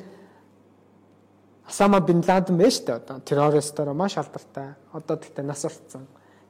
Осама 1.67 1.99
бин 1.99 2.23
Ладен 2.23 2.57
байж 2.57 2.81
тээ 2.81 2.95
одоо 2.95 3.19
террористоор 3.19 3.93
маш 3.93 4.17
алдартай. 4.17 4.75
Одоо 4.93 5.17
тэгтээ 5.17 5.45
нас 5.45 5.65
орцсон. 5.65 6.07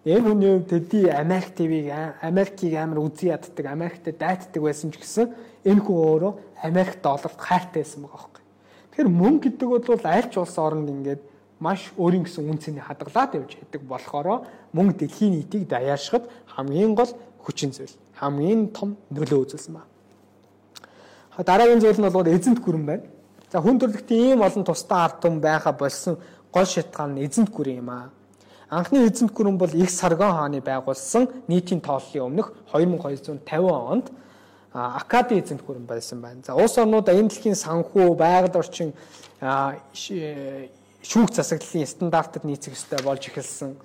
Энэ 0.07 0.23
хүний 0.23 0.51
хувьд 0.55 0.69
төдий 0.71 1.11
Америк 1.11 1.51
ТV-г 1.51 1.91
Америкийг 2.23 2.73
амар 2.79 2.99
үзий 3.03 3.27
яддаг, 3.27 3.65
Америкт 3.67 4.07
дайтдаг 4.07 4.63
байсан 4.63 4.87
ч 4.95 5.03
гэсэн 5.03 5.35
энэ 5.67 5.83
хүн 5.83 5.99
өөрөө 5.99 6.33
Америк 6.63 7.03
долларт 7.03 7.35
хайртай 7.35 7.83
байсан 7.83 8.07
байгаа 8.07 8.15
байхгүй. 8.15 8.43
Тэгэхээр 8.95 9.09
мөнгө 9.11 9.43
гэдэг 9.51 9.67
бол 9.67 10.07
аль 10.07 10.29
ч 10.31 10.39
улс 10.39 10.55
оронд 10.55 10.87
ингээд 10.87 11.21
маш 11.59 11.91
өөрийн 11.99 12.23
гэсэн 12.23 12.47
үнцний 12.47 12.79
хадгалаад 12.79 13.35
явж 13.35 13.51
байдаг 13.59 13.81
болохоор 13.83 14.47
мөнгө 14.71 14.95
дэлхийн 14.95 15.43
нийтийг 15.43 15.67
даяаршихад 15.67 16.31
хамгийн 16.55 16.95
гол 16.95 17.11
хүчин 17.43 17.75
зүйл, 17.75 17.91
хамгийн 18.15 18.71
том 18.71 18.95
нөлөө 19.11 19.43
үзүүлсэн 19.43 19.75
ба. 19.75 19.83
Дараагийн 21.35 21.83
зүйл 21.83 21.99
нь 21.99 22.07
бол 22.07 22.31
эзэнт 22.31 22.63
гүрэн 22.63 22.85
байна. 22.87 23.03
За 23.51 23.59
хүн 23.59 23.75
төрлөخت 23.75 24.07
ийм 24.15 24.39
олон 24.39 24.63
тусдаа 24.63 25.11
ард 25.11 25.19
түмэн 25.19 25.43
байха 25.43 25.75
болсон 25.75 26.15
гол 26.47 26.63
шалтгаан 26.63 27.19
нь 27.19 27.27
эзэнт 27.27 27.51
гүрэн 27.51 27.83
юм 27.83 27.91
аа. 27.91 28.07
Анхны 28.69 29.07
эзэнт 29.07 29.31
гүрэн 29.31 29.57
бол 29.57 29.71
их 29.73 29.89
Саргон 29.89 30.31
хааны 30.31 30.61
байгуулсан 30.61 31.29
нийтийн 31.47 31.79
тооллын 31.79 32.27
өмнөх 32.27 32.51
2250 32.73 33.41
онд 33.71 34.11
Акади 34.73 35.39
эзэнт 35.39 35.63
гүрэн 35.63 35.85
байсан 35.87 36.21
байна. 36.21 36.43
За 36.43 36.53
улс 36.53 36.77
орнууд 36.77 37.07
энэ 37.07 37.29
дэлхийн 37.31 37.55
санхүү, 37.55 38.15
байгаль 38.15 38.59
орчин 38.59 38.93
шүүх 41.01 41.31
засаглалын 41.31 41.87
стандартад 41.87 42.43
нийцэх 42.43 42.75
ёстой 42.75 42.99
болж 43.07 43.23
эхэлсэн. 43.31 43.79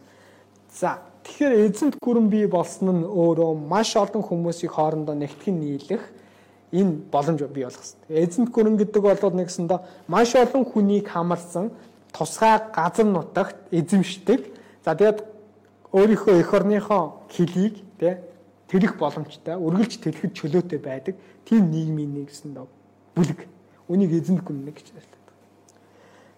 За 0.75 0.99
тэгэхээр 1.23 1.71
эзэнт 1.71 1.97
гүрэн 2.03 2.29
бий 2.29 2.47
болсон 2.51 2.91
нь 2.91 3.07
өөрөө 3.07 3.55
маш 3.55 3.95
олон 3.97 4.27
хүмүүсийг 4.27 4.75
хоорондоо 4.75 5.15
нэгтгэн 5.15 5.57
нийлэх 5.63 6.03
энэ 6.75 7.07
боломж 7.13 7.41
бий 7.55 7.65
болох 7.65 7.79
хэрэгтэй. 7.79 8.27
Эзэнт 8.27 8.51
гүрэн 8.51 8.77
гэдэг 8.83 9.03
бол 9.03 9.37
нэгсэндээ 9.39 9.81
маш 10.09 10.35
олон 10.35 10.65
хүнийг 10.67 11.07
хамарсан 11.07 11.71
тусгай 12.13 12.61
газар 12.75 13.07
нутагт 13.07 13.57
эзэмшдэг. 13.71 14.52
За 14.85 14.95
тэгээд 14.95 15.23
өөрийнхөө 15.95 16.35
эх 16.43 16.51
орныхоо 16.53 17.23
хөлийг 17.31 17.81
тий 17.99 18.19
тэлэх 18.69 18.97
боломжтой, 18.99 19.57
үргэлж 19.61 20.01
тэлэхэд 20.01 20.33
чөлөөтэй 20.33 20.81
байдаг 20.81 21.15
тийм 21.45 21.71
нийгмийн 21.71 22.25
нэгсэндээ 22.25 22.67
бүлэг. 23.15 23.41
Үнийг 23.89 24.11
эзэнт 24.17 24.43
гүрэн 24.43 24.73
гэж 24.73 24.97
ярьдаг. 24.97 25.23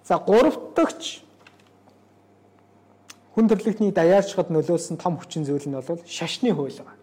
За 0.03 0.19
гурав 0.19 0.75
дахь 0.75 1.25
хүн 3.35 3.49
төрөлхтний 3.49 3.91
даяарчхад 3.95 4.51
нөлөөлсөн 4.51 4.99
том 4.99 5.19
хүчин 5.19 5.47
зүйл 5.47 5.67
нь 5.67 5.75
бол 5.75 6.03
шашны 6.07 6.51
хууль 6.55 6.75
байна. 6.75 6.99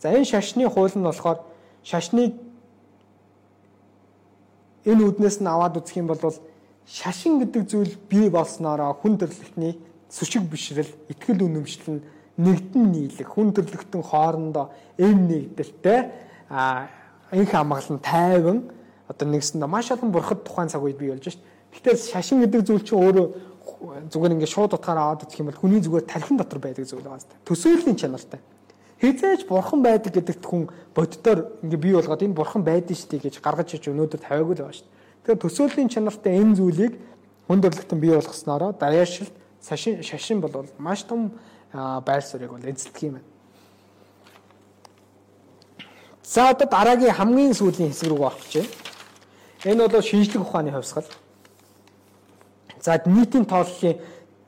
За 0.00 0.12
энэ 0.12 0.24
шашны 0.24 0.68
хууль 0.68 0.92
нь 0.96 1.04
болохоор 1.04 1.44
шашныг 1.84 2.36
энэ 4.84 5.04
үднээс 5.04 5.40
нь 5.40 5.48
аваад 5.48 5.76
үзэх 5.80 6.00
юм 6.00 6.08
бол 6.08 6.20
шашин 6.88 7.40
гэдэг 7.44 7.62
зүйл 7.68 7.92
бий 8.08 8.28
болсноороо 8.28 8.92
хүн 8.96 9.20
төрөлхтний 9.20 9.76
сүшиг 10.08 10.42
бишрэл, 10.48 10.90
ихтгэл 11.08 11.44
үнэмшил 11.44 12.00
нь 12.00 12.02
нэгдэн 12.38 12.84
нийлэх, 12.92 13.28
хүн 13.28 13.52
төрлөختөн 13.52 14.02
хоорондоо 14.02 14.70
эм 14.96 15.28
нэгдэлтэй 15.28 16.00
а 16.50 16.88
энх 17.32 17.52
амгалан 17.54 17.98
тайван 18.00 18.58
одоо 19.08 19.26
нэгсэндээ 19.28 19.68
маш 19.68 19.90
олон 19.90 20.12
бурхад 20.12 20.44
тухайн 20.44 20.68
цаг 20.68 20.82
үед 20.82 20.98
бий 20.98 21.10
болж 21.10 21.24
шít. 21.28 21.42
Гэхдээ 21.72 21.96
шашин 21.96 22.40
гэдэг 22.46 22.62
зүйл 22.64 22.84
чинь 22.84 22.98
өөрөө 22.98 23.26
зүгээр 24.08 24.34
ингээд 24.38 24.54
шууд 24.54 24.72
утгаараа 24.72 25.12
аваад 25.12 25.24
үзэх 25.28 25.40
юм 25.40 25.50
бол 25.52 25.60
хүний 25.60 25.80
зүгээр 25.82 26.06
тархин 26.08 26.36
дотор 26.40 26.60
байдаг 26.62 26.88
зүйл 26.88 27.04
байгаа 27.04 27.20
зү. 27.20 27.36
Төсөөллийн 27.44 27.98
чанартай 28.00 28.40
хизээж 29.00 29.46
бурхан 29.46 29.82
байдаг 29.82 30.12
гэдэгт 30.14 30.42
хүн 30.42 30.68
боддоор 30.94 31.54
ингээ 31.62 31.78
бий 31.78 31.94
болгоод 31.94 32.22
энэ 32.22 32.34
бурхан 32.34 32.62
байдэн 32.66 32.98
штий 32.98 33.22
гэж 33.22 33.38
гаргаж 33.38 33.78
ич 33.78 33.86
өнөөдөр 33.86 34.18
тавиагүй 34.18 34.54
л 34.58 34.62
байгаа 34.66 34.74
дээ. 34.74 34.90
Тэгэхээр 35.22 35.42
төсөөлийн 35.46 35.88
чанартай 35.88 36.32
энэ 36.34 36.56
зүйлийг 36.58 36.94
хүндөрлөлтөнд 37.46 38.02
бий 38.02 38.10
болгоснороо 38.10 38.74
дараашилт 38.74 39.34
шашин 39.66 40.02
шашин 40.02 40.40
бол 40.40 40.66
маш 40.78 41.02
том 41.02 41.32
байр 41.72 42.22
суурийг 42.22 42.50
бол 42.50 42.64
эзэлдэг 42.64 43.02
юм 43.02 43.12
байна. 43.12 43.24
За 46.22 46.50
одоо 46.50 46.68
дараагийн 46.68 47.12
хамгийн 47.12 47.54
сүүлийн 47.54 47.90
хэсэг 47.90 48.08
рүү 48.08 48.20
орох 48.20 48.38
гэж 48.44 48.54
байна. 48.62 48.68
Энэ 49.64 49.88
бол 49.88 50.02
шинжлэх 50.02 50.42
ухааны 50.42 50.70
хувьсгал. 50.72 51.08
За 52.80 53.00
нийтийн 53.06 53.44
тооллын 53.44 53.96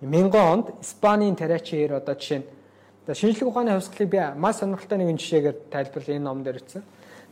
1000 0.01 0.37
онд 0.37 0.66
Испанийн 0.81 1.37
Тарачиэр 1.37 1.93
одоо 1.95 2.15
жишээ 2.15 2.39
нь 2.39 3.15
шинжлэх 3.15 3.49
ухааны 3.49 3.73
хувьсгалыг 3.73 4.09
би 4.09 4.20
маш 4.37 4.57
сонирхолтой 4.57 4.99
нэгэн 4.99 5.19
жишээгээр 5.19 5.57
тайлбарлал 5.73 6.16
энэ 6.16 6.24
ном 6.24 6.43
дээр 6.45 6.57
ирсэн. 6.61 6.82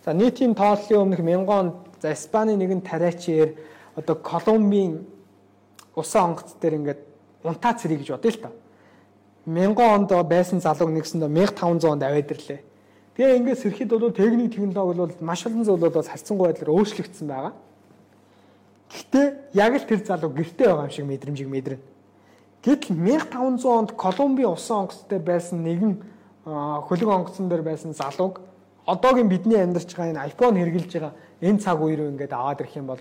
За 0.05 0.13
нийтийн 0.13 0.55
тооллын 0.55 1.01
өмнөх 1.01 1.21
1000 1.21 1.49
онд 1.49 1.75
за 2.01 2.13
Испани 2.13 2.57
нэгэн 2.57 2.81
тариачээр 2.81 3.51
одоо 3.97 4.17
Колумбийн 4.17 5.07
усан 5.95 6.31
онгоц 6.31 6.57
дээр 6.61 6.75
ингээд 6.75 7.01
унтаа 7.45 7.75
цэрэг 7.75 8.03
гэж 8.03 8.09
бодъё 8.17 8.33
л 8.33 8.43
та. 8.43 8.51
1000 9.47 9.77
онд 9.79 10.11
байсан 10.29 10.61
залууг 10.61 10.91
нэгсэндээ 10.93 11.29
1500 11.29 11.89
онд 11.89 12.03
аваад 12.03 12.31
ирлээ. 12.31 12.61
Тэгээ 13.17 13.37
ингээд 13.39 13.63
сэрхэд 13.63 13.91
бол 13.91 14.13
техник 14.13 14.55
технологи 14.55 14.99
бол 14.99 15.15
маш 15.21 15.47
олон 15.47 15.65
зүйл 15.65 15.91
бол 15.91 16.03
харьцангуй 16.03 16.47
байдлаар 16.53 16.75
өөрчлөгдсөн 16.77 17.27
байгаа. 17.27 17.53
Гэхдээ 18.93 19.27
яг 19.55 19.73
л 19.75 19.89
тэр 19.89 20.01
залуу 20.05 20.31
гэртээ 20.33 20.67
байгаа 20.69 20.87
юм 20.87 20.95
шиг 20.95 21.07
мэдрэмжийг 21.07 21.49
мэдрэнэ. 21.49 21.83
Гэтэл 22.63 22.95
1500 22.95 23.67
онд 23.67 23.91
Колумби 23.97 24.45
усан 24.45 24.87
онгоцтой 24.87 25.19
байсан 25.19 25.63
нэгэн 25.63 26.03
хөлөг 26.45 27.09
онгоцон 27.09 27.49
дээр 27.49 27.63
байсан 27.63 27.93
залууг 27.93 28.41
одоогийн 28.87 29.29
бидний 29.29 29.61
амьдарч 29.61 29.95
байгаа 29.95 30.11
энэ 30.13 30.25
iPhone 30.33 30.57
хэрэгжилж 30.57 30.93
байгаа 30.93 31.13
энэ 31.43 31.59
цаг 31.61 31.79
үе 31.83 31.97
рүү 31.97 32.09
ингээд 32.17 32.33
аваад 32.33 32.61
ирэх 32.61 32.77
юм 32.77 32.87
бол 32.87 32.99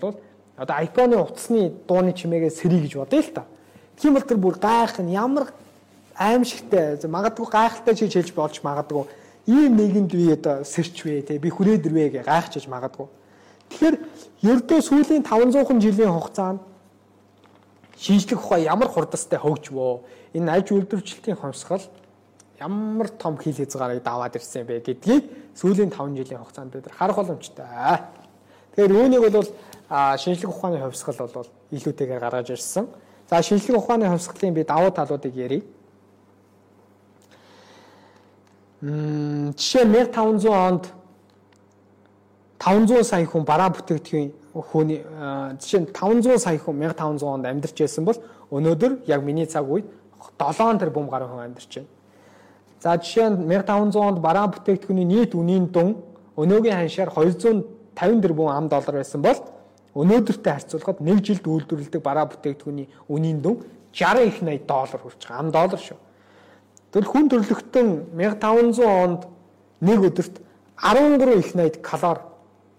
одоо 0.58 0.76
iPhone-ы 0.84 1.16
утасны 1.16 1.72
дууны 1.88 2.12
чимээгээ 2.12 2.52
сэрий 2.52 2.80
гэж 2.84 2.94
бодъё 3.00 3.22
л 3.24 3.32
та. 3.34 3.44
Тийм 3.98 4.14
бол 4.14 4.22
тэр 4.22 4.38
бүр 4.38 4.56
гайх 4.58 4.98
нь 5.02 5.14
ямар 5.14 5.50
аимшигтай 6.14 6.98
магадгүй 7.06 7.46
гайхалтай 7.50 7.94
чиж 7.94 8.14
хэлж 8.14 8.32
болж 8.34 8.62
магадгүй 8.62 9.04
ийм 9.48 9.76
нэгэнд 9.76 10.12
би 10.12 10.32
одоо 10.32 10.64
сэрч 10.64 11.04
вэ 11.04 11.22
те 11.22 11.38
би 11.38 11.50
хүрээд 11.50 11.86
ирвэ 11.86 12.20
гэж 12.20 12.24
гайхчихж 12.26 12.68
магадгүй. 12.68 13.06
Тэгэхээр 13.72 13.96
ердөө 14.44 14.80
сүүлийн 14.84 15.24
500 15.24 15.80
жилийн 15.80 16.12
хугацаанд 16.12 16.60
шинжлэх 17.96 18.44
ухаан 18.44 18.62
ямар 18.62 18.88
хурдастай 18.92 19.40
хөгжвөө 19.40 20.36
энэ 20.36 20.52
аж 20.52 20.66
үйлдвэрчлэлийн 20.68 21.40
хомсгол 21.40 21.84
ямар 22.60 23.08
том 23.08 23.38
хил 23.40 23.56
хязгаарыг 23.56 24.02
даваад 24.04 24.36
ирсэн 24.36 24.66
бэ 24.68 24.84
гэдгийг 24.84 25.24
сүүлийн 25.56 25.90
5 25.90 26.12
жилийн 26.18 26.44
хугацаанд 26.44 26.72
бид 26.72 26.92
харах 26.92 27.16
боломжтой. 27.16 27.66
Тэгэхээр 28.76 28.92
үүнийг 28.94 29.22
бол 29.32 29.48
шинжлэх 30.20 30.52
ухааны 30.52 30.78
ховсгал 30.78 31.24
бол 31.32 31.48
илүүтэйгээр 31.72 32.20
гаргаж 32.20 32.52
ирсэн. 32.52 32.86
За 33.30 33.42
шинжлэх 33.42 33.76
ухааны 33.76 34.08
ховсгалын 34.08 34.54
би 34.54 34.64
давуу 34.64 34.90
талуудыг 34.90 35.34
ярив. 35.36 35.64
Мм 38.80 39.52
жишээ 39.52 39.84
1500 39.84 40.48
онд 40.48 40.84
500 42.58 43.04
сая 43.04 43.26
хүн 43.26 43.44
бараа 43.44 43.68
бүтээгдэхүүн 43.70 44.32
хүний 44.54 45.02
жишээ 45.60 45.80
нь 45.80 45.86
500 45.92 46.38
сая 46.38 46.58
хүн 46.58 46.78
1500 46.78 47.26
онд 47.26 47.44
амьдарч 47.46 47.76
байсан 47.80 48.04
бол 48.04 48.18
өнөөдөр 48.50 48.92
яг 49.06 49.22
миний 49.22 49.46
цаг 49.46 49.68
үед 49.68 49.84
7 50.38 50.78
тэрбум 50.78 51.08
гаруй 51.08 51.28
хүн 51.28 51.44
амьдарч 51.44 51.74
байна. 51.74 51.88
За 52.80 52.96
жишээ 52.96 53.28
нь 53.30 53.36
1500 53.50 53.98
онд 53.98 54.18
бараа 54.22 54.46
бүтээгдэхүүний 54.46 55.04
нийт 55.04 55.34
үнийн 55.34 55.66
дүн 55.74 55.96
өнөөгийн 56.38 56.76
ханшаар 56.78 57.10
250 57.10 57.66
тэрбум 58.22 58.48
ам 58.48 58.68
доллар 58.68 59.02
байсан 59.02 59.22
бол 59.22 59.36
өнөөдөртэй 59.98 60.52
харьцуулахад 60.52 61.02
нэг 61.02 61.18
жилд 61.26 61.44
үйлдвэрлэдэг 61.44 62.02
бараа 62.02 62.30
бүтээгдэхүүний 62.30 62.86
үнийн 63.10 63.42
дүн 63.42 63.66
60 63.92 64.30
их 64.30 64.38
80 64.46 64.66
доллар 64.66 65.00
хүрч 65.02 65.20
байгаа. 65.26 65.42
Ам 65.42 65.50
доллар 65.50 65.82
шүү. 65.82 65.98
Тэгвэл 66.94 67.12
хүн 67.12 67.26
төрлөختөн 67.28 67.88
1500 68.14 68.86
онд 68.86 69.22
нэг 69.82 69.98
өдөрт 70.06 70.34
13 70.78 71.38
их 71.38 71.50
80 71.58 71.82
калори 71.82 72.22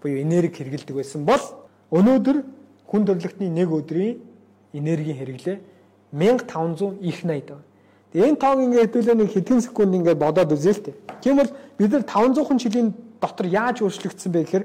буюу 0.00 0.22
энерги 0.24 0.56
хэрэгэлдэг 0.64 0.96
байсан 0.96 1.28
бол 1.28 1.60
Өнөөдөр 1.90 2.36
хүн 2.86 3.06
төрөлхтний 3.06 3.50
нэг 3.50 3.72
өдрийн 3.74 4.22
энергийн 4.72 5.18
хэрэглээ 5.18 5.58
1500 6.14 7.02
их 7.02 7.26
80 7.26 7.26
байна. 7.26 7.66
Тэгээ 8.14 8.28
энэ 8.30 8.38
тоог 8.38 8.58
ингээд 8.62 8.84
хэдүүлээ 8.94 9.16
нэг 9.18 9.30
хэдэн 9.34 9.60
секунд 9.60 9.94
ингээд 9.98 10.22
бодоод 10.22 10.54
үзээ 10.54 10.74
л 10.74 10.84
тээ. 10.86 10.94
Тийм 11.18 11.42
бол 11.42 11.50
бид 11.50 11.90
нар 11.90 12.06
500 12.06 12.62
жилийн 12.62 12.94
дотор 13.18 13.46
яаж 13.46 13.82
өөрчлөгдсөн 13.82 14.30
бэ 14.30 14.42
гэхээр 14.46 14.64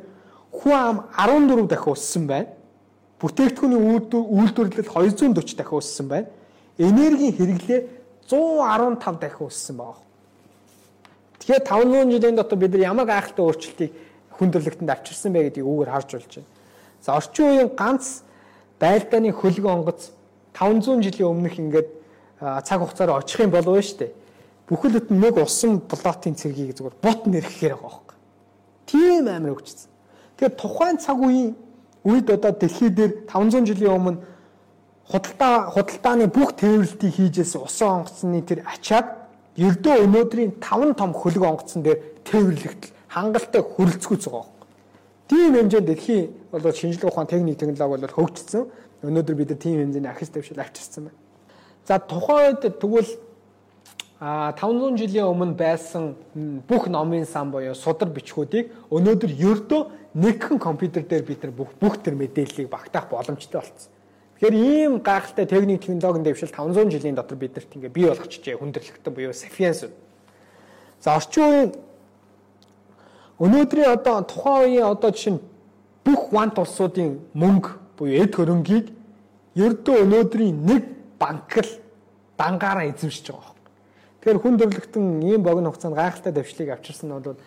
хүн 0.62 0.74
ам 0.74 0.98
14 1.16 1.68
дахин 1.68 1.94
өссөн 1.94 2.28
байна. 2.28 2.50
Бүтээгдэхүүний 3.20 3.80
үйлдвэрлэл 3.80 4.88
240 4.88 5.56
дахин 5.60 5.80
өссөн 5.80 6.08
байна. 6.08 6.28
Энергийн 6.78 7.36
хэрэглээ 7.36 7.82
115 8.30 9.20
дахин 9.20 9.48
өссөн 9.48 9.78
байна. 9.78 10.02
Тэгэхээр 11.40 11.64
500 11.64 12.12
жилийн 12.12 12.36
дотор 12.36 12.58
бид 12.60 12.72
нар 12.74 12.88
ямар 12.90 13.06
гайхалтай 13.06 13.46
өөрчлөлтийг 13.46 13.92
хүн 14.36 14.52
төрлөختөнд 14.52 14.92
авчирсан 14.92 15.32
бэ 15.32 15.50
гэдгийг 15.52 15.68
үүгээр 15.68 15.94
харж 15.94 16.10
болж 16.16 16.32
байна. 16.36 16.50
За 17.02 17.16
орчин 17.16 17.46
үеийн 17.46 17.72
ганц 17.76 18.24
байлдааны 18.80 19.32
хөлөг 19.32 19.66
онгоц 19.66 20.10
500 20.58 21.06
жилийн 21.06 21.32
өмнөх 21.32 21.56
ингээд 21.60 21.90
цаг 22.40 22.80
хугацаар 22.82 23.16
очих 23.20 23.40
юм 23.40 23.52
болов 23.52 23.80
шүү 23.80 24.00
дээ. 24.00 24.12
бүхэл 24.66 24.98
бүтэн 24.98 25.20
нэг 25.22 25.38
усан 25.38 25.80
плотын 25.80 26.34
цэргийг 26.34 26.74
зүгээр 26.74 26.98
бут 26.98 27.22
нэрхэхээр 27.30 27.78
байгаа 27.78 27.86
байхгүй. 27.86 28.18
Тийм 28.90 29.28
амар 29.30 29.54
өгчсөн. 29.54 29.90
Тэгэхээр 30.36 30.56
тухайн 30.60 30.98
цаг 30.98 31.18
үеийн 31.20 31.56
үед 32.04 32.30
одоо 32.30 32.52
дэлхий 32.52 32.90
дээр 32.90 33.26
500 33.28 33.66
жилийн 33.66 33.96
өмнө 33.96 34.20
худалдаа 35.08 35.72
худалдааны 35.72 36.28
бүх 36.28 36.54
тээвэрлтийг 36.60 37.14
хийжээс 37.16 37.56
усан 37.56 38.04
онгоцны 38.04 38.42
тэр 38.42 38.68
ачаад 38.68 39.26
ердөө 39.56 39.96
өнөөдрийн 40.06 40.52
5 40.60 41.00
том 41.00 41.12
хөлөг 41.14 41.44
онгоцон 41.46 41.82
дээр 41.84 42.00
тээвэрлэгдэл 42.28 42.92
хангалттай 43.08 43.62
хүрэлцгүүц 43.64 44.26
байгаа. 44.28 44.52
Тийм 45.30 45.54
хэмжээнд 45.56 45.88
дэлхийн 45.88 46.30
бол 46.52 46.74
шинжлэх 46.74 47.10
ухаан 47.10 47.28
техник 47.28 47.58
технологи 47.58 48.02
бол 48.02 48.18
хөгжсөн. 48.18 48.68
Өнөөдөр 49.06 49.36
бид 49.36 49.56
тийм 49.60 49.80
хэмжээний 49.82 50.12
ахис 50.12 50.30
дэвшил 50.30 50.60
авчирсан 50.60 51.10
байна. 51.10 51.20
За 51.88 52.00
тухайн 52.00 52.58
үед 52.58 52.82
тэгвэл 52.82 53.12
а 54.20 54.54
500 54.54 54.98
жилийн 54.98 55.26
өмнө 55.30 55.56
байсан 55.56 56.16
бүх 56.68 56.88
номын 56.88 57.26
сан 57.26 57.52
буюу 57.52 57.76
судар 57.76 58.10
бичгүүдийг 58.10 58.72
өнөөдөр 58.90 59.32
ердөө 59.32 59.82
нэгэн 60.16 60.60
компьютер 60.60 61.04
дээр 61.04 61.24
бид 61.24 61.44
нар 61.44 61.52
бүх 61.52 61.76
бүх 61.80 62.00
тэр 62.00 62.16
мэдээллийг 62.16 62.70
багтаах 62.72 63.12
боломжтой 63.12 63.60
болсон. 63.62 63.92
Тэгэхээр 64.40 64.56
ийм 64.56 65.00
гайхалтай 65.04 65.46
техник 65.46 65.84
технологийн 65.84 66.24
дэвшил 66.24 66.52
500 66.52 66.92
жилийн 66.92 67.16
дотор 67.16 67.38
бидэрт 67.38 67.76
ингээ 67.76 67.92
бий 67.92 68.08
болгочихжээ 68.08 68.56
хүндрэлтэй 68.58 69.12
буюу 69.14 69.36
sapiens. 69.36 69.92
За 71.04 71.16
орчин 71.16 71.44
үеийн 71.44 71.72
өнөөдрийн 73.40 73.92
одоо 73.92 74.24
тухайн 74.24 74.72
үеийн 74.72 74.88
одоо 74.88 75.12
жишээ 75.12 75.34
нь 75.36 75.44
бүх 76.04 76.32
вант 76.32 76.60
улсуудын 76.60 77.20
мөнгө 77.36 77.70
буюу 78.00 78.24
эд 78.24 78.36
хөрөнгийг 78.36 78.88
ердөө 79.56 79.96
өнөөдрийн 80.04 80.56
нэг 80.64 80.84
банк 81.20 81.52
л 81.60 81.72
дангаараа 82.40 82.92
эзэмшиж 82.92 83.32
байгаа. 83.32 83.56
Тэгэхээр 84.20 84.42
хүн 84.44 84.56
төрлөختөн 84.60 85.06
ийм 85.24 85.44
богино 85.44 85.72
хугацаанд 85.72 85.96
гайхалтай 85.96 86.32
дэвшлиг 86.36 86.70
авчирсан 86.76 87.12
нь 87.12 87.16
бол 87.20 87.40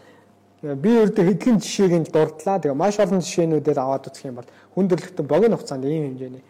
би 0.62 0.90
ердөө 0.90 1.24
хэдхэн 1.24 1.58
жишээг 1.62 1.92
нь 2.02 2.10
дурдлаа. 2.10 2.58
Тэгээ 2.58 2.74
маш 2.74 2.98
олон 2.98 3.22
жишээнүүдээр 3.22 3.78
аваад 3.78 4.10
үзэх 4.10 4.26
юм 4.26 4.42
бол 4.42 4.50
хүн 4.74 4.88
төрлөختөн 4.90 5.26
богино 5.26 5.54
хугацаанд 5.54 5.86
ийм 5.86 6.18
хэмжээний 6.18 6.42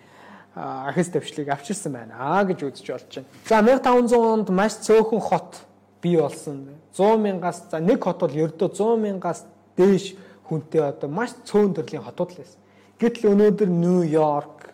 ахис 0.57 1.09
дэвшлиг 1.13 1.49
авчирсан 1.53 1.93
байна 1.93 2.17
аа 2.17 2.45
гэж 2.49 2.65
үзэж 2.65 2.87
болж 2.89 3.13
байна. 3.15 3.29
За 3.45 3.61
1500 3.61 4.17
онд 4.17 4.49
маш 4.49 4.81
цөөхөн 4.81 5.21
хот 5.21 5.61
бий 6.01 6.17
болсон. 6.17 6.73
100 6.97 7.19
мянгаас 7.21 7.63
за 7.71 7.79
нэг 7.81 8.01
хот 8.01 8.19
бол 8.25 8.33
ердөө 8.33 8.69
100 8.73 8.97
мянгаас 8.97 9.45
дээш 9.77 10.17
хүнтэй 10.49 10.83
одоо 10.89 11.11
маш 11.13 11.37
цөөн 11.45 11.77
төрлийн 11.77 12.03
хотууд 12.03 12.33
л 12.33 12.41
байсан. 12.41 12.61
Гэтэл 12.99 13.31
өнөөдөр 13.31 13.71
Нью-Йорк, 13.71 14.73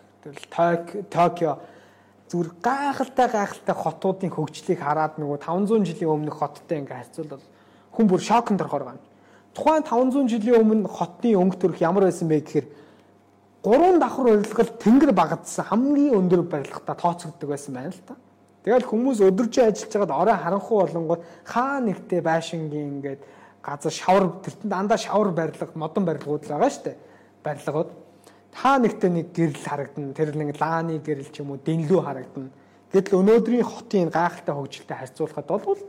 Токио 1.11 1.59
зүгээр 2.31 2.49
гайхалтай 2.63 3.27
гайхалтай 3.29 3.75
хотуудын 3.75 4.31
хөгжлийг 4.33 4.81
хараад 4.81 5.21
нөгөө 5.21 5.45
500 5.45 5.85
жилийн 5.85 6.09
өмнөх 6.09 6.41
хоттой 6.41 6.81
ингээ 6.81 6.97
харьцуулбал 6.97 7.45
хүн 7.93 8.07
бүр 8.09 8.21
шокнд 8.25 8.65
орохоор 8.65 8.85
байна. 8.89 9.03
Тухайн 9.55 9.83
500 9.87 10.27
жилийн 10.27 10.59
өмнө 10.59 10.91
хотны 10.91 11.31
өнгө 11.39 11.57
төрх 11.57 11.79
ямар 11.79 12.11
байсан 12.11 12.27
бэ 12.27 12.43
гэхээр 12.43 12.67
гурван 13.63 13.99
давхар 14.03 14.27
урилгал 14.35 14.71
тэнгэр 14.83 15.11
багадсан 15.15 15.65
хамгийн 15.71 16.19
өндөр 16.19 16.43
барилгатай 16.43 16.95
тооцогддог 16.99 17.49
байсан 17.49 17.73
байна 17.73 17.95
л 17.95 18.03
та. 18.03 18.19
Тэгэл 18.67 18.83
хүмүүс 18.83 19.23
өдөржин 19.23 19.71
ажиллаж 19.71 19.93
байгаад 19.95 20.11
орой 20.11 20.37
харанхуй 20.43 20.77
болонгод 20.83 21.21
хаа 21.47 21.79
нэгтээ 21.79 22.19
байшингийн 22.19 22.99
ингээд 22.99 23.21
газар 23.63 23.93
шавар 23.95 24.43
тэртэн 24.43 24.69
дандаа 24.69 24.97
шавар 24.97 25.31
барилга, 25.31 25.71
модон 25.73 26.03
барилгууд 26.05 26.43
байгаа 26.45 26.69
дээ. 26.83 26.97
Барилгууд. 27.45 27.89
Хаа 28.53 28.77
нэгтээ 28.83 29.09
нэг 29.09 29.27
гэрэл 29.31 29.65
харагдана. 29.65 30.13
Тэр 30.13 30.35
нэг 30.35 30.57
лааны 30.59 30.99
гэрэл 30.99 31.31
ч 31.31 31.39
юм 31.39 31.55
уу 31.55 31.63
дэнлүү 31.63 32.01
харагдана. 32.03 32.49
Гэтэл 32.91 33.19
өнөөдрийн 33.23 33.65
хотын 33.65 34.09
гайхалтай 34.11 34.55
хөгжилтэй 34.55 34.97
харьцуулахад 34.97 35.47
бол 35.47 35.79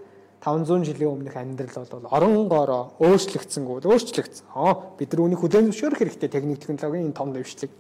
500 0.45 0.85
жилийн 0.85 1.11
өмнөх 1.11 1.37
амьдрал 1.37 1.87
бол 1.91 2.07
оронгороо 2.11 2.83
өөрчлөгдсөнгүү 3.01 3.87
өөрчлөгдсөн. 3.87 4.47
Аа 4.55 4.95
бид 4.99 5.13
нар 5.13 5.21
үүнийг 5.25 5.41
хүлээн 5.41 5.69
зөвшөөрөх 5.73 6.01
хэрэгтэй 6.01 6.29
техник 6.29 6.61
технологийн 6.61 7.11
энэ 7.11 7.19
том 7.19 7.33
дэвшлиг. 7.33 7.71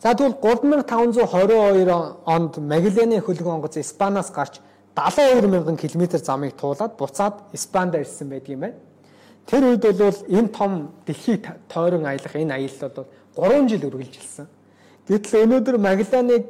За 0.00 0.14
тэгвэл 0.14 0.38
3522 0.38 1.90
онд 2.24 2.56
Магелланы 2.58 3.20
хөлгөн 3.20 3.58
онгоц 3.58 3.76
Испаниас 3.76 4.30
гарч 4.30 4.60
72 4.94 5.48
мянган 5.50 5.76
км 5.76 6.16
замыг 6.16 6.54
туулаад 6.56 6.96
буцаад 6.96 7.34
Испанд 7.52 7.94
ирсэн 7.94 8.28
байдаг 8.28 8.48
юм 8.48 8.60
байна. 8.60 8.74
Тэр 9.46 9.64
үед 9.64 9.82
бол 9.82 10.18
энэ 10.28 10.48
том 10.48 10.92
дэлхийг 11.06 11.48
тойрон 11.68 12.06
аялах 12.06 12.36
энэ 12.36 12.54
аялал 12.54 12.92
бол 13.34 13.50
3 13.50 13.68
жил 13.68 13.88
үргэлжилсэн. 13.88 14.46
Гэтэл 15.08 15.44
өнөөдөр 15.44 15.76
Магелланыг 15.78 16.44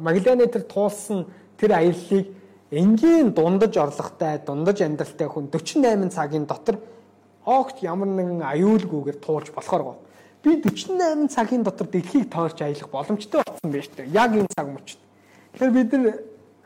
Магелланы 0.00 0.46
тэр 0.46 0.62
туулсан 0.62 1.26
тэр 1.58 1.70
аяллыг 1.74 2.26
энгийн 2.70 3.34
дундаж 3.34 3.76
орлоготой, 3.76 4.38
дундаж 4.46 4.80
амьдралтай 4.80 5.28
хүн 5.28 5.50
48 5.50 6.08
цагийн 6.14 6.46
дотор 6.46 6.78
огт 7.44 7.82
ямар 7.82 8.08
нэгэн 8.08 8.42
аюулгүйгээр 8.42 9.18
туулж 9.20 9.50
болохоор 9.52 9.82
гоо 9.82 9.96
би 10.42 10.62
48 10.62 11.28
цагийн 11.28 11.62
дотор 11.62 11.86
дэлхийг 11.86 12.30
тойрч 12.30 12.62
аялах 12.62 12.88
боломжтой 12.90 13.42
болсон 13.46 13.72
байж 13.72 13.88
тээ. 13.88 14.06
Яг 14.06 14.32
энэ 14.32 14.46
цаг 14.54 14.68
мөчид. 14.68 14.98
Тэгэхээр 15.52 15.72
бид 15.72 15.92
нар 15.92 16.14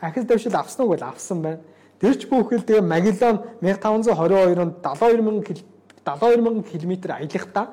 ахис 0.00 0.24
давшил 0.24 0.54
авсан 0.54 0.86
уу 0.86 0.92
гэвэл 0.92 1.08
авсан 1.08 1.42
байна. 1.42 1.60
Тэр 2.00 2.14
ч 2.14 2.28
бүхэл 2.28 2.62
тэгээ 2.62 2.82
Магеллан 2.82 3.40
1522 3.62 4.60
онд 4.60 4.74
72000 4.82 5.64
72000 6.04 6.62
км 6.68 6.92
аялахдаа 7.14 7.66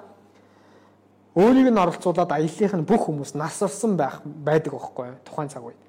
өөрийг 1.36 1.70
нь 1.70 1.82
оролцуулаад 1.82 2.32
аяллах 2.32 2.74
нь 2.74 2.88
бүх 2.88 3.10
хүмүүс 3.10 3.36
нас 3.36 3.62
орсон 3.62 3.98
байх 3.98 4.22
байдаг 4.24 4.74
байхгүй 4.74 5.08
тухайн 5.26 5.50
цаг 5.50 5.66
үед. 5.66 5.80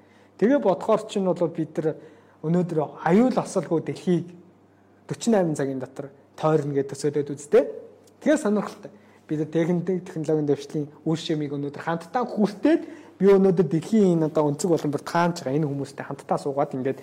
Тэгээ 0.41 0.57
бодохоор 0.57 1.05
чинь 1.05 1.29
бол 1.29 1.53
бид 1.53 1.77
нар 1.77 2.01
өнөөдөр 2.41 3.05
аюул 3.05 3.37
осолгүй 3.37 3.85
дэлхийг 3.85 4.25
48 5.05 5.53
цагийн 5.53 5.77
дотор 5.77 6.09
тойрно 6.33 6.73
гэдэг 6.73 6.97
төсөөлөд 6.97 7.29
үзтээ. 7.29 7.63
Тэгээ 8.25 8.41
сонирхолтой 8.41 8.89
бид 9.29 9.51
техник 9.53 9.85
технологийн 9.85 10.49
дэвшлийн 10.49 10.89
үр 11.05 11.17
шимийг 11.21 11.53
өнөөдөр 11.53 11.85
хамтдаа 11.85 12.25
хүртээд 12.25 12.81
би 13.21 13.29
өнөөдөр 13.29 13.67
дэлхийн 13.69 14.17
энэ 14.17 14.33
одоо 14.33 14.49
өнцөг 14.49 14.73
боломжоор 14.73 15.05
таамж 15.05 15.45
байгаа 15.45 15.61
энэ 15.61 15.69
хүмүүстэй 15.69 16.09
хамтдаа 16.09 16.37
суугаад 16.41 16.73
ингээд 16.73 16.99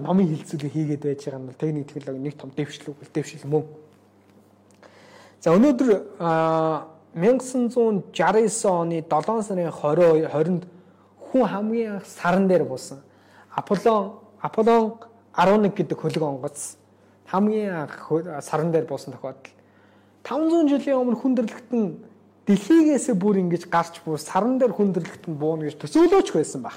номын 0.00 0.32
хилцүүлэг 0.32 0.72
хийгээд 0.72 1.04
байж 1.04 1.20
байгаа 1.28 1.36
нь 1.36 1.48
бол 1.52 1.60
техник 1.60 1.84
технологийн 1.92 2.24
нэг 2.24 2.40
том 2.40 2.50
дэвшил 2.56 2.96
дэвшил 3.12 3.44
мөн. 3.44 3.68
За 5.44 5.52
өнөөдөр 5.52 6.16
1969 7.12 8.64
оны 8.72 9.04
7 9.04 9.44
сарын 9.44 9.68
22 9.68 10.32
20-нд 10.32 10.79
хүн 11.30 11.46
хамгийн 11.46 11.92
анх 11.96 12.06
саран 12.06 12.48
дээр 12.48 12.64
буусан. 12.64 12.98
Аполлон 13.54 14.18
Аполлон 14.40 14.98
11 15.34 15.74
гэдэг 15.74 15.98
хөлөг 15.98 16.22
онгоц 16.22 16.76
хамгийн 17.26 17.86
анх 17.86 18.10
саран 18.42 18.72
дээр 18.72 18.86
буусан 18.86 19.14
тохиолдол 19.14 19.54
500 20.24 20.68
жилийн 20.68 20.98
өмнө 20.98 21.16
хүндрэлтэн 21.22 21.84
дэлхийгээсээ 22.46 23.14
бүр 23.14 23.38
ингэж 23.38 23.70
гарч 23.70 24.02
буй 24.04 24.18
саран 24.18 24.58
дээр 24.58 24.74
хүндрэлтэн 24.74 25.34
бууна 25.38 25.70
гэж 25.70 25.78
төсөөлөөч 25.78 26.28
байсан 26.34 26.62
баг. 26.62 26.76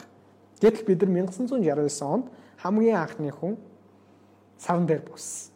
Гэтэл 0.61 0.85
бид 0.85 1.01
нар 1.01 1.25
1969 1.25 2.01
онд 2.05 2.25
хамгийн 2.61 2.97
анхны 3.01 3.31
хүн 3.33 3.57
саран 4.57 4.85
дээр 4.85 5.01
бууссан. 5.01 5.51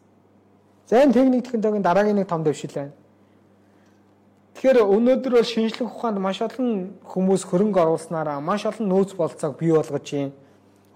За 0.90 1.04
энэ 1.04 1.14
техник 1.14 1.46
технологийн 1.46 1.84
дараагийн 1.84 2.16
нэг 2.16 2.28
том 2.28 2.44
дэвшил 2.44 2.72
байна. 2.74 2.92
Тэгэхээр 4.58 4.90
өнөөдөр 4.90 5.34
бол 5.38 5.46
шинжлэх 5.46 5.94
ухаанд 5.94 6.18
маш 6.18 6.42
олон 6.42 6.98
хүмүүс 7.06 7.46
хөрөнгө 7.46 7.78
оруулснараа 7.78 8.42
маш 8.42 8.66
олон 8.66 8.90
нөөц 8.90 9.14
болцоог 9.14 9.54
бий 9.62 9.70
болгож 9.70 10.02
байна. 10.02 10.34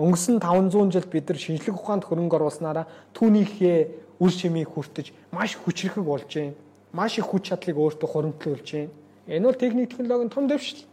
Өнгөрсөн 0.01 0.41
500 0.41 0.89
жилд 0.97 1.09
бид 1.13 1.29
нар 1.29 1.37
шинжлэх 1.37 1.77
ухаанд 1.77 2.09
хөрөнгө 2.09 2.41
оруулснараа 2.41 2.89
түүнийхээ 3.13 4.17
үр 4.17 4.31
шимийг 4.33 4.73
хүртэж 4.73 5.13
маш 5.29 5.53
хүчрэхэг 5.61 6.01
болж 6.01 6.25
байна 6.25 6.57
маш 6.93 7.17
их 7.17 7.25
хүч 7.25 7.51
чадлыг 7.51 7.77
өөртөө 7.77 8.09
хуримтлуулж 8.09 8.71
байна. 8.71 8.89
Энэ 9.27 9.45
бол 9.45 9.55
техник 9.55 9.89
технологийн 9.89 10.29
том 10.29 10.47
дэвшил. 10.47 10.83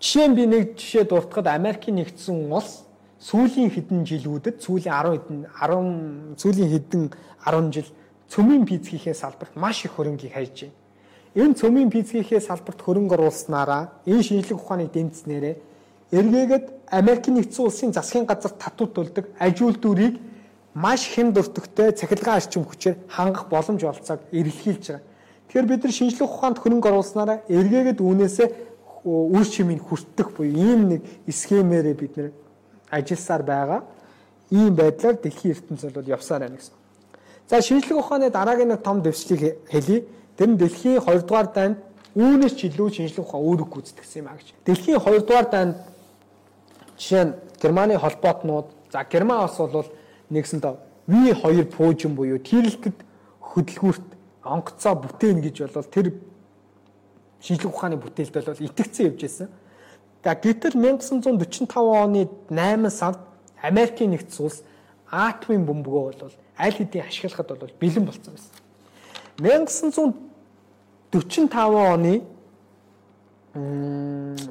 Жишээ 0.00 0.28
нь 0.28 0.34
би 0.34 0.46
нэг 0.46 0.74
жишээ 0.74 1.04
дуртахад 1.04 1.46
Америкийн 1.46 1.96
нэгдсэн 2.00 2.50
улс 2.50 2.82
сүүлийн 3.20 3.70
хэдэн 3.70 4.02
жилүүдэд 4.02 4.64
сүүлийн 4.64 4.96
10 4.96 5.12
хэдэн 5.14 5.38
10 5.46 6.40
сүүлийн 6.40 6.70
хэдэн 6.74 7.02
10 7.44 7.70
жил 7.70 7.88
цөмийн 8.30 8.64
пиццгийнхээ 8.64 9.14
салбарт 9.14 9.54
маш 9.56 9.84
их 9.84 9.98
хөрөнгийг 9.98 10.32
хайж 10.32 10.56
байна. 10.62 10.78
Энэ 11.34 11.54
цөмийн 11.58 11.90
пиццгийнхээ 11.90 12.40
салбарт 12.40 12.80
хөрөнгө 12.82 13.14
оруулснараа 13.18 13.90
энэ 14.06 14.22
шинжлэх 14.22 14.62
ухааны 14.62 14.86
дэмжснээрээ 14.86 15.56
эргээгээд 16.14 16.66
Америкийн 16.90 17.36
нэгдсэн 17.38 17.64
улсын 17.66 17.92
засгийн 17.92 18.26
газар 18.26 18.54
татвар 18.54 18.90
төлдөг 18.90 19.26
ажилтнуудыг 19.38 20.14
маш 20.74 21.06
хэм 21.10 21.34
дуртагтай 21.34 21.90
цахилгаан 21.92 22.38
арчим 22.38 22.64
хүчээр 22.66 22.96
хангах 23.06 23.46
боломж 23.50 23.82
олцоог 23.82 24.20
эрэлхийлж 24.30 24.86
байгаа. 24.86 25.02
Тэгэхээр 25.50 25.66
бид 25.70 25.82
нар 25.82 25.94
шинжлэх 25.94 26.30
ухаанд 26.30 26.58
хөрөнгө 26.58 26.88
оруулснараа 26.90 27.38
эргээгээд 27.50 27.98
үүнээсээ 27.98 28.48
үр 29.04 29.46
чимийг 29.46 29.82
хүртэх 29.82 30.34
буюу 30.34 30.54
ийм 30.54 30.80
нэг 30.90 31.02
схемээрээ 31.26 31.94
бид 31.94 32.12
нар 32.16 32.30
ажилласаар 32.90 33.42
байгаа. 33.42 33.80
Ийм 34.50 34.74
байдлаар 34.74 35.14
дэлхийн 35.18 35.54
ертөнцийн 35.54 35.94
бол 35.94 36.06
явсаар 36.06 36.42
байна 36.46 36.58
гэсэн. 36.58 36.79
За 37.50 37.58
шинжлэх 37.58 37.98
ухааны 37.98 38.30
дараагийн 38.30 38.70
нэг 38.70 38.82
том 38.86 39.02
дэвшлиг 39.02 39.58
хэлье. 39.66 40.06
Тэр 40.38 40.54
нь 40.54 40.56
дэлхийн 40.56 41.02
2 41.02 41.26
дугаар 41.26 41.50
дайнд 41.50 41.76
үүнээс 42.14 42.54
ч 42.54 42.70
илүү 42.70 42.94
шинжлэх 42.94 43.26
ухаан 43.26 43.42
өөрөг 43.42 43.68
гүйцэтгэсэн 43.74 44.22
юм 44.22 44.30
а 44.30 44.38
гэж. 44.38 44.54
Дэлхийн 44.62 45.02
2 45.02 45.26
дугаар 45.26 45.48
дайнд 45.50 45.74
Жишээ 47.00 47.24
нь 47.24 47.34
Германы 47.62 47.98
холбоотнууд 47.98 48.66
за 48.92 49.04
Герман 49.10 49.48
улс 49.48 49.56
бол 49.56 49.88
нэгсэндээ 50.28 50.76
V2 51.08 51.64
пуужин 51.72 52.14
буюу 52.14 52.38
тэрэлтэд 52.38 52.96
хөдөлгүүрт 53.40 54.06
онгоцоо 54.44 54.94
бүтээн 55.00 55.40
гэж 55.40 55.56
бол 55.74 55.88
тэр 55.88 56.06
шинжлэх 57.40 57.72
ухааны 57.72 57.96
бүтээлд 57.96 58.36
бол 58.36 58.66
итгэцэн 58.68 59.06
явж 59.08 59.20
байсан. 59.24 59.48
Гэтэл 60.22 60.76
1945 60.76 61.72
оны 61.72 62.28
8 62.52 62.90
сард 62.92 63.18
Америкийн 63.64 64.12
нэгдсэн 64.12 64.44
улс 64.44 64.60
атомын 65.08 65.64
бөмбөгөө 65.64 66.04
бол 66.20 66.36
аль 66.60 66.76
хэдийн 66.76 67.06
ашиглахад 67.06 67.48
бол 67.48 67.72
бэлэн 67.80 68.04
болсон 68.04 68.34
байсан. 68.34 68.52
1945 69.40 70.14
оны 71.94 72.22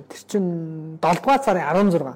тэр 0.10 0.22
чин 0.28 0.44
7 1.02 1.22
дугаар 1.22 1.42
сарын 1.44 1.64
16 1.64 2.16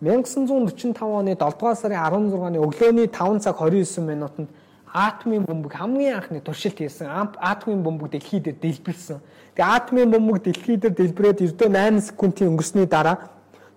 1945 0.00 1.02
оны 1.02 1.30
7 1.34 1.38
дугаар 1.38 1.76
сарын 1.76 1.98
16-ны 1.98 2.58
өглөөний 2.60 3.08
5 3.08 3.40
цаг 3.40 3.56
29 3.60 4.04
минутанд 4.04 4.48
атомын 4.92 5.44
бөмбөг 5.44 5.72
хамгийн 5.72 6.16
анхны 6.16 6.40
туршилт 6.40 6.78
хийсэн 6.78 7.08
атомын 7.40 7.82
бөмбөг 7.84 8.10
дэлхий 8.10 8.40
дээр 8.40 8.56
дэлбэрсэн. 8.60 9.20
Тэгээ 9.56 9.74
атомын 9.76 10.10
бөмбөг 10.12 10.38
дэлхий 10.44 10.76
дээр 10.76 10.94
дэлбэрээд 10.96 11.44
ердөө 11.46 11.68
8 11.68 12.00
секундын 12.08 12.48
өнгөрсний 12.52 12.86
дараа 12.86 13.35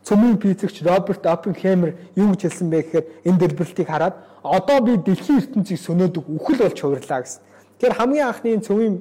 цөмийн 0.10 0.42
физикч 0.42 0.82
Роберт 0.82 1.26
Оппенхеймер 1.26 1.94
юу 2.18 2.34
гэж 2.34 2.42
хэлсэн 2.50 2.70
бэ 2.70 2.82
гэхээр 2.82 3.06
энэ 3.30 3.40
дэлбэрэлтийг 3.46 3.88
хараад 3.88 4.16
одоо 4.42 4.82
би 4.82 4.98
дэлхийн 4.98 5.38
ертөнцийг 5.38 5.78
сөнөөдөг 5.78 6.26
үхэл 6.26 6.66
болж 6.66 6.78
хувирлаа 6.82 7.22
гэсэн. 7.22 7.42
Тэгэхээр 7.78 7.98
хамгийн 8.02 8.26
анхны 8.26 8.58
цөмийн 8.58 8.96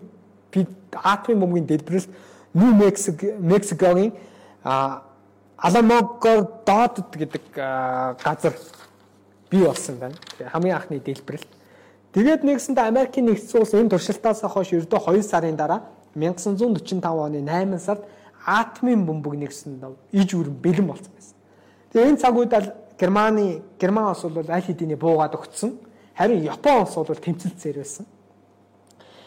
атомын 0.92 1.40
бөмбөгийн 1.40 1.66
дэлбэрэлт 1.66 2.10
Нью 2.54 2.72
Мексикогийн 3.40 4.12
Аламогор 5.56 6.62
Додд 6.68 7.08
гэдэг 7.16 7.44
газар 7.56 8.54
бий 9.50 9.64
болсон 9.64 9.96
байна. 9.96 10.14
Хамгийн 10.52 10.76
анхны 10.76 11.00
дэлбэрэлт. 11.00 11.48
Тэгээд 12.12 12.44
нэгсэндээ 12.44 12.84
Америкийн 12.84 13.26
нэгдсэн 13.32 13.60
улс 13.60 13.72
энэ 13.72 13.90
туршилтаас 13.96 14.44
хойш 14.44 14.72
ердөө 14.76 15.00
2 15.08 15.22
сарын 15.22 15.56
дараа 15.56 15.88
1945 16.16 17.00
оны 17.04 17.40
8 17.40 17.78
сард 17.78 18.04
атомын 18.48 19.04
бөмбөг 19.04 19.34
нэгсэндээ 19.36 20.16
иж 20.16 20.32
үрэн 20.32 20.56
бэлэн 20.56 20.86
болсон 20.88 21.12
байсан. 21.12 21.36
Тэгээд 21.92 22.08
энэ 22.08 22.20
цаг 22.20 22.34
үед 22.36 22.52
л 22.56 22.72
Германы 22.98 23.62
Герман 23.78 24.10
улс 24.10 24.24
бол 24.24 24.48
аль 24.48 24.64
хэдийн 24.64 24.96
буугаад 24.98 25.36
өгцсөн. 25.36 25.76
Харин 26.16 26.42
Япон 26.42 26.82
улс 26.82 26.94
бол 26.96 27.14
тэмцэлцээр 27.14 27.76
байсан. 27.76 28.06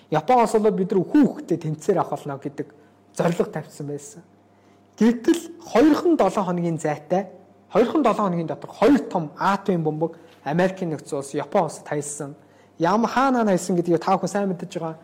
Япон 0.10 0.44
улс 0.44 0.54
бол 0.58 0.74
бид 0.74 0.92
нар 0.92 1.02
үхүү 1.06 1.22
үхтэй 1.24 1.58
тэмцээр 1.58 2.02
авах 2.02 2.18
болно 2.20 2.42
гэдэг 2.42 2.68
зорилго 3.16 3.46
тавьсан 3.46 3.88
байсан. 3.88 4.22
Гэвтэл 4.98 5.62
2хан 5.72 6.18
7 6.18 6.44
хоногийн 6.44 6.78
зайтай 6.78 7.32
2хан 7.74 8.04
7 8.04 8.18
хоногийн 8.18 8.48
дотор 8.48 8.70
хоёр 8.70 9.00
том 9.08 9.32
атомын 9.38 9.84
бомбог 9.84 10.18
Америкийн 10.44 10.90
нэгдсэн 10.92 11.18
улс 11.18 11.34
Япон 11.34 11.70
улсад 11.70 11.86
тайлсан. 11.86 12.36
Ям 12.78 13.06
хаана 13.06 13.46
тайлсан 13.46 13.76
гэдгийг 13.78 14.04
та 14.04 14.18
бүхэн 14.18 14.28
сайн 14.28 14.50
мэдэж 14.50 14.74
байгаа. 14.80 14.98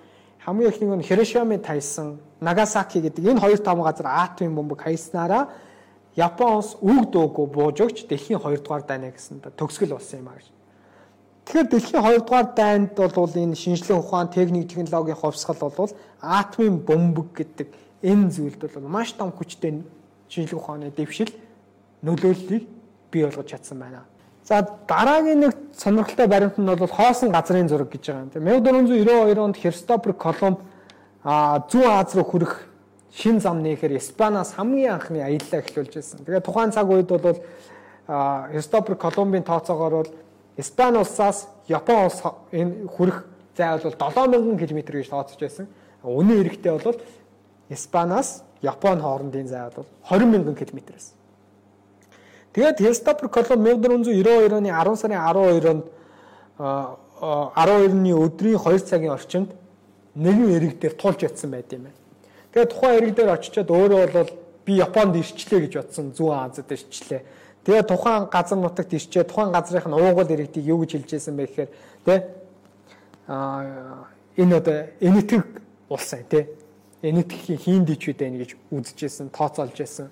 Хамгийн 0.47 0.71
ихнийг 0.71 0.95
нь 0.95 1.03
Хирошимад 1.03 1.67
тайлсан, 1.67 2.23
Нагасаки 2.39 3.03
гэдэг 3.03 3.35
энэ 3.35 3.41
хоёр 3.43 3.59
том 3.59 3.83
газар 3.83 4.07
атомын 4.07 4.55
бомбог 4.55 4.79
хайснараа 4.79 5.51
Япон 6.15 6.63
улс 6.63 6.79
үг 6.79 7.11
дуугүй 7.11 7.47
бууж 7.51 7.83
өгч 7.83 8.07
дэлхийн 8.07 8.39
2 8.39 8.63
дугаар 8.63 8.87
дайна 8.87 9.11
гэсэн 9.11 9.43
төгсгөл 9.43 9.99
болсон 9.99 10.23
юм 10.23 10.31
а 10.31 10.39
гэж. 10.39 10.47
Тэгэхээр 11.51 11.67
дэлхийн 11.67 11.99
2 11.99 12.23
дугаар 12.23 12.47
дайнд 12.55 12.95
бол 12.95 13.27
энэ 13.27 13.59
шинжлэх 13.59 13.99
ухаан, 13.99 14.31
техник, 14.31 14.71
технологийн 14.71 15.19
хувьсгал 15.19 15.59
бол 15.67 15.91
атомын 16.23 16.79
бомбог 16.79 17.27
гэдэг 17.35 17.67
энэ 18.07 18.31
зүйлд 18.31 18.71
бол 18.71 18.87
маш 18.87 19.11
том 19.19 19.35
хүчтэй 19.35 19.83
шинжлэх 20.31 20.63
ухааны 20.63 20.95
дэвшил 20.95 21.27
нөлөөллийг 22.07 22.63
бий 23.11 23.23
болгож 23.27 23.51
чадсан 23.51 23.83
байна. 23.83 24.07
За 24.47 24.63
дараагийн 24.87 25.39
нэг 25.43 25.55
сонирхолтой 25.75 26.27
баримт 26.27 26.57
нь 26.57 26.65
бол 26.65 26.87
хоосон 26.87 27.31
газрын 27.35 27.67
зураг 27.67 27.91
гэж 27.91 28.03
байгаа 28.07 28.31
юм. 28.31 28.63
1492 28.63 29.43
онд 29.43 29.57
Христофор 29.59 30.13
Колумб 30.13 30.63
зүүн 31.67 31.91
Аз 31.91 32.15
руу 32.15 32.23
хүрэх 32.23 32.63
шин 33.11 33.41
зам 33.43 33.59
нээхээр 33.59 33.99
Испаниас 33.99 34.55
хамгийн 34.55 34.93
анхны 34.95 35.19
аяллаа 35.19 35.59
эхлүүлж 35.59 35.93
байсан. 35.99 36.23
Тэгээд 36.23 36.47
тухайн 36.47 36.71
цаг 36.71 36.87
үед 36.87 37.11
бол 37.11 37.43
Христофор 38.07 38.95
Колумбын 38.95 39.43
тооцоогоор 39.43 39.91
бол 39.91 40.11
Испани 40.55 40.97
улсаас 40.97 41.47
Япон 41.67 42.07
улс 42.07 42.23
энэ 42.55 42.87
хүрэх 42.87 43.27
зай 43.57 43.75
бол 43.83 43.91
7000 43.91 44.55
км 44.55 44.79
гэж 44.95 45.09
тооцож 45.11 45.39
байсан. 45.43 45.67
Үнэн 46.07 46.39
хэрэгтээ 46.39 46.71
бол 46.71 46.95
Испаниас 47.67 48.43
Японы 48.61 49.03
хоорондын 49.03 49.47
зай 49.51 49.67
бол 49.75 49.85
20 50.07 50.31
мянган 50.31 50.55
км 50.55 50.87
байсан. 50.87 51.16
Тэгээд 52.53 52.79
Христофор 52.79 53.29
Колумб 53.29 53.67
1492 53.67 54.53
оны 54.53 54.69
10 54.69 54.95
сарын 54.95 55.21
12-нд 55.21 55.83
12-ны 56.57 58.11
өдрийн 58.13 58.59
2 58.59 58.79
цагийн 58.79 59.11
орчимд 59.11 59.51
нэгэн 60.15 60.55
эрэг 60.57 60.79
дээр 60.79 60.93
тулж 60.93 61.23
ятсан 61.23 61.51
байт 61.51 61.73
юм 61.73 61.89
байна. 61.89 61.97
Тэгээд 62.53 62.71
тухайн 62.73 62.97
эрэг 62.97 63.15
дээр 63.15 63.29
очичоод 63.33 63.69
өөрөө 63.69 64.11
бол 64.13 64.29
би 64.65 64.73
Японд 64.81 65.15
ирчлээ 65.15 65.59
гэж 65.67 65.73
бодсон 65.77 66.13
зүүн 66.17 66.49
Азад 66.49 66.71
ирчлээ. 66.71 67.21
Тэгээд 67.65 67.87
тухайн 67.87 68.25
газар 68.31 68.57
нутагт 68.57 68.93
ирчээ 68.93 69.23
тухайн 69.23 69.51
газрынх 69.51 69.85
нь 69.85 69.93
уугуул 69.93 70.29
иргэдийг 70.31 70.65
юу 70.65 70.81
гэж 70.81 70.91
хэлжсэн 70.97 71.35
бэ 71.37 71.45
гэхээр 71.45 71.69
тэ 72.05 72.15
а 73.27 74.07
энэ 74.37 74.55
одоо 74.57 74.77
энэтэг 75.01 75.45
улсан 75.89 76.23
тий 76.29 76.47
энэтхэхийн 77.03 77.59
хийн 77.59 77.83
дичүүд 77.85 78.17
байна 78.17 78.37
гэж 78.41 78.51
үзэжсэн, 78.73 79.29
тооцоолж 79.29 79.77
байсан. 79.77 80.09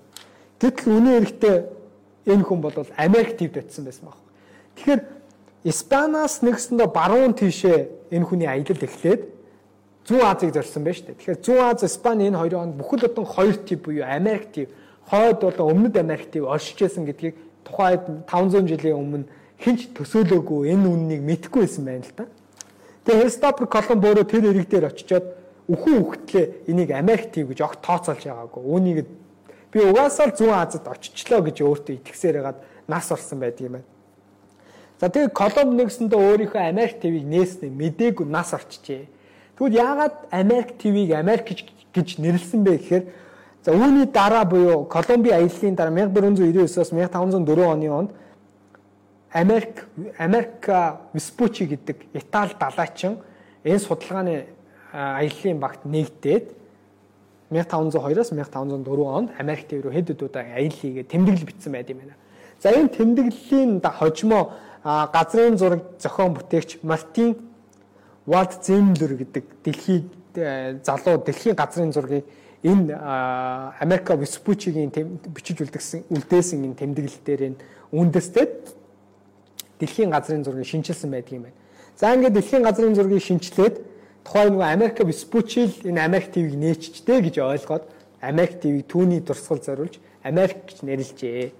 Гэтэл 0.61 0.93
үнэн 0.93 1.13
хэрэгтээ 1.17 1.55
энэ 2.25 2.43
хүн 2.43 2.59
бол 2.61 2.73
Америк 2.97 3.37
тивд 3.37 3.57
очсон 3.57 3.85
байсан 3.85 4.05
баг. 4.09 4.19
Тэгэхээр 4.75 5.01
Испаниас 5.65 6.41
нэгсэндээ 6.41 6.89
баруун 6.93 7.33
тийшээ 7.33 8.11
энэ 8.11 8.25
хүний 8.25 8.49
аялал 8.49 8.83
эхлээд 8.85 9.21
Зүүн 10.05 10.21
Азийг 10.21 10.53
зорьсон 10.53 10.85
байна 10.85 10.97
шүү 10.97 11.05
дээ. 11.09 11.17
Тэгэхээр 11.17 11.41
Зүүн 11.41 11.61
Аз, 11.65 11.81
Испани 11.81 12.29
энэ 12.29 12.37
хоёрын 12.37 12.61
хонд 12.61 12.77
бүхэл 12.77 13.09
бүтэн 13.09 13.25
хоёр 13.25 13.55
тив 13.65 13.79
буюу 13.81 14.05
Америк 14.05 14.53
тив, 14.53 14.69
хойд 15.09 15.41
болон 15.41 15.89
өмнөд 15.89 15.97
Америк 15.97 16.29
тив 16.29 16.45
оршижсэн 16.45 17.09
гэдгийг 17.09 17.33
тухайд 17.65 18.05
500 18.29 18.69
жилийн 18.69 19.01
өмнө 19.01 19.25
хинч 19.57 19.89
төсөөлөөгүй 19.97 20.69
энэ 20.69 20.85
үннийг 20.85 21.21
мэдэхгүй 21.25 21.65
байсан 21.65 21.85
байна 21.89 22.05
л 22.05 22.13
да. 22.13 22.25
Тэгээ 23.09 23.21
Христофор 23.25 23.65
Колумб 23.65 24.05
өөрөө 24.05 24.25
тэр 24.29 24.45
эрэг 24.53 24.69
дээр 24.69 24.85
очичоод 24.93 25.25
үхэн 25.65 25.95
үхтлээ 26.05 26.45
энийг 26.69 26.89
Америк 26.93 27.33
тив 27.33 27.49
гэж 27.49 27.59
огт 27.65 27.81
тооцоолж 27.81 28.21
байгаагүй. 28.29 28.61
Үүнийг 28.61 28.97
би 29.75 29.83
угаасаа 29.83 30.31
л 30.31 30.37
зүүн 30.39 30.55
Азад 30.55 30.87
очичлоо 30.87 31.43
гэж 31.43 31.59
өөртөө 31.59 31.99
итгэсээр 31.99 32.39
хагаад 32.39 32.59
нас 32.87 33.11
орсон 33.11 33.43
байдаг 33.43 33.67
юм 33.67 33.73
байна. 33.75 33.87
За 35.03 35.11
тэгээ 35.11 35.35
Колумб 35.35 35.75
нэгсэндээ 35.75 36.15
өөрийнхөө 36.15 36.63
Америк 36.63 37.03
ТV-г 37.03 37.27
нээснэ 37.27 37.67
мдээгүй 37.67 38.23
нас 38.23 38.55
орчжээ. 38.55 39.11
Тэгвэл 39.59 39.75
яагаад 39.75 40.15
Америк 40.31 40.79
ТV-г 40.79 41.19
Америк 41.19 41.43
гэж 41.91 42.07
нэрлсэн 42.23 42.63
бэ 42.63 42.71
гэхээр 42.79 43.03
за 43.67 43.75
үүний 43.75 44.07
дараа 44.07 44.47
буюу 44.47 44.87
Колумби 44.87 45.35
аяллаа 45.35 45.75
дараа 45.75 46.07
1499-оос 46.07 46.95
1504 46.95 47.67
оны 47.67 47.91
онд 47.91 48.11
Америк 49.35 49.91
Америка 50.15 51.03
Веспуччи 51.11 51.67
гэдэг 51.67 52.15
Итали 52.15 52.55
далайчин 52.55 53.19
энэ 53.67 53.83
судалгааны 53.83 54.47
аяллаа 54.95 55.53
багт 55.59 55.83
нэгдээд 55.83 56.63
1502-оос 57.51 58.31
1504 58.31 59.05
онд 59.05 59.29
Америк 59.37 59.67
төв 59.69 59.85
рүү 59.85 59.93
хэд 59.93 60.07
хэд 60.13 60.21
удаа 60.25 60.43
аялал 60.43 60.79
хийгээ 60.81 61.05
тэмдэглэл 61.05 61.45
бичсэн 61.45 61.71
байт 61.71 61.89
юм 61.89 61.99
байна. 62.01 62.17
За 62.61 62.73
энэ 62.73 62.89
тэмдэглэлийн 62.89 63.81
хожимо 63.81 64.53
газрын 64.83 65.57
зураг 65.57 65.83
зохион 65.99 66.33
бүтээгч 66.33 66.81
Мартин 66.81 67.37
Валт 68.25 68.65
Землер 68.65 69.13
гэдэг 69.13 69.45
дэлхийн 69.63 70.09
э, 70.35 70.79
залуу 70.83 71.21
дэлхийн 71.21 71.55
газрын 71.55 71.93
зургийг 71.93 72.25
энэ 72.63 72.97
Америка 73.79 74.15
Веспучигийн 74.15 74.89
бичиж 75.29 75.61
үлдсэн 75.61 76.09
үлдээсэн 76.09 76.65
энэ 76.65 76.79
тэмдэглэл 76.81 77.21
дээр 77.25 77.41
энэ 77.53 77.57
үндэстэд 77.93 78.73
дэлхийн 79.79 80.09
газрын 80.09 80.43
зургийг 80.43 80.65
шинчилсэн 80.65 81.11
байдаг 81.11 81.33
юм 81.33 81.43
байна. 81.45 81.57
За 81.97 82.13
ингээд 82.13 82.33
дэлхийн 82.33 82.63
газрын 82.63 82.95
зургийг 82.95 83.21
шинчлээд 83.21 83.75
тухайн 84.25 84.57
нөгөө 84.57 84.73
Америк 84.73 84.97
Веспучил 85.05 85.69
энэ 85.85 86.01
Америк 86.01 86.33
ТV-г 86.33 86.57
нээчжтэй 86.57 87.21
гэж 87.21 87.35
ойлгоод 87.45 87.85
Америк 88.25 88.57
ТV-г 88.57 88.89
түүний 88.89 89.21
дурсгал 89.21 89.61
зориулж 89.61 90.01
Америк 90.25 90.65
гэж 90.65 90.81
нэрлэжээ. 90.81 91.53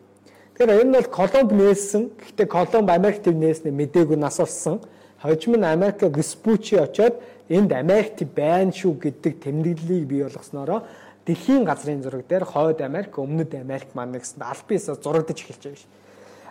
Тэгэхээр 0.57 0.81
энэ 0.81 0.97
бол 0.97 1.09
Колумб 1.13 1.51
нээсэн. 1.53 2.09
Гэхдээ 2.17 2.47
Колумб 2.49 2.89
Америк 2.89 3.21
ТV 3.21 3.37
нээснээ 3.37 3.69
мдээгүй 3.69 4.17
нас 4.17 4.41
орсон. 4.41 4.81
Хожим 5.21 5.61
нь 5.61 5.63
Америк 5.63 6.01
Веспучи 6.09 6.81
очоод 6.81 7.21
энд 7.53 7.69
Америк 7.69 8.17
ТV 8.17 8.33
байна 8.33 8.73
шүү 8.73 8.97
гэдэг 8.97 9.33
тэмдэглэлийг 9.45 10.05
бий 10.09 10.21
болгосноороо 10.25 10.81
дэлхийн 11.29 11.69
газрын 11.69 12.01
зураг 12.01 12.25
дээр 12.25 12.45
хойд 12.49 12.81
Америк, 12.81 13.13
өмнөд 13.17 13.53
Америк 13.53 13.93
маань 13.93 14.17
гэсэн 14.17 14.41
биесээ 14.41 14.97
зурагдаж 14.97 15.37
эхэлж 15.37 15.61
байгаа 15.61 15.81
шүү. 15.81 15.93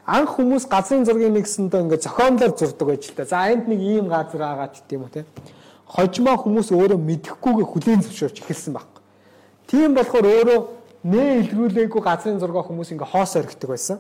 Анх 0.07 0.31
хүмүүс 0.37 0.67
газрын 0.71 1.07
зургийг 1.07 1.33
нэгсэндээ 1.33 1.81
ингээд 1.83 2.07
зохиомлоор 2.07 2.53
зурдаг 2.55 3.03
та. 3.17 3.25
За 3.25 3.51
энд 3.51 3.67
нэг 3.67 3.81
ийм 3.81 4.07
газар 4.07 4.43
байгаа 4.43 4.69
ч 4.69 4.83
гэдэм 4.85 5.03
үү 5.03 5.11
те 5.11 5.23
хожмоо 5.95 6.37
хүмүүс 6.43 6.75
өөрөө 6.75 6.99
мэдэхгүйгээ 6.99 7.67
хүлээн 7.71 8.03
зөвшөөрч 8.03 8.43
эхэлсэн 8.43 8.75
баг. 8.75 8.91
Тийм 9.71 9.95
болохоор 9.95 10.27
өөрөө 10.27 10.61
нэ 11.07 11.23
илрүүлээгүй 11.47 12.03
газрын 12.03 12.43
зураг 12.43 12.67
хүмүүс 12.67 12.91
ингээ 12.91 13.13
хоос 13.15 13.39
орхидог 13.39 13.71
байсан. 13.71 13.99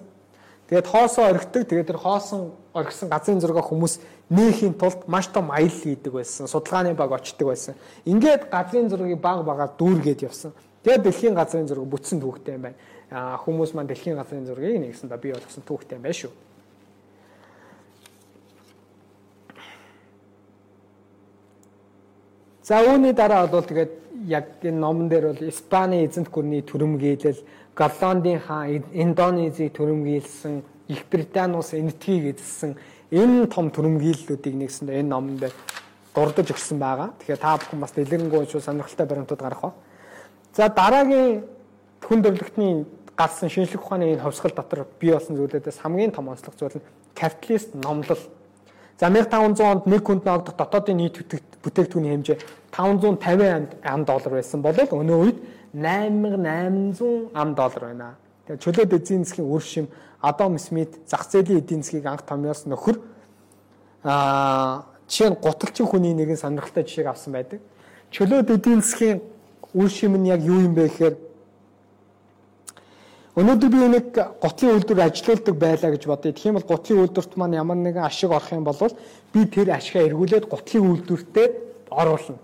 Тэгээд 0.68 0.86
хоосоо 0.86 1.24
орхидог. 1.28 1.68
Тэгээд 1.68 1.86
тэр 1.92 2.00
хоосон 2.00 2.52
орхисон 2.72 3.08
газрын 3.12 3.40
зураг 3.40 3.60
хүмүүс 3.68 4.00
нээхийн 4.32 4.74
тулд 4.80 5.04
маш 5.06 5.28
том 5.28 5.52
аялал 5.52 5.70
хийдэг 5.70 6.12
байсан. 6.12 6.48
Судалгааны 6.48 6.94
баг 6.94 7.12
очдог 7.12 7.48
байсан. 7.52 7.74
Ингээд 8.04 8.48
газрын 8.48 8.88
зургийг 8.88 9.20
баг 9.20 9.44
багаар 9.44 9.76
дүүргээд 9.76 10.24
явсан. 10.24 10.52
Тэгээд 10.82 11.02
дэлхийн 11.04 11.34
газрын 11.36 11.68
зураг 11.68 11.84
бүтсэн 11.84 12.20
түүхтэй 12.20 12.56
юм 12.56 12.62
байна. 12.72 13.38
Хүмүүс 13.44 13.76
маань 13.76 13.88
дэлхийн 13.92 14.16
газрын 14.16 14.46
зургийг 14.48 14.80
нэгсэндээ 14.80 15.20
бий 15.20 15.32
болгосон 15.36 15.62
түүхтэй 15.68 16.00
юм 16.00 16.02
байна 16.08 16.16
шүү. 16.16 16.32
За 22.64 22.80
үүний 22.80 23.12
дараа 23.12 23.44
бол 23.46 23.60
тэгээд 23.60 24.24
яг 24.24 24.64
энэ 24.64 24.80
номон 24.80 25.08
дээр 25.12 25.36
бол 25.36 25.48
Испани 25.48 26.00
эзэнт 26.08 26.32
гүрний 26.32 26.64
төрөмгийлэл, 26.64 27.44
Голландын 27.76 28.40
хаан 28.40 28.88
Индонезийг 28.92 29.76
төрөмгийлсэн, 29.76 30.64
Их 30.88 31.04
Британи 31.12 31.60
ус 31.60 31.76
энэтхийг 31.76 32.32
эзэлсэн 32.32 32.72
энэ 33.12 33.52
том 33.52 33.68
төрөмгийллүүдийг 33.68 34.56
нэгсэндээ 34.56 35.04
энэ 35.04 35.12
номон 35.12 35.36
дээр 35.36 35.52
дурдж 36.16 36.56
өгсөн 36.56 36.80
байгаа. 36.80 37.12
Тэгэхээр 37.20 37.44
та 37.44 37.60
бүхэн 37.60 37.80
бас 37.84 37.92
дэлгэрэнгүй 37.92 38.38
уншуу 38.48 38.64
сонирхолтой 38.64 39.06
баримтууд 39.12 39.40
гарах 39.44 39.60
ба. 39.60 39.72
За 40.56 40.72
дараагийн 40.72 41.44
хүн 42.00 42.24
төрөлхтний 42.24 42.86
гарсан 43.12 43.52
шинжлэх 43.52 43.84
ухааны 43.84 44.16
энэ 44.16 44.24
хувьсгал 44.24 44.56
дотор 44.56 44.88
бий 44.96 45.12
болсон 45.12 45.36
зүйлүүдээс 45.36 45.84
хамгийн 45.84 46.16
том 46.16 46.32
онцлог 46.32 46.56
зүйл 46.56 46.80
нь 46.80 46.86
капиталист 47.12 47.76
номлол 47.76 48.24
За 49.00 49.10
1500 49.10 49.60
онд 49.60 49.86
нэг 49.86 50.06
хүнд 50.06 50.24
ногдох 50.24 50.54
дотоодын 50.54 50.96
нийт 50.96 51.18
бүтээгдэхүүний 51.64 52.12
хэмжээ 52.12 52.38
550 52.70 53.80
ам 53.82 54.04
доллар 54.04 54.32
байсан 54.38 54.62
бол 54.62 54.76
өнөө 54.76 55.18
үед 55.24 55.38
8800 55.74 57.30
ам 57.34 57.54
доллар 57.54 57.82
байна. 57.82 58.14
Тэгээ 58.46 58.62
чөлөөт 58.62 58.92
эзэн 58.94 59.24
засгийн 59.24 59.48
үр 59.48 59.62
шим 59.62 59.88
Адам 60.20 60.58
Смит 60.58 61.00
зах 61.08 61.26
зээлийн 61.26 61.58
эдийн 61.58 61.82
засгийг 61.82 62.06
анх 62.06 62.22
томьёос 62.22 62.68
нөхөр 62.68 63.00
аа 64.04 64.84
жишээ 65.08 65.30
нь 65.30 65.40
гуталчин 65.40 65.86
хүний 65.86 66.14
нэгэн 66.14 66.36
сонирхолтой 66.36 66.84
жишээг 66.84 67.08
авсан 67.08 67.32
байдаг. 67.32 67.60
Чөлөөт 68.12 68.50
эдийн 68.50 68.80
засгийн 68.80 69.20
үр 69.74 69.90
шим 69.90 70.16
нь 70.16 70.28
яг 70.28 70.40
юу 70.40 70.60
юм 70.60 70.74
бэ 70.74 70.88
гэхээр 70.88 71.14
Өнөөдөр 73.34 73.70
би 73.70 73.78
нэг 73.90 74.14
готлын 74.14 74.78
үйлдвэр 74.78 75.10
ажилуулдаг 75.10 75.56
байлаа 75.58 75.90
гэж 75.90 76.06
бодъё. 76.06 76.30
Тийм 76.38 76.54
бол 76.54 76.62
готлын 76.70 77.02
үйлдвэрт 77.02 77.34
маань 77.34 77.58
ямар 77.58 77.74
нэгэн 77.82 78.06
ашиг 78.06 78.30
орох 78.30 78.54
юм 78.54 78.62
бол 78.62 78.78
би 79.34 79.42
тэр 79.50 79.74
ашигаа 79.74 80.06
эргүүлээд 80.06 80.46
готлын 80.46 81.02
үйлдвэртээ 81.02 81.46
оруулна. 81.90 82.38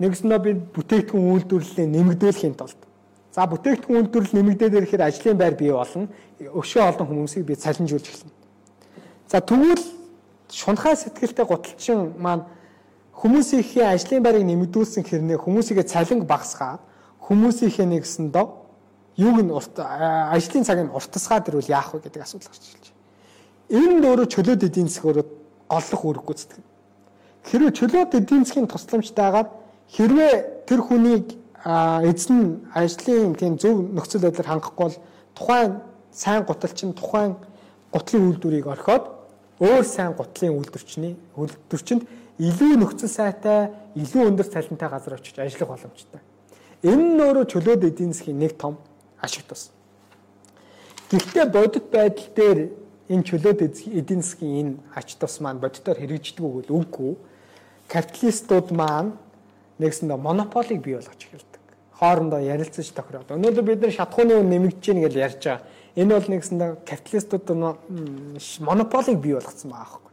Нэгснөө 0.00 0.38
би 0.40 0.50
бүтээгдэхүүн 0.72 1.28
үйлдвэрлэлээ 1.28 1.86
нэмэгдүүлэхийн 1.92 2.56
тулд. 2.56 2.80
За 3.36 3.44
бүтээгдэхүүн 3.44 3.98
үйлдвэрлэл 4.00 4.38
нэмэгдээд 4.40 4.74
ирэхээр 4.80 5.04
ажлын 5.04 5.36
байр 5.36 5.54
бий 5.60 5.76
болно. 5.76 6.08
Өшөө 6.40 6.82
олон 6.88 7.04
хүмүүсийг 7.04 7.44
би 7.44 7.60
цалинжуулж 7.60 8.08
эхэлнэ. 8.08 8.32
За 9.28 9.44
тэгвэл 9.44 9.84
шунхай 10.48 10.96
сэтгэлтэй 10.96 11.44
гуталчин 11.44 12.16
маань 12.16 12.48
хүмүүсийнхээ 13.12 13.92
ажлын 13.92 14.24
байрыг 14.24 14.48
нэмэгдүүлсэн 14.48 15.04
хэрнээ 15.04 15.36
хүмүүсийгээ 15.36 15.84
цалинг 15.84 16.24
багасгаад 16.24 16.80
хүмүүсийнхээ 17.20 17.86
нэгсэн 17.92 18.32
доо 18.32 18.63
юуг 19.16 19.38
нь 19.42 19.52
ажлын 19.54 20.64
цагийг 20.64 20.94
уртасгаад 20.94 21.48
ирвэл 21.48 21.70
яах 21.70 21.94
вэ 21.94 22.06
гэдэг 22.08 22.22
асуудал 22.22 22.50
гарч 22.50 22.64
ирж 22.74 22.86
байна. 23.70 24.00
Нь 24.00 24.06
өөрөө 24.06 24.26
чөлөөт 24.34 24.62
эдийн 24.66 24.88
засаг 24.88 25.04
өөрөө 25.06 25.26
голлох 25.70 26.02
үүрэг 26.04 26.24
гүйцэтгэв. 26.26 26.64
Хэрвээ 27.44 27.72
чөлөөт 27.78 28.12
эдийн 28.18 28.44
засгийн 28.44 28.66
тусламжтайгаар 28.66 29.48
хэрвээ 29.94 30.32
тэр 30.66 30.80
хүнийг 30.82 31.26
эзэн 31.64 32.68
ажлын 32.74 33.34
тийм 33.38 33.54
зөв 33.56 33.94
нөхцөл 33.94 34.26
байдлаар 34.26 34.50
хангахгүй 34.58 34.84
бол 34.84 34.98
тухайн 35.34 35.72
сайн 36.10 36.42
гуталчин 36.44 36.92
тухайн 36.92 37.36
гутлын 37.92 38.34
үйлдвэрийг 38.34 38.66
орхиод 38.66 39.04
өөр 39.60 39.84
сайн 39.84 40.12
гутлын 40.18 40.58
үйлдвэрчний 40.58 41.14
үйлдвэрчэнд 41.38 42.02
илүү 42.42 42.76
нөхцөл 42.82 43.08
сайтай, 43.08 43.70
илүү 43.94 44.26
өндөр 44.26 44.48
цалинтай 44.50 44.88
газар 44.90 45.14
очиж 45.14 45.38
ажиллах 45.38 45.70
боломжтой. 45.70 46.20
Энэ 46.82 47.14
нь 47.14 47.22
өөрөө 47.22 47.46
чөлөөт 47.46 47.86
эдийн 47.86 48.12
засгийн 48.12 48.38
нэг 48.42 48.58
том 48.58 48.76
ашиг 49.24 49.48
тус. 49.48 49.72
Гэхдээ 51.10 51.46
бодит 51.48 51.88
байдал 51.90 52.28
дээр 52.36 52.58
энэ 53.08 53.26
чөлөөт 53.28 53.60
эдийн 53.64 54.22
засгийн 54.22 54.56
энэ 54.60 54.72
ач 54.96 55.16
тус 55.16 55.40
маань 55.40 55.60
бодитоор 55.60 55.98
хэрэгждэг 56.00 56.44
үгүй 56.44 56.62
л 56.68 56.74
үгүй. 56.84 57.12
Капиталистууд 57.88 58.72
маань 58.72 59.12
нэгсэндээ 59.78 60.16
монополийг 60.16 60.80
бий 60.80 60.96
болгож 60.96 61.20
эхэлдэг. 61.20 61.62
Хоорондоо 62.00 62.40
ярилцаж 62.40 62.88
тохироод. 62.90 63.30
Өнөөдөр 63.36 63.64
бид 63.64 63.80
нар 63.84 63.92
шатхууны 63.92 64.40
үн 64.40 64.48
нэмэгдэж 64.48 64.84
гин 64.84 65.04
гэж 65.04 65.14
ярьж 65.14 65.42
байгаа. 65.44 65.62
Энэ 65.94 66.14
бол 66.16 66.28
нэгсэндээ 66.32 66.70
капиталистууд 66.88 67.46
монополийг 68.64 69.18
бий 69.20 69.34
болгоцсон 69.36 69.70
байгаа 69.70 69.84
байхгүй. 69.84 70.12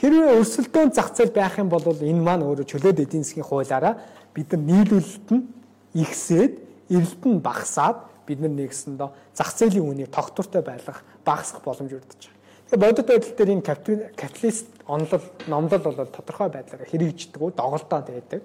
Хэрвээ 0.00 0.38
өрсөлдөөн 0.40 0.90
зах 0.96 1.12
зээл 1.12 1.36
байх 1.36 1.60
юм 1.60 1.68
бол 1.68 1.84
энэ 1.84 2.24
маань 2.24 2.42
өөрөө 2.42 2.66
чөлөөт 2.66 3.04
эдийн 3.04 3.22
засгийн 3.22 3.44
хуулиараа 3.44 4.00
бид 4.34 4.48
нар 4.50 4.62
нийлүүлэлт 4.64 5.28
нь 5.28 5.44
ихсээд 5.92 6.54
эрэлт 6.88 7.22
нь 7.28 7.38
багасаад 7.44 8.09
бид 8.30 8.40
нар 8.40 8.54
нэгсэндээ 8.54 9.10
зах 9.34 9.50
зээлийн 9.58 9.90
үнийг 9.90 10.14
тогтвортой 10.14 10.62
байлгах 10.62 11.02
багасгах 11.26 11.66
боломж 11.66 11.90
өрдөж 11.90 12.20
байгаа. 12.30 12.38
Тэгэхээр 12.70 12.84
бодит 12.86 13.06
байдал 13.10 13.34
дээр 13.34 13.50
энэ 13.58 13.66
капиталист 14.14 14.66
онлол 14.86 15.24
номлол 15.50 15.82
бол 15.82 16.06
тодорхой 16.06 16.48
байдлаар 16.54 16.86
хэрэгждэг 16.86 17.42
үү 17.42 17.50
доголдоод 17.58 18.06
байдаг. 18.06 18.40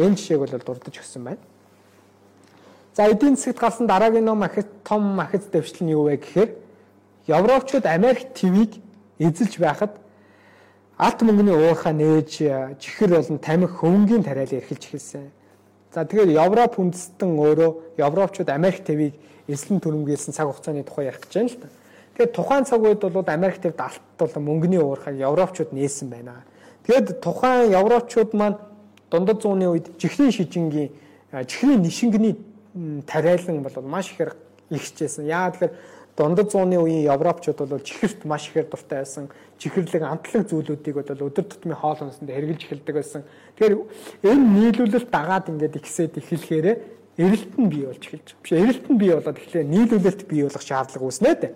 Энэ 0.00 0.16
жишээг 0.16 0.40
бол 0.40 0.64
дурдж 0.64 0.96
өгсөн 0.96 1.24
байна. 1.28 1.44
За 2.96 3.04
эдийн 3.04 3.36
засагт 3.36 3.60
гарсан 3.60 3.86
дараагийн 3.86 4.24
ном 4.24 4.42
ахиц 4.42 4.66
том 4.84 5.20
ахиц 5.20 5.44
дэвшил 5.52 5.86
нь 5.86 5.92
юу 5.92 6.08
вэ 6.08 6.16
гэхээр 6.16 6.50
Европчууд 7.28 7.86
Америк 7.86 8.34
ТV-г 8.34 8.80
эзэлж 9.20 9.60
байхад 9.60 9.92
алт 10.98 11.20
мөнгөний 11.22 11.54
уурхаа 11.54 11.92
нээж 11.92 12.30
чихэр 12.80 13.10
болон 13.14 13.38
тамхи 13.38 13.76
хөвөнгийн 13.78 14.24
тариалан 14.24 14.58
эрхэлж 14.58 14.84
эхэлсэн. 14.88 15.30
За 15.90 16.04
тэгэхээр 16.06 16.38
Европ 16.38 16.78
үндэстэн 16.78 17.34
өөрөө 17.34 17.98
Европчууд 17.98 18.50
Америк 18.54 18.86
ТV-г 18.86 19.18
эслэн 19.50 19.82
төрөмгийлсэн 19.82 20.30
цаг 20.30 20.46
хугацааны 20.46 20.86
тухай 20.86 21.10
ярих 21.10 21.26
гэж 21.26 21.34
байна 21.34 21.50
л 21.50 21.58
да. 21.58 21.68
Тэгэхээр 22.14 22.30
тухайн 22.30 22.64
цаг 22.64 22.80
үед 22.86 23.02
бол 23.02 23.26
Америк 23.26 23.58
ТV-д 23.58 23.82
алт 23.82 24.04
бол 24.18 24.30
мөнгөний 24.38 24.78
уурхайг 24.78 25.18
Европчууд 25.18 25.74
нээсэн 25.74 26.06
байна. 26.06 26.46
Тэгэд 26.86 27.18
тухайн 27.18 27.74
Европчууд 27.74 28.30
маань 28.38 28.62
дундад 29.10 29.42
зууны 29.42 29.66
үед 29.66 29.98
чихрийн 29.98 30.30
шижингийн 30.30 30.94
чихрийн 31.50 31.82
нишингний 31.82 32.38
тариалан 33.06 33.62
бол 33.66 33.82
маш 33.82 34.14
ихээр 34.14 34.38
ихсжсэн. 34.70 35.26
Яагаад 35.26 35.54
тэгэхээр 35.58 35.74
дундад 36.20 36.52
зууны 36.52 36.76
үеийн 36.76 37.08
европчууд 37.08 37.64
бол 37.64 37.80
чихэрт 37.80 38.28
маш 38.28 38.52
ихээр 38.52 38.68
дуртай 38.68 39.00
байсан. 39.00 39.32
Чихэрлэг 39.56 40.04
амтлаг 40.04 40.44
зүйлүүдийг 40.52 41.00
бол 41.00 41.24
өдөр 41.32 41.46
тутмын 41.48 41.80
хоол 41.80 41.96
хүнсэнд 41.96 42.28
хэрглэж 42.28 42.60
эхэлдэг 42.68 42.94
байсан. 43.00 43.24
Тэгэхээр 43.56 44.28
энэ 44.28 44.44
нийлүүлэлт 44.52 45.08
дагаад 45.08 45.48
ингээд 45.48 45.80
ихсээд 45.80 46.20
эхлэхээр 46.20 46.66
эрэлт 47.16 47.54
нь 47.56 47.70
бий 47.72 47.88
болж 47.88 48.04
эхэлж. 48.04 48.28
Биш 48.36 48.52
эрэлт 48.52 48.84
нь 48.92 49.00
бий 49.00 49.10
болоод 49.16 49.40
эхлэхээр 49.40 49.72
нийлүүлэлт 49.72 50.22
бий 50.28 50.44
болох 50.44 50.60
шаардлага 50.60 51.08
үүснэ 51.08 51.32
дээ. 51.40 51.52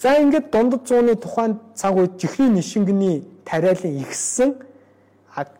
За 0.00 0.16
ингээд 0.16 0.48
дундад 0.48 0.88
зууны 0.88 1.12
тухайн 1.20 1.60
цаг 1.76 1.92
үед 1.92 2.16
чихрийн 2.16 2.56
нишингний 2.56 3.28
тариалан 3.44 4.00
ихссэн. 4.00 4.56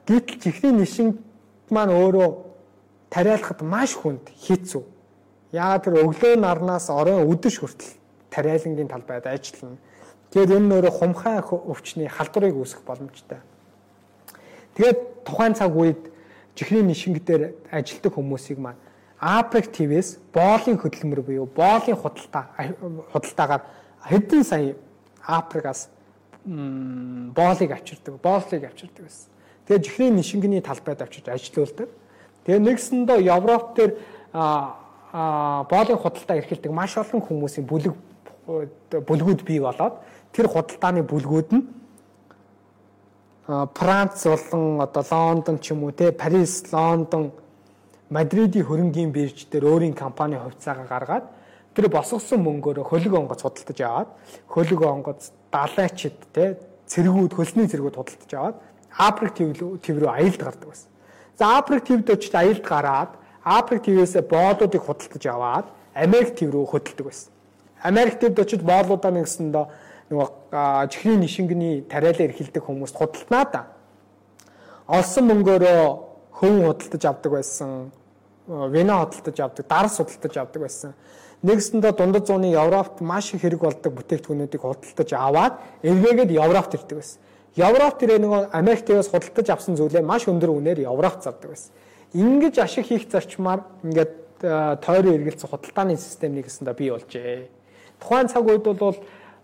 Гэтэл 0.08 0.40
чихрийн 0.40 0.80
нишинг 0.80 1.20
маань 1.68 1.92
өөрөө 1.92 2.30
тариалахад 3.12 3.60
маш 3.60 3.92
хүнд 4.00 4.32
хэцүү 4.32 4.91
Яагаад 5.52 5.84
тэр 5.84 5.94
өглөө 6.00 6.36
нарнаас 6.40 6.88
оройн 6.88 7.28
өдөш 7.28 7.60
хүртэл 7.60 7.92
тариалангийн 8.32 8.88
талбайд 8.88 9.28
ажиллана. 9.28 9.76
Тэгэхээр 10.32 10.56
энэ 10.56 10.68
нөрө 10.72 10.90
хумхай 10.90 11.44
өвчний 11.44 12.08
халдварыг 12.08 12.56
үүсгэх 12.56 12.88
боломжтой. 12.88 13.44
Тэгээд 14.80 15.28
тухайн 15.28 15.52
цаг 15.52 15.76
үед 15.76 16.08
чихрийн 16.56 16.88
нишинг 16.88 17.20
дээр 17.20 17.52
ажилладаг 17.68 18.12
хүмүүсийг 18.16 18.58
маань 18.58 18.80
АПЕК 19.20 19.68
ТВ-с 19.76 20.16
боолын 20.32 20.80
хөдөлмөр 20.80 21.20
буюу 21.20 21.46
боолын 21.46 22.00
худалдаа 22.00 22.48
худалдаагаар 23.12 23.62
хэдэн 24.08 24.42
сая 24.44 24.74
АПЕК-аас 25.20 25.92
боолыг 26.44 27.70
авчирдаг, 27.70 28.16
боолыг 28.24 28.64
авчирдаг 28.64 29.04
байсан. 29.04 29.28
Тэгээд 29.68 29.84
чихрийн 29.84 30.16
нишингний 30.16 30.60
талбайд 30.60 31.02
авчирч 31.02 31.28
ажилуулдаг. 31.28 31.88
Тэгээд 32.44 32.66
нэгсэндээ 32.66 33.20
Европ 33.30 33.76
дээр 33.76 33.92
боолын 35.12 35.98
худалдаа 36.00 36.36
эрхэлдэг 36.40 36.72
маш 36.72 36.96
олон 36.96 37.20
хүмүүсийн 37.20 37.66
бүлэг 37.68 37.94
бүлгүүд 38.46 39.44
бий 39.44 39.60
болоод 39.60 40.00
тэр 40.32 40.48
худалдааны 40.48 41.04
бүлгүүд 41.04 41.48
нь 41.52 41.64
Франц 43.46 44.24
болон 44.24 44.80
одоо 44.80 45.04
Лондон 45.10 45.58
ч 45.58 45.72
юм 45.72 45.84
уу 45.84 45.92
те 45.92 46.12
Парис, 46.12 46.72
Лондон, 46.72 47.32
Мадридийн 48.08 48.64
хөрөнгийн 48.64 49.12
бирж 49.12 49.46
дээр 49.50 49.64
өөрийн 49.68 49.94
компани 49.94 50.40
хувьцаагаа 50.40 50.86
гаргаад 50.88 51.24
тэр 51.74 51.88
босгосон 51.92 52.40
мөнгөөр 52.40 52.80
хөлөг 52.80 53.12
онгоц 53.12 53.42
худалдаж 53.42 53.80
аваад 53.84 54.08
хөлөг 54.48 54.80
онгоц 54.80 55.32
далайчд 55.52 56.16
те 56.32 56.56
цэргүүд 56.88 57.32
хөлсний 57.36 57.68
цэргүүд 57.68 57.96
худалдаж 58.00 58.32
аваад 58.32 58.56
Африк 58.96 59.32
төв 59.36 59.96
рүү 60.00 60.08
аялд 60.08 60.40
гардаг 60.40 60.68
байсан. 60.68 60.88
За 61.36 61.58
Африк 61.58 61.84
твд 61.84 62.08
очиж 62.10 62.34
аялд 62.34 62.62
гараад 62.62 63.16
Африк 63.44 63.82
ТV-с 63.82 64.22
боолуудыг 64.22 64.82
худалдаж 64.82 65.26
аваад 65.26 65.66
Америк 65.94 66.36
төв 66.38 66.52
рүү 66.54 66.66
хөдөлдөг 66.70 67.06
байсан. 67.06 67.32
Америк 67.82 68.20
төвд 68.20 68.38
очиж 68.38 68.62
боолуудаа 68.62 69.10
нэгсэндээ 69.10 69.66
нөгөө 70.10 70.88
чихрийн 70.88 71.20
нишингний 71.20 71.82
тариалаар 71.82 72.30
эрхэлдэг 72.30 72.62
хүмүүст 72.62 72.96
худалданаа 72.96 73.44
да. 73.50 73.62
Олсон 74.86 75.26
мөнгөөрөө 75.26 75.82
хөвөн 76.38 76.62
худалдаж 76.70 77.02
авдаг 77.04 77.32
байсан. 77.32 77.90
Вена 78.46 79.02
худалдаж 79.02 79.40
авдаг, 79.40 79.66
дарс 79.66 79.96
худалдаж 79.98 80.36
авдаг 80.36 80.62
байсан. 80.62 80.94
Нэгсэндээ 81.42 81.92
дундад 81.98 82.26
зууны 82.30 82.54
Европт 82.54 83.00
маш 83.00 83.34
их 83.34 83.42
хэрэг 83.42 83.58
болдог 83.58 83.92
бүтээгдэхүүнүүдийг 83.98 84.62
худалдаж 84.62 85.10
аваад 85.18 85.54
эргээгээд 85.82 86.30
Европт 86.30 86.78
ирдэг 86.78 87.02
байсан. 87.02 87.18
Европт 87.58 88.02
ирээ 88.06 88.22
нөгөө 88.22 88.40
Америк 88.54 88.86
төвөөс 88.86 89.10
худалдаж 89.10 89.50
авсан 89.50 89.74
зүйлээ 89.74 90.06
маш 90.06 90.30
өндөр 90.30 90.54
үнээр 90.54 90.86
Европт 90.86 91.26
зардаг 91.26 91.50
байсан. 91.50 91.74
Ингэж 92.12 92.60
ашиг 92.60 92.86
хийх 92.92 93.08
зарчмаар 93.08 93.64
ингээд 93.82 94.12
тойрон 94.84 95.16
эргэлцэх 95.16 95.48
худалдааны 95.48 95.96
системийг 95.96 96.44
гэсэндээ 96.44 96.76
бий 96.76 96.90
болжээ. 96.92 97.48
Тухайн 98.00 98.28
цаг 98.28 98.44
үед 98.44 98.68
бол 98.68 98.98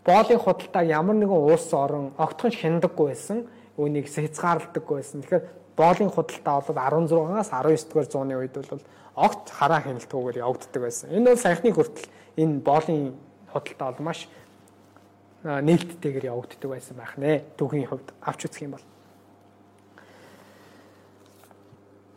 боолын 0.04 0.40
худалдааг 0.42 0.84
ямар 0.84 1.16
нэгэн 1.16 1.32
улс 1.48 1.72
орон 1.72 2.12
огтхон 2.20 2.52
хяндаггүй 2.52 3.06
байсан. 3.08 3.48
Үүнийг 3.80 4.12
хязгаарлагдаггүй 4.12 4.96
байсан. 5.00 5.24
Тэгэхээр 5.24 5.44
боолын 5.80 6.12
худалдаа 6.12 6.60
бол 6.60 7.08
16-аас 7.08 7.50
19 7.56 7.88
дугаар 7.88 8.08
зууны 8.12 8.34
үед 8.36 8.54
бол 8.58 8.82
огт 9.16 9.46
хараа 9.48 9.80
хяналтгүйгээр 9.86 10.42
явагддаг 10.44 10.82
байсан. 10.82 11.08
Энэ 11.14 11.32
бол 11.32 11.40
саяхны 11.40 11.72
хүртэл 11.72 12.10
энэ 12.36 12.60
боолын 12.60 13.14
худалдаа 13.48 13.88
бол 13.96 14.04
маш 14.12 14.28
нээлттэйгээр 15.46 16.30
явагддаг 16.34 16.68
байсан 16.68 16.96
байх 16.98 17.14
нэ. 17.16 17.48
Түүхийн 17.56 17.88
хувьд 17.88 18.12
авч 18.20 18.50
үзэх 18.50 18.66
юм 18.66 18.76
бол. 18.76 18.86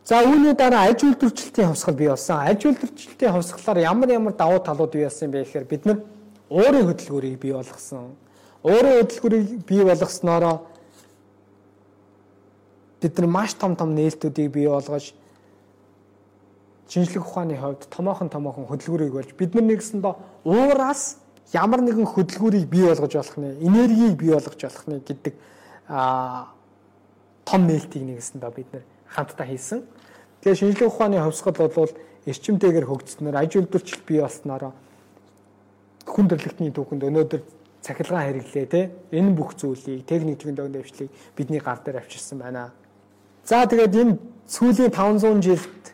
За 0.04 0.18
үүний 0.26 0.54
дараа 0.58 0.90
аж 0.90 1.04
үйлдвэрчлэлтийн 1.06 1.70
хувьсгал 1.70 1.94
бий 1.94 2.08
болсон. 2.10 2.42
Аж 2.42 2.66
үйлдвэрчлэлтийн 2.66 3.32
хувьсгалаар 3.32 3.78
ямар 3.86 4.10
ямар 4.10 4.34
давуу 4.34 4.58
талууд 4.58 4.90
бий 4.90 5.06
болсон 5.06 5.30
бэ 5.30 5.46
гэхээр 5.46 5.66
бид 5.70 5.86
нар 5.86 5.98
өөрийн 6.50 6.86
хөдөлгөөрийг 6.90 7.38
бий 7.38 7.52
болгосон. 7.54 8.18
Өөрийн 8.66 8.98
хөдөлгөөрийг 8.98 9.62
бий 9.62 9.82
болгосноор 9.86 10.66
бид 13.00 13.18
нар 13.18 13.28
маш 13.30 13.54
том 13.54 13.76
том 13.76 13.94
нээлтүүдийг 13.94 14.50
бий 14.50 14.66
болгож 14.66 15.14
шинжлэх 16.88 17.22
ухааны 17.22 17.56
хувьд 17.56 17.86
томоохон 17.86 18.28
томоохон 18.28 18.66
хөдөлгөөрийг 18.66 19.12
болж 19.14 19.30
бид 19.38 19.54
нар 19.54 19.64
нэгсэндээ 19.70 20.14
уураас 20.44 21.16
ямар 21.54 21.80
нэгэн 21.80 22.06
хөдөлгөөрийг 22.10 22.66
бий 22.68 22.84
болгож 22.86 23.14
болох 23.14 23.36
нэ, 23.38 23.58
энергийг 23.62 24.18
бий 24.18 24.30
болгож 24.34 24.60
болох 24.60 24.86
нэ 24.86 24.98
гэдэг 25.06 25.34
а 25.88 26.52
том 27.44 27.66
нээлтийг 27.66 28.02
нэгсэндээ 28.02 28.50
бид 28.50 28.68
нар 28.72 28.84
хамтдаа 29.12 29.46
хийсэн. 29.46 29.84
Тэгээ 30.40 30.58
шинжлэх 30.58 30.88
ухааны 30.88 31.20
хувьсгал 31.20 31.68
бол 31.68 31.92
эрчимтэйгээр 32.26 32.86
хөгжснөөр 32.88 33.36
аж 33.36 33.52
үйлдвэрчлэл 33.60 34.08
бий 34.08 34.20
болсноор 34.24 34.72
хүн 36.08 36.26
төрөлхтний 36.26 36.72
түүхэнд 36.74 37.06
өнөөдөр 37.06 37.42
цахилгаан 37.82 38.26
хэрэглээ 38.30 38.66
те 38.70 38.80
энэ 39.10 39.34
бүх 39.34 39.54
зүйлийг 39.58 40.06
техник 40.06 40.38
технологийн 40.38 40.82
дэвшлийг 40.82 41.10
бидний 41.36 41.58
гар 41.58 41.82
дээр 41.82 41.98
авчирсан 41.98 42.38
байна. 42.38 42.70
За 43.44 43.66
тэгээд 43.66 43.94
энэ 43.94 44.18
сүүлийн 44.46 44.90
500 44.94 45.42
жилд 45.42 45.84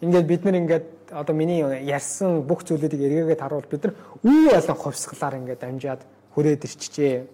ингээд 0.00 0.26
бид 0.26 0.42
нар 0.46 0.54
ингээд 0.54 0.86
одоо 1.10 1.34
миний 1.34 1.62
ярьсан 1.62 2.42
бүх 2.46 2.62
зүйлүүдийг 2.62 3.02
эргээгээд 3.02 3.42
харуул 3.42 3.66
бид 3.66 3.82
нар 3.90 3.94
үе 4.22 4.54
болон 4.54 4.78
хувьсгалаар 4.78 5.34
ингээд 5.42 5.62
амжаад 5.66 6.02
хүрээд 6.34 6.62
ирчихжээ. 6.62 7.26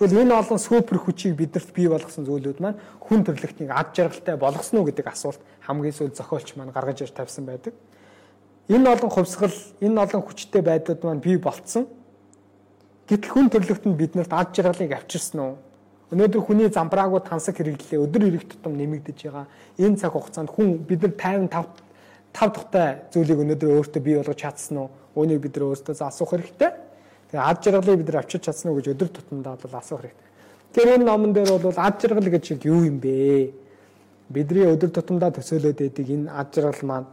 Тэгвэл 0.00 0.24
энэ 0.24 0.32
олон 0.32 0.58
супер 0.58 0.96
хүчийг 0.96 1.36
бидэрт 1.36 1.76
бий 1.76 1.88
болгосон 1.88 2.24
зүйлүүд 2.24 2.58
маань 2.64 2.80
хүн 3.04 3.20
төрөлхтнийг 3.20 3.68
ад 3.68 3.92
жаргалтай 3.92 4.36
болгосноо 4.40 4.88
гэдэг 4.88 5.06
асуулт 5.12 5.40
хамгийн 5.60 5.92
сүүл 5.92 6.16
зохиолч 6.16 6.56
маань 6.56 6.72
гаргаж 6.72 7.04
ирж 7.04 7.12
тавьсан 7.12 7.44
байдаг. 7.44 7.76
Энэ 8.72 8.88
олон 8.88 9.10
хувьсгал, 9.12 9.52
энэ 9.84 10.00
олон 10.00 10.22
хүчтэй 10.24 10.62
байдлууд 10.64 11.04
маань 11.04 11.20
бий 11.20 11.36
болцсон. 11.36 11.84
Гэтэл 13.12 13.28
хүн 13.28 13.52
төрлөختөнд 13.52 13.98
биднэрт 13.98 14.32
ад 14.32 14.56
жаргалыг 14.56 14.92
авчирсан 14.96 15.40
уу? 15.42 15.54
Өнөөдөр 16.14 16.42
хүний 16.48 16.70
замбраагүй 16.72 17.20
тансаг 17.20 17.60
хэрэглээ 17.60 18.00
өдөр 18.00 18.22
ирэх 18.30 18.46
тутам 18.48 18.80
нэмэгдэж 18.80 19.18
байгаа. 19.26 19.46
Энэ 19.78 20.00
цаг 20.00 20.16
хугацаанд 20.16 20.50
хүн 20.50 20.80
бид 20.86 21.02
нар 21.02 21.12
55 21.12 21.82
тав 22.32 22.48
тухтай 22.54 23.04
зүйлийг 23.10 23.42
өнөөдөр 23.42 23.74
өөртөө 23.78 24.02
бий 24.02 24.16
болгож 24.16 24.38
чадсан 24.38 24.78
уу? 24.78 24.88
Үүнийг 25.18 25.42
бид 25.42 25.54
нар 25.58 25.74
өөртөө 25.74 25.94
асуух 26.06 26.30
хэрэгтэй. 26.34 26.70
Тэгээ 27.30 27.46
ад 27.46 27.62
жаргалыг 27.62 27.98
бид 28.02 28.08
нар 28.10 28.22
авчирч 28.24 28.44
чадсан 28.44 28.70
уу 28.72 28.82
гэж 28.82 28.90
өдөр 28.90 29.08
тутамдаа 29.08 29.54
бол 29.54 29.78
асуух 29.78 30.02
хэрэгтэй. 30.02 30.26
Тэгэхээр 30.74 30.94
энэ 30.98 31.06
номон 31.06 31.32
дээр 31.32 31.62
бол 31.62 31.78
ад 31.78 32.02
жаргал 32.02 32.26
гэж 32.26 32.58
юу 32.66 32.82
юм 32.90 32.98
бэ? 32.98 33.54
Бидний 34.30 34.66
өдөр 34.66 34.90
тутамдаа 34.90 35.30
төсөөлөд 35.30 35.78
байдаг 35.78 36.10
энэ 36.10 36.26
ад 36.26 36.50
жаргал 36.50 36.82
маань 36.82 37.06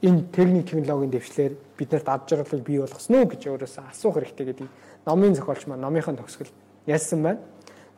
энэ 0.00 0.24
техник 0.32 0.72
технологийн 0.72 1.12
дэвшлэр 1.12 1.52
биднэрт 1.76 2.08
ад 2.08 2.24
жаргалыг 2.28 2.64
бий 2.64 2.80
болгосон 2.80 3.16
уу 3.20 3.28
гэж 3.28 3.44
өөрөөсөө 3.52 3.84
асуух 3.92 4.16
хэрэгтэй 4.16 4.46
гэдэг 4.46 4.68
номын 5.04 5.36
зохиолч 5.36 5.68
маань 5.68 5.84
номынхон 5.84 6.16
төгсгөл 6.16 6.48
ярьсан 6.88 7.22
байна. 7.22 7.40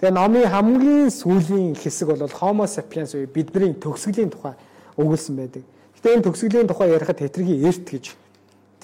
Тэгээ 0.02 0.10
номын 0.10 0.50
хамгийн 0.50 1.06
сүүлийн 1.10 1.78
хэсэг 1.78 2.10
бол 2.10 2.26
Homo 2.42 2.66
sapiens 2.66 3.14
үе 3.14 3.30
бидний 3.30 3.78
төгсгөлийн 3.78 4.34
тухай 4.34 4.58
өгүүлсэн 4.98 5.38
байдаг. 5.38 5.62
Гэтэ 5.94 6.14
энэ 6.18 6.24
төгсгөлийн 6.26 6.66
тухай 6.66 6.90
ярихад 6.90 7.22
хэтэрхий 7.22 7.62
эрт 7.62 7.86
гэж 7.86 8.23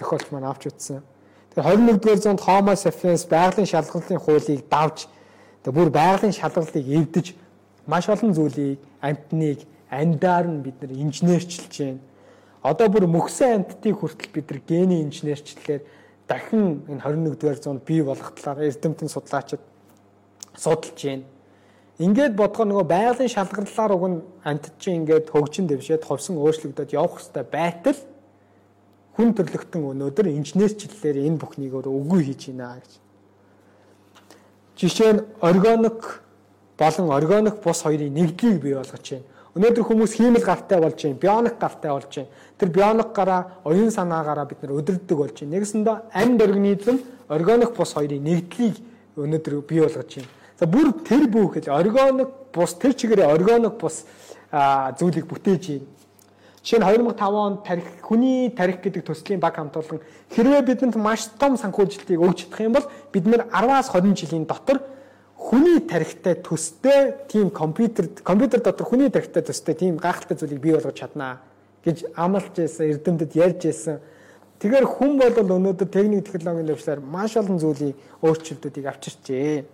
зохиолч 0.00 0.32
маань 0.32 0.48
авч 0.48 0.72
утсан. 0.72 1.04
Тэгээ 1.52 1.76
21-р 1.76 2.18
зуунд 2.18 2.40
Homo 2.40 2.72
sapiens 2.72 3.28
байгалийн 3.28 3.68
шалгалтын 3.68 4.18
хуулийг 4.18 4.64
давж 4.72 5.06
тэгээ 5.62 5.76
бүр 5.76 5.90
байгалийн 5.92 6.32
шалгалтыг 6.32 6.84
эвдэж 6.88 7.26
маш 7.86 8.08
олон 8.08 8.32
зүйлийг 8.32 8.80
амтныг 9.04 9.60
андаар 9.90 10.46
нь 10.48 10.62
бид 10.64 10.80
нар 10.80 10.92
инженерчилж 10.94 11.74
байна. 11.78 12.00
Одоо 12.62 12.88
бүр 12.88 13.04
мөхсөн 13.10 13.66
амттыг 13.66 13.98
хүртэл 13.98 14.30
бид 14.32 14.46
нар 14.50 14.60
гений 14.68 15.02
инженерчлэлээр 15.02 15.82
дахин 16.30 16.86
энэ 16.86 17.02
21-р 17.02 17.58
зуунд 17.58 17.82
бий 17.84 18.02
болох 18.02 18.30
талаар 18.38 18.70
эрдэмтэн 18.70 19.08
судлаачид 19.10 19.60
судалж 20.54 20.98
байна. 21.02 21.26
Ингээд 21.98 22.38
бодгоо 22.38 22.64
нөгөө 22.64 22.86
байгалийн 22.86 23.34
шалгарлаар 23.34 23.92
уг 23.92 24.04
нь 24.08 24.18
амтд 24.46 24.78
чинь 24.78 25.02
ингээд 25.02 25.28
хөгжин 25.34 25.66
дэвшээд 25.66 26.06
ховсон 26.06 26.38
өөрчлөгдөд 26.38 26.94
явах 26.94 27.20
хэвээр 27.20 27.48
байтал 27.50 27.98
хүн 29.20 29.36
төрлөختөн 29.36 29.84
өнөөдөр 29.92 30.32
инженерчлэлээр 30.32 31.28
энэ 31.28 31.36
бүхнийг 31.36 31.76
үгүй 31.76 32.24
хийж 32.24 32.48
байна 32.56 32.80
гэж. 32.80 32.92
Жишээ 34.80 35.12
нь 35.12 35.20
органик 35.44 36.24
болон 36.80 37.12
органик 37.12 37.60
бус 37.60 37.84
хоёрын 37.84 38.16
нэгдлийг 38.16 38.64
бий 38.64 38.72
болгож 38.72 39.04
байна. 39.04 39.28
Өнөөдөр 39.52 39.84
хүмүүс 39.84 40.12
хиймэл 40.16 40.46
гартай 40.46 40.80
болж 40.80 40.96
байна, 41.04 41.20
бионик 41.20 41.56
гартай 41.60 41.90
болж 41.92 42.08
байна. 42.16 42.32
Тэр 42.56 42.68
бионик 42.72 43.12
гараа, 43.12 43.60
оюун 43.64 43.92
санаагаараа 43.92 44.48
бид 44.48 44.62
нар 44.62 44.72
өдөрддөг 44.80 45.16
болж 45.20 45.36
байна. 45.36 45.52
Нэгэсэндээ 45.52 45.96
амьд 46.16 46.40
организм 46.40 46.96
органик 47.28 47.76
бус 47.76 47.92
хоёрын 47.92 48.24
нэгдлийг 48.24 48.80
өнөөдөр 49.20 49.54
бий 49.68 49.80
болгож 49.84 50.16
байна. 50.16 50.32
За 50.56 50.64
бүр 50.64 50.96
тэр 51.04 51.28
бүхэл 51.28 51.68
органик 51.68 52.30
бус 52.56 52.72
тэр 52.80 52.96
чигээр 52.96 53.28
органик 53.28 53.76
бус 53.76 54.06
зүйлийг 54.96 55.28
бүтээж 55.28 55.64
байна. 55.68 55.99
Жишээ 56.62 56.80
нь 56.80 56.84
2005 56.84 57.24
онд 57.32 57.64
тарих 57.64 57.88
хүний 58.04 58.50
тарих 58.52 58.84
гэдэг 58.84 59.04
төслийн 59.08 59.40
баг 59.40 59.56
хамтуулан 59.56 60.04
хэрвээ 60.28 60.60
бидэнд 60.60 60.96
маш 61.00 61.32
том 61.40 61.56
санхүүжилтийг 61.56 62.20
өгч 62.20 62.52
чадах 62.52 62.60
юм 62.60 62.76
бол 62.76 62.86
бид 63.12 63.24
нэр 63.24 63.48
10-аас 63.48 63.88
20 63.88 64.12
жилийн 64.12 64.44
дотор 64.44 64.84
хүний 65.40 65.80
тарихтай 65.80 66.36
төстэй 66.36 67.16
тийм 67.32 67.48
компьютер 67.48 68.12
компьютер 68.20 68.60
дотор 68.60 68.84
хүний 68.84 69.08
тарихтай 69.08 69.42
төстэй 69.42 69.74
тийм 69.74 69.96
гайхалтай 69.96 70.36
зүйлийг 70.36 70.60
бий 70.60 70.76
болгож 70.76 71.00
чаднаа 71.00 71.40
гэж 71.80 72.12
амлаж 72.12 72.52
байсан 72.52 72.92
эрдэмтэд 72.92 73.32
ярьж 73.40 73.64
байсан. 73.64 73.96
Тэгэхээр 74.60 74.84
хүн 74.84 75.16
бол 75.16 75.56
өнөөдөр 75.56 75.88
техник 75.88 76.28
технологийн 76.28 76.68
дэвшлэр 76.68 77.00
маш 77.00 77.40
олон 77.40 77.56
зүйлийн 77.56 77.96
өөрчлөлтүүдийг 78.20 78.84
авчирчээ. 78.84 79.64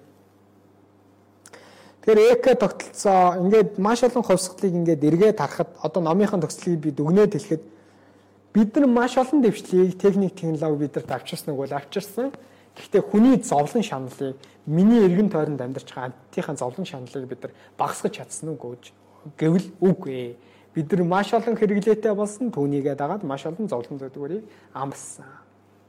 Тэгэхээр 2.06 2.38
эко 2.38 2.54
тогтолцоо 2.54 3.34
ингээд 3.42 3.82
маш 3.82 4.06
олон 4.06 4.22
хувьсгалыг 4.22 4.74
ингээд 4.78 5.02
эргээд 5.02 5.42
харахад 5.42 5.74
одоо 5.82 6.02
номынхон 6.06 6.38
төгслийг 6.38 6.78
би 6.78 6.90
дүгнээд 6.94 7.34
хэлэхэд 7.34 7.62
бид 8.54 8.70
нар 8.78 8.86
маш 8.86 9.18
олон 9.18 9.42
дэвшлийг 9.42 9.98
техник 9.98 10.38
технологи 10.38 10.86
бидэрт 10.86 11.10
авчирсан 11.10 11.58
бол 11.58 11.66
авчирсан. 11.66 12.30
Гэхдээ 12.78 13.02
хүний 13.10 13.42
зовлон 13.42 13.82
шаналлыг 13.82 14.38
миний 14.70 15.02
эргэн 15.02 15.34
тойронд 15.34 15.58
амьдарч 15.58 15.90
байгаа 15.90 16.14
антийнхаа 16.14 16.54
зовлон 16.54 16.86
шаналлыг 16.86 17.26
бид 17.26 17.42
нар 17.42 17.52
багасгаж 17.74 18.22
чадсан 18.22 18.54
уу 18.54 18.58
гэж 18.62 18.94
гэвэл 19.34 19.66
үгүй. 19.82 20.38
Бид 20.78 20.86
нар 20.92 21.02
маш 21.02 21.34
олон 21.34 21.58
хэрэглээтэй 21.58 22.14
болсон 22.14 22.54
түүнийгээ 22.54 22.94
дагаад 22.94 23.26
маш 23.26 23.50
олон 23.50 23.66
зовлон 23.66 23.98
зөвдгөрийг 23.98 24.46
амссан. 24.70 25.26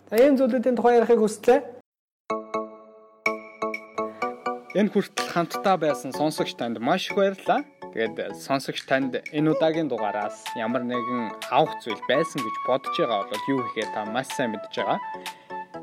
Тэгээ 0.10 0.34
энэ 0.34 0.38
зүйлүүдийн 0.42 0.78
тухай 0.82 0.98
ярихыг 0.98 1.22
хүслээ. 1.22 1.77
Энэ 4.78 4.94
хүртэл 4.94 5.34
хамтдаа 5.34 5.74
байсан 5.82 6.14
сонсогч 6.14 6.54
танд 6.54 6.78
маш 6.78 7.10
их 7.10 7.18
баярлалаа. 7.18 7.66
Тэгээд 7.98 8.38
сонсогч 8.38 8.86
танд 8.86 9.26
энэ 9.34 9.50
удаагийн 9.58 9.90
дугаараас 9.90 10.46
ямар 10.54 10.86
нэгэн 10.86 11.34
авах 11.50 11.82
зүйл 11.82 11.98
байсан 12.06 12.46
гэж 12.46 12.56
бодож 12.70 12.94
байгаа 12.94 13.26
бол 13.26 13.50
юу 13.50 13.66
гэхээр 13.66 13.90
та 13.90 14.06
маш 14.06 14.30
сайн 14.38 14.54
мэдж 14.54 14.70
байгаа. 14.78 15.02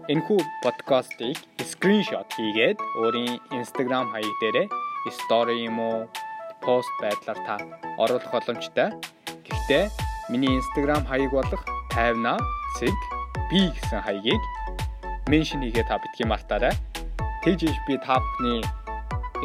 Энэхүү 0.07 0.39
подкастыг 0.63 1.35
скриншот 1.59 2.31
хийгээд 2.39 2.79
өөрийн 3.03 3.43
Instagram 3.59 4.15
хаяг 4.15 4.31
дээрээ 4.39 4.71
story 5.27 5.67
юм 5.67 5.83
уу 5.83 6.07
пост 6.63 6.95
байдлаар 7.03 7.41
та 7.51 7.55
оруулах 7.99 8.31
боломжтой. 8.31 8.95
Гэхдээ 9.43 9.91
миний 10.31 10.55
Instagram 10.63 11.03
хаяг 11.11 11.35
болох 11.35 11.67
50 11.99 12.39
цэг 12.79 12.95
би 13.51 13.75
гэсэн 13.75 14.07
хаягийг 14.07 14.43
меншн 15.27 15.67
хийгээ 15.67 15.91
та 15.91 15.99
битгий 15.99 16.31
мартаарай. 16.31 16.79
Тэгж 17.43 17.75
иж 17.75 17.77
би 17.91 17.99
та 17.99 18.23
бүхний 18.23 18.63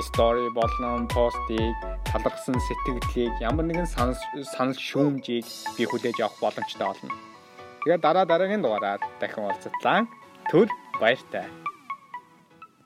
стори 0.01 0.49
болон 0.55 1.07
постыг 1.07 1.75
талархсан 2.11 2.55
сэтгэлдлийг 2.67 3.33
ямар 3.41 3.65
нэгэн 3.65 3.87
санал 3.87 4.17
санал 4.55 4.77
шүүмжийг 4.77 5.45
би 5.77 5.83
хүлээж 5.85 6.17
авах 6.21 6.39
боломжтой 6.41 6.87
болно. 6.87 7.11
Тэгээд 7.83 8.01
дараа 8.01 8.25
дараагийн 8.25 8.63
дугаараар 8.63 9.01
дахин 9.19 9.45
уулзтлаа. 9.45 10.07
Түр 10.49 10.67
баяртай. 11.01 11.45